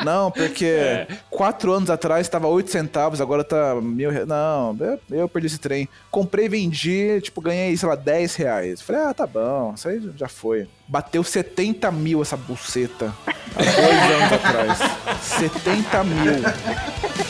Não, 0.04 0.30
porque 0.30 1.06
quatro 1.30 1.72
anos 1.72 1.88
atrás 1.88 2.28
tava 2.28 2.48
8 2.48 2.70
centavos, 2.70 3.20
agora 3.20 3.44
tá 3.44 3.76
mil 3.80 4.10
reais. 4.10 4.26
Não, 4.26 4.76
eu, 4.80 5.18
eu 5.18 5.28
perdi 5.28 5.46
esse 5.46 5.58
trem. 5.58 5.88
Comprei, 6.10 6.48
vendi, 6.48 7.20
tipo, 7.20 7.40
ganhei, 7.40 7.76
sei 7.76 7.88
lá, 7.88 7.94
10 7.94 8.34
reais. 8.36 8.82
Falei, 8.82 9.02
ah, 9.02 9.14
tá 9.14 9.26
bom, 9.26 9.72
isso 9.74 9.88
aí 9.88 10.00
já 10.16 10.28
foi. 10.28 10.66
Bateu 10.88 11.22
70 11.22 11.90
mil 11.92 12.20
essa 12.22 12.36
buceta 12.36 13.14
há 13.26 13.62
dois 13.62 14.22
anos 14.22 14.32
atrás. 14.32 14.78
70 15.22 16.04
mil. 16.04 17.23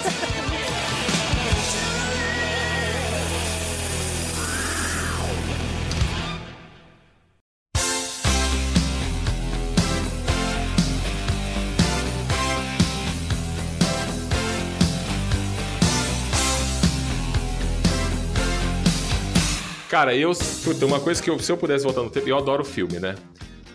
Cara, 19.94 20.12
eu. 20.12 20.32
Puta, 20.64 20.84
uma 20.84 20.98
coisa 20.98 21.22
que 21.22 21.30
eu, 21.30 21.38
se 21.38 21.52
eu 21.52 21.56
pudesse 21.56 21.84
voltar 21.84 22.02
no 22.02 22.10
tempo, 22.10 22.28
eu 22.28 22.36
adoro 22.36 22.64
filme, 22.64 22.98
né? 22.98 23.14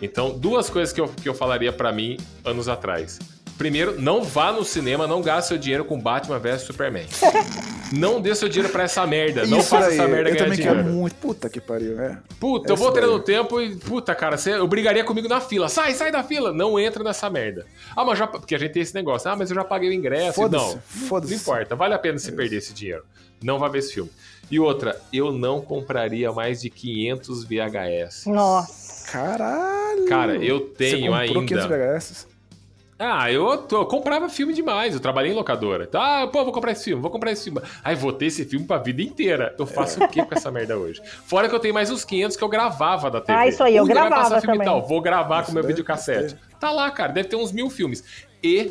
Então, 0.02 0.38
duas 0.38 0.68
coisas 0.68 0.92
que 0.92 1.00
eu, 1.00 1.08
que 1.08 1.26
eu 1.26 1.32
falaria 1.32 1.72
pra 1.72 1.90
mim 1.92 2.18
anos 2.44 2.68
atrás. 2.68 3.18
Primeiro, 3.56 3.98
não 3.98 4.22
vá 4.22 4.52
no 4.52 4.62
cinema, 4.62 5.06
não 5.06 5.22
gaste 5.22 5.48
seu 5.48 5.56
dinheiro 5.56 5.82
com 5.82 5.98
Batman 5.98 6.38
vs 6.38 6.60
Superman. 6.60 7.06
não 7.90 8.20
dê 8.20 8.34
seu 8.34 8.50
dinheiro 8.50 8.70
pra 8.70 8.82
essa 8.82 9.06
merda. 9.06 9.46
não 9.46 9.60
Isso 9.60 9.70
faça 9.70 9.86
aí, 9.86 9.94
essa 9.94 10.06
merda 10.08 10.28
eu 10.28 10.34
ganhar 10.34 10.44
também 10.44 10.58
dinheiro. 10.58 10.76
quero 10.82 10.94
muito. 10.94 11.14
Puta 11.14 11.48
que 11.48 11.58
pariu, 11.58 11.98
é. 11.98 12.18
Puta, 12.38 12.70
eu 12.70 12.76
voltaria 12.76 13.08
daí. 13.08 13.16
no 13.16 13.22
tempo 13.24 13.58
e, 13.58 13.76
puta, 13.76 14.14
cara, 14.14 14.36
você 14.36 14.52
eu 14.52 14.68
brigaria 14.68 15.02
comigo 15.02 15.26
na 15.26 15.40
fila. 15.40 15.70
Sai, 15.70 15.94
sai 15.94 16.12
da 16.12 16.22
fila. 16.22 16.52
Não 16.52 16.78
entra 16.78 17.02
nessa 17.02 17.30
merda. 17.30 17.64
Ah, 17.96 18.04
mas 18.04 18.18
já. 18.18 18.26
Porque 18.26 18.54
a 18.54 18.58
gente 18.58 18.72
tem 18.72 18.82
esse 18.82 18.94
negócio. 18.94 19.30
Ah, 19.30 19.36
mas 19.36 19.48
eu 19.48 19.54
já 19.54 19.64
paguei 19.64 19.88
o 19.88 19.92
ingresso. 19.94 20.34
Foda-se, 20.34 20.74
Não, 20.74 20.80
foda-se. 21.08 21.32
não 21.32 21.40
importa. 21.40 21.74
Vale 21.74 21.94
a 21.94 21.98
pena 21.98 22.18
se 22.18 22.30
perder 22.32 22.56
esse 22.58 22.74
dinheiro. 22.74 23.04
Não 23.42 23.58
vá 23.58 23.68
ver 23.68 23.78
esse 23.78 23.94
filme. 23.94 24.10
E 24.50 24.58
outra, 24.58 25.00
eu 25.12 25.32
não 25.32 25.60
compraria 25.60 26.32
mais 26.32 26.60
de 26.62 26.70
500 26.70 27.44
VHS. 27.44 28.26
Nossa. 28.26 29.10
Caralho. 29.12 30.06
Cara, 30.06 30.34
eu 30.36 30.58
Você 30.58 30.64
tenho 30.76 31.12
comprou 31.12 31.44
500 31.46 31.64
ainda. 31.64 31.68
VHS? 31.98 32.26
Ah, 33.02 33.32
eu, 33.32 33.56
tô- 33.56 33.80
eu 33.80 33.86
comprava 33.86 34.28
filme 34.28 34.52
demais. 34.52 34.92
Eu 34.92 35.00
trabalhei 35.00 35.32
em 35.32 35.34
locadora. 35.34 35.88
Ah, 35.94 36.28
pô, 36.30 36.44
vou 36.44 36.52
comprar 36.52 36.72
esse 36.72 36.84
filme, 36.84 37.00
vou 37.00 37.10
comprar 37.10 37.32
esse 37.32 37.44
filme. 37.44 37.58
Aí 37.82 37.94
vou 37.96 38.12
ter 38.12 38.26
esse 38.26 38.44
filme 38.44 38.66
pra 38.66 38.76
vida 38.76 39.00
inteira. 39.00 39.54
Eu 39.58 39.64
faço 39.64 40.04
o 40.04 40.08
que 40.08 40.22
com 40.22 40.34
essa 40.34 40.50
merda 40.50 40.76
hoje? 40.76 41.00
Fora 41.24 41.48
que 41.48 41.54
eu 41.54 41.58
tenho 41.60 41.72
mais 41.72 41.90
uns 41.90 42.04
500 42.04 42.36
que 42.36 42.44
eu 42.44 42.48
gravava 42.48 43.10
da 43.10 43.20
TV. 43.22 43.38
Ah, 43.38 43.48
isso 43.48 43.62
aí, 43.64 43.74
eu 43.76 43.84
Ui, 43.84 43.88
vai 43.88 43.96
gravava 43.96 44.22
passar 44.24 44.40
filme 44.42 44.58
também. 44.58 44.66
Tal. 44.70 44.86
Vou 44.86 45.00
gravar 45.00 45.46
com 45.46 45.52
meu 45.52 45.64
videocassete. 45.64 46.36
Tá 46.60 46.70
lá, 46.72 46.90
cara. 46.90 47.10
Deve 47.12 47.28
ter 47.28 47.36
uns 47.36 47.52
mil 47.52 47.70
filmes. 47.70 48.04
E 48.44 48.70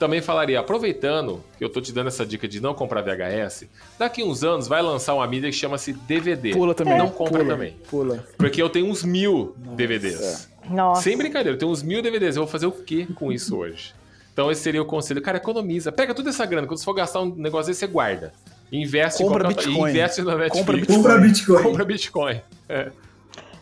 também 0.00 0.22
falaria, 0.22 0.58
aproveitando 0.58 1.44
que 1.58 1.62
eu 1.62 1.68
tô 1.68 1.78
te 1.78 1.92
dando 1.92 2.06
essa 2.06 2.24
dica 2.24 2.48
de 2.48 2.58
não 2.58 2.72
comprar 2.72 3.02
VHS, 3.02 3.66
daqui 3.98 4.22
uns 4.22 4.42
anos 4.42 4.66
vai 4.66 4.80
lançar 4.80 5.14
uma 5.14 5.26
mídia 5.26 5.50
que 5.50 5.56
chama-se 5.56 5.92
DVD. 5.92 6.52
Pula 6.52 6.74
também. 6.74 6.96
Não 6.96 7.10
compra 7.10 7.40
pula, 7.40 7.52
também. 7.52 7.76
Pula. 7.90 8.26
Porque 8.38 8.62
eu 8.62 8.70
tenho 8.70 8.86
uns 8.86 9.04
mil 9.04 9.54
DVDs. 9.58 10.48
Nossa. 10.70 11.02
Sem 11.02 11.18
brincadeira, 11.18 11.54
eu 11.54 11.58
tenho 11.58 11.70
uns 11.70 11.82
mil 11.82 12.00
DVDs. 12.00 12.34
Eu 12.34 12.44
vou 12.44 12.50
fazer 12.50 12.64
o 12.64 12.72
que 12.72 13.04
com 13.12 13.30
isso 13.30 13.54
hoje? 13.58 13.94
Então 14.32 14.50
esse 14.50 14.62
seria 14.62 14.80
o 14.80 14.86
conselho. 14.86 15.20
Cara, 15.20 15.36
economiza. 15.36 15.92
Pega 15.92 16.14
toda 16.14 16.30
essa 16.30 16.46
grana. 16.46 16.66
Quando 16.66 16.78
você 16.78 16.84
for 16.84 16.94
gastar 16.94 17.20
um 17.20 17.34
negócio 17.34 17.66
desse, 17.66 17.80
você 17.80 17.86
guarda. 17.86 18.32
Investe 18.72 19.22
Compra 19.22 19.50
em 19.50 19.52
qualquer... 19.52 19.66
Bitcoin. 19.66 19.90
Investe 19.90 20.22
na 20.22 20.36
Netflix. 20.36 20.58
Compra 20.58 20.76
Bitcoin. 20.76 20.96
Compra 20.96 21.18
Bitcoin. 21.18 21.62
Compra 21.62 21.84
Bitcoin. 21.84 22.40
É. 22.70 22.90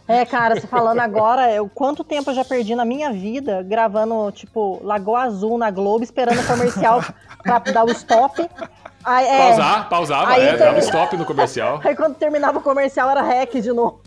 É, 0.08 0.24
cara, 0.24 0.58
você 0.58 0.66
falando 0.66 1.00
agora, 1.00 1.52
eu, 1.52 1.68
quanto 1.68 2.02
tempo 2.02 2.30
eu 2.30 2.34
já 2.34 2.42
perdi 2.42 2.74
na 2.74 2.84
minha 2.84 3.12
vida 3.12 3.62
gravando, 3.62 4.32
tipo, 4.32 4.80
Lagoa 4.82 5.24
Azul 5.24 5.58
na 5.58 5.70
Globo, 5.70 6.02
esperando 6.02 6.40
o 6.40 6.46
comercial 6.46 7.04
pra 7.42 7.58
dar 7.58 7.84
o 7.84 7.90
stop. 7.90 8.48
Aí, 9.04 9.26
é, 9.26 9.38
Pausar, 9.38 9.88
pausava, 9.88 10.32
Aí 10.32 10.42
é, 10.42 10.54
eu 10.54 10.58
dava 10.58 10.78
stop 10.78 11.14
no 11.14 11.26
comercial. 11.26 11.80
Aí 11.84 11.94
quando 11.94 12.14
terminava 12.14 12.58
o 12.58 12.62
comercial 12.62 13.10
era 13.10 13.20
hack 13.20 13.52
de 13.60 13.70
novo. 13.70 14.00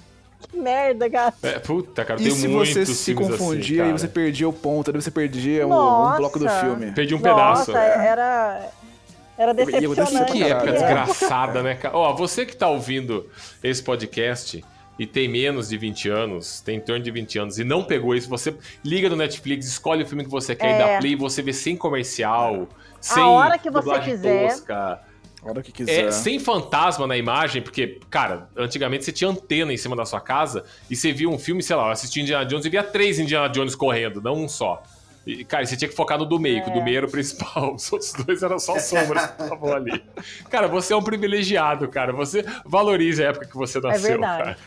Que 0.50 0.58
merda, 0.58 1.08
cara. 1.08 1.34
É, 1.44 1.60
puta, 1.60 2.04
cara, 2.04 2.20
E 2.20 2.24
tem 2.24 2.34
se 2.34 2.48
você 2.48 2.84
se 2.84 3.14
filmes 3.14 3.38
confundia 3.38 3.84
assim, 3.84 3.94
e 3.94 4.00
você 4.00 4.08
perdia 4.08 4.50
o 4.50 4.54
ponto, 4.54 4.92
você 4.92 5.12
perdia 5.12 5.68
um, 5.68 5.72
um 5.72 5.76
Nossa. 5.76 6.18
bloco 6.18 6.40
do 6.40 6.50
filme. 6.50 6.92
Perdi 6.94 7.14
um 7.14 7.22
pedaço. 7.22 7.72
Nossa, 7.72 7.84
era. 7.84 8.70
Era 9.38 9.54
decepcionante. 9.54 10.32
Que 10.32 10.44
época 10.44 10.72
desgraçada, 10.72 11.64
né, 11.64 11.76
cara? 11.76 11.96
Ó, 11.96 12.14
você 12.14 12.46
que 12.46 12.56
tá 12.56 12.68
ouvindo 12.68 13.28
esse 13.64 13.82
podcast 13.82 14.64
e 15.00 15.08
tem 15.08 15.28
menos 15.28 15.70
de 15.70 15.78
20 15.78 16.10
anos, 16.10 16.62
tem 16.62 16.78
em 16.78 16.80
torno 16.82 17.04
de 17.04 17.10
20 17.12 17.40
anos, 17.40 17.60
e 17.60 17.64
não 17.64 17.84
pegou 17.84 18.14
isso, 18.16 18.30
você 18.30 18.56
liga 18.84 19.10
no 19.10 19.16
Netflix, 19.16 19.66
escolhe 19.68 20.04
o 20.04 20.08
filme 20.08 20.24
que 20.24 20.30
você 20.30 20.56
quer 20.56 20.70
e 20.70 20.74
É. 20.74 20.78
dá 20.94 21.00
play, 21.00 21.16
você 21.16 21.42
vê 21.42 21.54
sem 21.54 21.76
comercial, 21.76 22.68
sem 23.00 23.24
hora 23.24 23.58
que 23.58 23.70
você 23.70 23.80
dublagem 23.80 24.14
quiser. 24.14 24.50
tosca, 24.50 25.00
A 25.44 25.50
hora 25.50 25.64
que 25.64 25.72
quiser. 25.72 26.06
é, 26.06 26.12
sem 26.12 26.38
fantasma 26.40 27.08
na 27.08 27.18
imagem, 27.18 27.62
porque, 27.64 28.00
cara, 28.12 28.48
antigamente 28.56 29.04
você 29.06 29.12
tinha 29.12 29.30
antena 29.30 29.74
em 29.74 29.78
cima 29.78 29.96
da 29.96 30.06
sua 30.06 30.22
casa 30.22 30.64
e 30.90 30.96
você 30.96 31.12
via 31.12 31.28
um 31.30 31.40
filme, 31.40 31.64
sei 31.64 31.76
lá, 31.76 31.86
eu 31.88 31.92
assisti 31.92 32.22
Indiana 32.22 32.46
Jones 32.46 32.66
e 32.66 32.70
via 32.70 32.84
três 32.84 33.18
Indiana 33.18 33.50
Jones 33.50 33.74
correndo, 33.74 34.22
não 34.22 34.36
um 34.36 34.48
só. 34.48 34.84
E, 35.26 35.46
cara, 35.46 35.64
você 35.66 35.78
tinha 35.78 35.88
que 35.88 35.96
focar 35.96 36.18
no 36.18 36.26
do 36.26 36.40
meio, 36.40 36.64
que 36.64 36.70
o 36.72 36.74
do 36.74 36.80
É. 36.80 36.84
meio 36.84 36.98
era 36.98 37.06
o 37.06 37.10
principal. 37.12 37.74
Os 37.76 37.92
outros 37.94 38.12
dois 38.12 38.42
eram 38.42 38.58
só 38.58 38.80
sombras 38.80 39.28
que 39.28 39.44
estavam 39.44 39.72
ali. 39.74 40.04
Cara, 40.50 40.68
você 40.68 40.94
é 40.94 40.96
um 40.98 41.04
privilegiado, 41.04 41.88
cara. 41.90 42.12
Você 42.12 42.44
valoriza 42.66 43.24
a 43.24 43.28
época 43.28 43.46
que 43.46 43.56
você 43.56 43.80
nasceu, 43.80 44.02
verdade. 44.18 44.44
cara. 44.44 44.58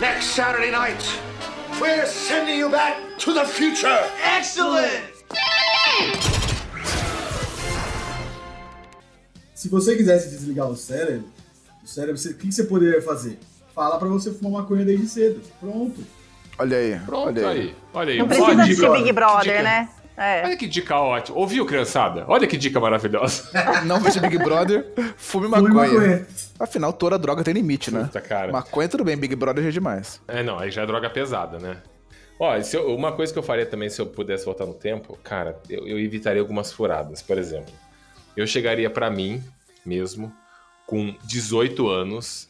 Next 0.00 0.26
Saturday 0.34 0.70
night, 0.70 1.02
we're 1.80 2.06
sending 2.06 2.58
you 2.58 2.68
back 2.68 2.96
to 3.18 3.32
the 3.34 3.44
future. 3.44 3.98
Excellent! 4.36 5.02
Se 9.54 9.68
você 9.68 9.96
quisesse 9.96 10.30
desligar 10.30 10.68
o 10.68 10.76
cérebro, 10.76 11.24
o 11.82 11.86
cérebro, 11.86 12.20
o 12.20 12.34
que 12.34 12.52
você 12.52 12.64
poderia 12.64 13.02
fazer? 13.02 13.38
Fala 13.74 13.98
pra 13.98 14.06
você 14.08 14.32
fumar 14.32 14.62
maconha 14.62 14.84
desde 14.84 15.08
cedo. 15.08 15.40
Pronto. 15.58 16.00
Olha 16.58 16.76
aí. 16.76 17.00
Pronto, 17.04 17.28
olha 17.40 17.48
aí. 17.48 17.74
Olha 17.92 18.12
aí. 18.12 18.18
Não 18.18 18.28
precisa 18.28 18.62
assistir 18.62 18.90
Big 18.92 19.04
que 19.04 19.12
Brother, 19.12 19.42
dica- 19.42 19.62
né? 19.62 19.88
É. 20.16 20.42
Olha 20.44 20.56
que 20.56 20.66
dica 20.66 20.96
ótima. 20.96 21.38
Ouviu, 21.38 21.64
criançada? 21.64 22.24
Olha 22.26 22.46
que 22.46 22.56
dica 22.56 22.80
maravilhosa. 22.80 23.48
Não 23.84 24.00
veja 24.00 24.20
Big 24.20 24.36
Brother, 24.38 24.84
fume 25.16 25.48
Fume 25.48 25.68
maconha. 25.72 26.26
Afinal, 26.58 26.92
toda 26.92 27.18
droga 27.18 27.44
tem 27.44 27.54
limite, 27.54 27.90
né? 27.92 28.04
Puta, 28.04 28.20
cara. 28.20 28.50
Maconha 28.52 28.88
tudo 28.88 29.04
bem, 29.04 29.16
Big 29.16 29.34
Brother 29.36 29.62
já 29.62 29.68
é 29.68 29.72
demais. 29.72 30.20
É, 30.26 30.42
não, 30.42 30.58
aí 30.58 30.70
já 30.70 30.82
é 30.82 30.86
droga 30.86 31.08
pesada, 31.08 31.58
né? 31.58 31.82
Ó, 32.40 32.54
eu- 32.56 32.94
uma 32.94 33.12
coisa 33.12 33.32
que 33.32 33.38
eu 33.38 33.42
faria 33.42 33.66
também 33.66 33.88
se 33.88 34.00
eu 34.00 34.06
pudesse 34.06 34.44
voltar 34.44 34.64
no 34.66 34.74
tempo, 34.74 35.18
cara, 35.22 35.58
eu, 35.68 35.86
eu 35.86 35.98
evitaria 35.98 36.40
algumas 36.40 36.72
furadas. 36.72 37.20
Por 37.22 37.36
exemplo, 37.38 37.72
eu 38.36 38.46
chegaria 38.46 38.88
pra 38.88 39.10
mim 39.10 39.42
mesmo 39.84 40.32
com 40.86 41.14
18 41.24 41.88
anos. 41.88 42.48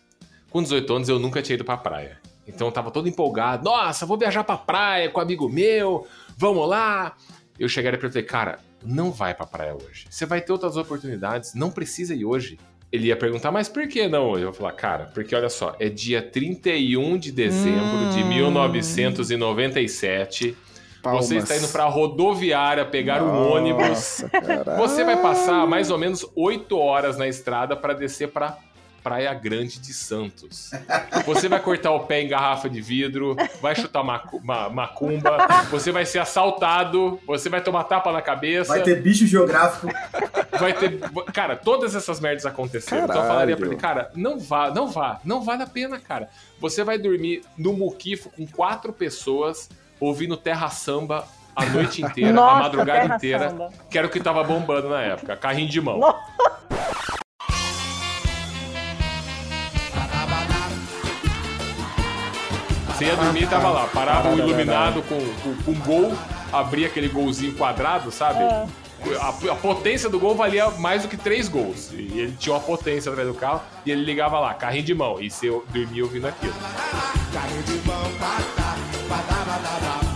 Com 0.50 0.62
18 0.62 0.94
anos 0.94 1.08
eu 1.08 1.18
nunca 1.18 1.40
tinha 1.42 1.54
ido 1.54 1.64
pra 1.64 1.76
praia. 1.76 2.18
Então 2.46 2.66
eu 2.68 2.72
tava 2.72 2.90
todo 2.90 3.08
empolgado. 3.08 3.64
Nossa, 3.64 4.06
vou 4.06 4.16
viajar 4.18 4.42
pra 4.44 4.56
praia 4.56 5.10
com 5.10 5.20
um 5.20 5.22
amigo 5.22 5.48
meu. 5.48 6.06
Vamos 6.36 6.66
lá. 6.68 7.14
Eu 7.58 7.68
chegaria 7.68 7.98
pra 7.98 8.06
ele 8.08 8.12
e 8.12 8.14
falei, 8.14 8.26
cara, 8.26 8.58
não 8.82 9.10
vai 9.10 9.34
pra 9.34 9.44
praia 9.46 9.74
hoje. 9.74 10.06
Você 10.10 10.24
vai 10.24 10.40
ter 10.40 10.52
outras 10.52 10.76
oportunidades, 10.76 11.54
não 11.54 11.70
precisa 11.70 12.14
ir 12.14 12.24
hoje. 12.24 12.58
Ele 12.90 13.08
ia 13.08 13.16
perguntar, 13.16 13.52
mas 13.52 13.68
por 13.68 13.86
que 13.86 14.08
não? 14.08 14.38
Eu 14.38 14.44
vou 14.44 14.54
falar, 14.54 14.72
cara, 14.72 15.10
porque 15.12 15.34
olha 15.34 15.50
só, 15.50 15.76
é 15.78 15.90
dia 15.90 16.22
31 16.22 17.18
de 17.18 17.30
dezembro 17.30 18.08
de 18.14 18.24
1997. 18.24 20.56
Palmas. 21.02 21.26
Você 21.26 21.36
está 21.36 21.56
indo 21.56 21.68
pra 21.68 21.84
rodoviária 21.84 22.84
pegar 22.84 23.22
um 23.22 23.52
ônibus. 23.52 23.88
Nossa, 23.88 24.28
caralho. 24.28 24.78
Você 24.78 25.04
vai 25.04 25.20
passar 25.20 25.66
mais 25.66 25.90
ou 25.90 25.98
menos 25.98 26.26
8 26.34 26.78
horas 26.78 27.16
na 27.16 27.28
estrada 27.28 27.76
para 27.76 27.94
descer 27.94 28.28
para 28.28 28.58
Praia 29.02 29.32
Grande 29.34 29.78
de 29.78 29.92
Santos. 29.94 30.70
Você 31.26 31.48
vai 31.48 31.60
cortar 31.60 31.90
o 31.92 32.00
pé 32.00 32.20
em 32.22 32.28
garrafa 32.28 32.68
de 32.68 32.80
vidro, 32.80 33.36
vai 33.60 33.74
chutar 33.74 34.02
macu- 34.02 34.40
ma- 34.44 34.68
macumba, 34.68 35.38
você 35.70 35.90
vai 35.92 36.04
ser 36.04 36.18
assaltado, 36.18 37.20
você 37.26 37.48
vai 37.48 37.60
tomar 37.60 37.84
tapa 37.84 38.12
na 38.12 38.20
cabeça, 38.22 38.72
Vai 38.72 38.82
ter 38.82 39.00
bicho 39.02 39.26
geográfico. 39.26 39.88
vai 40.58 40.72
ter. 40.72 40.98
Cara, 41.32 41.56
todas 41.56 41.94
essas 41.94 42.20
merdas 42.20 42.44
aconteceram. 42.46 43.04
Então 43.04 43.22
eu 43.22 43.28
falaria 43.28 43.56
pra 43.56 43.66
ele, 43.66 43.76
cara, 43.76 44.10
não 44.14 44.38
vá, 44.38 44.70
não 44.70 44.88
vá, 44.88 45.20
não 45.24 45.42
vale 45.42 45.62
a 45.62 45.66
pena, 45.66 45.98
cara. 45.98 46.28
Você 46.60 46.82
vai 46.84 46.98
dormir 46.98 47.42
no 47.56 47.72
muquifo 47.72 48.30
com 48.30 48.46
quatro 48.46 48.92
pessoas, 48.92 49.68
ouvindo 50.00 50.36
terra 50.36 50.68
samba 50.70 51.26
a 51.56 51.64
noite 51.66 52.02
inteira, 52.02 52.30
a 52.30 52.32
Nossa, 52.32 52.60
madrugada 52.62 53.00
Terra 53.02 53.16
inteira. 53.16 53.50
Samba. 53.50 53.70
Que 53.90 53.98
era 53.98 54.06
o 54.06 54.10
que 54.10 54.20
tava 54.20 54.44
bombando 54.44 54.88
na 54.88 55.02
época, 55.02 55.36
carrinho 55.36 55.68
de 55.68 55.80
mão. 55.80 55.98
Nossa. 55.98 57.17
Você 62.98 63.04
ia 63.04 63.14
dormir 63.14 63.44
e 63.44 63.46
tava 63.46 63.70
lá, 63.70 63.86
parava 63.86 64.28
o 64.28 64.36
iluminado 64.36 65.04
com, 65.04 65.20
com, 65.40 65.62
com 65.62 65.80
gol, 65.82 66.18
abria 66.52 66.88
aquele 66.88 67.06
golzinho 67.08 67.54
quadrado, 67.54 68.10
sabe? 68.10 68.42
É. 68.42 68.66
A, 69.20 69.28
a 69.28 69.54
potência 69.54 70.10
do 70.10 70.18
gol 70.18 70.34
valia 70.34 70.68
mais 70.70 71.02
do 71.02 71.08
que 71.08 71.16
três 71.16 71.46
gols. 71.46 71.92
E 71.92 72.18
ele 72.18 72.34
tinha 72.36 72.52
uma 72.52 72.60
potência 72.60 73.12
atrás 73.12 73.28
do 73.28 73.34
carro 73.34 73.62
e 73.86 73.92
ele 73.92 74.02
ligava 74.02 74.40
lá, 74.40 74.52
carrinho 74.52 74.82
de 74.82 74.94
mão. 74.94 75.20
E 75.20 75.30
você 75.30 75.48
dormia 75.68 76.02
ouvindo 76.02 76.26
aquilo. 76.26 76.54
Carrinho 77.32 77.62
de 77.62 77.86
mão, 77.86 78.02
patá, 78.18 78.74
patá, 79.08 79.44
patá, 79.44 79.78
patá. 79.80 80.07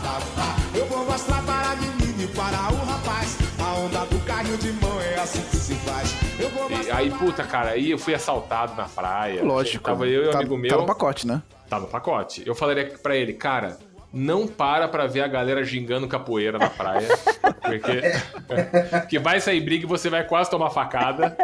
Aí, 7.03 7.11
puta, 7.11 7.45
cara, 7.45 7.71
aí 7.71 7.91
eu 7.91 7.99
fui 7.99 8.15
assaltado 8.15 8.75
na 8.75 8.85
praia. 8.85 9.43
Lógico. 9.45 9.85
Tava 9.85 10.07
eu 10.07 10.25
e 10.25 10.29
um 10.29 10.31
tá, 10.31 10.39
amigo 10.39 10.57
meu. 10.57 10.71
Tá 10.71 10.77
no 10.77 10.87
pacote, 10.87 11.27
né? 11.27 11.43
Tá 11.69 11.79
no 11.81 11.87
pacote. 11.87 12.43
Eu 12.47 12.55
falaria 12.55 12.93
pra 13.03 13.17
ele, 13.17 13.33
cara, 13.33 13.79
não 14.13 14.47
para 14.47 14.87
pra 14.89 15.07
ver 15.07 15.23
a 15.23 15.27
galera 15.29 15.65
gingando 15.65 16.07
capoeira 16.07 16.59
na 16.59 16.69
praia. 16.71 17.09
Porque, 17.63 18.03
porque 19.01 19.19
vai 19.21 19.41
sair 19.41 19.61
briga 19.61 19.85
e 19.85 19.89
você 19.89 20.11
vai 20.11 20.25
quase 20.25 20.51
tomar 20.51 20.69
facada. 20.71 21.37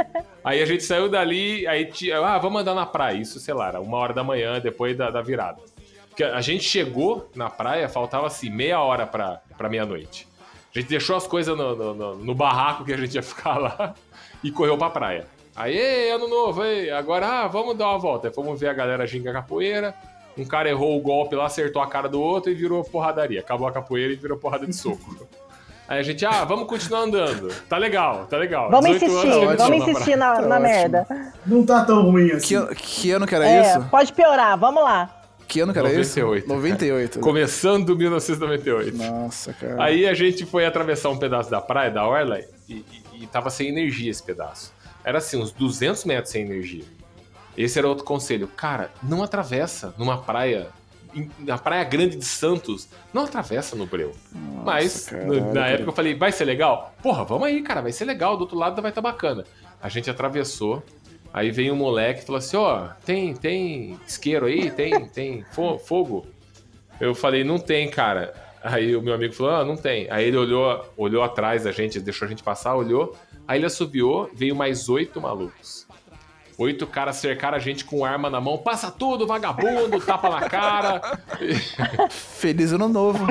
Aí 0.44 0.61
a 0.61 0.66
gente 0.66 0.82
saiu 0.82 1.09
dali, 1.09 1.66
aí 1.66 1.86
tinha, 1.86 2.18
ah, 2.18 2.36
vamos 2.38 2.61
andar 2.61 2.74
na 2.74 2.84
praia. 2.84 3.16
Isso, 3.16 3.38
sei 3.38 3.54
lá, 3.54 3.68
era 3.68 3.80
uma 3.80 3.96
hora 3.96 4.12
da 4.12 4.22
manhã, 4.24 4.61
depois 4.61 4.96
da, 4.96 5.11
da 5.11 5.22
virada. 5.22 5.62
Porque 6.09 6.24
a 6.24 6.40
gente 6.40 6.64
chegou 6.64 7.30
na 7.36 7.48
praia, 7.48 7.88
faltava 7.88 8.26
assim, 8.26 8.50
meia 8.50 8.80
hora 8.80 9.06
pra, 9.06 9.40
pra 9.56 9.68
meia-noite. 9.68 10.26
A 10.74 10.78
gente 10.80 10.90
deixou 10.90 11.16
as 11.16 11.26
coisas 11.26 11.56
no, 11.56 11.74
no, 11.76 11.94
no- 11.94 12.14
no 12.16 12.34
barraco 12.34 12.84
que 12.84 12.92
a 12.92 12.96
gente 12.96 13.14
ia 13.14 13.22
ficar 13.22 13.56
lá 13.59 13.94
e 14.42 14.50
correu 14.50 14.76
pra 14.76 14.90
praia. 14.90 15.26
Aí, 15.59 15.76
"Ei, 15.76 16.11
ano 16.12 16.28
novo, 16.28 16.64
ei, 16.64 16.90
agora 16.90 17.26
ah, 17.26 17.48
vamos 17.48 17.76
dar 17.76 17.88
uma 17.88 17.98
volta. 17.98 18.28
Aí 18.28 18.34
fomos 18.34 18.59
ver 18.61 18.68
a 18.68 18.72
galera 18.72 19.06
ginga 19.06 19.32
capoeira. 19.32 19.92
Um 20.36 20.44
cara 20.44 20.68
errou 20.68 20.96
o 20.96 21.00
golpe 21.00 21.34
lá, 21.34 21.46
acertou 21.46 21.82
a 21.82 21.86
cara 21.88 22.09
do 22.09 22.20
outro 22.22 22.50
e 22.50 22.54
virou 22.54 22.84
porradaria. 22.84 23.40
Acabou 23.40 23.66
a 23.66 23.72
capoeira 23.72 24.12
e 24.12 24.16
virou 24.16 24.38
porrada 24.38 24.64
de 24.66 24.72
soco. 24.72 25.26
Aí 25.88 25.98
a 25.98 26.02
gente, 26.02 26.24
ah, 26.24 26.44
vamos 26.44 26.68
continuar 26.68 27.00
andando. 27.00 27.48
Tá 27.68 27.76
legal, 27.78 28.26
tá 28.28 28.36
legal. 28.36 28.70
Vamos 28.70 28.90
18 29.00 29.04
insistir, 29.06 29.26
anos, 29.32 29.56
vamos 29.56 29.78
na 29.86 29.90
insistir 29.90 30.16
na, 30.16 30.34
Tá 30.34 30.42
na 30.42 30.56
ótimo. 30.56 30.61
merda. 30.68 31.06
Não 31.46 31.64
tá 31.66 31.82
tão 31.84 32.02
ruim 32.11 32.30
assim. 32.30 32.66
Que, 32.68 32.74
que 32.74 33.11
ano 33.11 33.26
que 33.26 33.34
era 33.34 33.48
É, 33.48 33.62
isso? 33.62 33.86
pode 33.90 34.12
piorar, 34.12 34.56
vamos 34.59 34.82
lá. 34.84 35.14
Que 35.48 35.61
ano 35.61 35.72
que 35.72 35.78
era 35.78 35.88
98, 35.88 36.44
isso? 36.44 36.48
98. 36.54 37.20
Começando 37.20 37.96
1998. 37.96 38.96
Nossa, 38.98 39.54
cara. 39.54 39.82
Aí 39.82 40.06
a 40.06 40.12
gente 40.12 40.44
foi 40.44 40.66
atravessar 40.66 41.09
um 41.09 41.16
pedaço 41.18 41.50
da 41.50 41.59
praia, 41.61 41.90
da 41.90 42.06
Orla, 42.06 42.38
e, 42.68 42.74
e, 42.74 43.22
e 43.22 43.26
tava 43.26 43.48
sem 43.48 43.68
energia 43.68 44.11
esse 44.11 44.22
pedaço. 44.22 44.70
Era 45.05 45.18
assim, 45.18 45.40
uns 45.40 45.53
200 45.53 46.05
metros 46.05 46.30
sem 46.32 46.42
energia. 46.44 46.84
Esse 47.57 47.78
era 47.78 47.88
outro 47.88 48.05
conselho. 48.05 48.46
Cara, 48.49 48.90
não 49.03 49.22
atravessa 49.22 49.94
numa 49.99 50.18
praia, 50.18 50.68
na 51.38 51.59
Praia 51.59 51.82
Grande 51.84 52.16
de 52.16 52.24
Santos, 52.24 52.88
não 53.12 53.24
atravessa 53.24 53.74
no 53.74 53.86
Breu. 53.86 54.12
Mas, 54.64 55.09
caralho, 55.09 55.44
na 55.46 55.53
cara. 55.55 55.68
época 55.70 55.90
eu 55.90 55.94
falei, 55.94 56.14
vai 56.14 56.30
ser 56.30 56.44
legal? 56.44 56.94
Porra, 57.03 57.24
vamos 57.24 57.49
aí, 57.49 57.62
cara, 57.62 57.80
vai 57.80 57.90
ser 57.92 58.05
legal, 58.05 58.36
do 58.36 58.42
outro 58.42 58.57
lado 58.57 58.80
vai 58.80 58.90
estar 58.90 59.01
bacana. 59.01 59.44
A 59.82 59.88
gente 59.88 60.09
atravessou, 60.11 60.82
aí 61.32 61.51
veio 61.51 61.72
um 61.72 61.76
moleque 61.76 62.22
e 62.22 62.26
falou 62.26 62.38
assim, 62.38 62.57
ó, 62.57 62.88
tem, 63.05 63.34
tem 63.34 63.99
isqueiro 64.07 64.46
aí? 64.46 64.70
Tem, 64.70 65.09
tem 65.09 65.44
fo- 65.51 65.78
fogo? 65.78 66.26
Eu 67.01 67.14
falei, 67.14 67.42
não 67.42 67.59
tem, 67.59 67.88
cara. 67.90 68.34
Aí 68.62 68.94
o 68.94 69.01
meu 69.03 69.14
amigo 69.14 69.32
falou, 69.34 69.53
ah, 69.53 69.64
não 69.64 69.76
tem. 69.76 70.09
Aí 70.11 70.26
ele 70.26 70.36
olhou, 70.36 70.92
olhou 70.96 71.22
atrás 71.22 71.64
da 71.64 71.72
gente, 71.72 71.99
deixou 72.01 72.26
a 72.26 72.28
gente 72.28 72.42
passar, 72.42 72.74
olhou. 72.76 73.16
Aí 73.49 73.59
ele 73.59 73.66
assobiou, 73.66 74.30
veio 74.34 74.55
mais 74.55 74.90
oito 74.90 75.18
malucos. 75.20 75.88
Oito 76.59 76.86
caras 76.86 77.16
cercaram 77.16 77.57
a 77.57 77.61
gente 77.61 77.84
com 77.84 78.05
arma 78.05 78.28
na 78.28 78.40
mão. 78.40 78.59
Passa 78.59 78.90
tudo, 78.90 79.26
vagabundo, 79.26 79.99
tapa 80.01 80.28
na 80.28 80.49
cara. 80.49 81.01
Feliz 82.11 82.72
ano 82.72 82.88
novo. 82.88 83.26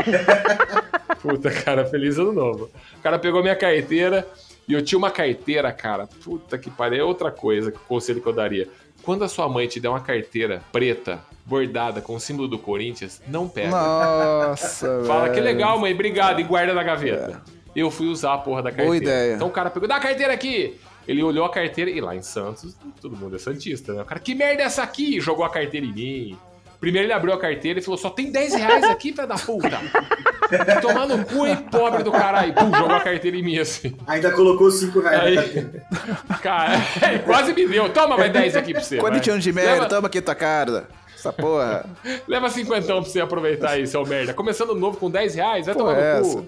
Puta, 1.22 1.52
cara, 1.52 1.84
feliz 1.86 2.18
ano 2.18 2.32
novo. 2.32 2.70
O 2.98 3.02
cara 3.02 3.20
pegou 3.20 3.42
minha 3.42 3.56
carteira 3.56 4.26
e 4.68 4.74
eu 4.74 4.84
tinha 4.84 4.98
uma 4.98 5.12
carteira, 5.12 5.72
cara. 5.72 6.08
Puta 6.24 6.58
que 6.58 6.70
pariu. 6.70 7.02
É 7.02 7.04
outra 7.04 7.30
coisa, 7.32 7.72
que 7.72 7.80
conselho 7.80 8.22
que 8.22 8.28
eu 8.28 8.34
daria. 8.34 8.68
Quando 9.04 9.24
a 9.24 9.28
sua 9.28 9.50
mãe 9.50 9.68
te 9.68 9.80
der 9.80 9.90
uma 9.90 10.00
carteira 10.00 10.62
preta, 10.72 11.20
bordada, 11.46 12.02
com 12.02 12.16
o 12.16 12.20
símbolo 12.20 12.48
do 12.48 12.58
Corinthians, 12.60 13.22
não 13.28 13.48
pega. 13.50 13.70
Nossa, 13.72 15.04
Fala 15.06 15.24
velho. 15.24 15.34
que 15.34 15.40
legal, 15.42 15.80
mãe, 15.80 15.94
obrigado, 15.94 16.40
e 16.40 16.44
guarda 16.44 16.74
na 16.74 16.84
gaveta. 16.84 17.42
Eu 17.78 17.92
fui 17.92 18.08
usar 18.08 18.34
a 18.34 18.38
porra 18.40 18.64
da 18.64 18.70
carteira. 18.72 18.90
Boa 18.90 18.98
ideia. 18.98 19.36
Então 19.36 19.48
o 19.48 19.52
cara 19.52 19.70
pegou, 19.70 19.88
dá 19.88 19.98
a 19.98 20.00
carteira 20.00 20.34
aqui! 20.34 20.80
Ele 21.08 21.22
olhou 21.24 21.46
a 21.46 21.50
carteira 21.50 21.90
e 21.92 22.02
lá 22.02 22.16
em 22.16 22.22
Santos, 22.24 22.76
todo 23.00 23.16
mundo 23.16 23.36
é 23.36 23.40
Santista, 23.40 23.94
né? 23.94 24.02
O 24.02 24.06
cara, 24.06 24.20
que 24.20 24.34
merda 24.36 24.64
é 24.64 24.66
essa 24.66 24.82
aqui? 24.84 25.22
Jogou 25.22 25.46
a 25.46 25.50
carteira 25.50 25.86
em 25.86 25.94
mim. 25.94 26.38
Primeiro 26.80 27.06
ele 27.08 27.14
abriu 27.14 27.34
a 27.34 27.40
carteira 27.40 27.80
e 27.80 27.82
falou, 27.82 27.98
só 27.98 28.10
tem 28.10 28.32
10 28.32 28.56
reais 28.56 28.84
aqui, 28.84 29.14
filho 29.14 29.28
da 29.28 29.36
puta. 29.36 29.80
Tomar 30.82 31.08
no 31.08 31.24
cu, 31.26 31.46
hein, 31.48 31.56
pobre 31.72 32.04
do 32.04 32.12
caralho. 32.12 32.54
Pum, 32.54 32.72
jogou 32.76 32.96
a 32.96 33.00
carteira 33.00 33.38
em 33.38 33.44
mim 33.44 33.58
assim. 33.58 33.96
Ainda 34.06 34.32
colocou 34.32 34.70
5 34.72 35.00
reais 35.00 35.22
Aí- 35.22 35.36
na 35.36 35.42
carteira. 35.44 35.84
Cara, 36.42 36.74
ele 37.10 37.20
quase 37.20 37.54
me 37.54 37.68
deu. 37.68 37.90
Toma 37.90 38.18
mais 38.18 38.32
10 38.34 38.56
aqui 38.56 38.74
pra 38.74 38.82
você. 38.82 38.96
vai. 38.98 39.06
Corintiano 39.10 39.40
de 39.40 39.52
merda, 39.54 39.74
Leva- 39.74 39.86
toma 39.88 40.08
aqui 40.08 40.22
tua 40.22 40.36
cara. 40.36 40.88
Essa 41.16 41.32
porra. 41.34 41.86
Leva 42.28 42.50
cinquentão 42.50 43.02
pra 43.02 43.10
você 43.12 43.20
aproveitar 43.20 43.72
aí, 43.72 43.88
seu 43.88 44.06
merda. 44.06 44.34
Começando 44.34 44.76
novo 44.76 44.98
com 44.98 45.10
10 45.10 45.36
reais, 45.36 45.66
vai 45.66 45.74
Pô, 45.76 45.82
tomar 45.82 45.94
no 45.96 46.02
é 46.02 46.22
cu. 46.22 46.48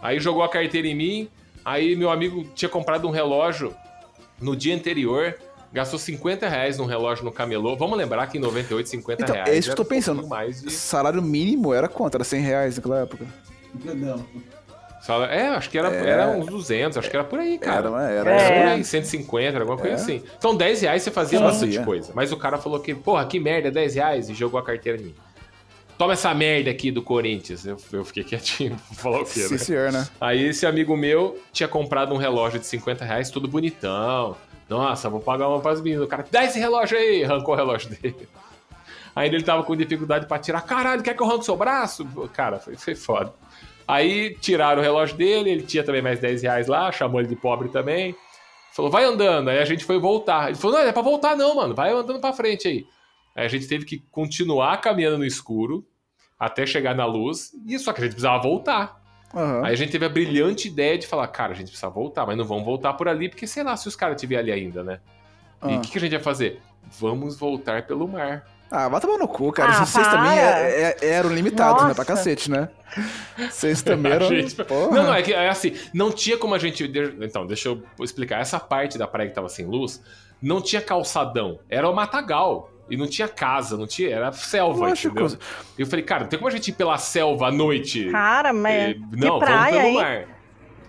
Aí 0.00 0.18
jogou 0.20 0.42
a 0.42 0.48
carteira 0.48 0.86
em 0.86 0.94
mim, 0.94 1.28
aí 1.64 1.96
meu 1.96 2.10
amigo 2.10 2.44
tinha 2.54 2.68
comprado 2.68 3.06
um 3.06 3.10
relógio 3.10 3.74
no 4.40 4.54
dia 4.54 4.74
anterior, 4.74 5.34
gastou 5.72 5.98
50 5.98 6.48
reais 6.48 6.78
num 6.78 6.86
relógio 6.86 7.24
no 7.24 7.32
camelô. 7.32 7.76
Vamos 7.76 7.98
lembrar 7.98 8.26
que 8.28 8.38
em 8.38 8.40
98, 8.40 8.88
50 8.88 9.22
Então, 9.22 9.34
reais. 9.34 9.50
é 9.50 9.58
isso 9.58 9.68
que 9.68 9.72
eu 9.72 9.76
tô 9.76 9.82
um 9.82 9.86
pensando. 9.86 10.26
Mais 10.26 10.62
de... 10.62 10.70
Salário 10.72 11.20
mínimo 11.20 11.74
era 11.74 11.88
quanto? 11.88 12.14
Era 12.14 12.24
100 12.24 12.40
reais 12.40 12.76
naquela 12.76 13.00
época? 13.00 13.26
Não. 13.84 14.24
É, 15.30 15.48
acho 15.48 15.70
que 15.70 15.78
era, 15.78 15.90
É. 15.94 16.10
era 16.10 16.28
uns 16.28 16.46
200, 16.46 16.98
acho 16.98 17.08
que 17.08 17.16
era 17.16 17.24
por 17.24 17.38
aí, 17.38 17.56
cara. 17.58 17.88
Era, 17.88 18.02
era. 18.10 18.30
Era 18.30 18.42
É. 18.42 18.60
por 18.62 18.68
aí, 18.72 18.84
150, 18.84 19.46
era 19.56 19.60
alguma 19.60 19.78
coisa 19.78 19.94
É. 19.96 20.00
assim. 20.00 20.22
Então 20.36 20.54
10 20.54 20.82
reais 20.82 21.02
você 21.02 21.10
fazia 21.10 21.38
Sim. 21.38 21.44
bastante 21.44 21.78
coisa. 21.82 22.12
Mas 22.14 22.30
o 22.30 22.36
cara 22.36 22.58
falou 22.58 22.78
que, 22.78 22.94
porra, 22.94 23.24
que 23.24 23.40
merda, 23.40 23.70
10 23.70 23.94
reais, 23.94 24.28
e 24.28 24.34
jogou 24.34 24.60
a 24.60 24.62
carteira 24.62 25.00
em 25.00 25.04
mim. 25.06 25.14
Toma 25.98 26.12
essa 26.12 26.32
merda 26.32 26.70
aqui 26.70 26.92
do 26.92 27.02
Corinthians. 27.02 27.66
Eu, 27.66 27.76
eu 27.92 28.04
fiquei 28.04 28.22
quietinho, 28.22 28.76
vou 28.88 28.96
falar 28.96 29.20
o 29.22 29.24
quê, 29.24 29.40
Sim, 29.40 29.54
né? 29.54 29.58
senhor, 29.58 29.92
né? 29.92 30.08
Aí 30.20 30.46
esse 30.46 30.64
amigo 30.64 30.96
meu 30.96 31.42
tinha 31.52 31.68
comprado 31.68 32.14
um 32.14 32.16
relógio 32.16 32.60
de 32.60 32.66
50 32.66 33.04
reais, 33.04 33.30
tudo 33.30 33.48
bonitão. 33.48 34.36
Nossa, 34.68 35.10
vou 35.10 35.20
pagar 35.20 35.48
uma 35.48 35.60
pras 35.60 35.80
meninas. 35.80 36.04
O 36.04 36.08
cara, 36.08 36.24
dá 36.30 36.44
esse 36.44 36.58
relógio 36.58 36.96
aí, 36.96 37.24
arrancou 37.26 37.54
o 37.54 37.56
relógio 37.56 37.90
dele. 37.90 38.28
Ainda 39.16 39.34
ele 39.34 39.44
tava 39.44 39.64
com 39.64 39.74
dificuldade 39.74 40.26
pra 40.26 40.38
tirar. 40.38 40.60
Caralho, 40.60 41.02
quer 41.02 41.14
que 41.14 41.20
eu 41.20 41.26
arranque 41.26 41.44
seu 41.44 41.56
braço? 41.56 42.06
Cara, 42.32 42.60
foi, 42.60 42.76
foi 42.76 42.94
foda. 42.94 43.34
Aí 43.86 44.36
tiraram 44.40 44.80
o 44.80 44.84
relógio 44.84 45.16
dele, 45.16 45.50
ele 45.50 45.62
tinha 45.62 45.82
também 45.82 46.02
mais 46.02 46.20
10 46.20 46.42
reais 46.42 46.68
lá, 46.68 46.92
chamou 46.92 47.18
ele 47.20 47.28
de 47.28 47.34
pobre 47.34 47.70
também. 47.70 48.14
Falou, 48.72 48.90
vai 48.90 49.02
andando. 49.02 49.48
Aí 49.48 49.58
a 49.58 49.64
gente 49.64 49.84
foi 49.84 49.98
voltar. 49.98 50.48
Ele 50.48 50.56
falou, 50.56 50.76
não, 50.76 50.84
não 50.84 50.90
é 50.90 50.92
pra 50.92 51.02
voltar 51.02 51.36
não, 51.36 51.56
mano. 51.56 51.74
Vai 51.74 51.90
andando 51.90 52.20
pra 52.20 52.32
frente 52.32 52.68
aí. 52.68 52.86
Aí 53.38 53.46
a 53.46 53.48
gente 53.48 53.66
teve 53.68 53.84
que 53.84 53.98
continuar 54.10 54.76
caminhando 54.80 55.18
no 55.18 55.24
escuro 55.24 55.86
até 56.38 56.66
chegar 56.66 56.94
na 56.94 57.04
luz. 57.06 57.52
E 57.66 57.78
só 57.78 57.92
que 57.92 58.00
a 58.00 58.04
gente 58.04 58.12
precisava 58.14 58.42
voltar. 58.42 59.00
Aham. 59.34 59.64
Aí 59.64 59.72
a 59.72 59.76
gente 59.76 59.92
teve 59.92 60.04
a 60.04 60.08
brilhante 60.08 60.66
ideia 60.68 60.98
de 60.98 61.06
falar, 61.06 61.28
cara, 61.28 61.52
a 61.52 61.54
gente 61.54 61.68
precisa 61.68 61.88
voltar, 61.88 62.26
mas 62.26 62.36
não 62.36 62.44
vamos 62.44 62.64
voltar 62.64 62.94
por 62.94 63.06
ali, 63.08 63.28
porque 63.28 63.46
sei 63.46 63.62
lá 63.62 63.76
se 63.76 63.86
os 63.86 63.94
caras 63.94 64.16
estiverem 64.16 64.52
ali 64.52 64.60
ainda, 64.64 64.82
né? 64.82 65.00
E 65.64 65.74
Ah. 65.74 65.76
o 65.76 65.80
que, 65.80 65.90
que 65.92 65.98
a 65.98 66.00
gente 66.00 66.10
vai 66.12 66.20
fazer? 66.20 66.60
Vamos 66.98 67.38
voltar 67.38 67.86
pelo 67.86 68.08
mar. 68.08 68.44
Ah, 68.70 68.88
vai 68.88 69.00
tomar 69.00 69.18
no 69.18 69.28
cu, 69.28 69.50
cara. 69.52 69.70
Ah, 69.70 69.84
Vocês 69.86 70.06
para. 70.06 70.18
também 70.18 70.38
é- 70.38 70.96
é- 71.00 71.06
eram 71.10 71.30
limitados, 71.32 71.82
né? 71.84 71.94
Pra 71.94 72.04
Nossa. 72.04 72.16
cacete, 72.16 72.50
né? 72.50 72.68
Vocês 73.50 73.80
também 73.82 74.12
eram. 74.12 74.26
A 74.26 74.28
gente-. 74.28 74.56
Não, 74.68 74.90
não, 75.04 75.14
é 75.14 75.22
que 75.22 75.32
é 75.32 75.48
assim, 75.48 75.74
não 75.94 76.10
tinha 76.12 76.36
como 76.36 76.54
a 76.54 76.58
gente. 76.58 76.84
Então, 77.20 77.46
deixa 77.46 77.68
eu 77.68 77.82
explicar. 78.00 78.40
Essa 78.40 78.58
parte 78.60 78.98
da 78.98 79.06
praia 79.06 79.28
que 79.28 79.34
tava 79.34 79.48
sem 79.48 79.64
luz, 79.66 80.02
não 80.40 80.60
tinha 80.60 80.82
calçadão, 80.82 81.60
era 81.68 81.88
o 81.88 81.94
matagal. 81.94 82.70
E 82.90 82.96
não 82.96 83.06
tinha 83.06 83.28
casa, 83.28 83.76
não 83.76 83.86
tinha. 83.86 84.10
Era 84.14 84.32
selva, 84.32 84.88
Lógico. 84.88 85.20
entendeu? 85.20 85.38
E 85.76 85.82
eu 85.82 85.86
falei, 85.86 86.04
cara, 86.04 86.22
não 86.22 86.28
tem 86.28 86.38
como 86.38 86.48
a 86.48 86.52
gente 86.52 86.68
ir 86.68 86.72
pela 86.72 86.96
selva 86.98 87.48
à 87.48 87.52
noite. 87.52 88.10
Cara, 88.10 88.52
mas 88.52 88.90
Eh, 88.90 88.94
que 88.94 89.16
não, 89.16 89.38
praia, 89.38 89.72
vamos 89.72 89.82
pelo 89.82 89.94
mar. 89.94 90.24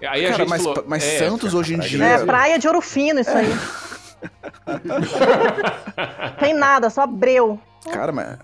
Aí 0.02 0.26
a 0.26 0.30
Cara, 0.30 0.38
gente 0.44 0.50
mas- 0.50 0.64
falou, 0.64 0.84
mas 0.88 1.04
é, 1.04 1.20
Santos 1.20 1.54
hoje 1.54 1.74
em 1.76 1.80
dia- 1.80 2.04
É 2.06 2.26
praia 2.26 2.58
de 2.58 2.68
ouro 2.68 2.80
fino 2.82 3.20
isso 3.20 3.38
aí. 3.38 3.50
Tem 6.40 6.54
nada, 6.54 6.90
só 6.90 7.06
breu. 7.06 7.60
Cara, 7.92 8.12
mas. 8.12 8.38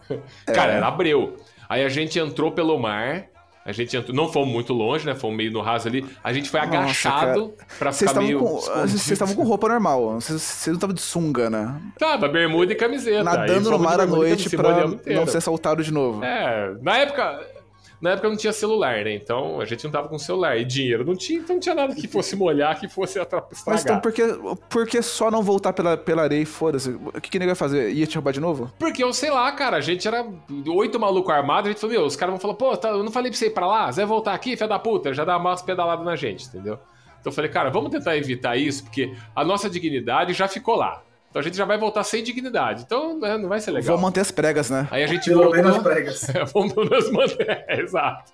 Cara, 0.54 0.74
É. 0.74 0.78
era 0.78 0.88
Abreu. 0.88 1.38
Aí 1.68 1.84
a 1.84 1.90
gente 1.90 2.18
entrou 2.20 2.52
pelo 2.52 2.78
mar. 2.80 3.26
A 3.66 3.72
gente 3.72 3.98
entrou, 3.98 4.16
não 4.16 4.32
fomos 4.32 4.50
muito 4.50 4.72
longe, 4.74 5.08
né? 5.08 5.16
Fomos 5.16 5.36
meio 5.36 5.52
no 5.52 5.60
raso 5.60 5.88
ali. 5.88 6.06
A 6.24 6.32
gente 6.32 6.52
foi 6.52 6.60
Nossa, 6.62 6.78
agachado 6.78 7.56
pra 7.80 7.92
Vocês 7.92 8.12
ficar 8.12 8.22
estavam 8.22 8.28
meio. 8.28 8.40
com, 8.40 8.60
vocês 8.88 9.12
estavam 9.12 9.36
com 9.36 9.44
roupa 9.44 9.68
normal. 9.68 10.14
Vocês, 10.22 10.40
vocês 10.40 10.68
não 10.68 10.76
estavam 10.76 10.94
de 10.94 11.02
sunga, 11.02 11.50
né? 11.50 11.82
Tava, 11.98 12.28
bermuda 12.28 12.72
e 12.74 12.76
camiseta. 12.76 13.24
Nadando 13.24 13.72
no 13.72 13.80
mar 13.80 14.00
à 14.00 14.06
noite 14.06 14.56
pra 14.56 14.86
não 14.88 15.26
ser 15.26 15.38
assaltado 15.40 15.84
de 15.84 15.92
novo. 15.92 16.24
É, 16.24 16.76
na 16.80 16.98
época. 17.00 17.55
Na 18.02 18.12
época 18.12 18.30
não 18.30 18.36
tinha 18.36 18.52
celular, 18.54 19.04
né? 19.04 19.14
Então 19.16 19.60
a 19.62 19.66
gente 19.66 19.84
não 19.86 19.92
tava 19.92 20.08
com 20.08 20.18
celular. 20.20 20.58
E 20.58 20.66
dinheiro 20.66 21.06
não 21.06 21.16
tinha, 21.16 21.40
então 21.40 21.56
não 21.56 21.60
tinha 21.62 21.74
nada 21.74 21.96
que 21.96 22.08
fosse 22.08 22.36
molhar, 22.36 22.80
que 22.80 22.88
fosse 22.88 23.20
atra- 23.20 23.44
Mas 23.50 23.62
então 23.62 23.74
estragar. 23.76 24.02
por 24.02 24.12
que, 24.12 24.24
por 24.70 24.86
que 24.88 25.02
só 25.02 25.32
não 25.32 25.42
voltar 25.42 25.74
pela, 25.74 25.96
pela 25.98 26.24
areia 26.24 26.42
e 26.42 26.46
foda-se? 26.46 26.90
O 26.92 27.20
que, 27.22 27.30
que 27.30 27.38
ele 27.38 27.46
ia 27.46 27.56
fazer? 27.56 27.92
Ia 27.92 28.06
te 28.06 28.16
roubar 28.16 28.32
de 28.32 28.40
novo? 28.40 28.72
Porque 28.78 29.04
eu 29.04 29.12
sei 29.14 29.32
lá, 29.32 29.52
cara, 29.52 29.78
a 29.78 29.82
gente 29.82 30.08
era 30.08 30.26
oito 30.68 31.00
malucos 31.00 31.34
armados, 31.34 31.70
a 31.70 31.72
gente 31.72 31.80
falou, 31.82 31.96
meu, 31.96 32.06
os 32.06 32.16
caras 32.16 32.34
vão 32.34 32.40
falar, 32.40 32.54
pô, 32.56 32.76
tá, 32.78 32.90
eu 32.90 33.04
não 33.04 33.12
falei 33.12 33.32
pra 33.32 33.38
você 33.40 33.48
ir 33.48 33.52
pra 33.52 33.66
lá, 33.66 33.92
você 33.92 34.02
vai 34.02 34.08
voltar 34.08 34.34
aqui, 34.34 34.56
filha 34.56 34.68
da 34.68 34.78
puta, 34.80 35.14
já 35.14 35.24
dá 35.26 35.38
umas 35.38 35.62
pedaladas 35.62 36.06
na 36.06 36.16
gente, 36.16 36.46
entendeu? 36.48 36.76
Então 37.22 37.32
eu 37.32 37.36
falei, 37.36 37.50
cara, 37.50 37.70
vamos 37.72 37.90
tentar 37.90 38.16
evitar 38.18 38.56
isso, 38.56 38.84
porque 38.84 39.16
a 39.36 39.44
nossa 39.44 39.70
dignidade 39.70 40.34
já 40.34 40.48
ficou 40.48 40.76
lá. 40.76 41.02
Então 41.36 41.42
a 41.42 41.44
gente 41.44 41.58
já 41.58 41.66
vai 41.66 41.78
voltar 41.78 42.02
sem 42.06 42.24
dignidade. 42.24 42.84
Então 42.84 43.20
né, 43.20 43.38
não 43.38 43.50
vai 43.50 43.60
ser 43.60 43.72
legal. 43.72 43.98
Vou 43.98 44.02
manter 44.02 44.22
as 44.22 44.32
pregas, 44.32 44.70
né? 44.70 44.88
Aí 44.90 45.04
a 45.04 45.08
gente 45.08 45.26
Pelo 45.26 45.44
voltou. 45.44 45.62
menos 45.62 45.78
pregas. 45.80 46.30
É, 46.34 46.46
vamos 46.46 46.72
pelo 46.72 46.90
menos 46.90 47.12
manter. 47.12 47.66
É, 47.68 47.82
exato. 47.82 48.32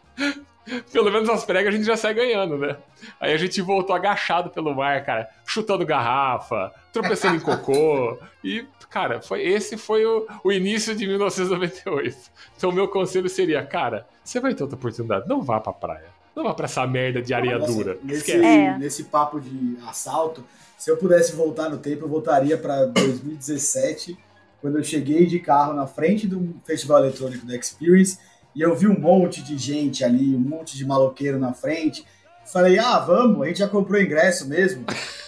Pelo 0.93 1.11
menos 1.11 1.27
as 1.27 1.43
pregas 1.43 1.73
a 1.73 1.77
gente 1.77 1.83
já 1.87 1.97
sai 1.97 2.13
ganhando, 2.13 2.59
né? 2.59 2.77
Aí 3.19 3.33
a 3.33 3.37
gente 3.37 3.59
voltou 3.59 3.95
agachado 3.95 4.51
pelo 4.51 4.75
mar, 4.75 5.03
cara, 5.03 5.27
chutando 5.47 5.83
garrafa, 5.83 6.71
tropeçando 6.93 7.37
em 7.37 7.39
cocô. 7.39 8.19
E, 8.43 8.65
cara, 8.89 9.21
foi, 9.21 9.41
esse 9.41 9.77
foi 9.77 10.03
o, 10.03 10.27
o 10.43 10.51
início 10.51 10.95
de 10.95 11.05
1998. 11.05 12.17
Então 12.57 12.69
o 12.69 12.73
meu 12.73 12.87
conselho 12.87 13.29
seria, 13.29 13.63
cara, 13.63 14.07
você 14.23 14.39
vai 14.39 14.53
ter 14.53 14.63
outra 14.63 14.77
oportunidade, 14.77 15.27
não 15.27 15.41
vá 15.41 15.59
pra 15.59 15.73
praia. 15.73 16.07
Não 16.35 16.43
vá 16.43 16.53
pra 16.53 16.65
essa 16.65 16.85
merda 16.87 17.21
de 17.21 17.33
areia 17.33 17.57
Nossa, 17.57 17.71
dura. 17.73 17.97
Nesse, 18.03 18.19
Esquece. 18.19 18.45
É. 18.45 18.77
nesse 18.77 19.03
papo 19.05 19.39
de 19.39 19.77
assalto, 19.87 20.43
se 20.81 20.89
eu 20.89 20.97
pudesse 20.97 21.33
voltar 21.33 21.69
no 21.69 21.77
tempo, 21.77 22.05
eu 22.05 22.09
voltaria 22.09 22.57
para 22.57 22.85
2017, 22.85 24.17
quando 24.59 24.79
eu 24.79 24.83
cheguei 24.83 25.27
de 25.27 25.39
carro 25.39 25.73
na 25.73 25.85
frente 25.85 26.25
do 26.27 26.55
festival 26.65 27.05
eletrônico 27.05 27.45
da 27.45 27.55
Experience 27.55 28.17
e 28.55 28.61
eu 28.63 28.75
vi 28.75 28.87
um 28.87 28.99
monte 28.99 29.43
de 29.43 29.59
gente 29.59 30.03
ali, 30.03 30.35
um 30.35 30.39
monte 30.39 30.75
de 30.75 30.83
maloqueiro 30.83 31.37
na 31.37 31.53
frente. 31.53 32.03
Falei, 32.51 32.79
ah, 32.79 32.97
vamos, 32.97 33.43
a 33.43 33.45
gente 33.45 33.59
já 33.59 33.67
comprou 33.67 34.01
ingresso 34.01 34.47
mesmo. 34.47 34.83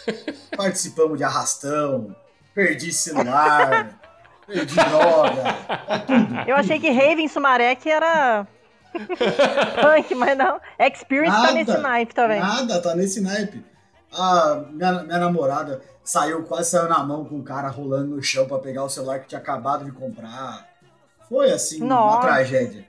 Participamos 0.57 1.19
de 1.19 1.23
arrastão, 1.23 2.15
perdi 2.55 2.91
celular, 2.91 3.99
perdi 4.47 4.73
droga, 4.73 5.55
é 5.87 5.99
tudo. 5.99 6.49
Eu 6.49 6.55
achei 6.55 6.79
que 6.79 6.89
Raven 6.89 7.27
Sumaré 7.27 7.75
que 7.75 7.91
era 7.91 8.47
punk, 9.79 10.15
mas 10.15 10.35
não. 10.35 10.59
Experience 10.79 11.35
tá 11.35 11.43
Nada, 11.43 11.53
nesse 11.53 11.77
naipe 11.77 12.15
também. 12.15 12.39
Nada, 12.39 12.81
tá 12.81 12.95
nesse 12.95 13.21
naipe. 13.21 13.72
A 14.15 14.63
minha, 14.71 15.03
minha 15.03 15.17
namorada 15.19 15.81
saiu, 16.03 16.43
quase 16.43 16.69
saiu 16.69 16.87
na 16.89 17.03
mão 17.03 17.25
com 17.25 17.39
o 17.39 17.43
cara 17.43 17.67
rolando 17.69 18.15
no 18.15 18.21
chão 18.23 18.45
pra 18.47 18.59
pegar 18.59 18.83
o 18.83 18.89
celular 18.89 19.19
que 19.19 19.27
tinha 19.27 19.39
acabado 19.39 19.85
de 19.85 19.91
comprar. 19.91 20.67
Foi 21.29 21.51
assim, 21.51 21.77
uma 21.81 21.87
Nossa. 21.95 22.21
tragédia. 22.27 22.85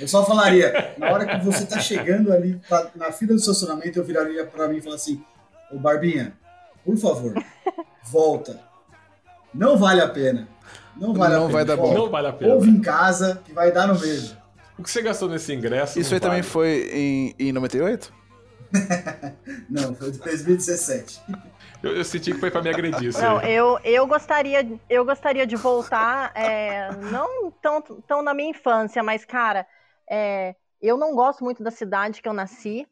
Eu 0.00 0.08
só 0.08 0.24
falaria, 0.24 0.94
na 0.98 1.10
hora 1.12 1.26
que 1.26 1.44
você 1.44 1.64
tá 1.64 1.78
chegando 1.78 2.32
ali 2.32 2.60
pra- 2.68 2.90
na 2.94 3.12
fila 3.12 3.34
do 3.34 3.38
estacionamento, 3.38 3.98
eu 3.98 4.04
viraria 4.04 4.44
pra 4.44 4.66
mim 4.68 4.78
e 4.78 4.80
falaria 4.80 4.96
assim: 5.02 5.22
Ô 5.70 5.78
Barbinha, 5.78 6.32
por 6.84 6.96
favor, 6.96 7.34
volta. 8.04 8.58
Não 9.54 9.76
vale 9.76 10.00
a 10.00 10.08
pena. 10.08 10.48
Não 10.96 11.14
vale 11.14 11.34
Não 11.34 11.42
a 11.44 11.46
pena. 11.46 11.52
vai 11.52 11.64
dar 11.64 11.76
bom. 11.76 11.94
Não 11.94 12.10
vale 12.10 12.26
a 12.26 12.32
pena. 12.32 12.54
Ouve 12.54 12.68
em 12.70 12.80
casa 12.80 13.40
que 13.44 13.52
vai 13.52 13.70
dar 13.70 13.86
no 13.86 13.98
mesmo. 13.98 14.36
O 14.78 14.82
que 14.82 14.90
você 14.90 15.02
gastou 15.02 15.28
nesse 15.28 15.52
ingresso? 15.54 15.98
Isso 16.00 16.12
aí 16.14 16.20
também 16.20 16.40
vale. 16.40 16.50
foi 16.50 16.90
em, 16.92 17.34
em 17.38 17.52
98? 17.52 18.12
Não, 19.68 19.94
foi 19.94 20.10
de 20.10 20.18
2017. 20.18 21.22
Eu, 21.82 21.96
eu 21.96 22.04
senti 22.04 22.32
que 22.32 22.38
foi 22.38 22.50
pra 22.50 22.62
me 22.62 22.70
agredir. 22.70 23.08
isso 23.08 23.20
Não, 23.20 23.40
eu, 23.42 23.78
eu, 23.84 24.06
gostaria, 24.06 24.66
eu 24.88 25.04
gostaria 25.04 25.46
de 25.46 25.56
voltar, 25.56 26.30
é, 26.34 26.90
não 27.10 27.50
tão, 27.50 27.82
tão 27.82 28.22
na 28.22 28.32
minha 28.32 28.50
infância, 28.50 29.02
mas, 29.02 29.24
cara, 29.24 29.66
é, 30.08 30.54
eu 30.80 30.96
não 30.96 31.14
gosto 31.14 31.42
muito 31.42 31.62
da 31.62 31.70
cidade 31.70 32.22
que 32.22 32.28
eu 32.28 32.32
nasci. 32.32 32.86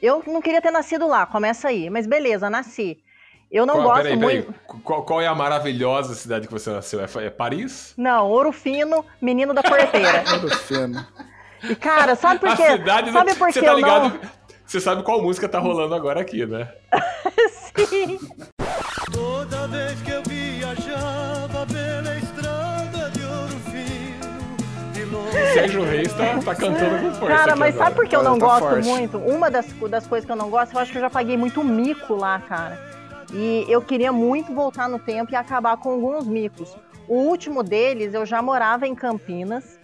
Eu 0.00 0.22
não 0.26 0.40
queria 0.40 0.62
ter 0.62 0.70
nascido 0.70 1.06
lá, 1.06 1.26
começa 1.26 1.68
aí, 1.68 1.90
mas 1.90 2.06
beleza, 2.06 2.48
nasci. 2.48 3.02
Eu 3.50 3.66
não 3.66 3.74
qual, 3.74 3.88
gosto 3.88 4.02
peraí, 4.02 4.16
muito. 4.16 4.46
peraí. 4.46 4.82
Qual, 4.84 5.02
qual 5.02 5.20
é 5.20 5.26
a 5.26 5.34
maravilhosa 5.34 6.14
cidade 6.14 6.46
que 6.46 6.52
você 6.52 6.70
nasceu? 6.70 7.00
É, 7.00 7.26
é 7.26 7.30
Paris? 7.30 7.94
Não, 7.96 8.28
Ouro 8.28 8.52
Fino, 8.52 9.04
menino 9.20 9.52
da 9.52 9.62
porteira. 9.62 10.22
Todo 10.24 10.48
feno. 10.50 11.04
E 11.64 11.74
cara, 11.74 12.14
sabe 12.14 12.40
por 12.40 12.56
quê? 12.56 12.62
A 12.62 12.76
cidade 12.78 13.12
Sabe 13.12 13.32
do... 13.32 13.38
por 13.38 13.52
Você 13.52 13.60
que 13.60 13.66
tá 13.66 13.74
ligado? 13.74 14.08
não? 14.08 14.20
Você 14.70 14.78
sabe 14.78 15.02
qual 15.02 15.20
música 15.20 15.48
tá 15.48 15.58
rolando 15.58 15.96
agora 15.96 16.20
aqui, 16.20 16.46
né? 16.46 16.68
Sim. 17.74 18.20
Toda 19.12 19.66
vez 19.66 20.00
que 20.00 20.12
eu 20.12 20.22
viajava 20.22 21.66
pela 21.66 22.16
estrada 22.16 23.10
de 23.10 23.24
ouro 23.24 23.58
fino, 23.64 24.92
de 24.92 25.04
longe. 25.06 25.52
Sérgio 25.54 25.82
Reis 25.82 26.12
tá, 26.12 26.38
tá 26.38 26.54
cantando 26.54 27.00
com 27.00 27.14
força. 27.14 27.36
Cara, 27.36 27.50
aqui 27.50 27.58
mas 27.58 27.74
agora. 27.74 27.84
sabe 27.84 27.96
por 27.96 28.06
que 28.06 28.14
eu 28.14 28.22
não 28.22 28.38
tá 28.38 28.46
gosto 28.46 28.68
forte. 28.68 28.86
muito? 28.86 29.18
Uma 29.18 29.50
das, 29.50 29.66
das 29.72 30.06
coisas 30.06 30.24
que 30.24 30.30
eu 30.30 30.36
não 30.36 30.48
gosto, 30.48 30.72
eu 30.72 30.78
acho 30.78 30.92
que 30.92 30.98
eu 30.98 31.02
já 31.02 31.10
paguei 31.10 31.36
muito 31.36 31.64
mico 31.64 32.14
lá, 32.14 32.38
cara. 32.38 32.78
E 33.32 33.66
eu 33.68 33.82
queria 33.82 34.12
muito 34.12 34.54
voltar 34.54 34.88
no 34.88 35.00
tempo 35.00 35.32
e 35.32 35.34
acabar 35.34 35.78
com 35.78 35.90
alguns 35.90 36.28
micos. 36.28 36.76
O 37.08 37.16
último 37.16 37.64
deles, 37.64 38.14
eu 38.14 38.24
já 38.24 38.40
morava 38.40 38.86
em 38.86 38.94
Campinas. 38.94 39.80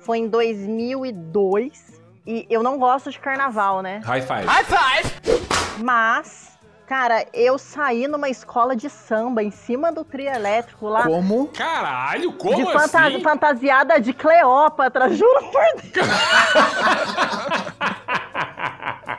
Foi 0.00 0.18
em 0.18 0.26
2002. 0.26 1.97
E 2.30 2.46
eu 2.50 2.62
não 2.62 2.78
gosto 2.78 3.10
de 3.10 3.18
carnaval, 3.18 3.80
né? 3.80 4.02
High 4.04 4.20
five. 4.20 4.44
Mas, 5.78 6.50
cara, 6.86 7.24
eu 7.32 7.56
saí 7.58 8.06
numa 8.06 8.28
escola 8.28 8.76
de 8.76 8.90
samba 8.90 9.42
em 9.42 9.50
cima 9.50 9.90
do 9.90 10.04
trio 10.04 10.28
elétrico 10.28 10.88
lá. 10.88 11.04
Como? 11.04 11.48
Caralho, 11.48 12.34
como 12.34 12.54
de 12.54 12.64
fanta- 12.70 13.06
assim? 13.06 13.22
fantasiada 13.22 13.98
de 13.98 14.12
Cleópatra, 14.12 15.08
juro 15.16 15.40
por 15.50 15.82
Deus. 15.90 16.06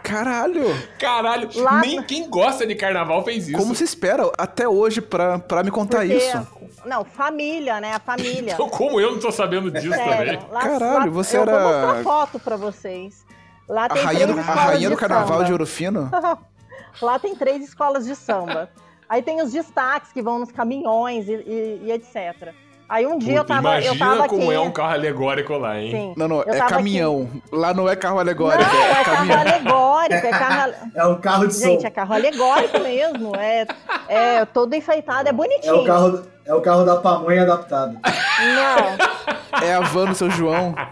Caralho! 0.03 0.65
Caralho, 0.99 1.49
Lá- 1.55 1.81
nem 1.81 2.01
quem 2.03 2.29
gosta 2.29 2.65
de 2.65 2.75
carnaval 2.75 3.23
fez 3.23 3.47
isso. 3.47 3.57
Como 3.57 3.73
você 3.75 3.83
espera 3.83 4.31
até 4.37 4.67
hoje 4.67 5.01
pra, 5.01 5.39
pra 5.39 5.63
me 5.63 5.71
contar 5.71 5.99
Porque- 5.99 6.13
isso? 6.15 6.47
Não, 6.85 7.03
família, 7.03 7.79
né? 7.81 7.93
A 7.95 7.99
família. 7.99 8.53
Então, 8.59 8.69
como 8.69 8.99
eu 8.99 9.11
não 9.11 9.19
tô 9.19 9.31
sabendo 9.31 9.69
disso 9.71 9.89
Sério. 9.95 10.39
também? 10.39 10.51
Lá, 10.51 10.61
Caralho, 10.61 11.05
lá- 11.05 11.05
você 11.07 11.37
eu 11.37 11.41
era- 11.43 11.51
vou 11.51 11.61
mostrar 11.71 12.03
foto 12.03 12.39
pra 12.39 12.55
vocês. 12.55 13.25
Lá 13.67 13.85
A 13.85 13.89
tem 13.89 14.03
rainha, 14.03 14.27
do, 14.27 14.33
três 14.33 14.47
a 14.47 14.51
escolas 14.51 14.69
rainha 14.71 14.89
do 14.89 14.95
de 14.95 14.99
carnaval 14.99 15.27
samba. 15.27 15.43
de 15.45 15.51
Ouro 15.51 15.65
Fino? 15.67 16.11
Lá 17.01 17.19
tem 17.19 17.35
três 17.35 17.63
escolas 17.63 18.05
de 18.05 18.15
samba. 18.15 18.69
Aí 19.07 19.21
tem 19.21 19.41
os 19.41 19.51
destaques 19.51 20.11
que 20.11 20.21
vão 20.21 20.39
nos 20.39 20.51
caminhões 20.51 21.27
e, 21.27 21.33
e- 21.33 21.81
e 21.85 21.91
etc. 21.91 22.53
Aí 22.89 23.05
um 23.05 23.19
dia 23.19 23.35
eu 23.37 23.43
Puta, 23.43 23.53
tava, 23.53 23.67
imagina 23.69 23.93
eu 23.93 23.99
tava 23.99 24.27
como 24.27 24.43
aqui. 24.45 24.53
é 24.55 24.59
um 24.59 24.71
carro 24.71 24.93
alegórico 24.93 25.55
lá, 25.59 25.79
hein? 25.79 25.91
Sim. 25.91 26.13
Não, 26.17 26.27
não, 26.27 26.41
Eu 26.41 26.55
é 26.55 26.59
caminhão. 26.61 27.29
Lá 27.51 27.71
não 27.71 27.87
é 27.87 27.95
carro 27.95 28.17
Aqui... 28.17 28.29
alegórico, 28.29 28.63
Não, 28.73 28.81
é 28.81 28.89
é 28.89 29.03
carro 29.03 29.17
caminhão. 29.17 29.39
alegórico, 29.41 30.27
é 30.27 30.29
carro. 30.31 30.73
É 30.95 31.05
um 31.05 31.21
carro 31.21 31.47
de 31.47 31.53
som. 31.53 31.65
Gente, 31.65 31.85
é 31.85 31.89
carro 31.91 32.13
alegórico 32.15 32.79
mesmo. 32.79 33.35
É, 33.35 33.67
é 34.07 34.45
todo 34.45 34.73
enfeitado, 34.73 35.27
é 35.27 35.29
É 35.29 35.33
bonitinho. 35.33 35.81
o 35.81 35.85
carro, 35.85 36.23
é 36.43 36.53
o 36.53 36.61
carro 36.61 36.83
da 36.83 36.95
pamonha 36.95 37.43
adaptado. 37.43 37.93
Não, 38.01 39.61
É 39.67 39.75
a 39.75 39.81
van 39.81 40.05
do 40.05 40.15
seu 40.15 40.31
João. 40.31 40.73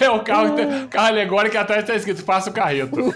É 0.00 0.10
o 0.10 0.18
carro, 0.24 0.56
tem- 0.56 0.88
carro 0.88 1.06
alegórico 1.06 1.52
que 1.52 1.58
atrás 1.58 1.86
tá 1.86 1.94
escrito 1.94 2.24
Faça 2.24 2.50
o 2.50 2.52
carreto. 2.52 2.96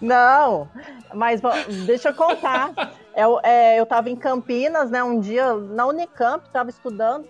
Não, 0.00 0.68
mas 1.12 1.40
bom, 1.40 1.50
deixa 1.86 2.10
eu 2.10 2.14
contar. 2.14 2.70
Eu, 3.16 3.40
é, 3.42 3.78
eu 3.78 3.86
tava 3.86 4.08
em 4.10 4.16
Campinas, 4.16 4.90
né? 4.90 5.02
Um 5.02 5.20
dia 5.20 5.54
na 5.54 5.86
Unicamp, 5.86 6.48
tava 6.50 6.70
estudando. 6.70 7.26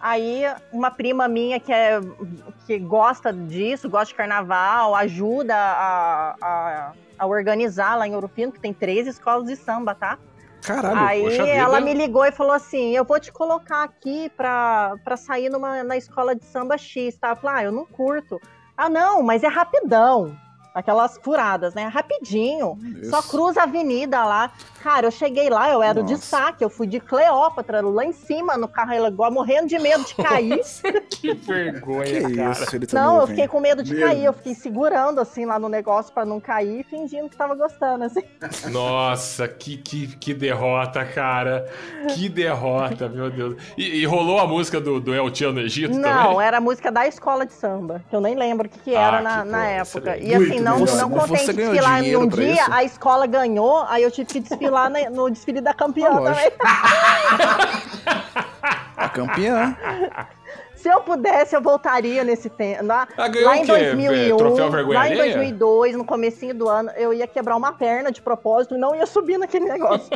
Aí 0.00 0.42
uma 0.72 0.90
prima 0.90 1.28
minha 1.28 1.60
que, 1.60 1.72
é, 1.72 2.00
que 2.66 2.78
gosta 2.78 3.32
disso, 3.32 3.88
gosta 3.88 4.06
de 4.06 4.14
carnaval, 4.16 4.96
ajuda 4.96 5.54
a, 5.54 6.36
a, 6.42 6.92
a 7.16 7.26
organizar 7.26 7.96
lá 7.96 8.08
em 8.08 8.14
Ouro 8.14 8.26
Fino, 8.26 8.50
que 8.50 8.58
tem 8.58 8.74
três 8.74 9.06
escolas 9.06 9.46
de 9.46 9.54
samba, 9.54 9.94
tá? 9.94 10.18
Caralho. 10.62 10.96
Aí 10.98 11.38
ela 11.50 11.78
vida. 11.78 11.80
me 11.80 11.94
ligou 11.94 12.24
e 12.24 12.32
falou 12.32 12.52
assim: 12.52 12.96
eu 12.96 13.04
vou 13.04 13.18
te 13.20 13.32
colocar 13.32 13.82
aqui 13.82 14.28
pra, 14.36 14.94
pra 15.04 15.16
sair 15.16 15.48
numa, 15.48 15.82
na 15.84 15.96
escola 15.96 16.34
de 16.34 16.44
samba 16.44 16.76
X, 16.76 17.16
tá? 17.16 17.30
Eu 17.30 17.36
falei, 17.36 17.56
ah, 17.56 17.64
eu 17.64 17.72
não 17.72 17.84
curto. 17.84 18.40
Ah, 18.76 18.88
não, 18.88 19.22
mas 19.22 19.42
é 19.42 19.48
rapidão. 19.48 20.36
Aquelas 20.74 21.18
furadas, 21.22 21.74
né? 21.74 21.84
Rapidinho. 21.86 22.78
Só 23.10 23.18
Isso. 23.20 23.28
cruza 23.28 23.60
a 23.60 23.64
avenida 23.64 24.24
lá. 24.24 24.50
Cara, 24.82 25.06
eu 25.06 25.10
cheguei 25.12 25.48
lá, 25.48 25.70
eu 25.70 25.80
era 25.80 26.00
o 26.00 26.02
Nossa. 26.02 26.14
destaque, 26.14 26.64
eu 26.64 26.68
fui 26.68 26.88
de 26.88 26.98
Cleópatra, 26.98 27.80
lá 27.82 28.04
em 28.04 28.12
cima 28.12 28.56
no 28.56 28.66
carro 28.66 28.92
igual, 29.06 29.30
morrendo 29.30 29.68
de 29.68 29.78
medo 29.78 30.04
de 30.04 30.14
cair. 30.16 30.60
que 31.08 31.34
vergonha, 31.34 32.04
Que 32.28 32.34
cara. 32.36 32.50
isso, 32.50 32.76
ele 32.76 32.86
tá 32.86 33.00
não, 33.00 33.20
eu 33.20 33.26
fiquei 33.28 33.46
com 33.46 33.60
medo 33.60 33.82
de 33.84 33.94
Meu 33.94 34.08
cair, 34.08 34.24
eu 34.24 34.32
fiquei 34.32 34.54
segurando 34.56 35.20
assim 35.20 35.44
lá 35.46 35.56
no 35.56 35.68
negócio 35.68 36.12
pra 36.12 36.24
não 36.24 36.40
cair, 36.40 36.84
fingindo 36.90 37.28
que 37.28 37.36
tava 37.36 37.54
gostando, 37.54 38.02
assim. 38.04 38.22
Nossa, 38.72 39.46
que, 39.46 39.76
que, 39.76 40.08
que 40.16 40.34
derrota, 40.34 41.04
cara. 41.04 41.68
Que 42.14 42.28
derrota, 42.28 43.08
meu 43.08 43.30
Deus. 43.30 43.56
E, 43.78 44.00
e 44.00 44.04
rolou 44.04 44.40
a 44.40 44.46
música 44.48 44.80
do, 44.80 44.98
do 44.98 45.14
El 45.14 45.30
Tio 45.30 45.52
no 45.52 45.60
Egito 45.60 45.94
Não, 45.96 46.02
também? 46.32 46.42
era 46.46 46.56
a 46.56 46.60
música 46.60 46.90
da 46.90 47.06
escola 47.06 47.46
de 47.46 47.52
samba, 47.52 48.02
que 48.10 48.16
eu 48.16 48.20
nem 48.20 48.34
lembro 48.34 48.66
o 48.66 48.70
que, 48.70 48.78
que 48.80 48.94
era 48.94 49.18
Ah, 49.18 49.22
na, 49.22 49.42
que 49.42 49.48
na 49.48 49.66
época. 49.66 50.16
E 50.16 50.34
assim, 50.34 50.58
não, 50.62 50.78
melhor. 50.80 50.96
não 50.96 51.08
Você 51.10 51.28
contente 51.28 51.46
de 51.46 51.52
ganhou 51.52 51.72
desfilar 51.72 52.02
um 52.22 52.28
pra 52.28 52.36
dia, 52.44 52.52
isso? 52.62 52.72
a 52.72 52.84
escola 52.84 53.26
ganhou, 53.26 53.84
aí 53.88 54.02
eu 54.02 54.10
tive 54.10 54.26
que 54.26 54.40
desfilar 54.40 54.90
no 55.10 55.30
desfile 55.30 55.60
da 55.60 55.74
campeã 55.74 56.08
Ah, 56.10 56.20
também. 56.22 56.52
A 58.96 59.08
campeã. 59.08 59.76
Se 60.76 60.88
eu 60.88 61.00
pudesse, 61.00 61.54
eu 61.54 61.62
voltaria 61.62 62.24
nesse 62.24 62.50
tempo. 62.50 62.84
Lá, 62.84 63.06
Ah, 63.16 63.28
ganhou 63.28 63.48
lá 63.50 63.52
o 63.52 63.56
em 63.58 63.64
quê? 63.64 63.72
2001, 63.72 64.36
Troféu 64.36 64.68
vergonha 64.70 64.98
lá 64.98 65.08
em 65.08 65.12
alheia? 65.12 65.34
2002, 65.34 65.96
no 65.96 66.04
comecinho 66.04 66.54
do 66.56 66.68
ano, 66.68 66.90
eu 66.96 67.14
ia 67.14 67.26
quebrar 67.28 67.56
uma 67.56 67.72
perna 67.72 68.10
de 68.10 68.20
propósito 68.20 68.74
e 68.74 68.78
não 68.78 68.92
ia 68.94 69.06
subir 69.06 69.38
naquele 69.38 69.66
negócio. 69.66 70.08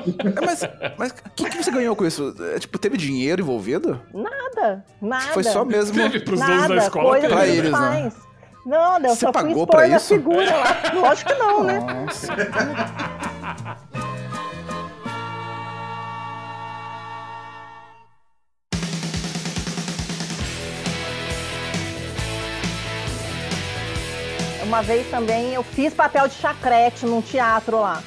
Mas, 0.45 0.69
mas 0.99 1.11
o 1.13 1.31
que, 1.37 1.49
que 1.51 1.63
você 1.63 1.71
ganhou 1.71 1.95
com 1.95 2.05
isso? 2.05 2.35
É, 2.53 2.59
tipo, 2.59 2.79
teve 2.81 2.97
dinheiro 2.97 3.43
envolvido? 3.43 4.01
Nada, 4.13 4.85
nada. 5.01 5.33
Foi 5.33 5.45
só 5.45 5.65
mesmo. 5.65 5.95
Teve 5.97 6.19
pros 6.21 6.41
donos 6.41 6.67
da 6.69 6.77
escola. 6.79 7.11
coisa. 7.11 7.29
Pra 7.29 7.47
eles, 7.47 7.71
né? 7.71 7.71
faz. 7.71 8.26
Não, 8.67 8.99
eu 8.99 9.11
Você 9.11 9.21
só 9.21 9.27
fui 9.27 9.33
pagou 9.33 9.51
expor 9.51 9.67
pra 9.69 9.87
isso? 9.87 10.09
figura 10.09 10.57
lá. 10.57 10.93
Lógico 10.93 11.31
que 11.31 11.39
não, 11.39 11.63
né? 11.63 11.79
Nossa. 11.79 12.35
Uma 24.65 24.83
vez 24.83 25.09
também 25.11 25.55
eu 25.55 25.63
fiz 25.63 25.95
papel 25.95 26.27
de 26.29 26.35
chacrete 26.35 27.07
num 27.07 27.23
teatro 27.23 27.81
lá. 27.81 28.03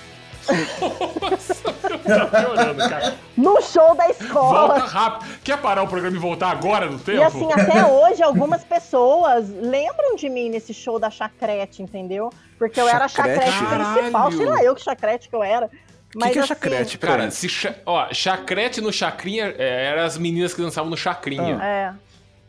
Tá 0.46 2.26
piorando, 2.28 2.90
cara. 2.90 3.16
No 3.38 3.62
show 3.62 3.96
da 3.96 4.06
Volta 4.08 4.24
escola. 4.24 4.78
rápido. 4.80 5.30
Quer 5.44 5.58
parar 5.58 5.84
o 5.84 5.88
programa 5.88 6.16
e 6.16 6.20
voltar 6.20 6.50
agora 6.50 6.88
no 6.88 6.98
tempo? 7.00 7.20
E 7.20 7.24
assim, 7.24 7.52
até 7.52 7.86
hoje, 7.92 8.24
algumas 8.24 8.64
pessoas 8.64 9.50
lembram 9.50 10.16
de 10.16 10.30
mim 10.30 10.50
nesse 10.50 10.74
show 10.74 11.00
da 11.00 11.10
chacrete, 11.10 11.82
entendeu? 11.82 12.32
Porque 12.58 12.80
eu 12.80 12.88
era 12.88 13.06
a 13.06 13.08
Chacrete? 13.08 13.52
chacrete 13.52 13.94
principal. 13.94 14.32
Sei 14.32 14.46
lá 14.46 14.64
eu 14.64 14.76
que 14.76 14.82
chacrete 14.84 15.30
que 15.30 15.36
eu 15.36 15.44
era. 15.44 15.68
O 15.68 15.70
Mas 16.20 16.30
que, 16.30 16.34
que 16.34 16.40
é 16.40 16.42
assim, 16.42 16.48
chacrete? 16.48 16.98
Cara, 16.98 17.30
se 17.32 17.48
cha... 17.48 17.76
ó, 17.86 18.12
chacrete 18.12 18.82
no 18.82 18.92
chacrinha 18.92 19.54
é, 19.58 19.86
eram 19.86 20.04
as 20.04 20.18
meninas 20.18 20.54
que 20.54 20.62
dançavam 20.62 20.90
no 20.90 20.98
chacrinha. 20.98 21.60
É. 21.64 21.94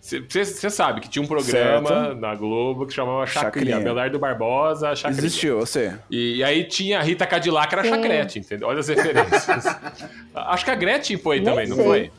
Você 0.01 0.71
sabe 0.71 1.01
que 1.03 1.09
tinha 1.11 1.23
um 1.23 1.27
programa 1.27 1.89
Certo. 1.89 2.15
na 2.17 2.35
Globo 2.35 2.87
que 2.87 2.93
chamava 2.95 3.27
Chacrinha. 3.27 3.45
Chacrinha. 3.73 3.77
Abelardo 3.77 4.19
Barbosa, 4.19 4.97
Chacrinha. 4.97 5.19
Existiu, 5.27 5.59
você. 5.61 5.95
E, 6.11 6.37
e 6.37 6.45
aí 6.45 6.65
tinha 6.65 6.99
a 6.99 7.03
Rita 7.03 7.27
Cadillac, 7.27 7.69
que 7.69 7.75
era 7.75 7.85
Sim. 7.85 7.91
chacrete, 7.91 8.39
entendeu? 8.39 8.69
Olha 8.69 8.81
as 8.81 8.89
referências. 8.89 9.65
Acho 10.35 10.65
que 10.65 10.71
a 10.71 10.75
Gretchen 10.75 11.19
foi 11.19 11.37
Nem 11.37 11.45
também, 11.45 11.69
não 11.69 11.77
sei. 11.77 11.85
foi? 11.85 12.11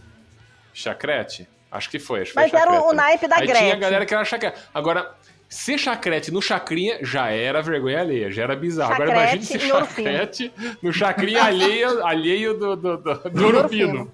Chacrete? 0.74 1.48
Acho 1.72 1.90
que 1.90 1.98
foi, 2.00 2.22
acho 2.22 2.32
que 2.32 2.36
Mas 2.36 2.52
foi 2.52 2.60
era 2.60 2.70
o- 2.70 2.74
chacrete 2.74 2.94
o 2.94 2.96
naipe 2.96 3.28
da 3.28 3.36
aí 3.38 3.42
tinha 3.48 3.56
a 3.56 3.60
Gretchen. 3.62 3.80
galera 3.80 4.06
que 4.06 4.14
era 4.14 4.26
chacrete. 4.26 4.60
Agora, 4.74 5.12
ser 5.50 5.78
chacrete 5.78 6.32
no 6.32 6.42
chacrinha 6.42 7.00
já 7.02 7.30
era 7.30 7.62
vergonha 7.62 8.00
alheia, 8.02 8.32
já 8.32 8.44
era 8.44 8.56
bizarro. 8.56 8.94
Agora 8.94 9.10
imagine 9.12 9.44
Chacrete 9.44 9.60
ser 9.60 9.68
chacrete 9.70 10.54
no 10.84 10.94
chacrinha 10.94 11.44
alheio, 11.44 12.06
alheio 12.06 12.54
do, 12.60 12.76
do, 12.76 12.98
do, 12.98 13.14
do 13.30 13.70
Fino. 13.70 14.12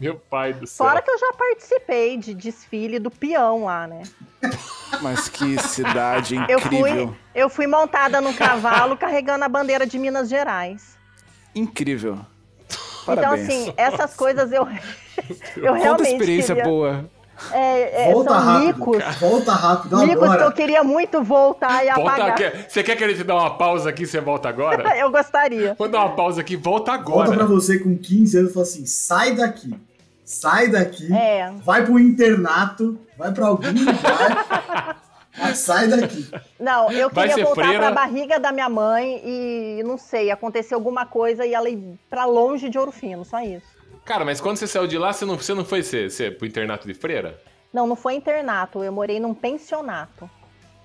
Meu 0.00 0.14
pai 0.14 0.52
do 0.52 0.66
céu. 0.66 0.86
Fora 0.86 1.02
que 1.02 1.10
eu 1.10 1.18
já 1.18 1.32
participei 1.32 2.16
de 2.16 2.32
desfile 2.34 2.98
do 2.98 3.10
peão 3.10 3.64
lá, 3.64 3.86
né? 3.86 4.02
Mas 5.02 5.28
que 5.28 5.58
cidade 5.60 6.36
Eu 6.48 6.58
incrível. 6.60 7.08
fui, 7.08 7.16
eu 7.34 7.48
fui 7.50 7.66
montada 7.66 8.20
num 8.20 8.32
cavalo 8.32 8.96
carregando 8.98 9.44
a 9.44 9.48
bandeira 9.48 9.86
de 9.86 9.98
Minas 9.98 10.28
Gerais. 10.28 10.96
Incrível. 11.54 12.18
Então, 13.02 13.16
Parabéns. 13.16 13.48
assim, 13.48 13.74
essas 13.76 14.14
coisas 14.14 14.52
eu, 14.52 14.68
eu 15.56 15.72
realmente 15.74 16.12
experiência 16.12 16.54
queria, 16.54 16.68
boa. 16.70 17.04
é, 17.52 18.08
é, 18.10 18.12
Volta 18.12 18.30
são 18.30 18.38
rápido. 18.40 18.66
micos, 18.78 19.16
Volta 19.18 19.52
rápido 19.52 19.96
micos 19.98 20.18
que 20.18 20.24
eu 20.26 20.32
agora. 20.32 20.52
queria 20.52 20.84
muito 20.84 21.22
voltar 21.24 21.84
e 21.84 21.90
Volta 21.92 22.10
apagar. 22.12 22.30
aqui. 22.30 22.64
Você 22.68 22.82
quer 22.84 22.96
que 22.96 23.02
ele 23.04 23.14
te 23.14 23.24
dê 23.24 23.32
uma 23.32 23.56
pausa 23.56 23.88
aqui 23.88 24.02
e 24.02 24.06
você 24.06 24.20
volta 24.20 24.48
agora? 24.50 24.96
Eu 24.98 25.10
gostaria. 25.10 25.74
Vou 25.78 25.88
dar 25.88 26.00
uma 26.04 26.14
pausa 26.14 26.42
aqui, 26.42 26.54
volta 26.54 26.92
Volta 26.98 27.32
pra 27.32 27.44
agora. 27.44 27.46
você 27.46 27.78
com 27.78 27.96
15 27.96 28.36
anos 28.38 28.50
e 28.50 28.54
fala 28.54 28.66
assim: 28.66 28.84
sai 28.86 29.34
daqui. 29.34 29.74
Sai 30.28 30.68
daqui. 30.68 31.10
É. 31.10 31.50
Vai 31.64 31.86
pro 31.86 31.98
internato. 31.98 32.98
Vai 33.16 33.32
pra 33.32 33.46
algum 33.46 33.66
lugar. 33.68 35.00
Ah, 35.40 35.54
sai 35.54 35.86
daqui. 35.86 36.28
Não, 36.58 36.90
eu 36.90 37.08
Vai 37.10 37.28
queria 37.28 37.44
voltar 37.44 37.62
freira? 37.62 37.78
pra 37.78 37.92
barriga 37.92 38.40
da 38.40 38.50
minha 38.50 38.68
mãe 38.68 39.22
e 39.24 39.82
não 39.84 39.96
sei, 39.96 40.32
aconteceu 40.32 40.76
alguma 40.76 41.06
coisa 41.06 41.46
e 41.46 41.54
ela 41.54 41.70
ir 41.70 41.96
pra 42.10 42.24
longe 42.24 42.68
de 42.68 42.76
Ouro 42.76 42.90
Fino, 42.90 43.24
só 43.24 43.40
isso. 43.40 43.64
Cara, 44.04 44.24
mas 44.24 44.40
quando 44.40 44.56
você 44.56 44.66
saiu 44.66 44.88
de 44.88 44.98
lá, 44.98 45.12
você 45.12 45.24
não, 45.24 45.36
você 45.36 45.54
não 45.54 45.64
foi 45.64 45.84
ser, 45.84 46.10
ser 46.10 46.36
pro 46.36 46.44
internato 46.46 46.88
de 46.88 46.94
freira? 46.94 47.40
Não, 47.72 47.86
não 47.86 47.94
foi 47.94 48.14
internato, 48.14 48.82
eu 48.82 48.90
morei 48.90 49.20
num 49.20 49.32
pensionato. 49.32 50.28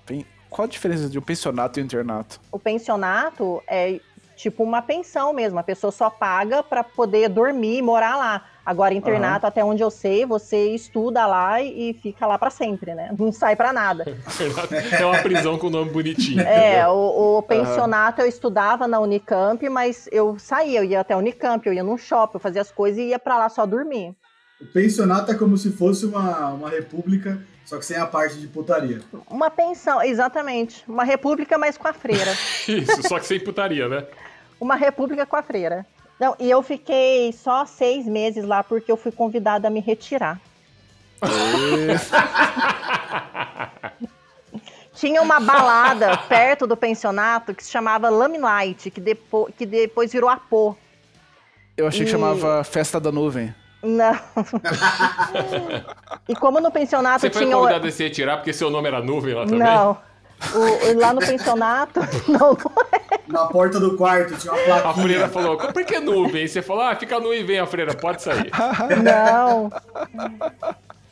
Tem- 0.06 0.24
Qual 0.48 0.66
a 0.66 0.68
diferença 0.68 1.08
de 1.08 1.18
um 1.18 1.22
pensionato 1.22 1.80
e 1.80 1.82
um 1.82 1.86
internato? 1.86 2.40
O 2.52 2.58
pensionato 2.58 3.60
é 3.66 3.98
tipo 4.36 4.62
uma 4.62 4.80
pensão 4.82 5.32
mesmo, 5.32 5.58
a 5.58 5.64
pessoa 5.64 5.90
só 5.90 6.08
paga 6.08 6.62
pra 6.62 6.84
poder 6.84 7.28
dormir 7.28 7.78
e 7.78 7.82
morar 7.82 8.16
lá. 8.16 8.44
Agora, 8.64 8.94
internato, 8.94 9.46
até 9.46 9.62
onde 9.62 9.82
eu 9.82 9.90
sei, 9.90 10.24
você 10.24 10.70
estuda 10.70 11.26
lá 11.26 11.60
e 11.60 11.74
e 11.74 11.94
fica 11.94 12.26
lá 12.26 12.38
pra 12.38 12.50
sempre, 12.50 12.94
né? 12.94 13.14
Não 13.18 13.32
sai 13.32 13.56
pra 13.56 13.72
nada. 13.72 14.04
Internato 14.40 14.74
é 14.74 15.04
uma 15.04 15.22
prisão 15.22 15.58
com 15.58 15.68
nome 15.68 15.90
bonitinho. 15.90 16.40
É, 16.40 16.86
o, 16.88 17.38
o 17.38 17.42
pensionato 17.42 18.20
eu 18.20 18.26
estudava 18.26 18.88
na 18.88 19.00
Unicamp, 19.00 19.68
mas 19.68 20.08
eu 20.10 20.38
saía, 20.38 20.80
eu 20.80 20.84
ia 20.84 21.00
até 21.00 21.14
a 21.14 21.18
Unicamp, 21.18 21.66
eu 21.66 21.72
ia 21.72 21.82
num 21.82 21.98
shopping, 21.98 22.36
eu 22.36 22.40
fazia 22.40 22.62
as 22.62 22.70
coisas 22.70 22.98
e 22.98 23.08
ia 23.08 23.18
pra 23.18 23.36
lá 23.36 23.48
só 23.48 23.66
dormir. 23.66 24.14
O 24.60 24.66
pensionato 24.66 25.30
é 25.30 25.34
como 25.34 25.56
se 25.58 25.70
fosse 25.72 26.06
uma, 26.06 26.50
uma 26.50 26.70
república, 26.70 27.38
só 27.64 27.78
que 27.78 27.84
sem 27.84 27.96
a 27.96 28.06
parte 28.06 28.38
de 28.38 28.46
putaria. 28.46 29.00
Uma 29.28 29.50
pensão, 29.50 30.02
exatamente. 30.02 30.84
Uma 30.88 31.04
república, 31.04 31.58
mas 31.58 31.76
com 31.76 31.88
a 31.88 31.92
freira. 31.92 32.32
Isso, 32.68 33.08
só 33.08 33.18
que 33.18 33.26
sem 33.26 33.40
putaria, 33.40 33.88
né? 33.88 34.06
Uma 34.60 34.76
república 34.76 35.26
com 35.26 35.36
a 35.36 35.42
freira. 35.42 35.84
Não, 36.20 36.34
e 36.38 36.48
eu 36.50 36.62
fiquei 36.62 37.32
só 37.32 37.66
seis 37.66 38.06
meses 38.06 38.44
lá 38.44 38.62
porque 38.62 38.90
eu 38.90 38.96
fui 38.96 39.12
convidada 39.12 39.68
a 39.68 39.70
me 39.70 39.80
retirar. 39.80 40.40
Tinha 44.94 45.20
uma 45.20 45.40
balada 45.40 46.16
perto 46.28 46.66
do 46.66 46.76
pensionato 46.76 47.52
que 47.54 47.64
se 47.64 47.70
chamava 47.70 48.08
Lamelight, 48.08 48.90
que, 48.90 49.00
depo 49.00 49.50
que 49.58 49.66
depois 49.66 50.12
virou 50.12 50.30
Apô. 50.30 50.76
Eu 51.76 51.88
achei 51.88 52.02
que 52.04 52.08
E- 52.08 52.12
chamava 52.12 52.62
Festa 52.62 53.00
da 53.00 53.10
Nuvem. 53.10 53.52
Não. 53.82 54.14
e 56.28 56.34
como 56.36 56.60
no 56.60 56.70
pensionato 56.70 57.20
Você 57.22 57.30
foi 57.30 57.42
tinha. 57.42 57.56
o- 57.56 57.60
convidado 57.60 57.86
a 57.86 57.90
se 57.90 58.04
retirar 58.04 58.36
porque 58.36 58.52
seu 58.52 58.70
nome 58.70 58.86
era 58.88 59.02
nuvem 59.02 59.34
lá 59.34 59.44
também? 59.44 59.58
Não. 59.58 59.98
O- 60.52 60.98
lá 60.98 61.12
no 61.12 61.20
pensionato. 61.20 62.00
Não, 62.28 62.38
não 62.52 62.72
é. 62.92 63.18
Na 63.26 63.46
porta 63.46 63.80
do 63.80 63.96
quarto 63.96 64.36
tinha 64.36 64.52
uma 64.52 64.62
plaquinha. 64.64 64.90
A 64.90 64.94
freira 64.94 65.28
falou, 65.28 65.56
por 65.56 65.84
que 65.84 65.98
nuvem? 66.00 66.46
Você 66.46 66.60
falou, 66.62 66.82
ah, 66.82 66.94
fica 66.96 67.18
nu 67.18 67.32
e 67.32 67.42
vem 67.42 67.58
a 67.58 67.66
freira, 67.66 67.94
pode 67.94 68.22
sair. 68.22 68.50
Não. 69.02 69.70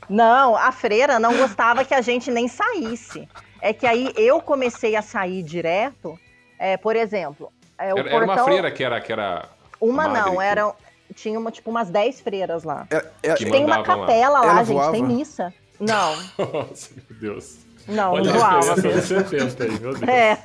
Não, 0.09 0.57
a 0.57 0.71
freira 0.73 1.19
não 1.19 1.37
gostava 1.37 1.85
que 1.85 1.95
a 1.95 2.01
gente 2.01 2.31
nem 2.31 2.49
saísse. 2.49 3.29
É 3.61 3.73
que 3.73 3.87
aí 3.87 4.13
eu 4.17 4.41
comecei 4.41 4.97
a 4.97 5.03
sair 5.03 5.43
direto. 5.43 6.19
é, 6.59 6.77
por 6.77 6.95
exemplo, 6.97 7.53
é, 7.79 7.93
o 7.95 7.99
Era, 7.99 8.09
era 8.11 8.19
uma 8.19 8.27
portão- 8.27 8.45
freira 8.45 8.71
que 8.71 8.85
era. 8.85 9.01
Que 9.01 9.13
era 9.13 9.49
Uma 9.81 10.07
não, 10.09 10.37
que- 10.37 10.43
era. 10.43 10.73
Tinha 11.15 11.39
uma, 11.39 11.51
tipo 11.51 11.71
umas 11.71 11.91
10 11.91 12.21
freiras 12.21 12.65
lá. 12.65 12.87
É- 12.91 13.05
é- 13.23 13.35
Tem 13.35 13.65
uma 13.65 13.79
lá. 13.79 13.83
capela 13.85 14.41
lá, 14.41 14.47
Ela 14.47 14.65
gente, 14.65 14.75
voava? 14.77 14.93
tem 14.93 15.03
missa. 15.03 15.53
Não, 15.79 16.15
Nossa, 16.39 16.91
meu 16.95 17.19
Deus. 17.21 17.59
Não, 17.89 18.13
Olha 18.13 18.33
voava. 18.33 18.75
diferença 18.75 19.23
dos 19.23 19.31
70 19.31 19.65
aí, 19.65 19.81
meu 19.81 19.95
Deus. 19.95 20.09
É. 20.09 20.39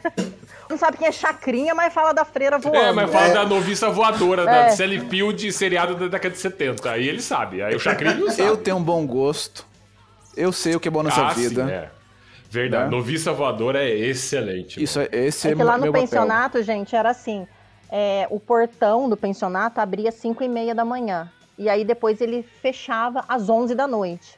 Não 0.69 0.77
sabe 0.77 0.97
quem 0.97 1.07
é 1.07 1.11
chacrinha, 1.11 1.73
mas 1.73 1.93
fala 1.93 2.13
da 2.13 2.25
freira 2.25 2.57
voando. 2.57 2.77
É, 2.77 2.91
mas 2.91 3.09
fala 3.09 3.33
da 3.33 3.45
noviça 3.45 3.89
voadora, 3.89 4.43
da 4.43 4.65
É. 4.65 4.69
Sally 4.71 4.99
Field, 5.09 5.51
seriado 5.53 5.95
da 5.95 6.07
década 6.07 6.33
de 6.33 6.39
70. 6.41 6.91
Aí 6.91 7.07
ele 7.07 7.21
sabe. 7.21 7.61
Aí 7.61 7.73
o 7.75 7.79
Chacrinho 7.79 8.19
não 8.19 8.29
sabe. 8.29 8.49
Eu 8.49 8.57
tenho 8.57 8.77
um 8.77 8.83
bom 8.83 9.05
gosto. 9.07 9.65
Eu 10.35 10.51
sei 10.51 10.75
o 10.75 10.79
que 10.79 10.87
é 10.89 10.91
bom 10.91 11.03
nessa 11.03 11.27
ah, 11.27 11.33
vida. 11.33 11.65
Sim, 11.65 11.71
é. 11.71 11.89
Verdade. 12.49 12.85
Né? 12.85 12.89
Noviça 12.91 13.31
voadora 13.31 13.83
é 13.83 13.89
excelente. 13.89 14.81
Isso, 14.81 14.99
é- 14.99 15.09
esse 15.11 15.47
É 15.47 15.51
é, 15.51 15.55
que 15.55 15.63
lá 15.63 15.77
meu 15.77 15.87
no 15.87 15.91
papel. 15.93 16.01
pensionato, 16.01 16.61
gente, 16.63 16.95
era 16.95 17.09
assim: 17.11 17.47
é, 17.89 18.27
o 18.29 18.39
portão 18.39 19.09
do 19.09 19.15
pensionato 19.15 19.79
abria 19.79 20.09
às 20.09 20.15
5 20.15 20.43
e 20.43 20.47
meia 20.49 20.75
da 20.75 20.83
manhã. 20.85 21.31
E 21.57 21.69
aí 21.69 21.83
depois 21.83 22.21
ele 22.21 22.45
fechava 22.61 23.23
às 23.27 23.49
11 23.49 23.73
da 23.73 23.87
noite. 23.87 24.37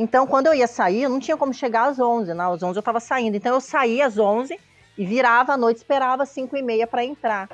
Então, 0.00 0.26
quando 0.26 0.46
eu 0.46 0.54
ia 0.54 0.66
sair, 0.66 1.02
eu 1.02 1.10
não 1.10 1.20
tinha 1.20 1.36
como 1.36 1.52
chegar 1.52 1.90
às 1.90 1.98
11, 2.00 2.32
né? 2.32 2.42
Às 2.44 2.62
11 2.62 2.78
eu 2.78 2.82
tava 2.82 3.00
saindo. 3.00 3.36
Então, 3.36 3.52
eu 3.54 3.60
saía 3.60 4.06
às 4.06 4.16
11 4.16 4.58
e 4.96 5.04
virava 5.04 5.52
à 5.52 5.56
noite, 5.58 5.76
esperava 5.76 6.22
às 6.22 6.30
5 6.30 6.56
e 6.56 6.62
meia 6.62 6.86
para 6.86 7.04
entrar. 7.04 7.48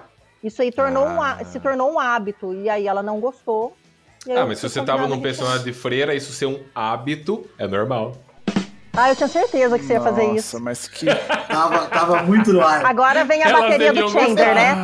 Isso 0.45 0.63
aí 0.63 0.71
tornou 0.71 1.05
um 1.05 1.21
Ah. 1.21 1.39
se 1.45 1.59
tornou 1.59 1.93
um 1.93 1.99
hábito. 1.99 2.55
E 2.55 2.71
aí 2.71 2.87
ela 2.87 3.03
não 3.03 3.19
gostou. 3.19 3.77
E 4.25 4.33
Ah, 4.33 4.47
mas 4.47 4.61
se 4.61 4.69
você 4.69 4.81
tava 4.85 5.09
num 5.09 5.21
personagem 5.21 5.65
de 5.65 5.73
freira, 5.73 6.15
isso 6.15 6.33
ser 6.33 6.47
um 6.47 6.63
hábito 6.73 7.45
é 7.59 7.67
normal. 7.67 8.13
Ah, 8.97 9.11
eu 9.11 9.17
tinha 9.17 9.29
certeza 9.29 9.77
que 9.77 9.85
você 9.85 9.95
ia 9.95 10.01
fazer 10.01 10.23
Nossa, 10.23 10.37
isso. 10.39 10.61
mas 10.61 10.87
que. 10.87 11.05
Tava, 11.51 11.87
tava 11.87 12.23
muito 12.23 12.53
no 12.53 12.61
ar. 12.63 12.85
Agora 12.87 13.25
vem 13.25 13.43
a 13.43 13.49
Elas 13.49 13.61
bateria 13.63 13.93
do 13.93 14.09
Chamber, 14.09 14.29
gostar. 14.29 14.55
né? 14.55 14.77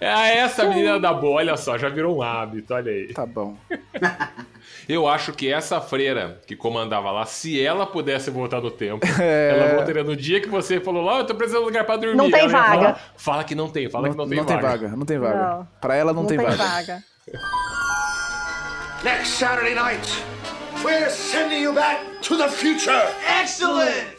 é 0.00 0.38
essa 0.40 0.64
menina 0.64 0.98
da 0.98 1.12
boa, 1.12 1.36
olha 1.36 1.56
só, 1.56 1.76
já 1.76 1.88
virou 1.88 2.16
um 2.16 2.22
hábito, 2.22 2.72
olha 2.72 2.90
aí. 2.92 3.12
Tá 3.12 3.26
bom. 3.26 3.56
Eu 4.88 5.08
acho 5.08 5.32
que 5.32 5.52
essa 5.52 5.80
freira 5.80 6.40
que 6.46 6.54
comandava 6.54 7.10
lá, 7.10 7.26
se 7.26 7.60
ela 7.60 7.84
pudesse 7.86 8.30
voltar 8.30 8.60
no 8.60 8.70
tempo, 8.70 9.04
É. 9.20 9.50
ela 9.56 9.74
voltaria 9.76 10.04
no 10.04 10.14
dia 10.14 10.40
que 10.40 10.48
você 10.48 10.78
falou 10.78 11.02
lá, 11.04 11.18
eu 11.18 11.24
tô 11.26 11.34
precisando 11.34 11.62
de 11.62 11.64
um 11.64 11.68
lugar 11.70 11.84
pra 11.84 11.96
dormir. 11.96 12.16
Não 12.16 12.30
tem 12.30 12.40
Ela 12.40 12.48
ia 12.48 12.50
falar, 12.58 12.76
vaga. 12.76 13.00
fala 13.16 13.44
que 13.44 13.54
não 13.56 13.68
tem, 13.68 13.90
fala 13.90 14.04
não, 14.06 14.12
que 14.12 14.18
não 14.18 14.28
tem 14.28 14.38
não 14.38 14.44
vaga. 14.44 14.58
tem 14.60 14.68
vaga. 14.68 14.96
Não 14.96 15.06
tem 15.06 15.18
vaga. 15.18 15.38
Não. 15.56 15.68
Pra 15.80 15.96
ela 15.96 16.12
não, 16.12 16.22
Não 16.22 16.28
tem, 16.28 16.38
tem 16.38 16.46
vaga. 16.46 16.56
vaga. 16.62 17.02
Next 19.02 19.32
Saturday 19.38 19.74
night, 19.74 20.08
we're 20.84 21.10
sending 21.10 21.62
you 21.62 21.72
back 21.72 22.00
to 22.22 22.36
the 22.36 22.48
future. 22.48 23.02
Excellent! 23.42 24.14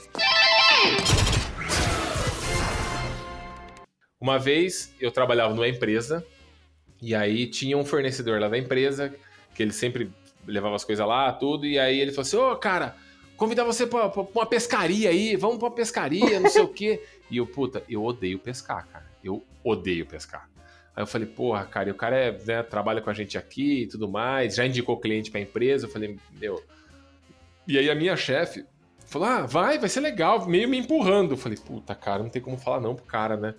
Uma 4.19 4.37
vez 4.39 4.93
eu 4.99 5.11
trabalhava 5.11 5.53
numa 5.53 5.67
empresa 5.67 6.25
e 7.01 7.13
aí 7.15 7.47
tinha 7.47 7.77
um 7.77 7.85
fornecedor 7.85 8.39
lá 8.39 8.49
da 8.49 8.57
empresa 8.57 9.13
que 9.53 9.61
ele 9.63 9.71
sempre 9.71 10.11
levava 10.47 10.75
as 10.75 10.83
coisas 10.83 11.05
lá, 11.05 11.31
tudo, 11.33 11.65
e 11.65 11.77
aí 11.77 11.99
ele 11.99 12.11
falou 12.11 12.21
assim: 12.21 12.37
Ô, 12.37 12.55
cara, 12.55 12.95
convidar 13.35 13.63
você 13.63 13.85
pra, 13.85 14.09
pra 14.09 14.23
uma 14.23 14.45
pescaria 14.45 15.09
aí, 15.09 15.35
vamos 15.35 15.57
pra 15.57 15.67
uma 15.67 15.75
pescaria, 15.75 16.39
não 16.39 16.49
sei 16.49 16.61
o 16.61 16.67
quê. 16.67 17.03
E 17.29 17.35
eu, 17.35 17.45
puta, 17.45 17.83
eu 17.89 18.05
odeio 18.05 18.39
pescar, 18.39 18.87
cara. 18.87 19.05
Eu 19.21 19.43
odeio 19.61 20.05
pescar. 20.05 20.49
Aí 20.95 21.03
eu 21.03 21.07
falei, 21.07 21.27
porra, 21.27 21.65
cara, 21.65 21.89
e 21.89 21.91
o 21.91 21.95
cara 21.95 22.15
é, 22.15 22.31
né, 22.45 22.63
trabalha 22.63 23.01
com 23.01 23.09
a 23.09 23.13
gente 23.13 23.37
aqui 23.37 23.81
e 23.81 23.87
tudo 23.87 24.07
mais, 24.07 24.55
já 24.55 24.65
indicou 24.65 24.97
cliente 24.97 25.29
pra 25.29 25.41
empresa. 25.41 25.87
Eu 25.87 25.91
falei, 25.91 26.17
meu. 26.39 26.63
E 27.67 27.77
aí 27.77 27.89
a 27.89 27.95
minha 27.95 28.15
chefe 28.15 28.65
falou: 29.07 29.27
ah, 29.27 29.45
vai, 29.45 29.77
vai 29.77 29.89
ser 29.89 29.99
legal, 29.99 30.47
meio 30.47 30.69
me 30.69 30.77
empurrando. 30.77 31.33
Eu 31.33 31.37
falei, 31.37 31.57
puta, 31.57 31.93
cara, 31.93 32.23
não 32.23 32.29
tem 32.29 32.41
como 32.41 32.57
falar 32.57 32.79
não 32.79 32.95
pro 32.95 33.03
cara, 33.03 33.35
né? 33.35 33.53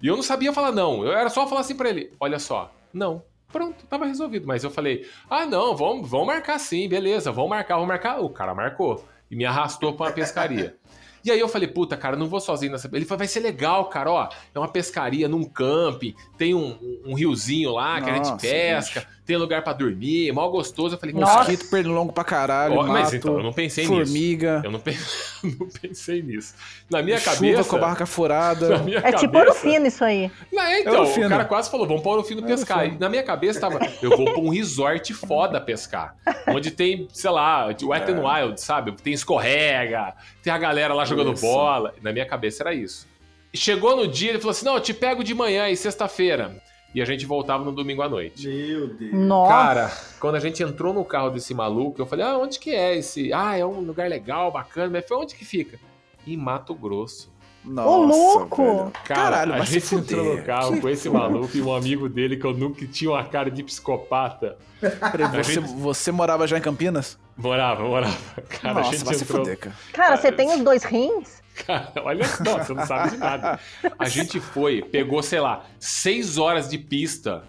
E 0.00 0.06
eu 0.06 0.16
não 0.16 0.22
sabia 0.22 0.52
falar 0.52 0.72
não. 0.72 1.04
Eu 1.04 1.12
era 1.12 1.28
só 1.28 1.46
falar 1.46 1.60
assim 1.60 1.76
pra 1.76 1.90
ele: 1.90 2.12
olha 2.18 2.38
só, 2.38 2.74
não. 2.92 3.22
Pronto, 3.54 3.86
tava 3.86 4.04
resolvido. 4.04 4.48
Mas 4.48 4.64
eu 4.64 4.70
falei: 4.70 5.08
ah, 5.30 5.46
não, 5.46 5.76
vamos, 5.76 6.10
vamos 6.10 6.26
marcar 6.26 6.58
sim, 6.58 6.88
beleza, 6.88 7.30
vamos 7.30 7.50
marcar, 7.50 7.76
vamos 7.76 7.86
marcar. 7.86 8.18
O 8.18 8.28
cara 8.28 8.52
marcou 8.52 9.04
e 9.30 9.36
me 9.36 9.44
arrastou 9.44 9.94
pra 9.94 10.06
uma 10.06 10.12
pescaria. 10.12 10.76
E 11.24 11.30
aí 11.30 11.40
eu 11.40 11.48
falei, 11.48 11.66
puta, 11.68 11.96
cara, 11.96 12.16
não 12.16 12.28
vou 12.28 12.38
sozinho 12.40 12.72
nessa. 12.72 12.88
Ele 12.92 13.04
falou, 13.06 13.18
vai 13.18 13.26
ser 13.28 13.40
legal, 13.40 13.86
cara, 13.86 14.10
ó. 14.10 14.28
É 14.54 14.58
uma 14.58 14.68
pescaria 14.68 15.26
num 15.26 15.42
camping, 15.44 16.14
tem 16.36 16.54
um, 16.54 16.76
um- 17.06 17.14
riozinho 17.14 17.72
lá 17.72 18.00
que 18.02 18.10
a 18.10 18.16
Nossa, 18.16 18.30
gente 18.32 18.40
pesca, 18.42 19.06
tem 19.24 19.36
lugar 19.38 19.64
pra 19.64 19.72
dormir, 19.72 20.30
mal 20.32 20.50
gostoso. 20.50 20.96
Eu 20.96 20.98
falei, 20.98 21.14
Mosquito 21.14 21.70
pernilongo 21.70 22.12
pra 22.12 22.24
caralho, 22.24 22.74
Ó, 22.74 22.82
mato, 22.82 22.88
mas 22.92 23.14
então, 23.14 23.38
eu 23.38 23.42
não 23.42 23.54
pensei 23.54 23.86
nisso. 23.88 23.96
formiga, 24.04 24.60
eu 24.62 24.70
não, 24.70 24.78
pe- 24.78 24.98
não 25.42 25.66
pensei 25.80 26.20
nisso. 26.22 26.54
Na 26.90 27.00
minha 27.02 27.16
chuva 27.18 27.34
cabeça. 27.36 27.64
com 27.70 27.76
a 27.76 27.78
barraca 27.78 28.00
na 28.00 28.06
furada. 28.06 28.78
minha 28.80 28.98
É 28.98 29.12
tipo 29.12 29.32
cabeça- 29.32 29.38
ouro 29.38 29.54
fino 29.54 29.86
isso 29.86 30.04
aí. 30.04 30.30
não, 30.52 30.62
é, 30.62 30.80
então, 30.80 31.04
Ouro 31.06 31.26
o 31.26 31.28
cara 31.30 31.44
quase 31.46 31.70
falou, 31.70 31.86
vamos 31.86 32.02
para 32.02 32.10
ouro 32.10 32.22
fino 32.24 32.42
pescar. 32.42 32.82
fino. 32.82 32.96
E 32.96 32.98
na 33.00 33.08
minha 33.08 33.22
cabeça 33.22 33.58
tava, 33.60 33.78
eu 34.02 34.10
vou 34.14 34.26
pra 34.26 34.40
um 34.42 34.50
resort 34.50 35.14
foda 35.14 35.58
pescar. 35.58 36.16
Onde 36.48 36.70
tem, 36.70 37.08
sei 37.12 37.30
lá, 37.30 37.64
Wet 37.66 38.10
n 38.10 38.20
Wild, 38.20 38.60
sabe? 38.60 38.92
Tem 39.02 39.14
escorrega, 39.14 40.12
tem 40.42 40.52
a 40.52 40.58
galera 40.58 40.92
lá 40.92 41.04
jogando 41.06 41.13
Isso. 41.22 41.42
bola. 41.42 41.94
Na 42.02 42.12
minha 42.12 42.26
cabeça 42.26 42.62
era 42.62 42.74
isso. 42.74 43.06
E 43.52 43.56
chegou 43.56 43.96
no 43.96 44.08
dia, 44.08 44.30
ele 44.30 44.38
falou 44.38 44.50
assim, 44.50 44.64
não, 44.64 44.74
eu 44.74 44.80
te 44.80 44.92
pego 44.92 45.22
de 45.22 45.32
manhã 45.34 45.68
e 45.68 45.76
sexta-feira. 45.76 46.60
E 46.94 47.02
a 47.02 47.04
gente 47.04 47.26
voltava 47.26 47.64
no 47.64 47.72
domingo 47.72 48.02
à 48.02 48.08
noite. 48.08 48.46
Meu 48.46 48.86
Deus. 48.86 49.12
Nossa. 49.12 49.52
Cara, 49.52 49.92
quando 50.20 50.36
a 50.36 50.40
gente 50.40 50.62
entrou 50.62 50.94
no 50.94 51.04
carro 51.04 51.30
desse 51.30 51.52
maluco, 51.52 52.00
eu 52.00 52.06
falei, 52.06 52.24
ah, 52.24 52.38
onde 52.38 52.58
que 52.58 52.70
é 52.70 52.96
esse? 52.96 53.32
Ah, 53.32 53.56
é 53.56 53.66
um 53.66 53.80
lugar 53.80 54.08
legal, 54.08 54.52
bacana. 54.52 54.90
Mas 54.90 55.06
foi 55.06 55.16
onde 55.16 55.34
que 55.34 55.44
fica? 55.44 55.78
Em 56.24 56.36
Mato 56.36 56.72
Grosso. 56.72 57.33
Nossa, 57.64 57.88
louco! 58.16 58.62
velho. 58.62 58.92
Cara, 59.04 59.20
Caralho, 59.22 59.52
a 59.54 59.56
vai 59.58 59.66
se 59.66 59.72
gente 59.80 59.94
entrou 59.94 60.36
no 60.36 60.42
carro 60.44 60.72
Que 60.74 60.80
com 60.80 60.88
esse 60.88 61.08
foda. 61.08 61.18
maluco 61.18 61.56
e 61.56 61.62
um 61.62 61.74
amigo 61.74 62.08
dele 62.08 62.36
que 62.36 62.44
eu 62.44 62.52
nunca 62.52 62.86
tinha 62.86 63.10
uma 63.10 63.24
cara 63.24 63.50
de 63.50 63.62
psicopata. 63.62 64.56
Peraí, 64.80 65.22
A 65.26 65.42
você, 65.42 65.54
gente- 65.54 65.72
você 65.74 66.12
morava 66.12 66.46
já 66.46 66.58
em 66.58 66.60
Campinas? 66.60 67.18
Morava, 67.36 67.82
morava. 67.84 68.14
Cara, 68.48 68.70
a 68.70 68.74
Nossa, 68.74 68.90
gente 68.92 69.04
vai 69.04 69.14
se 69.14 69.24
entrou. 69.24 69.42
fuder, 69.44 69.58
cara. 69.58 69.76
Cara, 69.92 70.16
você 70.16 70.30
tem 70.30 70.54
os 70.54 70.60
dois 70.60 70.84
rins? 70.84 71.42
Cara, 71.66 71.90
olha 72.04 72.24
só, 72.26 72.58
você 72.58 72.74
não 72.74 72.84
sabe 72.86 73.12
de 73.12 73.16
nada. 73.16 73.58
A 73.98 74.08
gente 74.08 74.40
foi, 74.40 74.82
pegou, 74.82 75.22
sei 75.22 75.40
lá, 75.40 75.64
seis 75.78 76.36
horas 76.36 76.68
de 76.68 76.76
pista 76.78 77.44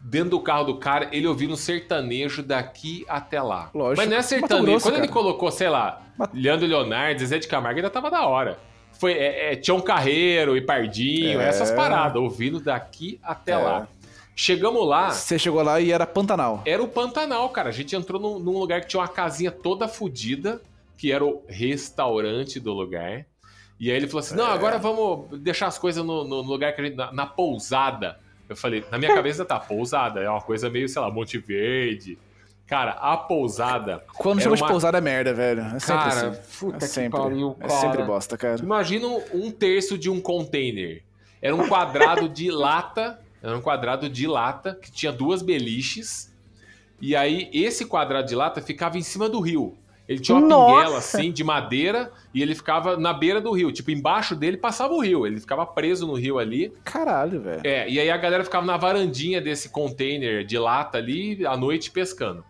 dentro 0.00 0.30
do 0.30 0.40
carro 0.40 0.64
do 0.64 0.78
cara, 0.78 1.08
ele 1.12 1.26
ouvindo 1.26 1.54
um 1.54 1.56
sertanejo 1.56 2.42
daqui 2.42 3.04
até 3.08 3.40
lá. 3.40 3.70
Lógico. 3.74 3.96
Mas 4.02 4.08
não 4.10 4.16
é 4.16 4.22
sertanejo. 4.22 4.66
Grosso, 4.66 4.86
Quando 4.86 4.96
ele 4.98 5.08
cara. 5.08 5.12
colocou, 5.12 5.50
sei 5.50 5.68
lá, 5.68 6.02
Mato- 6.18 6.36
Leandro 6.36 6.66
Leonardo, 6.66 7.18
Zezé 7.20 7.38
de 7.38 7.48
Camargo, 7.48 7.78
ainda 7.78 7.90
tava 7.90 8.10
da 8.10 8.26
hora. 8.26 8.58
Foi 8.98 9.12
é, 9.12 9.52
é, 9.52 9.56
Tião 9.56 9.80
Carreiro 9.80 10.56
e 10.56 10.60
Pardinho, 10.60 11.40
É. 11.40 11.48
essas 11.48 11.70
paradas, 11.70 12.20
ouvindo 12.20 12.60
daqui 12.60 13.18
até 13.22 13.52
É. 13.52 13.56
lá. 13.56 13.88
Chegamos 14.34 14.86
lá, 14.86 15.10
Você 15.10 15.38
chegou 15.38 15.62
lá 15.62 15.80
e 15.80 15.90
era 15.90 16.06
Pantanal. 16.06 16.62
era 16.66 16.82
o 16.82 16.88
Pantanal, 16.88 17.48
cara. 17.48 17.70
A 17.70 17.72
gente 17.72 17.96
entrou 17.96 18.20
num, 18.20 18.38
num 18.38 18.58
lugar 18.58 18.82
que 18.82 18.86
tinha 18.88 19.00
uma 19.00 19.08
casinha 19.08 19.50
toda 19.50 19.88
fodida, 19.88 20.60
que 20.98 21.10
era 21.10 21.24
o 21.24 21.42
restaurante 21.48 22.60
do 22.60 22.72
lugar. 22.72 23.24
E 23.80 23.90
aí 23.90 23.96
ele 23.96 24.06
falou 24.06 24.20
assim: 24.20 24.34
É. 24.34 24.36
não, 24.38 24.46
agora 24.46 24.78
vamos 24.78 25.40
deixar 25.40 25.66
as 25.68 25.78
coisas 25.78 26.04
no, 26.04 26.24
no 26.24 26.42
lugar 26.42 26.74
que 26.74 26.80
a 26.80 26.84
gente. 26.84 26.96
Na, 26.96 27.12
na 27.12 27.26
pousada. 27.26 28.18
Eu 28.48 28.56
falei, 28.56 28.84
na 28.90 28.98
minha 28.98 29.12
cabeça 29.14 29.44
tá, 29.44 29.58
pousada. 29.58 30.20
É 30.20 30.28
uma 30.30 30.40
coisa 30.40 30.68
meio, 30.70 30.88
sei 30.88 31.00
lá, 31.00 31.10
Monte 31.10 31.38
Verde. 31.38 32.18
Cara, 32.66 32.92
a 32.92 33.16
pousada. 33.16 34.02
Quando 34.16 34.40
chama 34.40 34.56
de 34.56 34.62
uma- 34.62 34.68
pousada 34.68 34.98
é 34.98 35.00
merda, 35.00 35.32
velho. 35.32 35.60
É 35.62 35.78
sempre 35.78 35.86
Cara, 36.10 36.28
assim. 36.30 36.40
puta 36.58 36.76
É 36.76 36.80
que 36.80 36.86
sempre, 36.86 37.20
pariu, 37.20 37.56
é 37.60 37.68
cara. 37.68 37.80
sempre 37.80 38.02
bosta, 38.02 38.36
cara. 38.36 38.58
Imagina 38.60 39.06
um 39.32 39.50
terço 39.52 39.96
de 39.96 40.10
um 40.10 40.20
container. 40.20 41.02
Era 41.40 41.54
um 41.54 41.68
quadrado 41.68 42.28
de 42.28 42.50
lata. 42.50 43.20
Era 43.42 43.56
um 43.56 43.60
quadrado 43.60 44.08
de 44.08 44.26
lata 44.26 44.76
que 44.80 44.90
tinha 44.90 45.12
duas 45.12 45.42
beliches. 45.42 46.34
E 47.00 47.14
aí, 47.14 47.48
esse 47.52 47.84
quadrado 47.84 48.26
de 48.26 48.34
lata 48.34 48.60
ficava 48.60 48.98
em 48.98 49.02
cima 49.02 49.28
do 49.28 49.38
rio. 49.38 49.76
Ele 50.08 50.18
tinha 50.20 50.36
uma 50.38 50.46
Nossa! 50.46 50.72
pinguela 50.74 50.98
assim 50.98 51.32
de 51.32 51.42
madeira 51.44 52.12
e 52.32 52.40
ele 52.40 52.54
ficava 52.54 52.96
na 52.96 53.12
beira 53.12 53.40
do 53.40 53.52
rio. 53.52 53.70
Tipo, 53.72 53.90
embaixo 53.90 54.34
dele 54.36 54.56
passava 54.56 54.94
o 54.94 55.00
rio. 55.00 55.26
Ele 55.26 55.38
ficava 55.40 55.66
preso 55.66 56.06
no 56.06 56.14
rio 56.14 56.38
ali. 56.38 56.72
Caralho, 56.84 57.40
velho. 57.40 57.60
É, 57.64 57.88
e 57.88 57.98
aí 58.00 58.08
a 58.10 58.16
galera 58.16 58.42
ficava 58.44 58.64
na 58.64 58.76
varandinha 58.76 59.40
desse 59.40 59.68
container 59.68 60.44
de 60.44 60.58
lata 60.58 60.98
ali 60.98 61.44
à 61.46 61.56
noite 61.56 61.90
pescando. 61.90 62.44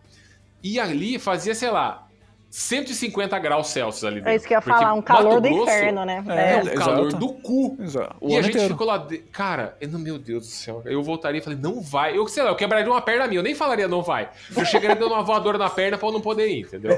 E 0.73 0.79
ali 0.79 1.17
fazia, 1.19 1.53
sei 1.55 1.69
lá, 1.71 2.07
150 2.49 3.37
graus 3.39 3.67
Celsius 3.67 4.03
ali 4.03 4.15
dentro. 4.15 4.29
É 4.31 4.35
isso 4.35 4.47
que 4.47 4.53
eu 4.53 4.57
ia 4.57 4.61
falar, 4.61 4.93
um 4.93 5.01
calor 5.01 5.35
Mato 5.35 5.41
do 5.41 5.49
Grosso 5.49 5.63
inferno, 5.63 6.05
né? 6.05 6.23
É, 6.29 6.53
É, 6.53 6.57
um 6.57 6.75
calor 6.75 7.07
exato. 7.07 7.17
do 7.17 7.33
cu. 7.33 7.77
Exato. 7.79 8.15
O 8.21 8.29
e 8.29 8.37
a 8.37 8.41
gente 8.41 8.53
inteiro. 8.55 8.73
ficou 8.73 8.87
lá. 8.87 8.97
de- 8.97 9.17
Cara, 9.19 9.75
eu, 9.81 9.89
não- 9.89 9.99
meu 9.99 10.17
Deus 10.17 10.45
do 10.47 10.51
céu. 10.51 10.81
Eu 10.85 11.03
voltaria 11.03 11.39
e 11.39 11.43
falei, 11.43 11.59
não 11.59 11.81
vai. 11.81 12.17
Eu 12.17 12.25
sei 12.27 12.43
lá, 12.43 12.49
eu 12.49 12.55
quebraria 12.55 12.89
uma 12.91 13.01
perna 13.01 13.27
minha. 13.27 13.39
Eu 13.39 13.43
nem 13.43 13.53
falaria 13.53 13.87
não 13.87 14.01
vai. 14.01 14.29
Eu 14.55 14.65
chegaria 14.65 14.95
dando 14.95 15.13
uma 15.13 15.23
voadora 15.23 15.57
na 15.57 15.69
perna 15.69 15.97
pra 15.97 16.07
eu 16.07 16.11
não 16.13 16.21
poder 16.21 16.47
ir, 16.47 16.61
entendeu? 16.61 16.91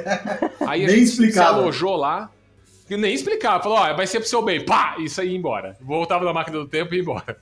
Aí 0.68 0.84
a 0.84 0.88
Nem 0.88 0.98
gente 0.98 1.04
explicava. 1.10 1.54
se 1.56 1.60
alojou 1.62 1.96
lá. 1.96 2.30
E 2.90 2.96
nem 2.98 3.14
explicava. 3.14 3.62
Falou, 3.62 3.78
ó, 3.80 3.94
vai 3.94 4.08
ser 4.08 4.20
pro 4.20 4.30
seu 4.30 4.42
bem. 4.44 4.64
Pá! 4.66 4.96
Isso 5.00 5.20
aí 5.22 5.30
ia 5.30 5.38
embora. 5.38 5.76
Voltava 5.82 6.26
na 6.26 6.34
máquina 6.34 6.58
do 6.60 6.68
tempo 6.68 6.94
e 6.94 6.98
ia 6.98 7.02
embora. 7.04 7.38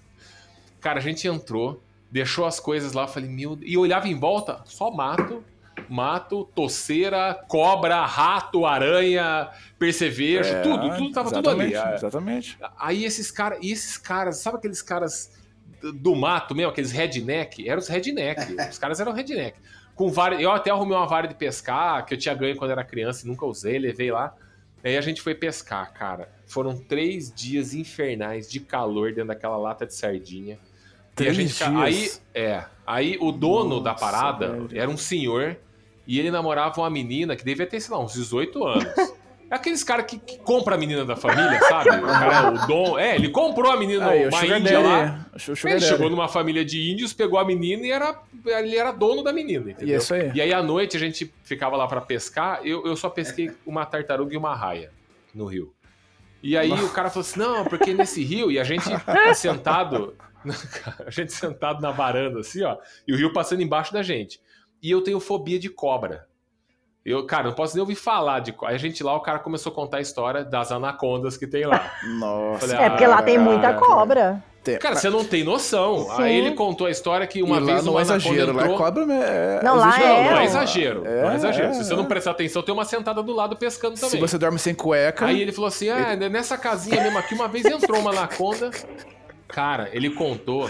Cara, 0.82 0.99
a 0.99 1.01
gente 1.01 1.28
entrou, 1.28 1.82
deixou 2.11 2.45
as 2.45 2.59
coisas 2.59 2.93
lá. 2.93 3.07
Falei, 3.07 3.30
meu 3.30 3.55
Deus. 3.55 3.69
E 3.71 3.78
olhava 3.78 4.07
em 4.07 4.15
volta, 4.17 4.61
só 4.65 4.89
mato. 4.91 5.43
Mato, 5.89 6.43
toceira, 6.55 7.34
cobra, 7.47 8.05
rato, 8.05 8.65
aranha, 8.65 9.49
percevejo, 9.78 10.49
É, 10.49 10.61
tudo, 10.61 10.95
tudo 10.97 11.11
tava 11.11 11.32
tudo 11.32 11.49
ali. 11.49 11.73
exatamente. 11.73 12.57
Aí 12.80 13.05
esses 13.05 13.30
caras, 13.32 13.59
e 13.61 13.71
esses 13.71 13.97
caras, 13.97 14.38
sabe 14.39 14.57
aqueles 14.57 14.82
caras 14.82 15.32
do- 15.93 16.15
mato 16.15 16.55
mesmo, 16.55 16.71
aqueles 16.71 16.91
redneck? 16.91 17.67
Eram 17.67 17.80
os 17.80 17.88
redneck. 17.88 18.41
os 18.69 18.78
caras 18.78 18.99
eram 18.99 19.11
redneck. 19.13 19.57
Com 19.95 20.09
vara, 20.11 20.39
eu 20.41 20.51
até 20.51 20.69
arrumei 20.69 20.95
uma 20.97 21.07
vara 21.07 21.28
de 21.28 21.36
pescar 21.36 22.05
que 22.05 22.13
eu 22.13 22.17
tinha 22.17 22.36
ganho 22.36 22.55
quando 22.55 22.71
era 22.71 22.84
criança 22.84 23.25
e 23.25 23.30
nunca 23.30 23.45
usei, 23.45 23.80
levei 23.80 24.11
lá. 24.11 24.34
Aí 24.84 24.95
a 24.95 25.01
gente 25.01 25.21
foi 25.21 25.34
pescar, 25.34 25.91
cara. 25.93 26.30
Foram 26.45 26.78
três 26.78 27.32
dias 27.34 27.73
infernais 27.73 28.49
de 28.49 28.59
calor 28.59 29.09
dentro 29.09 29.30
daquela 29.30 29.57
lata 29.57 29.86
de 29.88 29.93
sardinha. 29.95 30.55
e 30.55 30.57
a 30.57 31.15
Três 31.15 31.36
gente, 31.36 31.63
aí, 31.63 31.93
dias? 31.93 32.21
é, 32.34 32.63
aí 32.86 33.17
o 33.19 33.32
dono 33.32 33.80
da 33.82 33.91
Nossa, 33.93 34.05
parada 34.05 34.51
velho. 34.51 34.69
era 34.73 34.89
um 34.89 34.95
senhor 34.97 35.57
e 36.08 36.20
ele 36.20 36.32
namorava 36.32 36.80
uma 36.82 36.89
menina 36.89 37.36
que 37.36 37.43
devia 37.43 37.68
ter, 37.68 37.80
sei 37.80 37.93
lá, 37.93 38.01
uns 38.01 38.14
18 38.14 38.66
anos. 38.66 38.86
É 39.49 39.55
aqueles 39.55 39.82
caras 39.82 40.05
que, 40.05 40.18
que 40.20 40.38
compra 40.39 40.76
a 40.76 40.78
menina 40.78 41.05
da 41.05 41.16
família, 41.16 41.58
sabe? 41.70 41.89
O 41.89 42.05
cara, 42.05 42.51
o 42.51 42.68
dom. 42.68 42.99
É, 42.99 43.16
ele 43.16 43.30
comprou 43.30 43.72
a 43.72 43.78
menina, 43.78 44.10
Aí, 44.10 44.28
uma 44.28 44.45
índia 44.45 44.80
lá. 44.80 45.05
Daddy. 45.05 45.26
O 45.36 45.39
Sugar 45.55 45.72
Ele 45.72 45.80
Daddy. 45.80 45.86
chegou 45.86 46.10
numa 46.10 46.28
família 46.28 46.66
de 46.66 46.91
índios, 46.91 47.14
pegou 47.14 47.39
a 47.39 47.45
menina 47.45 47.86
e 47.86 47.91
era, 47.91 48.20
ele 48.45 48.76
era 48.76 48.91
dono 48.91 49.24
da 49.24 49.32
menina, 49.32 49.72
entendeu? 49.72 49.95
E 49.95 49.97
isso 49.97 50.14
aí. 50.14 50.32
E 50.34 50.41
aí 50.41 50.53
à 50.53 50.62
noite 50.62 50.97
a 50.97 50.99
gente 50.99 51.34
ficava 51.43 51.78
lá 51.78 51.88
pra 51.88 52.01
pescar. 52.01 52.60
Eu, 52.66 52.86
eu 52.86 52.95
só 52.97 53.10
pesquei 53.10 53.51
uma 53.66 53.86
tartaruga 53.86 54.34
e 54.34 54.38
uma 54.38 54.53
raia 54.53 54.91
no 55.34 55.45
rio. 55.45 55.74
E 56.43 56.58
aí 56.58 56.72
o 56.72 56.89
cara 56.89 57.10
falou 57.10 57.22
assim: 57.22 57.39
não, 57.39 57.64
porque 57.64 57.93
nesse 57.93 58.24
rio, 58.24 58.51
e 58.51 58.60
a 58.60 58.66
gente 58.66 58.84
sentado, 59.34 60.14
a 61.05 61.10
gente 61.10 61.32
sentado 61.32 61.82
na 61.82 61.91
varanda, 61.91 62.39
assim, 62.39 62.64
ó, 62.64 62.78
e 63.08 63.14
o 63.14 63.16
rio 63.16 63.32
passando 63.32 63.62
embaixo 63.62 63.93
da 63.93 64.03
gente. 64.03 64.41
E 64.82 64.91
eu 64.91 65.01
tenho 65.01 65.19
fobia 65.19 65.59
de 65.59 65.69
cobra. 65.69 66.28
Eu, 67.05 67.25
cara, 67.25 67.45
não 67.45 67.53
posso 67.53 67.73
nem 67.73 67.80
ouvir 67.82 67.95
falar 67.95 68.39
de 68.41 68.51
cobra. 68.51 68.69
Aí 68.69 68.75
a 68.75 68.80
gente 68.80 69.01
lá, 69.03 69.15
o 69.15 69.21
cara 69.21 69.39
começou 69.39 69.71
a 69.71 69.75
contar 69.75 69.97
a 69.97 70.01
história 70.01 70.43
das 70.43 70.71
anacondas 70.73 71.38
que 71.38 71.47
tem 71.47 71.65
lá. 71.65 71.91
Nossa. 72.19 72.67
Falei, 72.67 72.86
É, 72.86 72.89
porque 72.89 73.07
lá 73.07 73.21
tem 73.21 73.38
muita 73.38 73.73
cara. 73.73 73.78
cobra. 73.78 74.43
Tem- 74.61 74.78
Cara, 74.80 74.95
você 74.95 75.09
não 75.09 75.23
tem 75.23 75.45
noção. 75.45 75.99
Sim. 76.17 76.21
Aí 76.23 76.36
ele 76.38 76.51
contou 76.53 76.88
a 76.88 76.91
história 76.91 77.25
que 77.25 77.41
uma 77.41 77.55
e 77.55 77.59
lá 77.61 77.65
vez 77.65 77.86
não 77.86 77.93
uma 77.93 78.01
é 78.01 78.03
exagero, 78.03 78.51
anaconda 78.51 78.53
lá 78.53 78.61
é 78.61 78.65
entrou... 78.65 78.78
cobra. 78.78 79.03
É, 79.13 79.63
Não, 79.63 79.75
lá 79.78 79.97
Não, 79.97 80.05
é, 80.05 80.32
não 80.32 80.38
é 80.39 80.43
exagero. 80.43 81.05
É, 81.07 81.21
não 81.21 81.32
é 81.32 81.36
exagero. 81.36 81.73
Se 81.73 81.80
é, 81.80 81.84
você 81.86 81.95
não 81.95 82.03
é. 82.03 82.07
prestar 82.07 82.32
atenção, 82.32 82.61
tem 82.61 82.73
uma 82.73 82.84
sentada 82.84 83.23
do 83.23 83.34
lado 83.34 83.55
pescando 83.55 83.95
Se 83.95 84.01
também. 84.01 84.19
você 84.19 84.38
dorme 84.38 84.59
sem 84.59 84.75
cueca. 84.75 85.25
Aí 85.28 85.41
ele 85.41 85.53
falou 85.53 85.69
assim: 85.69 85.88
ah, 85.88 86.13
nessa 86.17 86.57
casinha 86.57 87.01
mesmo 87.01 87.17
aqui, 87.17 87.34
uma 87.34 87.47
vez 87.47 87.63
entrou 87.63 87.97
uma 88.01 88.11
anaconda. 88.11 88.69
Cara, 89.47 89.88
ele 89.93 90.09
contou 90.09 90.69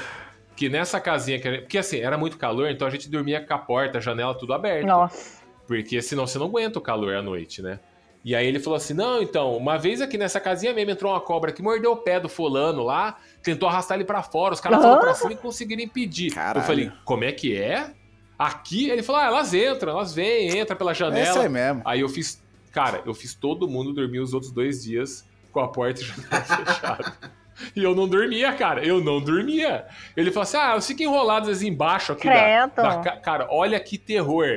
que 0.58 0.68
nessa 0.68 1.00
casinha. 1.00 1.40
Que... 1.40 1.60
Porque 1.60 1.78
assim, 1.78 2.00
era 2.00 2.18
muito 2.18 2.38
calor, 2.38 2.70
então 2.70 2.88
a 2.88 2.92
gente 2.92 3.08
dormia 3.10 3.40
com 3.40 3.54
a 3.54 3.60
porta, 3.60 4.00
a 4.00 4.02
janela, 4.02 4.34
tudo 4.34 4.54
aberto. 4.54 4.88
Nossa. 4.88 5.38
Porque 5.68 6.02
senão 6.02 6.26
você 6.26 6.40
não 6.40 6.48
aguenta 6.48 6.80
o 6.80 6.82
calor 6.82 7.14
à 7.14 7.22
noite, 7.22 7.62
né? 7.62 7.80
E 8.26 8.36
aí 8.36 8.48
ele 8.48 8.60
falou 8.60 8.76
assim: 8.76 8.94
não, 8.94 9.22
então, 9.22 9.56
uma 9.56 9.78
vez 9.78 10.02
aqui 10.02 10.18
nessa 10.18 10.40
casinha 10.40 10.74
mesmo 10.74 10.92
entrou 10.92 11.14
uma 11.14 11.22
cobra 11.22 11.52
que 11.52 11.62
mordeu 11.62 11.92
o 11.92 11.98
pé 11.98 12.20
do 12.20 12.28
fulano 12.28 12.84
lá, 12.84 13.18
tentou 13.44 13.70
arrastar 13.70 13.96
ele 13.98 14.06
pra 14.06 14.24
fora, 14.24 14.54
os 14.54 14.60
caras 14.60 14.80
Aham. 14.80 14.90
foram 14.90 15.02
pra 15.02 15.14
cima 15.14 15.34
e 15.34 15.38
conseguiram 15.38 15.84
impedir. 15.84 16.34
Caralho. 16.34 16.60
Eu 16.60 16.64
falei, 16.64 16.92
como 17.06 17.24
é 17.24 17.32
que 17.32 17.56
é? 17.56 17.92
Aqui? 18.38 18.90
Ele 18.90 19.04
falou: 19.04 19.22
ah, 19.22 19.26
elas 19.28 19.54
entram, 19.54 19.92
elas 19.94 20.14
vêm, 20.14 20.60
entram 20.60 20.76
pela 20.76 20.92
é 20.92 20.94
isso 20.94 21.04
janela. 21.04 21.44
aí 21.44 21.50
mesmo. 21.50 21.82
Aí 21.86 22.00
eu 22.02 22.10
fiz, 22.10 22.44
cara, 22.72 23.02
eu 23.06 23.14
fiz 23.14 23.36
todo 23.36 23.68
mundo 23.68 23.94
dormir 23.94 24.20
os 24.20 24.34
outros 24.34 24.52
dois 24.52 24.84
dias 24.84 25.24
com 25.52 25.60
a 25.60 25.68
porta 25.68 26.02
e 26.02 26.04
janela 26.06 26.44
fechada. 26.44 27.37
E 27.76 27.84
eu 27.84 27.96
não 27.96 28.08
dormia, 28.08 28.54
cara. 28.54 28.84
Eu 28.86 29.04
não 29.04 29.20
dormia. 29.22 29.86
Ele 30.16 30.30
falou 30.32 30.44
assim: 30.44 30.58
ah, 30.58 30.72
elas 30.72 30.86
ficam 30.88 31.06
enroladas 31.06 31.50
assim 31.50 31.68
embaixo 31.68 32.12
aqui 32.14 32.28
da, 32.28 32.34
Credo. 32.34 32.76
da 32.76 32.98
ca- 33.00 33.18
Cara, 33.18 33.48
olha 33.50 33.80
que 33.80 33.98
terror. 33.98 34.48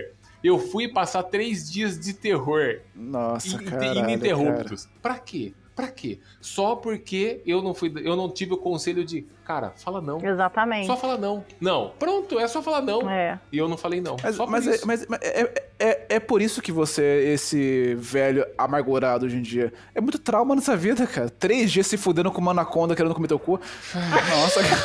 Eu 0.43 0.59
fui 0.59 0.89
passar 0.89 1.23
três 1.25 1.71
dias 1.71 1.99
de 2.01 2.15
terror 2.15 2.81
Nossa, 2.95 3.57
in- 3.57 3.65
caralho, 3.65 3.99
ininterruptos. 4.01 4.89
Pra 5.03 5.19
quê? 5.19 5.53
Pra 5.81 5.89
quê? 5.91 6.19
Só 6.41 6.77
porque 6.77 7.41
eu 7.47 7.63
não 7.63 7.73
fui, 7.75 7.93
eu 8.05 8.15
não 8.17 8.29
tive 8.31 8.53
o 8.55 8.57
conselho 8.59 9.05
de, 9.05 9.27
cara, 9.45 9.71
fala 9.77 10.01
não. 10.01 10.19
Exatamente. 10.25 10.87
Só 10.87 10.97
fala 10.97 11.17
não. 11.17 11.45
Não. 11.61 11.93
Pronto, 11.99 12.39
é 12.39 12.47
só 12.47 12.63
falar 12.63 12.83
não. 12.83 13.09
É. 13.11 13.39
E 13.51 13.59
eu 13.59 13.69
não 13.69 13.77
falei 13.79 14.01
não. 14.01 14.17
Mas, 14.23 14.37
só 14.37 14.45
por 14.45 14.51
mas, 14.53 14.67
é, 14.67 14.75
isso. 14.75 14.87
mas- 14.87 15.07
mas 15.09 15.21
é, 15.23 15.53
é, 15.79 16.07
é 16.17 16.21
por 16.21 16.43
isso 16.43 16.61
que 16.61 16.71
você 16.71 17.03
é 17.03 17.33
esse 17.33 17.95
velho 17.97 18.45
amargurado 18.59 19.25
hoje 19.27 19.37
em 19.37 19.43
dia. 19.43 19.73
É 19.95 20.01
muito 20.01 20.19
trauma 20.19 20.55
nessa 20.55 20.77
vida, 20.77 21.07
cara. 21.07 21.31
Três 21.31 21.73
dias 21.73 21.87
se 21.87 21.97
fudendo 21.97 22.31
com 22.31 22.41
uma 22.41 22.51
anaconda 22.51 22.95
querendo 22.95 23.15
comer 23.15 23.29
teu 23.29 23.39
cu. 23.39 23.59
Nossa, 24.31 24.61
cara. 24.63 24.81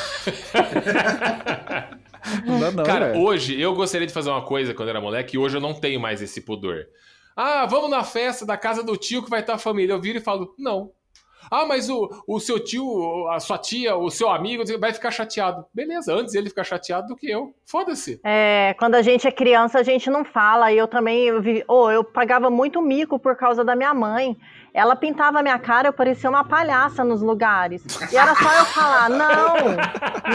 Não 2.43 2.60
dá 2.60 2.72
não, 2.72 2.84
Cara, 2.84 3.10
velho. 3.12 3.22
hoje 3.22 3.60
eu 3.62 3.76
gostaria 3.76 4.08
de 4.08 4.14
fazer 4.14 4.32
uma 4.32 4.41
coisa 4.41 4.74
quando 4.74 4.89
era 4.89 5.00
moleque 5.00 5.36
e 5.36 5.39
hoje 5.39 5.58
eu 5.58 5.62
não 5.62 5.76
tenho 5.76 6.00
mais 6.00 6.24
esse 6.24 6.41
pudor. 6.41 6.88
Ah, 7.36 7.66
vamos 7.66 7.90
na 7.90 8.04
festa 8.04 8.46
da 8.46 8.58
casa 8.58 8.82
do 8.82 8.96
tio 8.96 9.24
que 9.24 9.30
vai 9.30 9.42
estar 9.42 9.56
a 9.56 9.58
família. 9.58 9.94
Eu 9.94 10.02
viro 10.02 10.20
e 10.20 10.22
falo, 10.22 10.54
não. 10.58 10.92
Ah, 11.52 11.66
mas 11.66 11.90
o, 11.90 12.10
o 12.28 12.40
seu 12.40 12.60
tio, 12.60 13.28
a 13.30 13.40
sua 13.40 13.58
tia, 13.58 13.96
o 13.96 14.10
seu 14.10 14.30
amigo 14.30 14.64
vai 14.80 14.94
ficar 14.94 15.12
chateado. 15.12 15.66
Beleza, 15.74 16.14
antes 16.14 16.34
ele 16.34 16.50
ficar 16.50 16.64
chateado 16.64 17.08
do 17.08 17.16
que 17.16 17.30
eu. 17.30 17.54
Foda-se. 17.66 18.20
É, 18.24 18.76
quando 18.80 18.96
a 18.96 19.02
gente 19.02 19.28
é 19.28 19.32
criança, 19.32 19.80
a 19.80 19.84
gente 19.84 20.10
não 20.10 20.26
fala. 20.26 20.72
E 20.72 20.78
eu 20.78 20.88
também, 20.88 21.26
eu, 21.26 21.42
vi, 21.42 21.64
oh, 21.68 21.92
eu 21.92 22.04
pagava 22.04 22.50
muito 22.50 22.82
mico 22.82 23.20
por 23.20 23.36
causa 23.36 23.64
da 23.64 23.76
minha 23.76 23.94
mãe. 23.94 24.36
Ela 24.78 24.94
pintava 24.94 25.40
a 25.40 25.42
minha 25.42 25.58
cara, 25.58 25.88
eu 25.88 25.94
parecia 25.94 26.30
uma 26.30 26.44
palhaça 26.44 27.02
nos 27.02 27.22
lugares. 27.22 27.82
E 28.12 28.18
era 28.18 28.36
só 28.36 28.52
eu 28.60 28.66
falar, 28.66 29.10
não, 29.10 29.56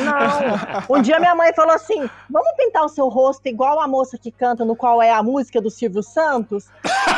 não. 0.03 0.97
Um 0.97 1.03
dia 1.03 1.21
minha 1.21 1.35
mãe 1.35 1.53
falou 1.53 1.75
assim, 1.75 2.09
vamos 2.31 2.49
pintar 2.57 2.83
o 2.85 2.89
seu 2.89 3.07
rosto 3.09 3.47
igual 3.47 3.79
a 3.81 3.87
moça 3.87 4.17
que 4.17 4.31
canta 4.33 4.65
no 4.65 4.75
qual 4.75 5.03
é 5.03 5.13
a 5.13 5.23
música 5.23 5.61
do 5.61 5.71
Silvio 5.71 6.03
Santos? 6.03 6.65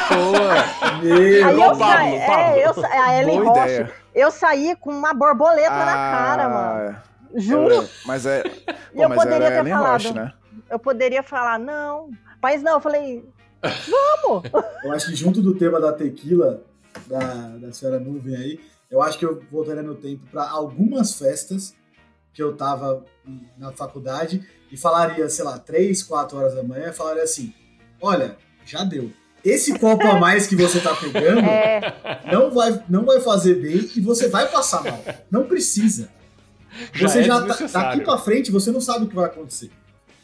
Boa. 0.09 0.99
Meu, 1.01 1.47
Aí 1.47 1.53
igual 1.55 1.73
eu 1.73 1.79
Pablo, 1.79 2.16
é, 2.16 2.66
eu 2.66 2.75
sa- 2.75 2.89
a 2.93 3.20
Ellen 3.23 3.41
Boa 3.41 3.49
Rocha, 3.51 3.68
ideia. 3.70 3.93
eu 4.14 4.31
saí 4.33 4.75
com 4.81 4.91
uma 4.91 5.14
borboleta 5.14 5.70
na 5.70 5.95
cara, 5.95 6.49
mano. 6.49 6.97
Ah, 6.99 7.03
Juro. 7.37 7.89
mas 8.05 8.27
é. 8.27 8.43
E 8.45 8.97
Pô, 8.97 9.03
eu 9.05 9.09
mas 9.09 9.18
poderia 9.23 9.49
ter 9.49 9.59
Ellen 9.59 9.73
falado. 9.73 9.93
Roche, 9.93 10.12
né? 10.12 10.33
Eu 10.68 10.79
poderia 10.81 11.23
falar, 11.23 11.57
não. 11.59 12.11
Mas 12.43 12.64
não, 12.64 12.73
eu 12.73 12.81
falei, 12.81 13.25
vamos. 13.62 14.43
Eu 14.83 14.93
acho 14.93 15.07
que 15.07 15.14
junto 15.14 15.41
do 15.41 15.55
tema 15.55 15.81
da 15.81 15.93
tequila, 15.93 16.62
da, 17.07 17.57
da 17.59 17.72
senhora 17.72 17.99
Nuvem 17.99 18.36
aí, 18.36 18.61
eu 18.90 19.03
acho 19.03 19.18
que 19.18 19.24
eu 19.24 19.43
voltaria 19.51 19.82
no 19.82 19.95
tempo 19.95 20.26
para 20.30 20.49
algumas 20.49 21.14
festas 21.14 21.74
que 22.34 22.43
eu 22.43 22.57
tava 22.57 23.05
na 23.59 23.72
faculdade 23.72 24.47
e 24.70 24.76
falaria, 24.76 25.28
sei 25.28 25.45
lá, 25.45 25.59
3, 25.59 26.03
4 26.03 26.38
horas 26.38 26.55
da 26.55 26.62
manhã, 26.62 26.93
falaria 26.93 27.22
assim: 27.22 27.55
olha, 28.01 28.36
já 28.64 28.84
deu. 28.84 29.11
Esse 29.45 29.76
copo 29.78 30.07
a 30.07 30.20
mais 30.20 30.47
que 30.47 30.55
você 30.55 30.78
tá 30.80 30.95
pegando 30.95 31.40
É, 31.45 32.22
não 32.32 32.51
vai, 32.51 32.82
não 32.88 33.05
vai 33.05 33.20
fazer 33.20 33.57
bem 33.57 33.90
e 33.97 34.01
você 34.01 34.28
vai 34.28 34.49
passar 34.49 34.84
mal. 34.84 35.03
Não 35.30 35.45
precisa. 35.47 36.09
Já 36.93 37.09
Você 37.09 37.18
é 37.20 37.22
já, 37.24 37.34
tá, 37.34 37.40
desnecessário. 37.40 37.90
daqui 37.90 38.05
pra 38.05 38.18
frente, 38.18 38.51
você 38.51 38.70
não 38.70 38.80
sabe 38.80 39.05
o 39.05 39.09
que 39.09 39.14
vai 39.14 39.26
acontecer. 39.26 39.70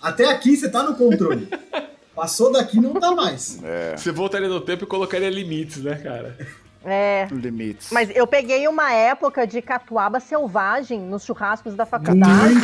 Até 0.01 0.27
aqui 0.27 0.57
você 0.57 0.69
tá 0.69 0.83
no 0.83 0.95
controle. 0.95 1.49
Passou 2.19 2.51
daqui, 2.51 2.81
não 2.81 2.95
tá 2.95 3.13
mais. 3.13 3.61
É, 3.63 3.97
Você 3.97 4.11
voltaria 4.11 4.49
no 4.49 4.61
tempo 4.61 4.83
e 4.83 4.87
colocaria 4.89 5.31
limites, 5.31 5.77
né, 5.79 5.95
cara? 5.95 6.37
é. 6.85 7.29
limites. 7.31 7.91
Mas 7.93 8.11
eu 8.15 8.27
peguei 8.27 8.67
uma 8.67 8.93
época 8.93 9.47
de 9.47 9.63
catuaba 9.63 10.19
selvagem 10.19 11.01
nos 11.01 11.25
churrascos 11.25 11.75
da 11.75 11.87
faculdade. 11.87 12.55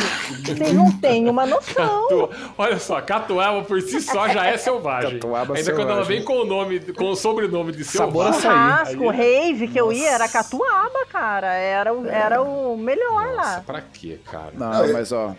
Vocês 0.45 0.73
não 0.73 0.91
têm 0.91 1.29
uma 1.29 1.45
noção. 1.45 2.07
Tu- 2.09 2.29
Olha 2.57 2.79
só, 2.79 2.99
catuaba 3.01 3.61
por 3.63 3.81
si 3.81 4.01
só 4.01 4.27
já 4.27 4.45
é 4.45 4.57
selvagem. 4.57 5.19
Catuaba 5.19 5.55
Ainda 5.55 5.71
quando 5.73 5.89
ela 5.89 6.03
selvagem. 6.03 6.17
vem 6.17 6.25
com 6.25 6.33
o 6.41 6.45
nome, 6.45 6.79
com 6.93 7.11
o 7.11 7.15
sobrenome 7.15 7.71
de 7.71 7.83
Sabor 7.85 8.33
selvagem. 8.33 8.95
Churrasco, 8.97 9.09
Aí- 9.11 9.17
rave 9.17 9.67
que 9.69 9.79
eu 9.79 9.93
ia, 9.93 10.09
era 10.11 10.27
catuaba, 10.27 11.05
cara. 11.09 11.53
Era, 11.53 11.93
o- 11.93 12.05
era 12.07 12.41
o 12.41 12.75
melhor 12.77 13.35
Nossa, 13.35 13.35
lá. 13.57 13.63
pra 13.65 13.81
quê, 13.81 14.19
cara? 14.29 14.51
Não, 14.53 14.91
mas 14.91 15.11
ó, 15.13 15.33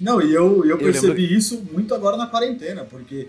Não, 0.00 0.20
e 0.22 0.32
eu, 0.32 0.64
eu 0.64 0.70
Eu 0.72 0.78
percebi 0.78 1.34
isso 1.36 1.60
muito 1.72 1.92
agora 1.94 2.16
na 2.16 2.26
quarentena, 2.28 2.84
porque 2.88 3.26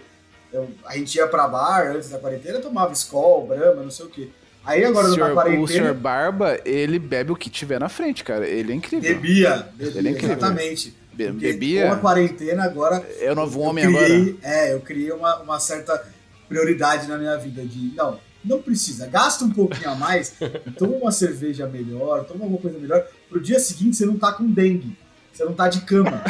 eu- 0.54 0.70
a 0.86 0.96
gente 0.98 1.16
ia 1.16 1.28
pra 1.28 1.48
bar 1.48 1.88
antes 1.96 2.10
da 2.10 2.18
quarentena, 2.20 2.60
tomava 2.60 2.92
Skol, 2.94 3.48
Brahma, 3.48 3.84
não 3.84 3.92
sei 3.92 4.06
o 4.06 4.10
quê. 4.10 4.30
Aí 4.66 4.84
agora 4.84 5.06
o 5.08 5.10
na 5.10 5.16
senhor, 5.16 5.32
o 5.32 5.34
quarentena, 5.34 5.68
senhor 5.68 5.94
Barba, 5.94 6.60
ele 6.66 7.00
bebe 7.00 7.32
o 7.32 7.36
que 7.36 7.50
tiver 7.50 7.80
na 7.80 7.90
frente, 7.90 8.24
cara. 8.24 8.46
Ele 8.48 8.72
é 8.72 8.76
incrível. 8.76 9.14
bebia, 9.16 9.70
bebia, 9.76 9.98
Ele 10.00 10.08
é 10.08 10.12
incrível. 10.12 10.36
exatamente. 10.38 10.94
Be- 11.14 11.32
bebia? 11.32 11.88
Com 11.88 11.94
a 11.94 11.98
quarentena 11.98 12.64
agora, 12.64 13.04
o 13.32 13.36
novo 13.36 13.60
eu 13.60 13.64
homem 13.64 13.86
criei, 13.86 14.22
agora. 14.22 14.38
É, 14.44 14.74
eu 14.74 14.80
criei 14.82 15.12
uma, 15.12 15.38
uma 15.40 15.60
certa 15.60 16.02
prioridade 16.48 17.08
na 17.08 17.18
minha 17.18 17.38
vida 17.38 17.62
de, 17.66 17.94
não, 17.96 18.20
não 18.44 18.62
precisa, 18.62 19.06
gasta 19.08 19.44
um 19.46 19.50
pouquinho 19.52 19.90
a 19.90 19.96
mais, 19.96 20.34
toma 20.78 20.96
uma 20.96 21.12
cerveja 21.12 21.68
melhor, 21.68 22.24
toma 22.26 22.44
alguma 22.46 22.60
coisa 22.60 22.78
melhor, 22.80 23.06
pro 23.30 23.40
dia 23.42 23.60
seguinte 23.60 23.96
você 23.98 24.06
não 24.06 24.18
tá 24.18 24.32
com 24.32 24.46
dengue, 24.50 24.98
você 25.40 25.46
não 25.46 25.54
tá 25.54 25.70
de 25.70 25.82
cama. 25.82 26.22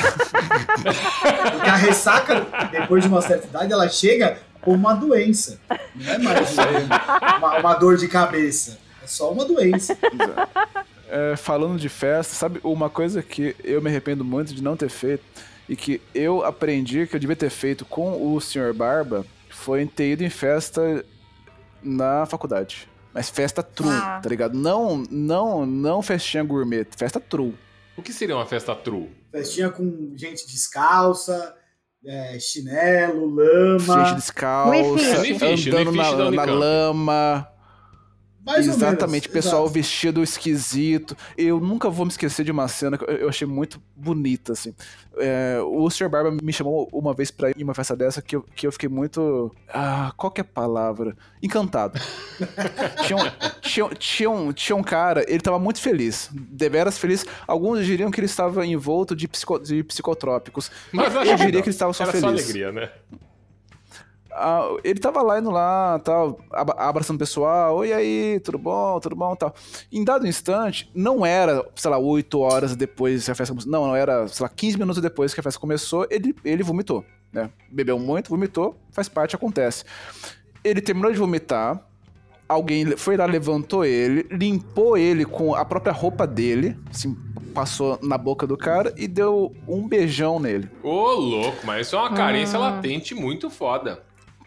Porque 1.51 1.70
a 1.70 1.76
ressaca, 1.76 2.45
depois 2.72 3.03
de 3.03 3.10
uma 3.10 3.22
certa 3.22 3.47
idade, 3.47 3.74
ela 3.74 3.89
chega 3.89 4.38
como 4.62 4.78
uma 4.78 4.93
doença, 4.93 5.60
não 5.95 6.14
é 6.14 6.18
mais 6.20 6.55
uma, 7.38 7.60
uma 7.60 7.74
dor 7.76 7.97
de 7.97 8.07
cabeça, 8.07 8.78
é 9.03 9.07
só 9.07 9.32
uma 9.32 9.45
doença. 9.45 9.97
É, 11.10 11.36
falando 11.36 11.80
de 11.80 11.89
festa, 11.89 12.36
sabe 12.36 12.60
uma 12.64 12.89
coisa 12.89 13.24
que 13.24 13.55
eu 13.64 13.82
me 13.82 13.89
arrependo 13.89 14.24
muito 14.24 14.53
de 14.53 14.62
não 14.62 14.78
ter 14.78 14.89
feito 14.89 15.24
e 15.68 15.76
que 15.76 15.99
eu 16.14 16.45
aprendi 16.45 17.07
que 17.07 17.16
eu 17.16 17.20
devia 17.20 17.36
ter 17.36 17.49
feito 17.49 17.84
com 17.86 18.36
o 18.36 18.39
senhor 18.39 18.74
Barba 18.74 19.26
foi 19.49 19.86
ter 19.88 20.12
ido 20.12 20.24
em 20.24 20.30
festa 20.30 21.03
na 21.82 22.28
faculdade. 22.28 22.88
Mas 23.12 23.28
festa 23.30 23.64
true, 23.64 23.89
Ah. 23.89 24.20
tá 24.22 24.30
ligado? 24.30 24.53
Não, 24.55 25.03
não, 25.10 25.66
não 25.66 26.01
festinha 26.03 26.43
gourmet, 26.43 26.86
festa 26.95 27.20
true. 27.20 27.55
O 28.00 28.02
que 28.02 28.14
seria 28.14 28.36
uma 28.36 28.45
festa 28.45 28.74
true? 28.76 29.10
Festinha 29.32 29.70
com 29.70 30.14
gente 30.16 30.47
descalça, 30.47 31.54
é, 32.06 32.39
chinelo, 32.39 33.28
lama. 33.30 34.06
Gente 34.06 34.16
descalça, 34.16 34.72
No 34.82 34.95
Ifiche. 34.97 35.18
No 35.18 35.26
Ifiche, 35.26 35.70
no 35.70 35.78
andando 36.02 36.32
na, 36.32 36.45
na 36.45 36.54
lama. 36.54 37.47
Mais 38.45 38.68
ou 38.68 38.74
Exatamente, 38.74 39.28
menos, 39.28 39.34
pessoal 39.34 39.64
exato. 39.64 39.74
vestido 39.74 40.24
esquisito. 40.24 41.16
Eu 41.38 41.60
nunca 41.60 41.89
vou 41.89 42.06
me 42.06 42.12
esquecer 42.12 42.43
de 42.45 42.52
uma 42.52 42.68
cena 42.70 42.97
que 42.97 43.04
eu- 43.04 43.16
eu 43.18 43.30
achei 43.30 43.45
muito 43.45 43.80
bonita, 43.95 44.54
assim. 44.54 44.74
É, 45.18 45.60
o 45.62 45.88
Sr. 45.89 46.10
Barba 46.10 46.32
me 46.41 46.54
chamou 46.54 46.88
uma 46.91 47.14
vez 47.14 47.30
pra 47.30 47.50
ir 47.50 47.56
em 47.60 47.64
uma 47.64 47.76
festa 47.76 47.95
dessa 47.95 48.22
que 48.22 48.36
eu, 48.38 48.41
que 48.56 48.66
eu 48.66 48.72
fiquei 48.72 48.88
muito. 48.89 49.54
Ah, 49.68 50.14
qual 50.18 50.32
que 50.32 50.39
é 50.39 50.43
a 50.43 50.45
palavra? 50.45 51.16
Encantado. 51.43 52.00
tinha, 53.06 53.18
um, 53.18 53.59
tinha, 53.72 53.86
um- 53.86 53.89
tinha, 53.89 54.30
um, 54.30 54.51
tinha 54.53 54.76
um 54.76 54.84
cara, 54.84 55.24
ele 55.28 55.39
tava 55.39 55.59
muito 55.59 55.80
feliz, 55.82 56.30
deveras 56.34 56.97
feliz. 56.97 57.26
Alguns 57.47 57.86
diriam 57.86 58.09
que 58.11 58.20
ele 58.20 58.26
estava 58.26 58.65
envolto 58.65 59.15
de, 59.15 59.28
psico- 59.28 59.59
de 59.59 59.84
psicotrópicos. 59.84 60.72
Mas 60.91 61.13
Eu 61.13 61.36
diria 61.38 61.61
que 61.61 61.70
ele 61.70 61.76
estava 61.76 61.93
só 61.93 62.03
Era 62.03 62.11
feliz. 62.11 62.22
só 62.24 62.28
alegria, 62.30 62.72
né? 62.72 62.89
Ah, 64.32 64.78
ele 64.84 64.99
tava 64.99 65.22
lá 65.24 65.39
indo 65.39 65.49
lá, 65.49 65.99
tal, 65.99 66.39
abraçando 66.51 67.15
o 67.15 67.20
pessoal, 67.20 67.76
oi 67.78 67.91
aí, 67.91 68.39
tudo 68.41 68.59
bom, 68.59 68.99
tudo 68.99 69.15
bom, 69.15 69.36
tal. 69.36 69.53
Em 69.91 70.03
dado 70.03 70.28
instante, 70.28 70.89
não 70.93 71.26
era, 71.26 71.65
sei 71.76 71.89
lá, 71.89 71.97
8 71.97 72.39
horas 72.39 72.76
depois 72.76 73.26
que 73.26 73.32
a 73.32 73.36
festa 73.36 73.51
começou, 73.53 73.72
não, 73.72 73.88
não 73.88 73.95
era, 73.95 74.28
sei 74.28 74.43
lá, 74.43 74.49
15 74.49 74.78
minutos 74.78 75.01
depois 75.01 75.34
que 75.34 75.39
a 75.39 75.43
festa 75.43 75.59
começou, 75.59 76.05
ele, 76.11 76.34
ele 76.45 76.61
vomitou, 76.61 77.03
né? 77.34 77.49
Bebeu 77.72 77.97
muito, 77.97 78.30
vomitou, 78.30 78.80
faz 78.91 79.09
parte, 79.09 79.36
acontece. 79.36 79.84
Ele 80.63 80.80
terminou 80.80 81.11
de 81.11 81.17
vomitar, 81.17 81.82
alguém 82.50 82.86
foi 82.97 83.16
lá, 83.16 83.26
levantou 83.26 83.86
ele, 83.86 84.26
limpou 84.32 84.97
ele 84.97 85.24
com 85.24 85.54
a 85.56 85.64
própria 85.64 85.93
roupa 85.93 86.26
dele, 86.28 86.76
assim, 86.89 87.16
passou 87.54 87.97
na 88.02 88.18
boca 88.18 88.45
do 88.47 88.58
cara 88.58 88.93
e 88.97 89.08
deu 89.08 89.56
um 89.68 89.88
beijão 89.88 90.39
nele. 90.39 90.70
Ô, 90.84 91.12
louco, 91.14 91.66
mas 91.66 91.88
isso 91.88 91.95
é 91.95 92.00
uma 92.00 92.14
carência 92.14 92.58
Ah. 92.58 92.62
latente 92.72 93.14
muito 93.14 93.50
foda. 93.50 94.02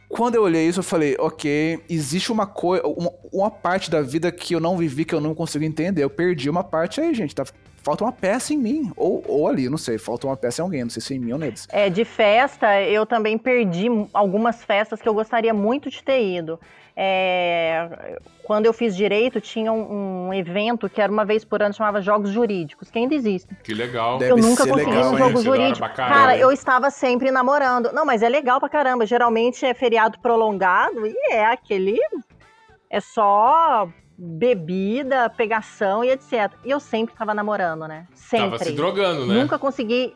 Quando 0.09 0.34
eu 0.34 0.42
olhei 0.42 0.68
isso, 0.68 0.80
eu 0.80 0.84
falei, 0.84 1.16
ok, 1.18 1.78
existe 1.88 2.30
uma 2.30 2.46
coisa, 2.46 2.86
uma, 2.86 3.11
uma 3.32 3.50
parte 3.50 3.90
da 3.90 4.03
vida 4.03 4.30
que 4.30 4.55
eu 4.55 4.61
não 4.61 4.76
vivi, 4.76 5.07
que 5.07 5.14
eu 5.14 5.22
não 5.22 5.34
consigo 5.34 5.64
entender. 5.64 6.03
Eu 6.05 6.11
perdi 6.11 6.50
uma 6.50 6.62
parte 6.62 7.00
aí, 7.00 7.14
gente. 7.14 7.34
Tá, 7.34 7.46
falta 7.82 8.05
uma 8.05 8.12
peça 8.12 8.53
em 8.53 8.59
mim. 8.59 8.92
Ou, 8.94 9.24
ou 9.26 9.48
ali, 9.48 9.70
não 9.70 9.78
sei. 9.78 9.96
Falta 9.96 10.26
uma 10.26 10.36
peça 10.36 10.61
em 10.61 10.64
alguém, 10.64 10.82
não 10.82 10.90
sei 10.90 11.00
se 11.00 11.14
é 11.14 11.16
em 11.16 11.18
mim 11.20 11.32
ou 11.32 11.38
neles. 11.38 11.66
É, 11.70 11.88
de 11.88 12.05
festa, 12.05 12.78
eu 12.82 13.07
também 13.07 13.38
perdi 13.38 13.86
algumas 14.12 14.62
festas 14.62 15.00
que 15.00 15.09
eu 15.09 15.14
gostaria 15.14 15.55
muito 15.55 15.88
de 15.88 16.05
ter 16.05 16.22
ido. 16.22 16.61
É, 16.95 18.18
quando 18.43 18.66
eu 18.66 18.72
fiz 18.72 18.95
direito, 18.95 19.40
tinha 19.40 19.72
um, 19.72 20.28
um 20.28 20.34
evento 20.34 20.88
que 20.88 21.01
era 21.01 21.11
uma 21.11 21.24
vez 21.24 21.45
por 21.45 21.62
ano, 21.62 21.72
chamava 21.72 22.03
Jogos 22.03 22.30
Jurídicos, 22.30 22.90
que 22.90 22.99
ainda 22.99 23.14
existem. 23.14 23.57
Que 23.62 23.72
legal. 23.72 24.18
Deve 24.18 24.32
eu 24.32 24.36
nunca 24.36 24.66
consegui 24.66 24.90
legal, 24.90 25.05
um 25.05 25.12
hein? 25.12 25.18
jogo 25.18 25.38
hora 25.38 25.43
jurídico. 25.43 25.88
Cara, 25.95 26.34
hein? 26.34 26.40
eu 26.43 26.53
estava 26.53 26.90
sempre 26.90 27.30
namorando. 27.30 27.93
Não, 27.93 28.05
mas 28.05 28.22
é 28.22 28.28
legal 28.28 28.61
pra 28.61 28.68
caramba. 28.68 29.07
Geralmente 29.07 29.64
é 29.64 29.72
feriado 29.72 30.18
prolongado 30.20 31.07
e 31.07 31.16
é 31.30 31.47
aquele. 31.47 31.99
É 32.90 33.01
só 33.01 33.88
bebida, 34.18 35.30
pegação 35.30 36.05
e 36.05 36.11
etc. 36.11 36.53
E 36.64 36.70
eu 36.70 36.78
sempre 36.78 37.14
tava 37.14 37.34
namorando, 37.34 37.88
né? 37.88 38.07
Sempre. 38.14 38.59
Tava 38.59 38.64
se 38.64 38.72
drogando, 38.72 39.26
né? 39.26 39.34
Nunca 39.34 39.59
consegui. 39.59 40.14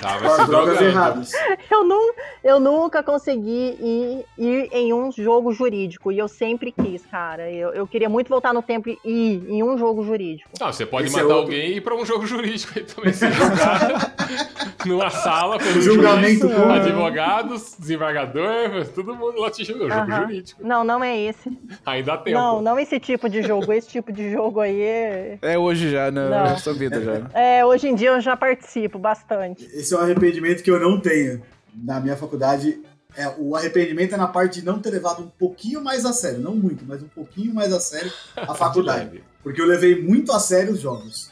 Tava 0.00 0.20
Com 0.28 0.42
as 0.42 0.48
drogas 0.48 0.78
drogando. 0.78 0.84
erradas. 0.84 1.32
Eu, 1.70 1.84
nu, 1.84 2.14
eu 2.44 2.60
nunca 2.60 3.02
consegui 3.02 3.76
ir, 3.80 4.24
ir 4.38 4.68
em 4.72 4.92
um 4.92 5.10
jogo 5.10 5.52
jurídico. 5.52 6.12
E 6.12 6.18
eu 6.18 6.28
sempre 6.28 6.70
quis, 6.72 7.04
cara. 7.06 7.50
Eu, 7.50 7.70
eu 7.70 7.86
queria 7.86 8.08
muito 8.08 8.28
voltar 8.28 8.52
no 8.54 8.62
tempo 8.62 8.88
e 8.88 8.98
ir 9.04 9.44
em 9.48 9.62
um 9.62 9.76
jogo 9.76 10.04
jurídico. 10.04 10.50
Não, 10.60 10.72
você 10.72 10.86
pode 10.86 11.06
Esse 11.08 11.18
é 11.18 11.22
matar 11.22 11.34
outro. 11.34 11.52
alguém 11.52 11.70
e 11.72 11.76
ir 11.76 11.80
pra 11.80 11.96
um 11.96 12.06
jogo 12.06 12.26
jurídico 12.26 12.72
aí 12.76 12.84
também. 12.84 13.12
Se 13.12 13.30
jogar 13.32 14.14
numa 14.86 15.10
sala 15.10 15.58
pelo 15.58 15.80
Julgamento 15.80 16.40
juiz, 16.48 16.54
público. 16.54 16.70
advogados, 16.72 17.76
desembargador, 17.78 18.86
todo 18.94 19.14
mundo 19.14 19.40
lá 19.40 19.50
te 19.50 19.64
julgou. 19.64 19.88
Jogo 19.90 20.00
Aham. 20.12 20.22
jurídico. 20.22 20.64
Não, 20.66 20.84
não 20.84 21.02
é 21.02 21.18
esse. 21.18 21.50
Ainda 21.84 22.12
dá 22.12 22.18
tempo. 22.18 22.38
Não, 22.38 22.62
não 22.62 22.78
esse 22.78 22.98
tipo 23.00 23.28
de 23.28 23.42
jogo. 23.42 23.72
Esse 23.72 23.88
tipo 23.88 24.12
de 24.12 24.30
jogo 24.30 24.60
aí 24.60 24.80
é. 24.80 25.38
É 25.42 25.58
hoje 25.58 25.90
já, 25.90 26.10
né? 26.10 26.22
Não. 26.28 26.30
Na 26.44 26.56
sua 26.56 26.72
vida 26.72 27.00
já. 27.02 27.20
É, 27.38 27.64
hoje 27.64 27.88
em 27.88 27.94
dia 27.94 28.10
eu 28.10 28.20
já 28.20 28.36
participo 28.36 28.98
bastante. 28.98 29.71
Esse 29.72 29.94
é 29.94 29.98
um 29.98 30.00
arrependimento 30.00 30.62
que 30.62 30.70
eu 30.70 30.78
não 30.78 31.00
tenho. 31.00 31.42
Na 31.74 31.98
minha 31.98 32.16
faculdade, 32.16 32.82
é, 33.16 33.32
o 33.38 33.56
arrependimento 33.56 34.14
é 34.14 34.16
na 34.16 34.26
parte 34.26 34.60
de 34.60 34.66
não 34.66 34.78
ter 34.78 34.90
levado 34.90 35.22
um 35.22 35.28
pouquinho 35.28 35.82
mais 35.82 36.04
a 36.04 36.12
sério. 36.12 36.40
Não 36.40 36.54
muito, 36.54 36.84
mas 36.86 37.02
um 37.02 37.08
pouquinho 37.08 37.54
mais 37.54 37.72
a 37.72 37.80
sério 37.80 38.12
a 38.36 38.54
faculdade. 38.54 39.24
Porque 39.42 39.60
eu 39.60 39.66
levei 39.66 40.00
muito 40.00 40.32
a 40.32 40.38
sério 40.38 40.72
os 40.72 40.80
jogos. 40.80 41.30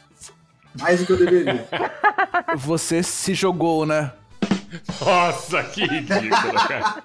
Mais 0.79 0.99
do 0.99 1.05
que 1.05 1.13
eu 1.13 1.17
deveria. 1.17 1.67
Você 2.57 3.03
se 3.03 3.33
jogou, 3.33 3.85
né? 3.85 4.11
Nossa, 5.01 5.63
que 5.63 5.85
ridículo, 5.85 6.53
cara. 6.67 7.03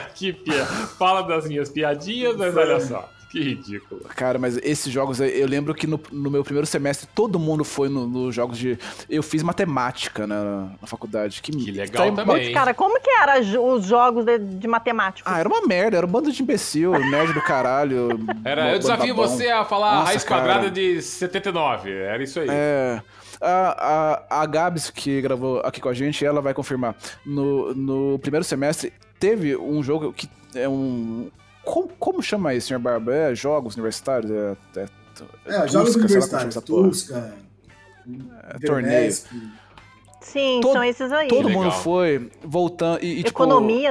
que 0.14 0.32
pia. 0.32 0.66
Fala 0.66 1.22
das 1.22 1.46
minhas 1.46 1.68
piadinhas, 1.68 2.36
mas 2.36 2.54
olha 2.56 2.80
só. 2.80 3.10
Que 3.32 3.40
ridículo. 3.42 4.02
Cara, 4.14 4.38
mas 4.38 4.58
esses 4.58 4.92
jogos 4.92 5.18
aí, 5.18 5.40
eu 5.40 5.48
lembro 5.48 5.74
que 5.74 5.86
no, 5.86 5.98
no 6.12 6.30
meu 6.30 6.44
primeiro 6.44 6.66
semestre 6.66 7.08
todo 7.14 7.38
mundo 7.38 7.64
foi 7.64 7.88
no- 7.88 8.06
nos 8.06 8.34
jogos 8.34 8.58
de. 8.58 8.78
Eu 9.08 9.22
fiz 9.22 9.42
matemática 9.42 10.26
na, 10.26 10.68
na 10.80 10.86
faculdade. 10.86 11.40
Que, 11.40 11.50
Que 11.50 11.70
legal 11.70 12.10
tá- 12.14 12.24
também. 12.24 12.42
Putz, 12.44 12.52
cara, 12.54 12.74
como 12.74 13.00
que 13.00 13.08
era 13.08 13.40
jo- 13.40 13.62
os 13.72 13.86
jogos 13.86 14.26
de, 14.26 14.38
de 14.38 14.68
matemática? 14.68 15.30
Ah, 15.30 15.40
era 15.40 15.48
uma 15.48 15.66
merda, 15.66 15.96
era 15.96 16.06
um 16.06 16.10
bando 16.10 16.30
de 16.30 16.42
imbecil, 16.42 16.92
nerd 16.92 17.32
do 17.32 17.40
caralho. 17.40 18.10
Era, 18.44 18.70
eu 18.72 18.78
desafio 18.78 19.14
babão. 19.14 19.30
você 19.30 19.48
a 19.48 19.64
falar 19.64 19.90
a 19.92 19.94
Nossa, 19.94 20.06
raiz 20.08 20.24
cara. 20.24 20.42
quadrada 20.42 20.70
de 20.70 21.00
79. 21.00 21.90
Era 21.90 22.22
isso 22.22 22.38
aí. 22.38 22.48
É. 22.50 23.00
A, 23.40 24.22
a, 24.30 24.42
a 24.42 24.46
Gabs, 24.46 24.90
que 24.90 25.20
gravou 25.22 25.60
aqui 25.64 25.80
com 25.80 25.88
a 25.88 25.94
gente, 25.94 26.22
ela 26.24 26.42
vai 26.42 26.52
confirmar. 26.52 26.94
No, 27.24 27.74
no 27.74 28.18
primeiro 28.18 28.44
semestre, 28.44 28.92
teve 29.18 29.56
um 29.56 29.82
jogo 29.82 30.12
que 30.12 30.28
é 30.54 30.68
um. 30.68 31.30
Como, 31.64 31.88
como 31.98 32.22
chama 32.22 32.54
isso, 32.54 32.68
Sr. 32.68 32.78
Barba? 32.78 33.14
É 33.14 33.34
jogos 33.34 33.74
universitários? 33.74 34.30
É, 34.30 34.56
é, 34.76 34.82
É, 34.82 34.86
Tusca, 35.14 35.68
jogos 35.68 35.96
universitários. 35.96 36.54
Tusca, 36.56 37.34
torneio. 38.64 38.82
Internesp. 38.96 39.28
Sim, 40.20 40.60
Todo- 40.62 40.74
são 40.74 40.84
esses 40.84 41.10
aí. 41.12 41.28
Todo 41.28 41.48
legal. 41.48 41.62
mundo 41.64 41.72
foi 41.72 42.30
voltando 42.44 43.02
e, 43.02 43.20
e, 43.20 43.22
tipo, 43.24 43.24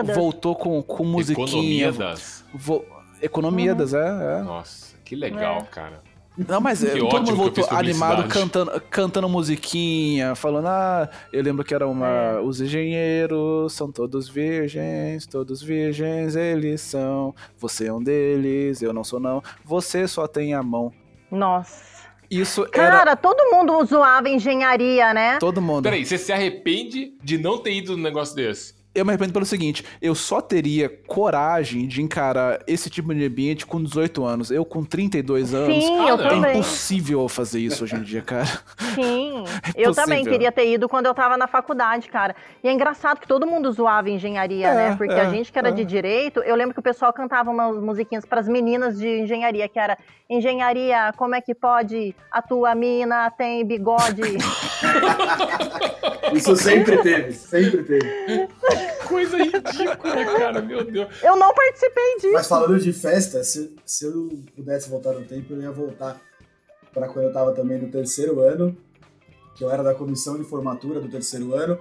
das- 0.04 0.16
voltou 0.16 0.56
com, 0.56 0.82
com 0.82 1.04
musiquinha. 1.04 1.46
Economia 1.48 1.92
das. 1.92 2.44
vo- 2.54 2.86
Economia 3.22 3.76
das, 3.76 3.94
é, 3.94 4.40
é. 4.40 4.42
Nossa, 4.42 4.96
que 5.04 5.16
legal, 5.16 5.58
É. 5.60 5.64
cara. 5.64 6.02
Não, 6.38 6.62
mas 6.62 6.84
é, 6.84 6.92
Que 6.92 7.00
todo 7.00 7.26
mundo 7.26 7.36
voltou 7.36 7.68
animado, 7.70 8.28
cantando, 8.30 8.82
cantando 8.90 9.28
musiquinha, 9.28 10.34
falando, 10.34 10.68
ah, 10.68 11.10
eu 11.32 11.44
lembro 11.44 11.64
que 11.64 11.74
era 11.74 11.88
uma. 11.88 12.08
É. 12.08 12.40
Os 12.40 12.62
engenheiros 12.62 13.74
são 13.74 13.92
todos 13.92 14.30
virgens, 14.30 15.26
todos 15.28 15.62
virgens 15.62 16.36
eles 16.36 16.82
são. 16.82 17.36
Você 17.58 17.88
é 17.88 17.94
um 17.94 18.02
deles, 18.02 18.82
eu 18.82 18.94
não 18.94 19.04
sou 19.04 19.20
não. 19.20 19.44
Você 19.66 20.08
só 20.08 20.26
tem 20.26 20.54
a 20.54 20.64
mão. 20.64 20.92
Nossa. 21.30 21.92
Isso 22.30 22.66
era 22.74 22.98
Cara, 22.98 23.16
todo 23.18 23.54
mundo 23.54 23.84
zoava 23.86 24.30
engenharia, 24.30 25.14
né? 25.14 25.38
todo 25.38 25.62
mundo. 25.62 25.84
Peraí, 25.84 26.06
você 26.06 26.18
se 26.18 26.32
arrepende 26.32 27.14
de 27.22 27.38
não 27.38 27.58
ter 27.58 27.74
ido 27.74 27.98
num 27.98 28.04
negócio 28.04 28.34
desse? 28.34 28.74
Eu 28.94 29.06
me 29.06 29.12
arrependo 29.12 29.32
pelo 29.32 29.46
seguinte, 29.46 29.86
eu 30.02 30.14
só 30.14 30.42
teria 30.42 30.90
coragem 31.08 31.88
de 31.88 32.02
encarar 32.02 32.60
esse 32.68 32.90
tipo 32.90 33.14
de 33.16 33.26
ambiente 33.26 33.66
com 33.66 33.82
18 33.82 34.24
anos. 34.26 34.52
Eu 34.52 34.66
com 34.66 34.84
32 34.84 35.54
anos. 35.54 35.84
Sim, 35.84 36.08
eu. 36.08 36.16
É 36.20 36.30
também. 36.30 36.52
impossível 36.52 37.22
eu 37.22 37.30
fazer 37.30 37.60
isso 37.62 37.84
hoje 37.86 37.96
em 37.96 38.02
dia, 38.02 38.22
cara. 38.22 38.48
Sim, 38.96 39.44
É 39.76 39.88
eu 39.88 39.94
também 39.94 40.26
queria 40.26 40.52
ter 40.52 40.68
ido 40.72 40.90
quando 40.90 41.06
eu 41.06 41.14
tava 41.14 41.38
na 41.38 41.48
faculdade, 41.48 42.10
cara. 42.10 42.36
E 42.64 42.68
é 42.68 42.72
engraçado 42.74 43.20
que 43.20 43.28
todo 43.28 43.48
mundo 43.48 43.72
zoava 43.72 44.10
engenharia, 44.10 44.68
É, 44.68 44.76
né? 44.76 44.96
Porque 44.98 45.14
é, 45.14 45.22
a 45.22 45.30
gente 45.30 45.52
que 45.52 45.58
era 45.58 45.70
é. 45.70 45.72
de 45.72 45.86
direito, 45.86 46.42
eu 46.42 46.56
lembro 46.56 46.74
que 46.74 46.80
o 46.80 46.84
pessoal 46.84 47.14
cantava 47.14 47.50
umas 47.50 47.78
musiquinhas 47.82 48.26
pras 48.26 48.48
meninas 48.48 48.98
de 48.98 49.08
engenharia, 49.22 49.70
que 49.70 49.80
era 49.80 49.98
Engenharia, 50.32 51.12
como 51.18 51.36
é 51.36 51.42
que 51.42 51.54
pode? 51.54 52.16
A 52.32 52.42
tua 52.42 52.74
mina 52.74 53.30
tem 53.32 53.66
bigode. 53.66 54.22
Isso 56.34 56.56
sempre 56.56 56.98
teve, 57.00 57.34
sempre 57.34 57.84
teve. 57.84 58.48
Coisa 59.08 59.38
ridícula, 59.38 60.26
cara, 60.38 60.62
meu 60.62 60.86
Deus. 60.86 61.10
eu 61.22 61.36
não 61.36 61.54
participei 61.54 62.16
disso. 62.22 62.34
Mas 62.34 62.48
falando 62.48 62.80
de 62.80 62.94
festa, 62.94 63.44
se, 63.44 63.76
se 63.86 64.06
eu 64.06 64.30
pudesse 64.56 64.90
voltar 64.90 65.12
no 65.12 65.24
tempo, 65.26 65.54
eu 65.54 65.62
ia 65.62 65.72
voltar 65.72 66.16
para 66.94 67.10
quando 67.10 67.26
eu 67.26 67.34
tava 67.34 67.52
também 67.54 67.78
no 67.78 67.90
terceiro 67.90 68.40
ano, 68.40 68.76
que 69.56 69.66
eu 69.66 69.70
era 69.70 69.84
da 69.84 69.94
comissão 69.94 70.38
de 70.38 70.46
formatura 70.46 71.02
do 71.02 71.10
terceiro 71.10 71.54
ano. 71.54 71.78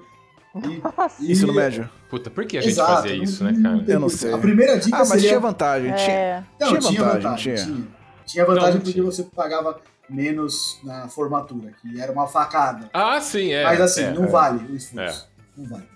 E, 0.57 0.82
Nossa. 0.96 1.22
e- 1.22 1.30
Ensino 1.30 1.55
médio. 1.55 1.88
Puta, 2.09 2.28
por 2.28 2.44
que 2.44 2.59
a 2.59 2.61
gente 2.61 2.72
Exato, 2.72 3.03
fazia 3.03 3.14
isso, 3.14 3.44
né, 3.44 3.55
cara? 3.62 3.84
Eu 3.86 4.01
não 4.01 4.09
sei. 4.09 4.32
A 4.32 4.38
primeira 4.38 4.76
dica 4.76 4.96
Ah, 4.96 5.01
mas 5.01 5.09
seria... 5.11 5.28
tinha 5.28 5.38
vantagem. 5.40 5.94
Tinha, 5.94 6.11
É, 6.11 6.44
Não, 6.61 6.68
tinha 6.68 6.80
tinha 6.80 7.01
vantagem, 7.01 7.22
vantagem, 7.22 7.55
tinha. 7.55 7.66
tinha. 7.66 7.99
Tinha 8.31 8.45
vantagem 8.45 8.74
Não, 8.74 8.81
porque 8.81 8.93
tinha. 8.93 9.05
você 9.05 9.22
pagava 9.24 9.81
menos 10.09 10.78
na 10.83 11.09
formatura, 11.09 11.72
que 11.81 12.01
era 12.01 12.12
uma 12.12 12.26
facada. 12.26 12.91
Ah, 12.93 13.20
sim, 13.20 13.53
é. 13.53 13.64
Mas 13.64 13.81
assim, 13.81 14.03
é. 14.03 14.12
não 14.12 14.26
vale 14.28 14.72
o 14.72 14.76
esforço. 14.76 15.28
Não 15.57 15.68
vale. 15.68 15.89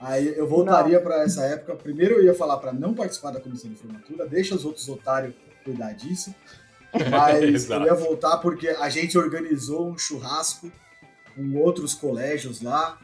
Aí 0.00 0.36
eu 0.36 0.48
voltaria 0.48 1.00
pra 1.00 1.22
essa 1.22 1.42
época. 1.44 1.76
Primeiro 1.76 2.16
eu 2.16 2.24
ia 2.24 2.34
falar 2.34 2.56
pra 2.56 2.72
não 2.72 2.92
participar 2.92 3.30
da 3.30 3.40
comissão 3.40 3.70
de 3.70 3.76
formatura, 3.76 4.26
deixa 4.26 4.54
os 4.54 4.64
outros 4.64 4.88
otários 4.88 5.34
cuidar 5.64 5.92
disso. 5.92 6.34
Mas 7.10 7.68
eu 7.70 7.82
ia 7.84 7.94
voltar 7.94 8.38
porque 8.38 8.68
a 8.68 8.88
gente 8.88 9.16
organizou 9.16 9.88
um 9.88 9.96
churrasco 9.96 10.70
com 11.34 11.56
outros 11.56 11.94
colégios 11.94 12.60
lá, 12.60 12.98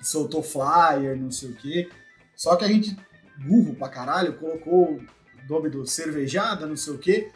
soltou 0.00 0.42
flyer, 0.42 1.16
não 1.16 1.30
sei 1.32 1.50
o 1.50 1.56
quê. 1.56 1.88
Só 2.34 2.54
que 2.54 2.64
a 2.64 2.68
gente, 2.68 2.96
burro 3.38 3.74
pra 3.74 3.88
caralho, 3.88 4.38
colocou 4.38 4.94
o 4.94 5.02
nome 5.48 5.68
do 5.68 5.84
cervejada, 5.84 6.64
não 6.64 6.76
sei 6.76 6.94
o 6.94 6.98
quê. 6.98 7.30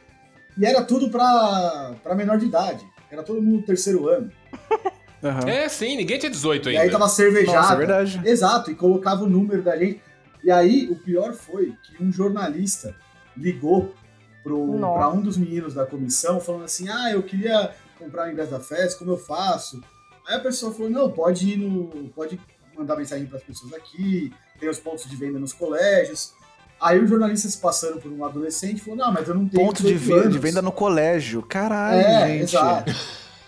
E 0.60 0.66
era 0.66 0.84
tudo 0.84 1.08
pra, 1.10 1.94
pra 2.02 2.14
menor 2.14 2.38
de 2.38 2.46
idade. 2.46 2.86
Era 3.10 3.22
todo 3.22 3.40
mundo 3.40 3.60
do 3.60 3.66
terceiro 3.66 4.08
ano. 4.08 4.30
Aham. 5.24 5.48
É, 5.48 5.68
sim, 5.68 5.96
ninguém 5.96 6.18
tinha 6.18 6.30
18 6.30 6.66
E 6.66 6.72
ainda. 6.72 6.82
aí 6.82 6.90
tava 6.90 7.08
cervejada. 7.08 7.58
Nossa, 7.58 7.72
é 7.74 7.76
verdade. 7.76 8.20
Exato, 8.24 8.70
e 8.70 8.74
colocava 8.74 9.24
o 9.24 9.28
número 9.28 9.62
da 9.62 9.76
gente. 9.76 10.02
E 10.42 10.50
aí, 10.50 10.88
o 10.90 10.96
pior 10.96 11.34
foi 11.34 11.74
que 11.84 12.02
um 12.02 12.10
jornalista 12.12 12.94
ligou 13.36 13.94
pra 14.42 14.54
um 14.54 15.20
dos 15.20 15.36
meninos 15.36 15.74
da 15.74 15.84
comissão, 15.84 16.40
falando 16.40 16.64
assim: 16.64 16.88
Ah, 16.88 17.10
eu 17.12 17.22
queria 17.22 17.72
comprar 17.98 18.28
o 18.28 18.32
ingresso 18.32 18.50
da 18.50 18.60
festa, 18.60 18.98
como 18.98 19.10
eu 19.12 19.18
faço? 19.18 19.82
Aí 20.26 20.36
a 20.36 20.40
pessoa 20.40 20.72
falou: 20.72 20.90
Não, 20.90 21.10
pode 21.10 21.50
ir 21.50 21.56
no. 21.58 22.08
Pode 22.14 22.40
mandar 22.76 22.96
mensagem 22.96 23.26
para 23.26 23.36
as 23.36 23.44
pessoas 23.44 23.74
aqui, 23.74 24.32
tem 24.58 24.68
os 24.70 24.78
pontos 24.78 25.04
de 25.08 25.14
venda 25.16 25.38
nos 25.38 25.52
colégios. 25.52 26.32
Aí 26.80 26.98
o 26.98 27.06
jornalista 27.06 27.48
se 27.48 27.58
passando 27.58 28.00
por 28.00 28.10
um 28.10 28.24
adolescente 28.24 28.80
falou: 28.80 28.98
Não, 28.98 29.12
mas 29.12 29.28
eu 29.28 29.34
não 29.34 29.46
tenho. 29.46 29.66
Ponto 29.66 29.82
de 29.82 29.92
18 29.92 30.08
venda, 30.08 30.22
de 30.22 30.28
anos." 30.36 30.42
venda 30.50 30.62
no 30.62 30.72
colégio. 30.72 31.42
Caralho, 31.42 32.00
É, 32.00 32.28
gente. 32.28 32.42
exato. 32.56 32.94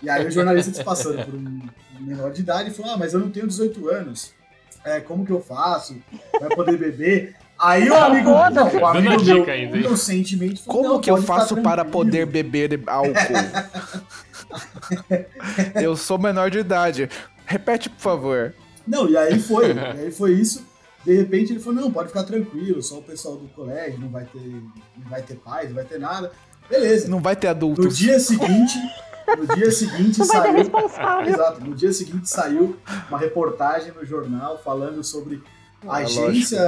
E 0.01 0.09
aí 0.09 0.27
o 0.27 0.29
jornalista 0.31 0.71
se 0.73 0.83
passando 0.83 1.25
por 1.25 1.33
um 1.35 1.61
menor 1.99 2.31
de 2.31 2.41
idade 2.41 2.71
falou: 2.71 2.93
Ah, 2.93 2.97
mas 2.97 3.13
eu 3.13 3.19
não 3.19 3.31
tenho 3.31 3.47
18 3.47 3.89
anos. 3.89 4.31
É, 4.85 4.99
como 4.99 5.25
que 5.25 5.31
eu 5.31 5.41
faço? 5.41 5.95
Vai 6.39 6.49
poder 6.55 6.77
beber? 6.77 7.35
Aí 7.57 7.89
o 7.89 7.95
amigo, 7.95 8.29
foda-se. 8.31 8.77
o 8.77 8.85
amigo 8.85 9.23
meu, 9.23 9.39
dica 9.39 9.51
ainda, 9.53 9.77
inocentemente, 9.77 10.61
falou: 10.63 10.81
Como 10.81 10.93
"Não, 10.95 11.01
que 11.01 11.09
eu 11.09 11.17
faço 11.21 11.55
para 11.57 11.83
tranquilo." 11.83 11.91
poder 11.91 12.25
beber 12.25 12.81
álcool? 12.87 13.13
eu 15.81 15.95
sou 15.95 16.17
menor 16.17 16.49
de 16.51 16.59
idade. 16.59 17.09
Repete, 17.45 17.89
por 17.89 17.99
favor. 18.01 18.53
Não, 18.87 19.09
e 19.09 19.15
aí 19.17 19.39
foi. 19.39 19.73
e 19.73 19.79
aí 19.79 20.11
foi 20.11 20.33
isso. 20.33 20.65
De 21.05 21.13
repente 21.15 21.51
ele 21.53 21.59
falou: 21.59 21.81
Não, 21.81 21.91
pode 21.91 22.07
ficar 22.09 22.23
tranquilo, 22.23 22.81
só 22.81 22.99
o 22.99 23.03
pessoal 23.03 23.35
do 23.37 23.47
colégio, 23.49 23.99
não 23.99 24.09
vai 24.09 24.25
ter, 24.25 24.39
não 24.97 25.09
vai 25.09 25.21
ter 25.21 25.35
pais, 25.35 25.67
não 25.69 25.75
vai 25.75 25.85
ter 25.85 25.99
nada. 25.99 26.31
Beleza. 26.69 27.07
Não 27.09 27.19
vai 27.21 27.35
ter 27.35 27.47
No 27.47 27.51
adultos. 27.51 27.97
dia 27.97 28.19
seguinte, 28.19 28.75
no 29.37 29.55
dia 29.55 29.69
seguinte 29.71 30.19
Não 30.19 30.25
vai 30.27 30.41
ter 30.41 30.47
saiu. 30.47 30.57
responsável. 30.57 31.33
Exato. 31.33 31.61
No 31.61 31.75
dia 31.75 31.91
seguinte 31.93 32.29
saiu 32.29 32.77
uma 33.09 33.19
reportagem 33.19 33.91
no 33.91 34.05
jornal 34.05 34.57
falando 34.63 35.03
sobre 35.03 35.43
a 35.87 35.99
É, 36.01 36.03
agência 36.05 36.59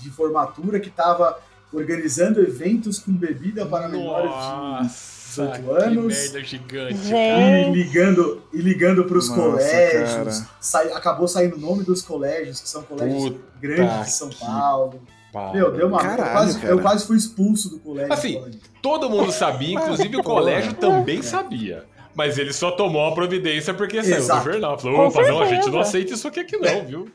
de 0.00 0.10
formatura 0.10 0.78
que 0.78 0.88
estava 0.88 1.38
organizando 1.72 2.40
eventos 2.40 2.98
com 3.00 3.10
bebida 3.12 3.66
para 3.66 3.88
menores 3.88 4.30
de 4.30 4.36
Nossa, 4.36 5.11
18 5.36 5.62
que 5.62 5.70
anos. 5.70 6.06
merda 6.18 6.44
gigante, 6.44 7.14
e 7.14 7.70
ligando 7.72 8.42
e 8.52 8.58
ligando 8.58 9.04
para 9.04 9.18
os 9.18 9.28
Nossa, 9.28 9.40
colégios. 9.40 10.44
Sai- 10.60 10.92
acabou 10.92 11.26
saindo 11.28 11.56
o 11.56 11.60
nome 11.60 11.84
dos 11.84 12.02
colégios, 12.02 12.60
que 12.60 12.68
são 12.68 12.82
colégios 12.82 13.30
Puta 13.30 13.40
grandes 13.60 14.06
de 14.06 14.12
São 14.12 14.28
que 14.28 14.40
Paulo. 14.40 15.00
Pau. 15.32 15.54
Meu, 15.54 15.72
deu 15.72 15.88
uma. 15.88 15.98
Caralho, 15.98 16.22
eu, 16.28 16.32
quase, 16.32 16.58
cara. 16.60 16.72
eu 16.74 16.78
quase 16.80 17.06
fui 17.06 17.16
expulso 17.16 17.70
do 17.70 17.78
colégio. 17.78 18.12
Assim. 18.12 18.60
Todo 18.82 19.08
mundo 19.08 19.32
sabia, 19.32 19.74
inclusive 19.76 20.16
o 20.16 20.22
colégio 20.22 20.74
também 20.74 21.22
sabia. 21.22 21.84
Mas 22.14 22.36
ele 22.36 22.52
só 22.52 22.70
tomou 22.70 23.08
a 23.08 23.14
providência 23.14 23.72
porque 23.72 24.02
saiu 24.02 24.16
Exato. 24.18 24.44
do 24.44 24.52
jornal. 24.52 24.78
Falou, 24.78 25.06
opa, 25.06 25.22
não, 25.22 25.40
a 25.40 25.46
gente 25.46 25.70
não 25.70 25.80
aceita 25.80 26.12
isso 26.12 26.28
aqui, 26.28 26.40
aqui 26.40 26.58
não, 26.58 26.84
viu? 26.84 27.08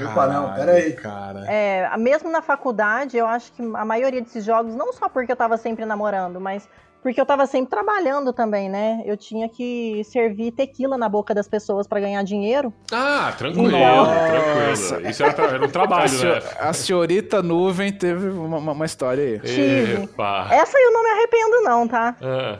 Opa, 0.00 0.26
não, 0.28 0.54
pera 0.54 0.72
aí. 0.72 0.92
Cara. 0.94 1.44
É, 1.46 1.94
mesmo 1.98 2.30
na 2.30 2.40
faculdade, 2.40 3.18
eu 3.18 3.26
acho 3.26 3.52
que 3.52 3.62
a 3.62 3.84
maioria 3.84 4.22
desses 4.22 4.44
jogos, 4.44 4.74
não 4.74 4.92
só 4.94 5.06
porque 5.08 5.32
eu 5.32 5.36
tava 5.36 5.58
sempre 5.58 5.84
namorando, 5.84 6.40
mas 6.40 6.66
porque 7.02 7.20
eu 7.20 7.26
tava 7.26 7.46
sempre 7.46 7.70
trabalhando 7.70 8.32
também, 8.32 8.68
né? 8.68 9.02
Eu 9.04 9.16
tinha 9.16 9.48
que 9.48 10.02
servir 10.04 10.52
tequila 10.52 10.98
na 10.98 11.08
boca 11.08 11.34
das 11.34 11.48
pessoas 11.48 11.86
pra 11.86 12.00
ganhar 12.00 12.22
dinheiro. 12.22 12.72
Ah, 12.92 13.32
tranquilo, 13.36 13.68
Então- 13.68 14.04
tranquilo. 14.06 15.10
Isso 15.10 15.22
era, 15.22 15.32
tra- 15.32 15.44
era 15.46 15.62
um 15.62 15.64
A, 15.64 15.68
trabalho, 15.68 16.08
senho- 16.08 16.34
né? 16.34 16.40
a 16.58 16.72
senhorita 16.72 17.42
Nuvem 17.42 17.92
teve 17.92 18.28
uma, 18.28 18.58
uma- 18.58 18.72
uma 18.72 18.84
história 18.86 19.24
aí. 19.24 19.38
Tive. 19.40 20.02
Epa. 20.04 20.48
Essa 20.50 20.78
eu 20.78 20.92
não 20.92 21.02
me 21.02 21.10
arrependo, 21.10 21.62
não, 21.62 21.88
tá? 21.88 22.16
Ah, 22.20 22.58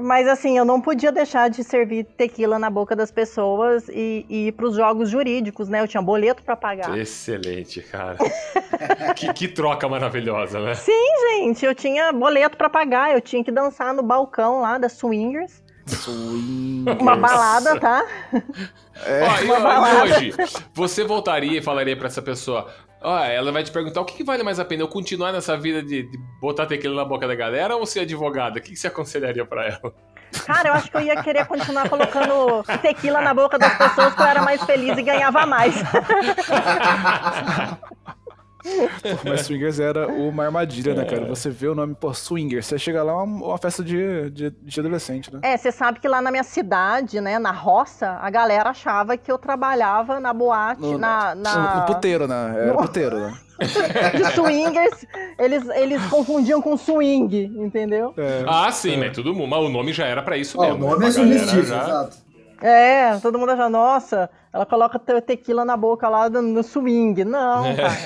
Mas 0.00 0.28
assim, 0.28 0.56
eu 0.56 0.64
não 0.64 0.80
podia 0.80 1.10
deixar 1.10 1.48
de 1.48 1.62
servir 1.64 2.04
tequila 2.04 2.58
na 2.58 2.70
boca 2.70 2.94
das 2.94 3.10
pessoas 3.10 3.88
e, 3.88 4.26
e 4.28 4.48
ir 4.48 4.52
pros 4.52 4.76
jogos 4.76 5.08
jurídicos, 5.08 5.68
né? 5.68 5.80
Eu 5.80 5.88
tinha 5.88 6.02
boleto 6.02 6.42
pra 6.42 6.56
pagar. 6.56 6.96
excelente, 6.98 7.80
cara. 7.82 8.16
que, 9.14 9.32
que 9.32 9.48
troca 9.48 9.88
maravilhosa, 9.88 10.60
né? 10.60 10.74
Gente, 10.74 11.64
eu 11.64 11.74
tinha 11.74 12.12
boleto 12.12 12.56
pra 12.56 12.68
pagar, 12.68 13.12
eu 13.12 13.20
tinha 13.20 13.42
que 13.42 13.50
dançar 13.50 13.94
no 13.94 14.02
balcão 14.02 14.60
lá 14.60 14.78
da 14.78 14.88
Swingers. 14.88 15.62
Uma 17.00 17.16
balada, 17.16 17.78
tá? 17.78 18.04
Ó, 18.32 19.40
e, 19.40 19.44
uma 19.44 19.58
e 19.58 19.62
balada. 19.62 20.02
hoje, 20.02 20.34
você 20.74 21.04
voltaria 21.04 21.58
e 21.58 21.62
falaria 21.62 21.96
pra 21.96 22.08
essa 22.08 22.20
pessoa: 22.20 22.68
Ó, 23.06 23.18
ela 23.20 23.52
vai 23.52 23.62
te 23.62 23.70
perguntar 23.70 24.00
o 24.00 24.04
que, 24.04 24.16
que 24.16 24.24
vale 24.24 24.42
mais 24.42 24.58
a 24.58 24.64
pena, 24.64 24.82
eu 24.82 24.88
continuar 24.88 25.30
nessa 25.30 25.56
vida 25.56 25.80
de, 25.80 26.02
de 26.02 26.18
botar 26.40 26.66
tequila 26.66 26.96
na 26.96 27.04
boca 27.04 27.28
da 27.28 27.36
galera 27.36 27.76
ou 27.76 27.86
ser 27.86 28.00
advogada? 28.00 28.58
O 28.58 28.60
que, 28.60 28.70
que 28.70 28.76
você 28.76 28.88
aconselharia 28.88 29.46
pra 29.46 29.64
ela? 29.64 29.94
Cara, 30.44 30.70
eu 30.70 30.72
acho 30.72 30.90
que 30.90 30.96
eu 30.96 31.02
ia 31.02 31.22
querer 31.22 31.46
continuar 31.46 31.88
colocando 31.88 32.64
tequila 32.82 33.20
na 33.20 33.32
boca 33.32 33.60
das 33.60 33.78
pessoas 33.78 34.12
que 34.12 34.20
eu 34.20 34.26
era 34.26 34.42
mais 34.42 34.60
feliz 34.64 34.98
e 34.98 35.02
ganhava 35.02 35.46
mais. 35.46 35.76
Pô, 39.02 39.28
mas 39.28 39.42
Swingers 39.42 39.78
era 39.80 40.08
uma 40.08 40.44
armadilha, 40.44 40.94
né, 40.94 41.04
cara? 41.04 41.24
Você 41.26 41.48
vê 41.50 41.68
o 41.68 41.74
nome, 41.74 41.94
pô, 41.94 42.12
Swingers. 42.12 42.66
Você 42.66 42.78
chega 42.78 43.02
lá, 43.02 43.12
é 43.12 43.14
uma, 43.14 43.46
uma 43.46 43.58
festa 43.58 43.82
de, 43.84 44.30
de, 44.30 44.50
de 44.50 44.80
adolescente, 44.80 45.32
né? 45.32 45.40
É, 45.42 45.56
você 45.56 45.70
sabe 45.70 46.00
que 46.00 46.08
lá 46.08 46.20
na 46.20 46.30
minha 46.30 46.42
cidade, 46.44 47.20
né, 47.20 47.38
na 47.38 47.52
roça, 47.52 48.18
a 48.20 48.28
galera 48.30 48.70
achava 48.70 49.16
que 49.16 49.30
eu 49.30 49.38
trabalhava 49.38 50.18
na 50.20 50.32
boate, 50.32 50.80
No, 50.80 50.98
na, 50.98 51.34
na... 51.34 51.80
no 51.80 51.86
puteiro, 51.86 52.26
né? 52.26 52.54
Era 52.56 52.72
No- 52.72 52.78
puteiro, 52.78 53.18
né? 53.20 53.32
de 54.14 54.24
swingers, 54.34 55.06
eles, 55.38 55.66
eles 55.70 56.04
confundiam 56.08 56.60
com 56.60 56.76
swing, 56.76 57.44
entendeu? 57.56 58.12
É. 58.18 58.44
Ah, 58.46 58.70
sim, 58.70 58.98
mas 58.98 59.14
todo 59.16 59.32
mundo. 59.34 59.48
Mas 59.48 59.60
o 59.64 59.68
nome 59.70 59.92
já 59.94 60.04
era 60.06 60.22
pra 60.22 60.36
isso 60.36 60.58
Ó, 60.60 60.62
o 60.62 60.66
mesmo. 60.66 60.90
nome 60.90 60.98
né? 61.00 61.08
é 61.08 61.10
sugestivo, 61.10 61.62
já- 61.64 61.76
exato. 61.82 62.26
É, 62.62 63.18
todo 63.18 63.38
mundo 63.38 63.52
acha, 63.52 63.68
nossa, 63.68 64.30
ela 64.52 64.64
coloca 64.64 64.98
te- 64.98 65.20
tequila 65.20 65.62
na 65.64 65.76
boca 65.76 66.08
lá 66.08 66.28
no, 66.30 66.40
no 66.42 66.62
swing. 66.62 67.22
Não, 67.24 67.66
É. 67.66 67.74
cara. 67.76 67.96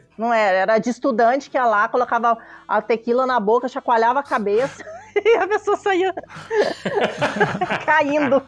Não 0.16 0.32
era. 0.32 0.58
Era 0.58 0.78
de 0.78 0.90
estudante 0.90 1.50
que 1.50 1.56
ia 1.56 1.66
lá, 1.66 1.88
colocava 1.88 2.38
a 2.66 2.80
tequila 2.80 3.26
na 3.26 3.38
boca, 3.38 3.68
chacoalhava 3.68 4.20
a 4.20 4.22
cabeça 4.22 4.84
e 5.14 5.36
a 5.36 5.46
pessoa 5.46 5.76
saía 5.76 6.14
caindo. 7.84 8.42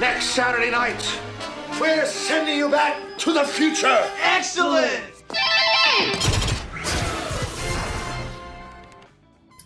Next 0.00 0.34
Saturday 0.34 0.70
night, 0.70 1.20
we're 1.80 2.06
sending 2.06 2.58
you 2.58 2.68
back 2.68 3.00
to 3.18 3.32
the 3.32 3.44
future. 3.44 4.02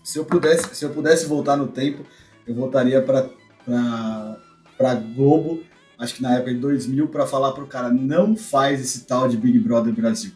Se 0.04 0.18
eu 0.18 0.24
pudesse, 0.24 0.74
se 0.74 0.84
eu 0.84 0.90
pudesse 0.90 1.26
voltar 1.26 1.56
no 1.56 1.68
tempo, 1.68 2.04
eu 2.46 2.54
voltaria 2.54 3.00
pra, 3.00 3.28
pra, 3.64 4.36
pra 4.76 4.94
Globo, 4.94 5.62
acho 6.00 6.14
que 6.14 6.22
na 6.22 6.34
época 6.34 6.52
de 6.54 6.58
2000, 6.60 7.06
pra 7.08 7.26
falar 7.26 7.52
pro 7.52 7.66
cara, 7.66 7.90
não 7.90 8.34
faz 8.36 8.80
esse 8.80 9.04
tal 9.06 9.28
de 9.28 9.36
Big 9.36 9.58
Brother 9.58 9.92
Brasil. 9.92 10.32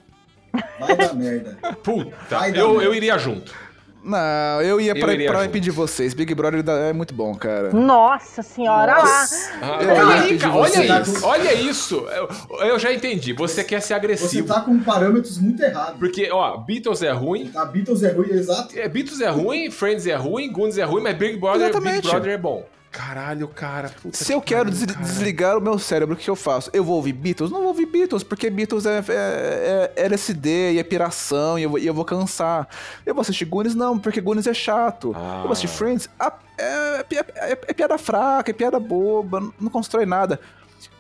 Vai 0.78 0.96
dar 0.96 1.14
merda. 1.16 1.58
Puta, 1.82 2.14
dar 2.30 2.54
eu, 2.56 2.70
merda. 2.74 2.84
eu 2.84 2.94
iria 2.94 3.18
junto. 3.18 3.52
Não, 4.06 4.60
eu 4.60 4.78
ia 4.78 4.92
Eu 4.92 5.00
pra, 5.00 5.14
iria 5.14 5.30
pra 5.30 5.40
junto. 5.44 5.52
pedir 5.52 5.70
vocês. 5.70 6.12
Big 6.12 6.34
Brother 6.34 6.62
é 6.68 6.92
muito 6.92 7.14
bom, 7.14 7.34
cara. 7.34 7.72
Nossa 7.72 8.42
senhora, 8.42 8.96
Nossa. 8.96 9.50
Ah, 9.62 9.78
aí, 10.20 10.36
cara, 10.36 10.54
olha 10.54 10.70
você. 10.70 10.84
isso, 11.10 11.26
olha 11.26 11.54
isso. 11.54 12.06
Eu, 12.10 12.28
eu 12.66 12.78
já 12.78 12.92
entendi. 12.92 13.32
Você 13.32 13.64
quer 13.64 13.80
ser 13.80 13.86
Você 13.88 13.94
agressivo. 13.94 14.46
tá 14.46 14.60
com 14.60 14.78
parâmetros 14.80 15.38
muito 15.38 15.62
errados. 15.62 15.98
Porque, 15.98 16.28
ó, 16.30 16.58
Beatles 16.58 17.00
é 17.02 17.12
ruim. 17.12 17.46
Tá, 17.46 17.64
Beatles 17.64 18.02
é 18.02 18.12
ruim, 18.12 18.28
exato. 18.28 18.78
É, 18.78 18.86
Beatles 18.86 19.22
é 19.22 19.28
ruim, 19.30 19.70
Friends 19.70 20.06
é 20.06 20.14
ruim, 20.14 20.52
Goonies 20.52 20.76
é 20.76 20.84
ruim, 20.84 21.02
mas 21.02 21.16
Big 21.16 21.38
Brother, 21.38 21.72
Big. 21.80 22.02
Brother 22.06 22.32
é 22.34 22.38
bom. 22.38 22.66
Caralho, 22.94 23.48
cara. 23.48 23.90
puta 24.00 24.16
Se 24.16 24.26
que 24.26 24.32
eu 24.34 24.40
quero 24.40 24.66
pariu, 24.70 24.86
des- 24.86 24.94
cara. 24.94 25.04
desligar 25.06 25.58
o 25.58 25.60
meu 25.60 25.78
cérebro, 25.78 26.14
o 26.14 26.18
que 26.18 26.30
eu 26.30 26.36
faço? 26.36 26.70
Eu 26.72 26.84
vou 26.84 26.94
ouvir 26.96 27.12
Beatles? 27.12 27.50
Não 27.50 27.58
vou 27.58 27.68
ouvir 27.68 27.86
Beatles, 27.86 28.22
porque 28.22 28.48
Beatles 28.48 28.86
é, 28.86 28.98
é, 29.08 29.92
é 29.96 30.04
LSD 30.04 30.72
e 30.74 30.78
é 30.78 30.82
piração 30.84 31.58
e 31.58 31.64
eu, 31.64 31.70
vou- 31.70 31.78
e 31.78 31.86
eu 31.86 31.92
vou 31.92 32.04
cansar. 32.04 32.68
Eu 33.04 33.12
vou 33.14 33.22
assistir 33.22 33.44
Goonies? 33.46 33.74
Não, 33.74 33.98
porque 33.98 34.20
Goonies 34.20 34.46
é 34.46 34.54
chato. 34.54 35.12
Ah. 35.16 35.38
Eu 35.38 35.42
vou 35.42 35.52
assistir 35.52 35.68
Friends? 35.76 36.08
Ah, 36.20 36.32
é, 36.56 36.98
é 37.00 37.02
pi- 37.02 37.16
é- 37.18 37.58
é 37.68 37.72
piada 37.74 37.98
fraca, 37.98 38.50
é 38.52 38.54
piada 38.54 38.78
boba, 38.78 39.40
não 39.60 39.70
constrói 39.70 40.06
nada. 40.06 40.38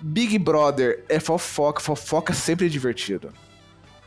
Big 0.00 0.36
Brother 0.38 1.04
é 1.08 1.20
fofoca, 1.20 1.80
fofoca 1.80 2.32
sempre 2.34 2.66
é 2.66 2.68
divertido. 2.68 3.32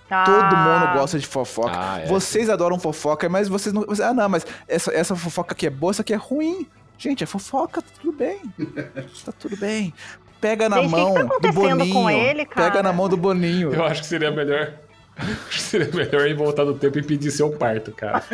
Todo 0.07 0.55
Ah, 0.55 0.55
mundo 0.89 0.99
gosta 0.99 1.19
de 1.19 1.27
fofoca. 1.27 1.71
Ah, 1.73 1.99
é. 1.99 2.05
Vocês 2.07 2.49
adoram 2.49 2.79
fofoca, 2.79 3.27
mas 3.27 3.47
vocês 3.49 3.73
não. 3.73 3.85
ah, 4.03 4.13
não, 4.13 4.29
mas 4.29 4.45
essa, 4.67 4.91
essa 4.93 5.15
fofoca 5.17 5.53
aqui 5.53 5.67
é 5.67 5.69
boa, 5.69 5.91
essa 5.91 6.01
aqui 6.01 6.13
é 6.13 6.17
ruim. 6.17 6.65
Gente, 6.97 7.23
é 7.23 7.27
fofoca, 7.27 7.81
tá 7.81 7.87
tudo 8.01 8.11
bem. 8.17 8.41
tá 9.25 9.31
tudo 9.31 9.55
bem. 9.57 9.93
Pega 10.41 10.69
na 10.69 10.81
Gente, 10.81 10.93
o 10.93 10.95
que 10.95 10.95
que 10.95 11.01
mão 11.01 11.13
tá 11.27 11.37
do 11.39 11.53
Boninho. 11.53 11.93
com 11.93 12.09
ele, 12.09 12.45
cara? 12.45 12.69
Pega 12.69 12.83
na 12.83 12.93
mão 12.93 13.09
do 13.09 13.17
Boninho. 13.17 13.73
Eu 13.73 13.85
acho 13.85 14.01
que 14.01 14.07
seria 14.07 14.31
melhor. 14.31 14.73
Acho 15.17 15.49
que 15.49 15.61
seria 15.61 15.89
melhor 15.91 16.27
ir 16.27 16.35
voltar 16.35 16.63
no 16.63 16.75
tempo 16.75 16.99
e 16.99 17.01
pedir 17.01 17.31
seu 17.31 17.49
parto, 17.49 17.91
cara. 17.91 18.23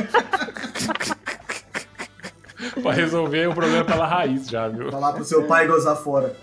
pra 2.84 2.91
resolver 2.91 3.48
o 3.48 3.53
problema 3.53 3.85
pela 3.85 4.06
raiz 4.06 4.49
já, 4.49 4.68
viu? 4.68 4.91
Falar 4.91 5.14
pro 5.14 5.23
seu 5.23 5.44
pai 5.45 5.65
gozar 5.65 5.95
fora. 5.95 6.35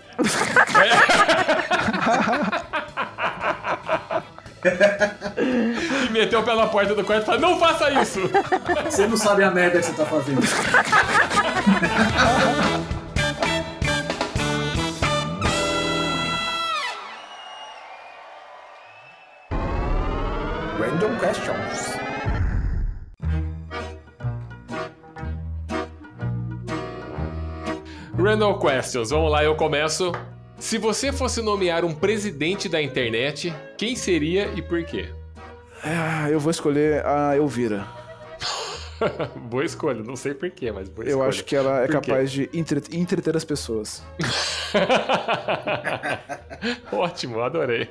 E 5.37 6.09
meteu 6.11 6.43
na 6.43 6.67
porta 6.67 6.93
do 6.93 7.03
quarto 7.03 7.23
e 7.23 7.25
falou: 7.25 7.41
Não 7.41 7.59
faça 7.59 7.89
isso! 8.01 8.19
Você 8.85 9.07
não 9.07 9.17
sabe 9.17 9.43
a 9.43 9.51
merda 9.51 9.79
que 9.79 9.85
você 9.85 9.93
tá 9.93 10.05
fazendo. 10.05 10.41
Random 20.79 21.19
questions. 21.19 21.95
Random 28.17 28.57
questions, 28.57 29.11
vamos 29.11 29.31
lá, 29.31 29.43
eu 29.43 29.55
começo. 29.55 30.11
Se 30.57 30.79
você 30.79 31.11
fosse 31.11 31.43
nomear 31.43 31.85
um 31.85 31.93
presidente 31.93 32.67
da 32.67 32.81
internet, 32.81 33.53
quem 33.77 33.95
seria 33.95 34.49
e 34.55 34.63
por 34.63 34.83
quê? 34.83 35.09
Ah, 35.83 36.27
eu 36.31 36.39
vou 36.39 36.49
escolher 36.49 37.05
a 37.05 37.35
Elvira. 37.35 38.00
boa 39.49 39.65
escolha, 39.65 40.03
não 40.03 40.15
sei 40.15 40.33
por 40.33 40.49
quê, 40.51 40.71
mas 40.71 40.89
boa 40.89 41.05
Eu 41.05 41.09
escolha. 41.11 41.29
acho 41.29 41.45
que 41.45 41.55
ela 41.55 41.79
é 41.83 41.87
Por 41.87 42.01
quê? 42.01 42.09
capaz 42.11 42.31
de 42.31 42.49
entre- 42.53 42.97
entreter 42.97 43.35
as 43.35 43.45
pessoas. 43.45 44.03
Ótimo, 46.91 47.41
adorei. 47.41 47.89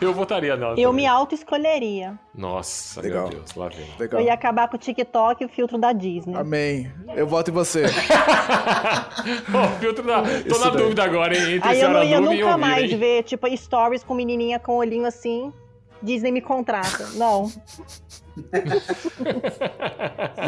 Eu 0.00 0.14
votaria 0.14 0.56
nela. 0.56 0.72
Eu 0.72 0.88
também. 0.88 1.04
me 1.04 1.06
auto-escolheria. 1.06 2.18
Nossa, 2.34 3.02
Legal. 3.02 3.28
meu 3.28 3.38
Deus, 3.40 3.54
lá 3.54 3.68
vem. 3.68 3.86
Legal. 3.98 4.20
Eu 4.22 4.26
ia 4.26 4.32
acabar 4.32 4.68
com 4.68 4.76
o 4.76 4.78
TikTok 4.78 5.42
e 5.42 5.46
o 5.46 5.50
filtro 5.50 5.76
da 5.76 5.92
Disney. 5.92 6.34
Amém. 6.34 6.90
Eu 7.14 7.26
voto 7.26 7.50
em 7.50 7.54
você. 7.54 7.84
Ó, 9.54 9.66
o 9.66 9.78
filtro 9.78 10.02
da... 10.06 10.22
Tô 10.22 10.28
Isso 10.28 10.60
na 10.64 10.70
daí. 10.70 10.82
dúvida 10.82 11.04
agora, 11.04 11.36
hein? 11.36 11.56
Entre 11.56 11.68
Aí 11.68 11.80
eu 11.82 11.90
não 11.90 12.02
ia 12.02 12.18
nunca 12.20 12.56
mais 12.56 12.90
ver, 12.90 13.22
tipo, 13.24 13.46
stories 13.54 14.02
com 14.02 14.14
menininha 14.14 14.58
com 14.58 14.76
olhinho 14.78 15.04
assim. 15.04 15.52
Disney 16.02 16.30
me 16.30 16.40
contrata. 16.40 17.06
Não. 17.14 17.50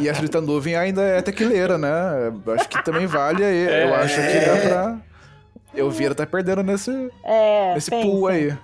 E 0.01 0.09
a 0.09 0.13
Rita 0.13 0.41
Nuvem 0.41 0.77
ainda 0.77 1.03
é 1.03 1.23
tequileira, 1.23 1.79
né? 1.79 2.33
Eu 2.47 2.53
Acho 2.55 2.69
que 2.69 2.83
também 2.85 3.07
vale 3.07 3.45
aí. 3.45 3.65
Eu 3.65 3.71
É. 3.71 3.95
acho 3.97 4.15
que 4.17 4.41
dá 4.47 4.57
pra. 4.69 4.99
Elvira 5.75 6.15
tá 6.15 6.27
perdendo 6.27 6.63
nesse, 6.63 6.91
É, 7.25 7.75
nesse 7.75 7.91
pensa. 7.91 8.07
pool 8.07 8.27
aí. 8.27 8.57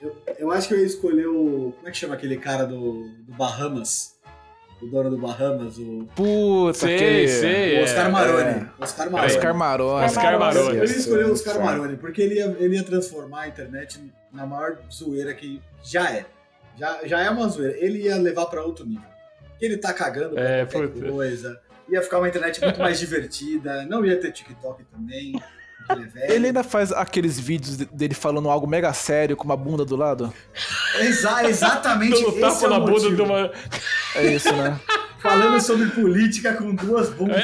Eu, 0.00 0.16
eu 0.38 0.50
acho 0.52 0.68
que 0.68 0.74
eu 0.74 0.78
ia 0.78 0.86
escolher 0.86 1.26
o. 1.26 1.72
Como 1.76 1.88
é 1.88 1.90
que 1.90 1.96
chama 1.96 2.14
aquele 2.14 2.36
cara 2.36 2.64
do, 2.64 3.08
do 3.26 3.32
Bahamas? 3.34 4.14
O 4.82 4.86
dono 4.86 5.10
do 5.10 5.18
Bahamas, 5.18 5.76
o. 5.78 6.06
Puta, 6.16 6.72
Sei, 6.78 6.94
aquele- 6.96 7.28
sei. 7.28 7.80
o 7.80 7.84
Oscar 7.84 8.06
é. 8.06 8.08
Maroni. 8.08 8.66
Oscar 8.78 9.10
Maroni. 9.10 9.26
Oscar 9.32 9.54
Maroni. 9.54 10.04
Oscar 10.06 10.38
Maroni. 10.38 10.76
Eu 10.78 10.84
ia 10.84 10.96
escolher 10.96 11.26
o 11.26 11.32
Oscar 11.32 11.60
Maroni, 11.62 11.96
porque 11.98 12.22
ele 12.22 12.36
ia, 12.36 12.56
ele 12.58 12.76
ia 12.76 12.82
transformar 12.82 13.42
a 13.42 13.48
internet 13.48 14.00
na 14.32 14.46
maior 14.46 14.78
zoeira 14.90 15.34
que 15.34 15.60
já 15.84 16.10
é. 16.10 16.24
Já, 16.78 16.98
já 17.04 17.20
é 17.22 17.28
uma 17.28 17.46
zoeira. 17.48 17.76
Ele 17.78 18.04
ia 18.04 18.16
levar 18.16 18.46
pra 18.46 18.62
outro 18.64 18.86
nível. 18.86 19.04
Ele 19.60 19.76
tá 19.76 19.92
cagando 19.92 20.34
pra 20.34 20.42
É, 20.42 20.64
qualquer 20.64 20.88
puta. 20.88 21.10
coisa. 21.10 21.60
Ia 21.90 22.00
ficar 22.00 22.18
uma 22.18 22.28
internet 22.28 22.60
muito 22.62 22.78
mais 22.80 22.98
divertida. 23.00 23.84
Não 23.84 24.02
ia 24.06 24.18
ter 24.18 24.32
TikTok 24.32 24.82
também. 24.84 25.32
É. 26.16 26.34
Ele 26.34 26.46
ainda 26.48 26.62
faz 26.64 26.92
aqueles 26.92 27.38
vídeos 27.38 27.76
de- 27.76 27.84
dele 27.86 28.14
falando 28.14 28.48
algo 28.50 28.66
mega 28.66 28.92
sério 28.92 29.36
com 29.36 29.44
uma 29.44 29.56
bunda 29.56 29.84
do 29.84 29.96
lado? 29.96 30.32
Exa- 30.98 31.44
exatamente 31.48 32.22
Dando 32.22 32.28
esse 32.30 32.40
tapa 32.40 32.64
é 32.64 32.66
o 32.66 32.70
na 32.70 32.78
bunda 32.80 32.90
motivo. 32.92 33.16
de 33.16 33.22
uma... 33.22 33.50
É 34.16 34.26
isso, 34.26 34.52
né? 34.52 34.78
Falando 35.20 35.60
sobre 35.60 35.86
política 35.90 36.54
com 36.54 36.74
duas 36.74 37.10
bundas. 37.10 37.42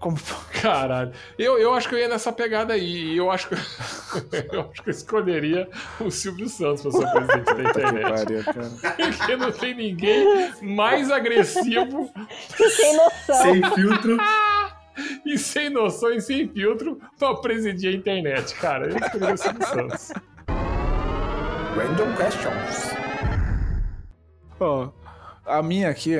Como... 0.00 0.16
Caralho. 0.60 1.12
Eu, 1.38 1.58
eu 1.58 1.74
acho 1.74 1.88
que 1.88 1.94
eu 1.94 1.98
ia 1.98 2.08
nessa 2.08 2.32
pegada 2.32 2.72
aí. 2.72 3.16
Eu 3.16 3.30
acho 3.30 3.48
que 3.48 3.54
eu 4.52 4.62
acho 4.72 4.82
que 4.82 4.88
eu 4.88 4.90
escolheria 4.90 5.68
o 6.00 6.10
Silvio 6.10 6.48
Santos 6.48 6.82
pra 6.82 6.90
ser 6.90 7.06
presidente 7.12 7.54
da 7.54 7.70
internet. 7.70 8.44
Porque 9.16 9.36
não 9.36 9.52
tem 9.52 9.74
ninguém 9.74 10.50
mais 10.62 11.10
agressivo 11.10 12.10
Sem 12.56 12.96
noção. 12.96 13.42
Sem 13.42 13.62
filtro. 13.74 14.16
E 15.24 15.36
sem 15.38 15.70
noção 15.70 16.10
e 16.12 16.20
sem 16.20 16.48
filtro 16.48 16.98
pra 17.18 17.34
presidir 17.36 17.92
a 17.92 17.96
internet, 17.96 18.54
cara. 18.56 18.88
Eu 18.90 18.96
escolheria 18.96 19.34
o 19.34 19.38
Silvio 19.38 19.66
Santos. 19.66 20.12
Random 21.76 22.16
questions. 22.16 22.96
Ó, 24.58 24.90
a 25.44 25.62
minha 25.62 25.90
aqui, 25.90 26.12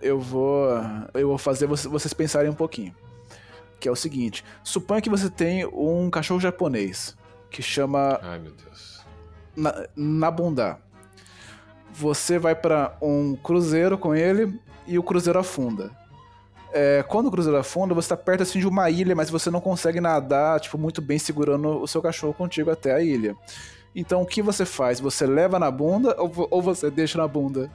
eu 0.00 0.18
vou, 0.18 0.68
eu 1.14 1.28
vou 1.28 1.38
fazer 1.38 1.66
você- 1.66 1.88
vocês 1.88 2.14
pensarem 2.14 2.50
um 2.50 2.54
pouquinho. 2.54 2.94
Que 3.78 3.88
é 3.88 3.92
o 3.92 3.96
seguinte: 3.96 4.44
suponha 4.62 5.00
que 5.02 5.10
você 5.10 5.28
tem 5.28 5.66
um 5.66 6.08
cachorro 6.10 6.40
japonês 6.40 7.16
que 7.50 7.60
chama 7.62 8.18
Ai, 8.22 8.38
meu 8.38 8.52
Deus. 8.52 9.04
Na- 9.56 9.86
Nabunda. 9.94 10.78
Você 11.92 12.38
vai 12.38 12.54
pra 12.54 12.96
um 13.02 13.36
cruzeiro 13.36 13.98
com 13.98 14.14
ele 14.14 14.58
e 14.86 14.98
o 14.98 15.02
cruzeiro 15.02 15.38
afunda. 15.38 15.90
É, 16.72 17.04
quando 17.06 17.26
o 17.26 17.30
cruzeiro 17.30 17.58
afunda, 17.58 17.94
você 17.94 18.08
tá 18.08 18.16
perto 18.16 18.42
assim 18.42 18.58
de 18.58 18.66
uma 18.66 18.88
ilha, 18.88 19.14
mas 19.14 19.28
você 19.28 19.50
não 19.50 19.60
consegue 19.60 20.00
nadar 20.00 20.58
tipo 20.60 20.78
muito 20.78 21.02
bem 21.02 21.18
segurando 21.18 21.82
o 21.82 21.86
seu 21.86 22.00
cachorro 22.00 22.32
contigo 22.32 22.70
até 22.70 22.94
a 22.94 23.02
ilha. 23.02 23.36
Então 23.94 24.22
o 24.22 24.26
que 24.26 24.40
você 24.40 24.64
faz? 24.64 24.98
Você 25.00 25.26
leva 25.26 25.58
na 25.58 25.70
bunda 25.70 26.16
ou, 26.18 26.48
ou 26.50 26.62
você 26.62 26.90
deixa 26.90 27.18
na 27.18 27.28
bunda? 27.28 27.70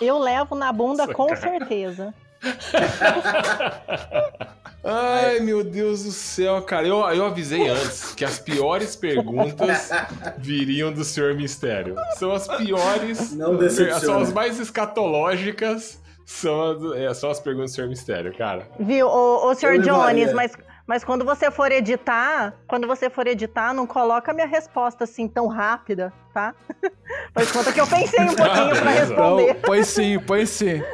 Eu 0.00 0.18
levo 0.18 0.56
na 0.56 0.72
bunda 0.72 1.04
Nossa, 1.04 1.14
com 1.14 1.28
cara. 1.28 1.40
certeza. 1.40 2.12
Ai, 4.86 5.40
meu 5.40 5.64
Deus 5.64 6.04
do 6.04 6.10
céu, 6.10 6.60
cara. 6.60 6.86
Eu, 6.86 6.98
eu 7.08 7.24
avisei 7.24 7.68
antes 7.68 8.14
que 8.14 8.22
as 8.22 8.38
piores 8.38 8.94
perguntas 8.94 9.88
viriam 10.36 10.92
do 10.92 11.02
Senhor 11.04 11.34
Mistério. 11.34 11.96
São 12.18 12.32
as 12.32 12.46
piores. 12.46 13.32
Não 13.32 13.56
decepciona. 13.56 14.00
São 14.00 14.18
as 14.18 14.30
mais 14.30 14.60
escatológicas. 14.60 15.98
São, 16.24 16.70
as- 16.72 16.96
é, 16.96 17.14
são 17.14 17.30
as 17.30 17.40
perguntas 17.40 17.72
do 17.72 17.74
Senhor 17.74 17.88
Mistério, 17.88 18.34
cara. 18.36 18.68
Viu, 18.80 19.06
ô, 19.06 19.46
ô 19.46 19.48
levaria. 19.50 19.80
Jones, 19.82 20.32
mas, 20.32 20.52
mas 20.86 21.04
quando 21.04 21.24
você 21.24 21.50
for 21.50 21.70
editar, 21.70 22.54
quando 22.66 22.86
você 22.86 23.10
for 23.10 23.26
editar, 23.26 23.74
não 23.74 23.86
coloca 23.86 24.30
a 24.30 24.34
minha 24.34 24.46
resposta 24.46 25.04
assim 25.04 25.28
tão 25.28 25.46
rápida, 25.48 26.12
tá? 26.32 26.54
Faz 27.34 27.52
conta 27.52 27.72
que 27.72 27.80
eu 27.80 27.86
pensei 27.86 28.24
um 28.24 28.28
pouquinho 28.34 28.68
pra 28.70 28.74
beleza. 28.84 29.14
Não, 29.14 29.36
responder. 29.36 29.54
põe 29.66 29.82
sim, 29.84 30.18
põe 30.20 30.46
sim. 30.46 30.82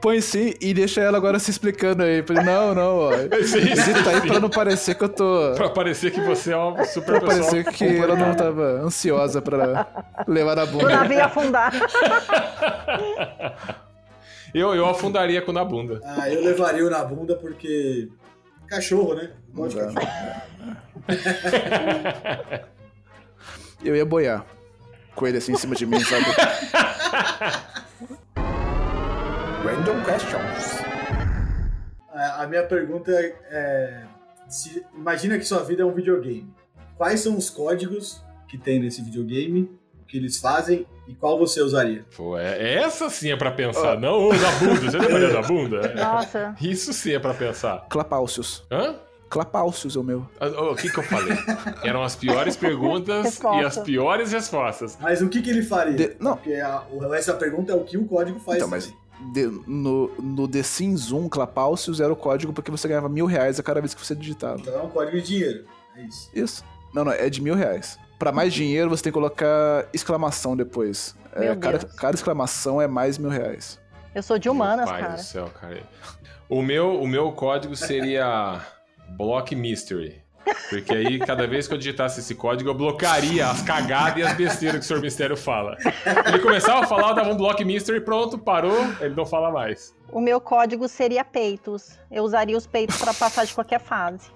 Põe 0.00 0.20
sim 0.20 0.54
e 0.60 0.72
deixa 0.74 1.00
ela 1.00 1.16
agora 1.18 1.38
se 1.38 1.50
explicando 1.50 2.02
aí. 2.02 2.24
Não, 2.44 2.74
não, 2.74 2.96
ó. 2.98 3.12
Edita 3.12 4.10
aí 4.10 4.20
pra 4.26 4.40
não 4.40 4.48
parecer 4.48 4.94
que 4.96 5.04
eu 5.04 5.08
tô. 5.08 5.52
Pra 5.56 5.68
parecer 5.68 6.10
que 6.10 6.20
você 6.20 6.52
é 6.52 6.56
uma 6.56 6.84
super 6.84 7.20
Pra 7.20 7.28
pessoa. 7.28 7.50
parecer 7.50 7.64
que 7.72 7.98
ela 7.98 8.16
não 8.16 8.34
tava 8.34 8.62
ansiosa 8.62 9.40
pra 9.42 9.86
levar 10.26 10.56
na 10.56 10.64
O 10.64 10.66
bunda. 10.68 10.88
navio 10.88 11.22
afundar. 11.24 11.72
Eu, 14.54 14.74
eu 14.74 14.86
afundaria 14.86 15.42
com 15.42 15.52
na 15.52 15.64
bunda. 15.64 16.00
Ah, 16.04 16.28
eu 16.30 16.42
levaria 16.42 16.84
o 16.86 16.90
na 16.90 17.04
bunda 17.04 17.36
porque. 17.36 18.08
Cachorro, 18.66 19.14
né? 19.14 19.30
Gosto 19.52 19.78
de 19.78 19.84
Não 19.86 19.94
dá. 19.94 20.00
cachorro. 20.00 20.48
Eu 23.84 23.94
ia 23.96 24.04
boiar. 24.04 24.44
Com 25.14 25.26
ele 25.26 25.38
assim 25.38 25.52
em 25.52 25.56
cima 25.56 25.74
de 25.74 25.86
mim, 25.86 26.00
sabe? 26.00 26.24
Random 29.64 30.02
questions. 30.04 30.80
A 32.12 32.42
a 32.42 32.46
minha 32.46 32.64
pergunta 32.64 33.10
é: 33.12 33.36
é, 33.50 34.02
se- 34.48 34.84
imagina 34.94 35.38
que 35.38 35.44
sua 35.44 35.62
vida 35.62 35.82
é 35.82 35.84
um 35.86 35.92
videogame. 35.94 36.52
Quais 36.96 37.20
são 37.20 37.36
os 37.36 37.48
códigos 37.50 38.22
que 38.48 38.58
tem 38.58 38.80
nesse 38.80 39.02
videogame, 39.02 39.70
que 40.08 40.16
eles 40.16 40.38
fazem 40.38 40.86
e 41.06 41.14
qual 41.14 41.38
você 41.38 41.60
usaria? 41.60 42.04
Pô, 42.16 42.36
é, 42.38 42.74
essa 42.76 43.08
sim 43.10 43.30
é 43.30 43.36
pra 43.36 43.50
pensar. 43.50 43.98
Não, 44.00 44.28
ô, 44.28 44.32
na 44.32 44.50
bunda. 44.52 44.90
Você 44.90 44.98
levaria 44.98 45.32
na 45.32 45.42
bunda? 45.42 45.92
Nossa. 45.94 46.56
Isso 46.60 46.92
sim 46.92 47.12
é 47.12 47.18
pra 47.18 47.34
pensar. 47.34 47.86
Clapáucios. 47.88 48.64
Hã? 48.70 48.96
Clapáucios 49.28 49.94
é 49.94 49.98
o 49.98 50.02
meu. 50.02 50.26
Ah, 50.40 50.46
O 50.48 50.74
que 50.74 50.88
que 50.90 50.98
eu 50.98 51.02
falei? 51.02 51.36
Eram 51.84 52.02
as 52.02 52.16
piores 52.16 52.56
perguntas 52.58 53.24
Resposta. 53.24 53.60
e 53.60 53.64
as 53.64 53.78
piores 53.78 54.32
respostas. 54.32 54.96
Mas 55.00 55.20
o 55.20 55.28
que, 55.28 55.42
que 55.42 55.50
ele 55.50 55.62
faria? 55.62 55.92
De- 55.94 56.16
não. 56.18 56.34
Porque 56.36 56.54
a, 56.54 56.82
essa 57.14 57.34
pergunta 57.34 57.72
é 57.72 57.74
o 57.76 57.84
que 57.84 57.98
o 57.98 58.06
código 58.06 58.40
faz. 58.40 58.56
Então, 58.56 58.68
mas 58.68 58.90
de- 59.34 59.46
no, 59.66 60.08
no 60.18 60.48
The 60.48 60.62
Sims 60.62 61.12
1, 61.12 61.28
Clapáucios 61.28 62.00
era 62.00 62.10
o 62.10 62.16
código 62.16 62.52
porque 62.54 62.70
você 62.70 62.88
ganhava 62.88 63.08
mil 63.08 63.26
reais 63.26 63.60
a 63.60 63.62
cada 63.62 63.80
vez 63.80 63.92
que 63.92 64.04
você 64.04 64.14
digitava. 64.14 64.60
Então 64.60 64.74
é 64.78 64.82
um 64.82 64.88
código 64.88 65.18
de 65.18 65.22
dinheiro. 65.26 65.64
É 65.94 66.02
isso. 66.02 66.30
Isso. 66.34 66.64
Não, 66.94 67.04
não, 67.04 67.12
é 67.12 67.28
de 67.28 67.42
mil 67.42 67.54
reais. 67.54 67.98
Pra 68.18 68.32
mais 68.32 68.52
dinheiro, 68.52 68.90
você 68.90 69.04
tem 69.04 69.12
que 69.12 69.18
colocar 69.18 69.86
exclamação 69.92 70.56
depois. 70.56 71.14
É, 71.32 71.54
cada, 71.54 71.78
cada 71.78 72.14
exclamação 72.16 72.80
é 72.82 72.86
mais 72.88 73.16
mil 73.16 73.30
reais. 73.30 73.80
Eu 74.14 74.22
sou 74.22 74.38
de 74.38 74.48
humanas, 74.48 74.86
Meu 74.86 74.94
pai 74.94 75.02
cara. 75.02 75.14
do 75.14 75.22
céu, 75.22 75.50
cara. 75.60 75.82
O 76.48 76.62
meu, 76.62 77.00
o 77.00 77.06
meu 77.06 77.30
código 77.32 77.76
seria 77.76 78.60
Block 79.10 79.54
Mystery. 79.54 80.22
Porque 80.70 80.94
aí, 80.94 81.18
cada 81.18 81.46
vez 81.46 81.68
que 81.68 81.74
eu 81.74 81.78
digitasse 81.78 82.20
esse 82.20 82.34
código, 82.34 82.70
eu 82.70 82.74
bloquearia 82.74 83.46
as 83.46 83.62
cagadas 83.62 84.18
e 84.18 84.22
as 84.22 84.34
besteiras 84.34 84.86
que 84.86 84.92
o 84.92 84.96
Sr. 84.96 85.02
Mistério 85.02 85.36
fala. 85.36 85.76
Ele 86.26 86.38
começava 86.38 86.80
a 86.84 86.86
falar, 86.86 87.10
eu 87.10 87.14
dava 87.14 87.30
um 87.30 87.36
Block 87.36 87.62
Mystery, 87.64 88.00
pronto, 88.00 88.38
parou, 88.38 88.78
ele 89.00 89.14
não 89.14 89.26
fala 89.26 89.50
mais. 89.50 89.94
O 90.10 90.20
meu 90.20 90.40
código 90.40 90.88
seria 90.88 91.22
peitos. 91.22 91.98
Eu 92.10 92.24
usaria 92.24 92.56
os 92.56 92.66
peitos 92.66 92.96
pra 92.96 93.12
passar 93.12 93.44
de 93.44 93.52
qualquer 93.54 93.78
fase. 93.80 94.30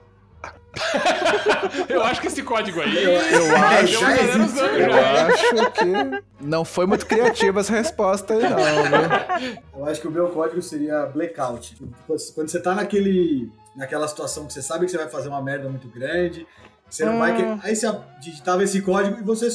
Eu 1.89 2.03
acho 2.03 2.21
que 2.21 2.27
esse 2.29 2.43
código 2.43 2.81
aí. 2.81 3.05
Eu- 3.05 3.13
eu 3.13 3.57
acho- 3.57 4.05
existe. 4.05 4.61
Eu 4.61 5.27
acho 5.27 5.71
que 5.73 6.23
não 6.41 6.65
foi 6.65 6.87
muito 6.87 7.07
criativa 7.07 7.61
essa 7.61 7.73
resposta 7.73 8.35
aí, 8.35 8.41
não, 8.43 8.57
viu? 8.57 9.59
Eu 9.79 9.87
acho 9.87 10.01
que 10.01 10.09
o 10.09 10.11
meu 10.11 10.29
código 10.31 10.61
seria 10.63 11.07
blackout. 11.07 11.77
Quando 12.07 12.49
você 12.49 12.61
tá 12.61 12.75
naquele, 12.75 13.51
naquela 13.77 14.09
situação 14.09 14.47
que 14.47 14.53
você 14.53 14.63
sabe 14.63 14.87
que 14.87 14.91
você 14.91 14.99
vai 14.99 15.09
fazer 15.09 15.29
uma 15.29 15.43
merda 15.43 15.69
muito 15.69 15.89
grande, 15.89 16.47
você 16.89 17.05
não 17.05 17.19
vai. 17.19 17.33
Hum. 17.33 17.37
querer- 17.37 17.59
Aí 17.65 17.77
você 17.77 17.95
digitava 18.21 18.63
esse 18.65 18.81
código 18.81 19.19
e 19.21 19.23
você 19.23 19.49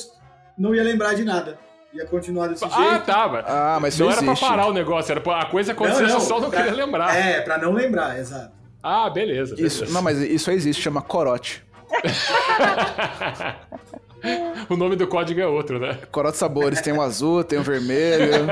não 0.57 0.73
ia 0.76 0.84
lembrar 0.84 1.14
de 1.15 1.23
nada. 1.23 1.57
Ia 1.93 2.05
continuar 2.05 2.47
desse 2.47 2.65
Ah, 2.65 2.69
jeito. 2.69 3.05
tá, 3.05 3.27
mas 3.27 3.45
Ah, 3.47 3.77
mas 3.81 3.97
não 3.97 4.07
era 4.11 4.18
pra 4.18 4.26
existe. 4.27 4.45
parar 4.47 4.68
o 4.68 4.73
negócio, 4.73 5.11
era 5.11 5.22
pra 5.22 5.39
a 5.39 5.45
coisa 5.45 5.72
acontecer, 5.72 6.03
Não, 6.03 6.09
não, 6.09 6.19
você 6.19 6.27
só 6.27 6.39
não 6.39 6.49
pra- 6.49 6.61
queria 6.64 6.85
lembrar. 6.85 7.15
É, 7.15 7.41
pra 7.41 7.57
não 7.57 7.72
lembrar, 7.72 8.19
exato. 8.19 8.51
Ah, 8.81 9.09
beleza. 9.09 9.55
Isso, 9.55 9.79
beleza. 9.79 9.93
não, 9.93 10.01
mas 10.01 10.19
isso 10.19 10.49
aí 10.49 10.55
existe, 10.55 10.81
chama 10.81 11.01
corote. 11.01 11.65
o 14.69 14.75
nome 14.75 14.95
do 14.95 15.07
código 15.07 15.39
é 15.39 15.47
outro, 15.47 15.79
né? 15.79 15.97
Corote 16.11 16.37
sabores, 16.37 16.81
tem 16.81 16.93
um 16.93 17.01
azul, 17.01 17.43
tem 17.43 17.59
um 17.59 17.63
vermelho. 17.63 18.47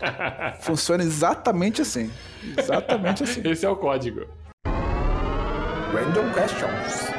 Funciona 0.60 1.02
exatamente 1.02 1.82
assim. 1.82 2.10
Exatamente 2.56 3.24
assim. 3.24 3.42
Esse 3.48 3.66
é 3.66 3.68
o 3.68 3.76
código. 3.76 4.26
Random 5.92 6.32
questions. 6.32 7.10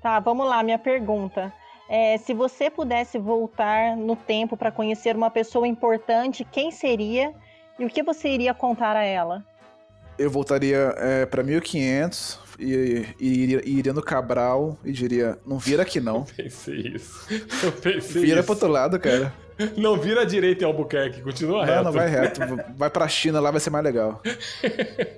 Tá, 0.00 0.18
vamos 0.20 0.48
lá, 0.48 0.62
minha 0.62 0.78
pergunta. 0.78 1.52
É, 1.88 2.16
se 2.18 2.32
você 2.32 2.70
pudesse 2.70 3.18
voltar 3.18 3.96
no 3.96 4.16
tempo 4.16 4.56
pra 4.56 4.72
conhecer 4.72 5.14
uma 5.14 5.30
pessoa 5.30 5.68
importante, 5.68 6.46
quem 6.50 6.70
seria 6.70 7.34
e 7.78 7.84
o 7.84 7.88
que 7.88 8.02
você 8.02 8.28
iria 8.28 8.54
contar 8.54 8.96
a 8.96 9.04
ela? 9.04 9.44
Eu 10.22 10.30
voltaria 10.30 10.94
é, 10.98 11.26
pra 11.26 11.42
1500 11.42 12.38
e, 12.58 13.04
e 13.18 13.42
iria, 13.42 13.62
iria 13.64 13.92
no 13.92 14.02
Cabral 14.02 14.78
e 14.84 14.92
diria: 14.92 15.38
não 15.46 15.58
vira 15.58 15.82
aqui 15.82 16.00
não. 16.00 16.24
Pensei 16.36 16.92
isso. 16.94 17.26
Eu 17.62 17.72
pensei 17.72 18.22
Vira 18.22 18.36
isso. 18.40 18.44
pro 18.44 18.52
outro 18.54 18.68
lado, 18.68 18.98
cara. 19.00 19.32
Não 19.76 19.96
vira 19.96 20.22
à 20.22 20.24
direita 20.24 20.64
em 20.64 20.66
Albuquerque, 20.66 21.20
continua 21.20 21.58
Não, 21.64 21.72
reto. 21.72 21.84
não 21.84 21.92
vai 21.92 22.08
reto. 22.08 22.40
Vai 22.74 22.90
pra 22.90 23.06
China, 23.06 23.38
lá 23.38 23.50
vai 23.50 23.60
ser 23.60 23.68
mais 23.70 23.84
legal. 23.84 24.20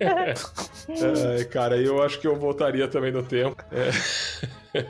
Ai, 0.05 1.45
cara, 1.45 1.77
eu 1.79 2.03
acho 2.03 2.21
que 2.21 2.27
eu 2.27 2.37
voltaria 2.37 2.87
também 2.89 3.13
no 3.13 3.23
tempo. 3.23 3.57
É. 3.73 4.85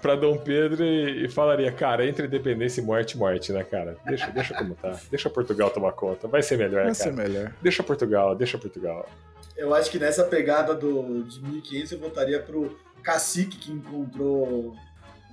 pra 0.00 0.14
Dom 0.14 0.36
Pedro 0.38 0.84
e, 0.84 1.24
e 1.24 1.28
falaria, 1.28 1.70
cara, 1.72 2.06
entre 2.06 2.26
independência 2.26 2.80
e 2.80 2.84
morte, 2.84 3.16
morte, 3.18 3.52
né, 3.52 3.64
cara? 3.64 3.96
Deixa, 4.06 4.26
deixa 4.30 4.54
como 4.54 4.74
tá. 4.74 4.96
Deixa 5.10 5.28
Portugal 5.30 5.70
tomar 5.70 5.92
conta. 5.92 6.26
Vai 6.28 6.42
ser 6.42 6.56
melhor, 6.56 6.84
Vai 6.84 6.94
cara. 6.94 6.94
ser 6.94 7.12
melhor. 7.12 7.52
Deixa 7.62 7.82
Portugal, 7.82 8.34
deixa 8.34 8.56
Portugal. 8.58 9.08
Eu 9.56 9.74
acho 9.74 9.90
que 9.90 9.98
nessa 9.98 10.24
pegada 10.24 10.74
do, 10.74 11.24
de 11.24 11.40
1500 11.42 11.92
eu 11.92 11.98
voltaria 11.98 12.38
pro 12.40 12.78
cacique 13.02 13.56
que 13.58 13.72
encontrou 13.72 14.74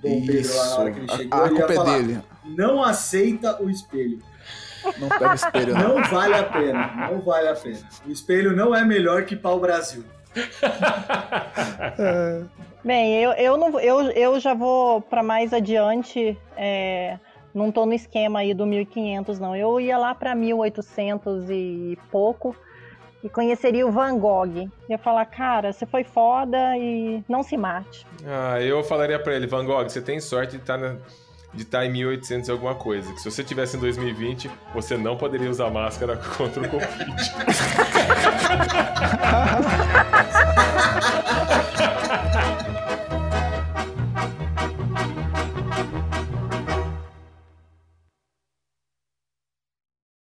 Dom 0.02 0.26
Pedro 0.26 0.54
lá 0.56 0.66
na 0.70 0.76
hora 0.78 0.90
que 0.92 0.98
ele 1.00 1.10
A- 1.10 1.16
chegou. 1.16 1.38
A, 1.40 1.42
ia 1.44 1.48
culpa 1.50 1.72
é 1.72 1.76
falar, 1.76 1.98
dele. 1.98 2.18
Não 2.44 2.82
aceita 2.82 3.62
o 3.62 3.70
espelho. 3.70 4.18
Não 4.98 5.08
pega 5.08 5.30
o 5.30 5.34
espelho, 5.34 5.74
não. 5.74 5.98
Não 6.00 6.04
vale 6.10 6.34
a 6.34 6.44
pena. 6.44 7.08
Não 7.10 7.20
vale 7.20 7.48
a 7.48 7.54
pena. 7.54 7.78
O 8.06 8.10
espelho 8.10 8.54
não 8.54 8.74
é 8.74 8.84
melhor 8.84 9.24
que 9.24 9.34
pau 9.36 9.58
Brasil. 9.60 10.04
Bem, 12.84 13.20
eu, 13.22 13.32
eu, 13.32 13.56
não, 13.56 13.80
eu, 13.80 14.10
eu 14.10 14.38
já 14.38 14.54
vou 14.54 15.00
pra 15.00 15.22
mais 15.22 15.52
adiante. 15.52 16.38
é, 16.56 17.18
não 17.56 17.72
tô 17.72 17.86
no 17.86 17.94
esquema 17.94 18.40
aí 18.40 18.52
do 18.52 18.66
1500, 18.66 19.38
não. 19.38 19.56
Eu 19.56 19.80
ia 19.80 19.96
lá 19.96 20.14
pra 20.14 20.34
1800 20.34 21.48
e 21.50 21.98
pouco 22.10 22.54
e 23.24 23.30
conheceria 23.30 23.86
o 23.86 23.90
Van 23.90 24.18
Gogh. 24.18 24.70
Ia 24.88 24.98
falar, 24.98 25.24
cara, 25.24 25.72
você 25.72 25.86
foi 25.86 26.04
foda 26.04 26.76
e 26.76 27.24
não 27.26 27.42
se 27.42 27.56
mate. 27.56 28.06
Ah, 28.26 28.60
eu 28.60 28.84
falaria 28.84 29.18
pra 29.18 29.34
ele, 29.34 29.46
Van 29.46 29.64
Gogh, 29.64 29.84
você 29.88 30.02
tem 30.02 30.20
sorte 30.20 30.52
de 30.52 30.62
estar 30.62 30.78
de 31.56 31.62
estar 31.62 31.84
em 31.84 31.90
1800 31.90 32.48
e 32.48 32.52
alguma 32.52 32.74
coisa. 32.74 33.12
Que 33.12 33.20
se 33.20 33.30
você 33.30 33.42
tivesse 33.42 33.76
em 33.76 33.80
2020, 33.80 34.50
você 34.74 34.96
não 34.96 35.16
poderia 35.16 35.50
usar 35.50 35.70
máscara 35.70 36.16
contra 36.36 36.62
o 36.62 36.68
Covid. 36.68 36.86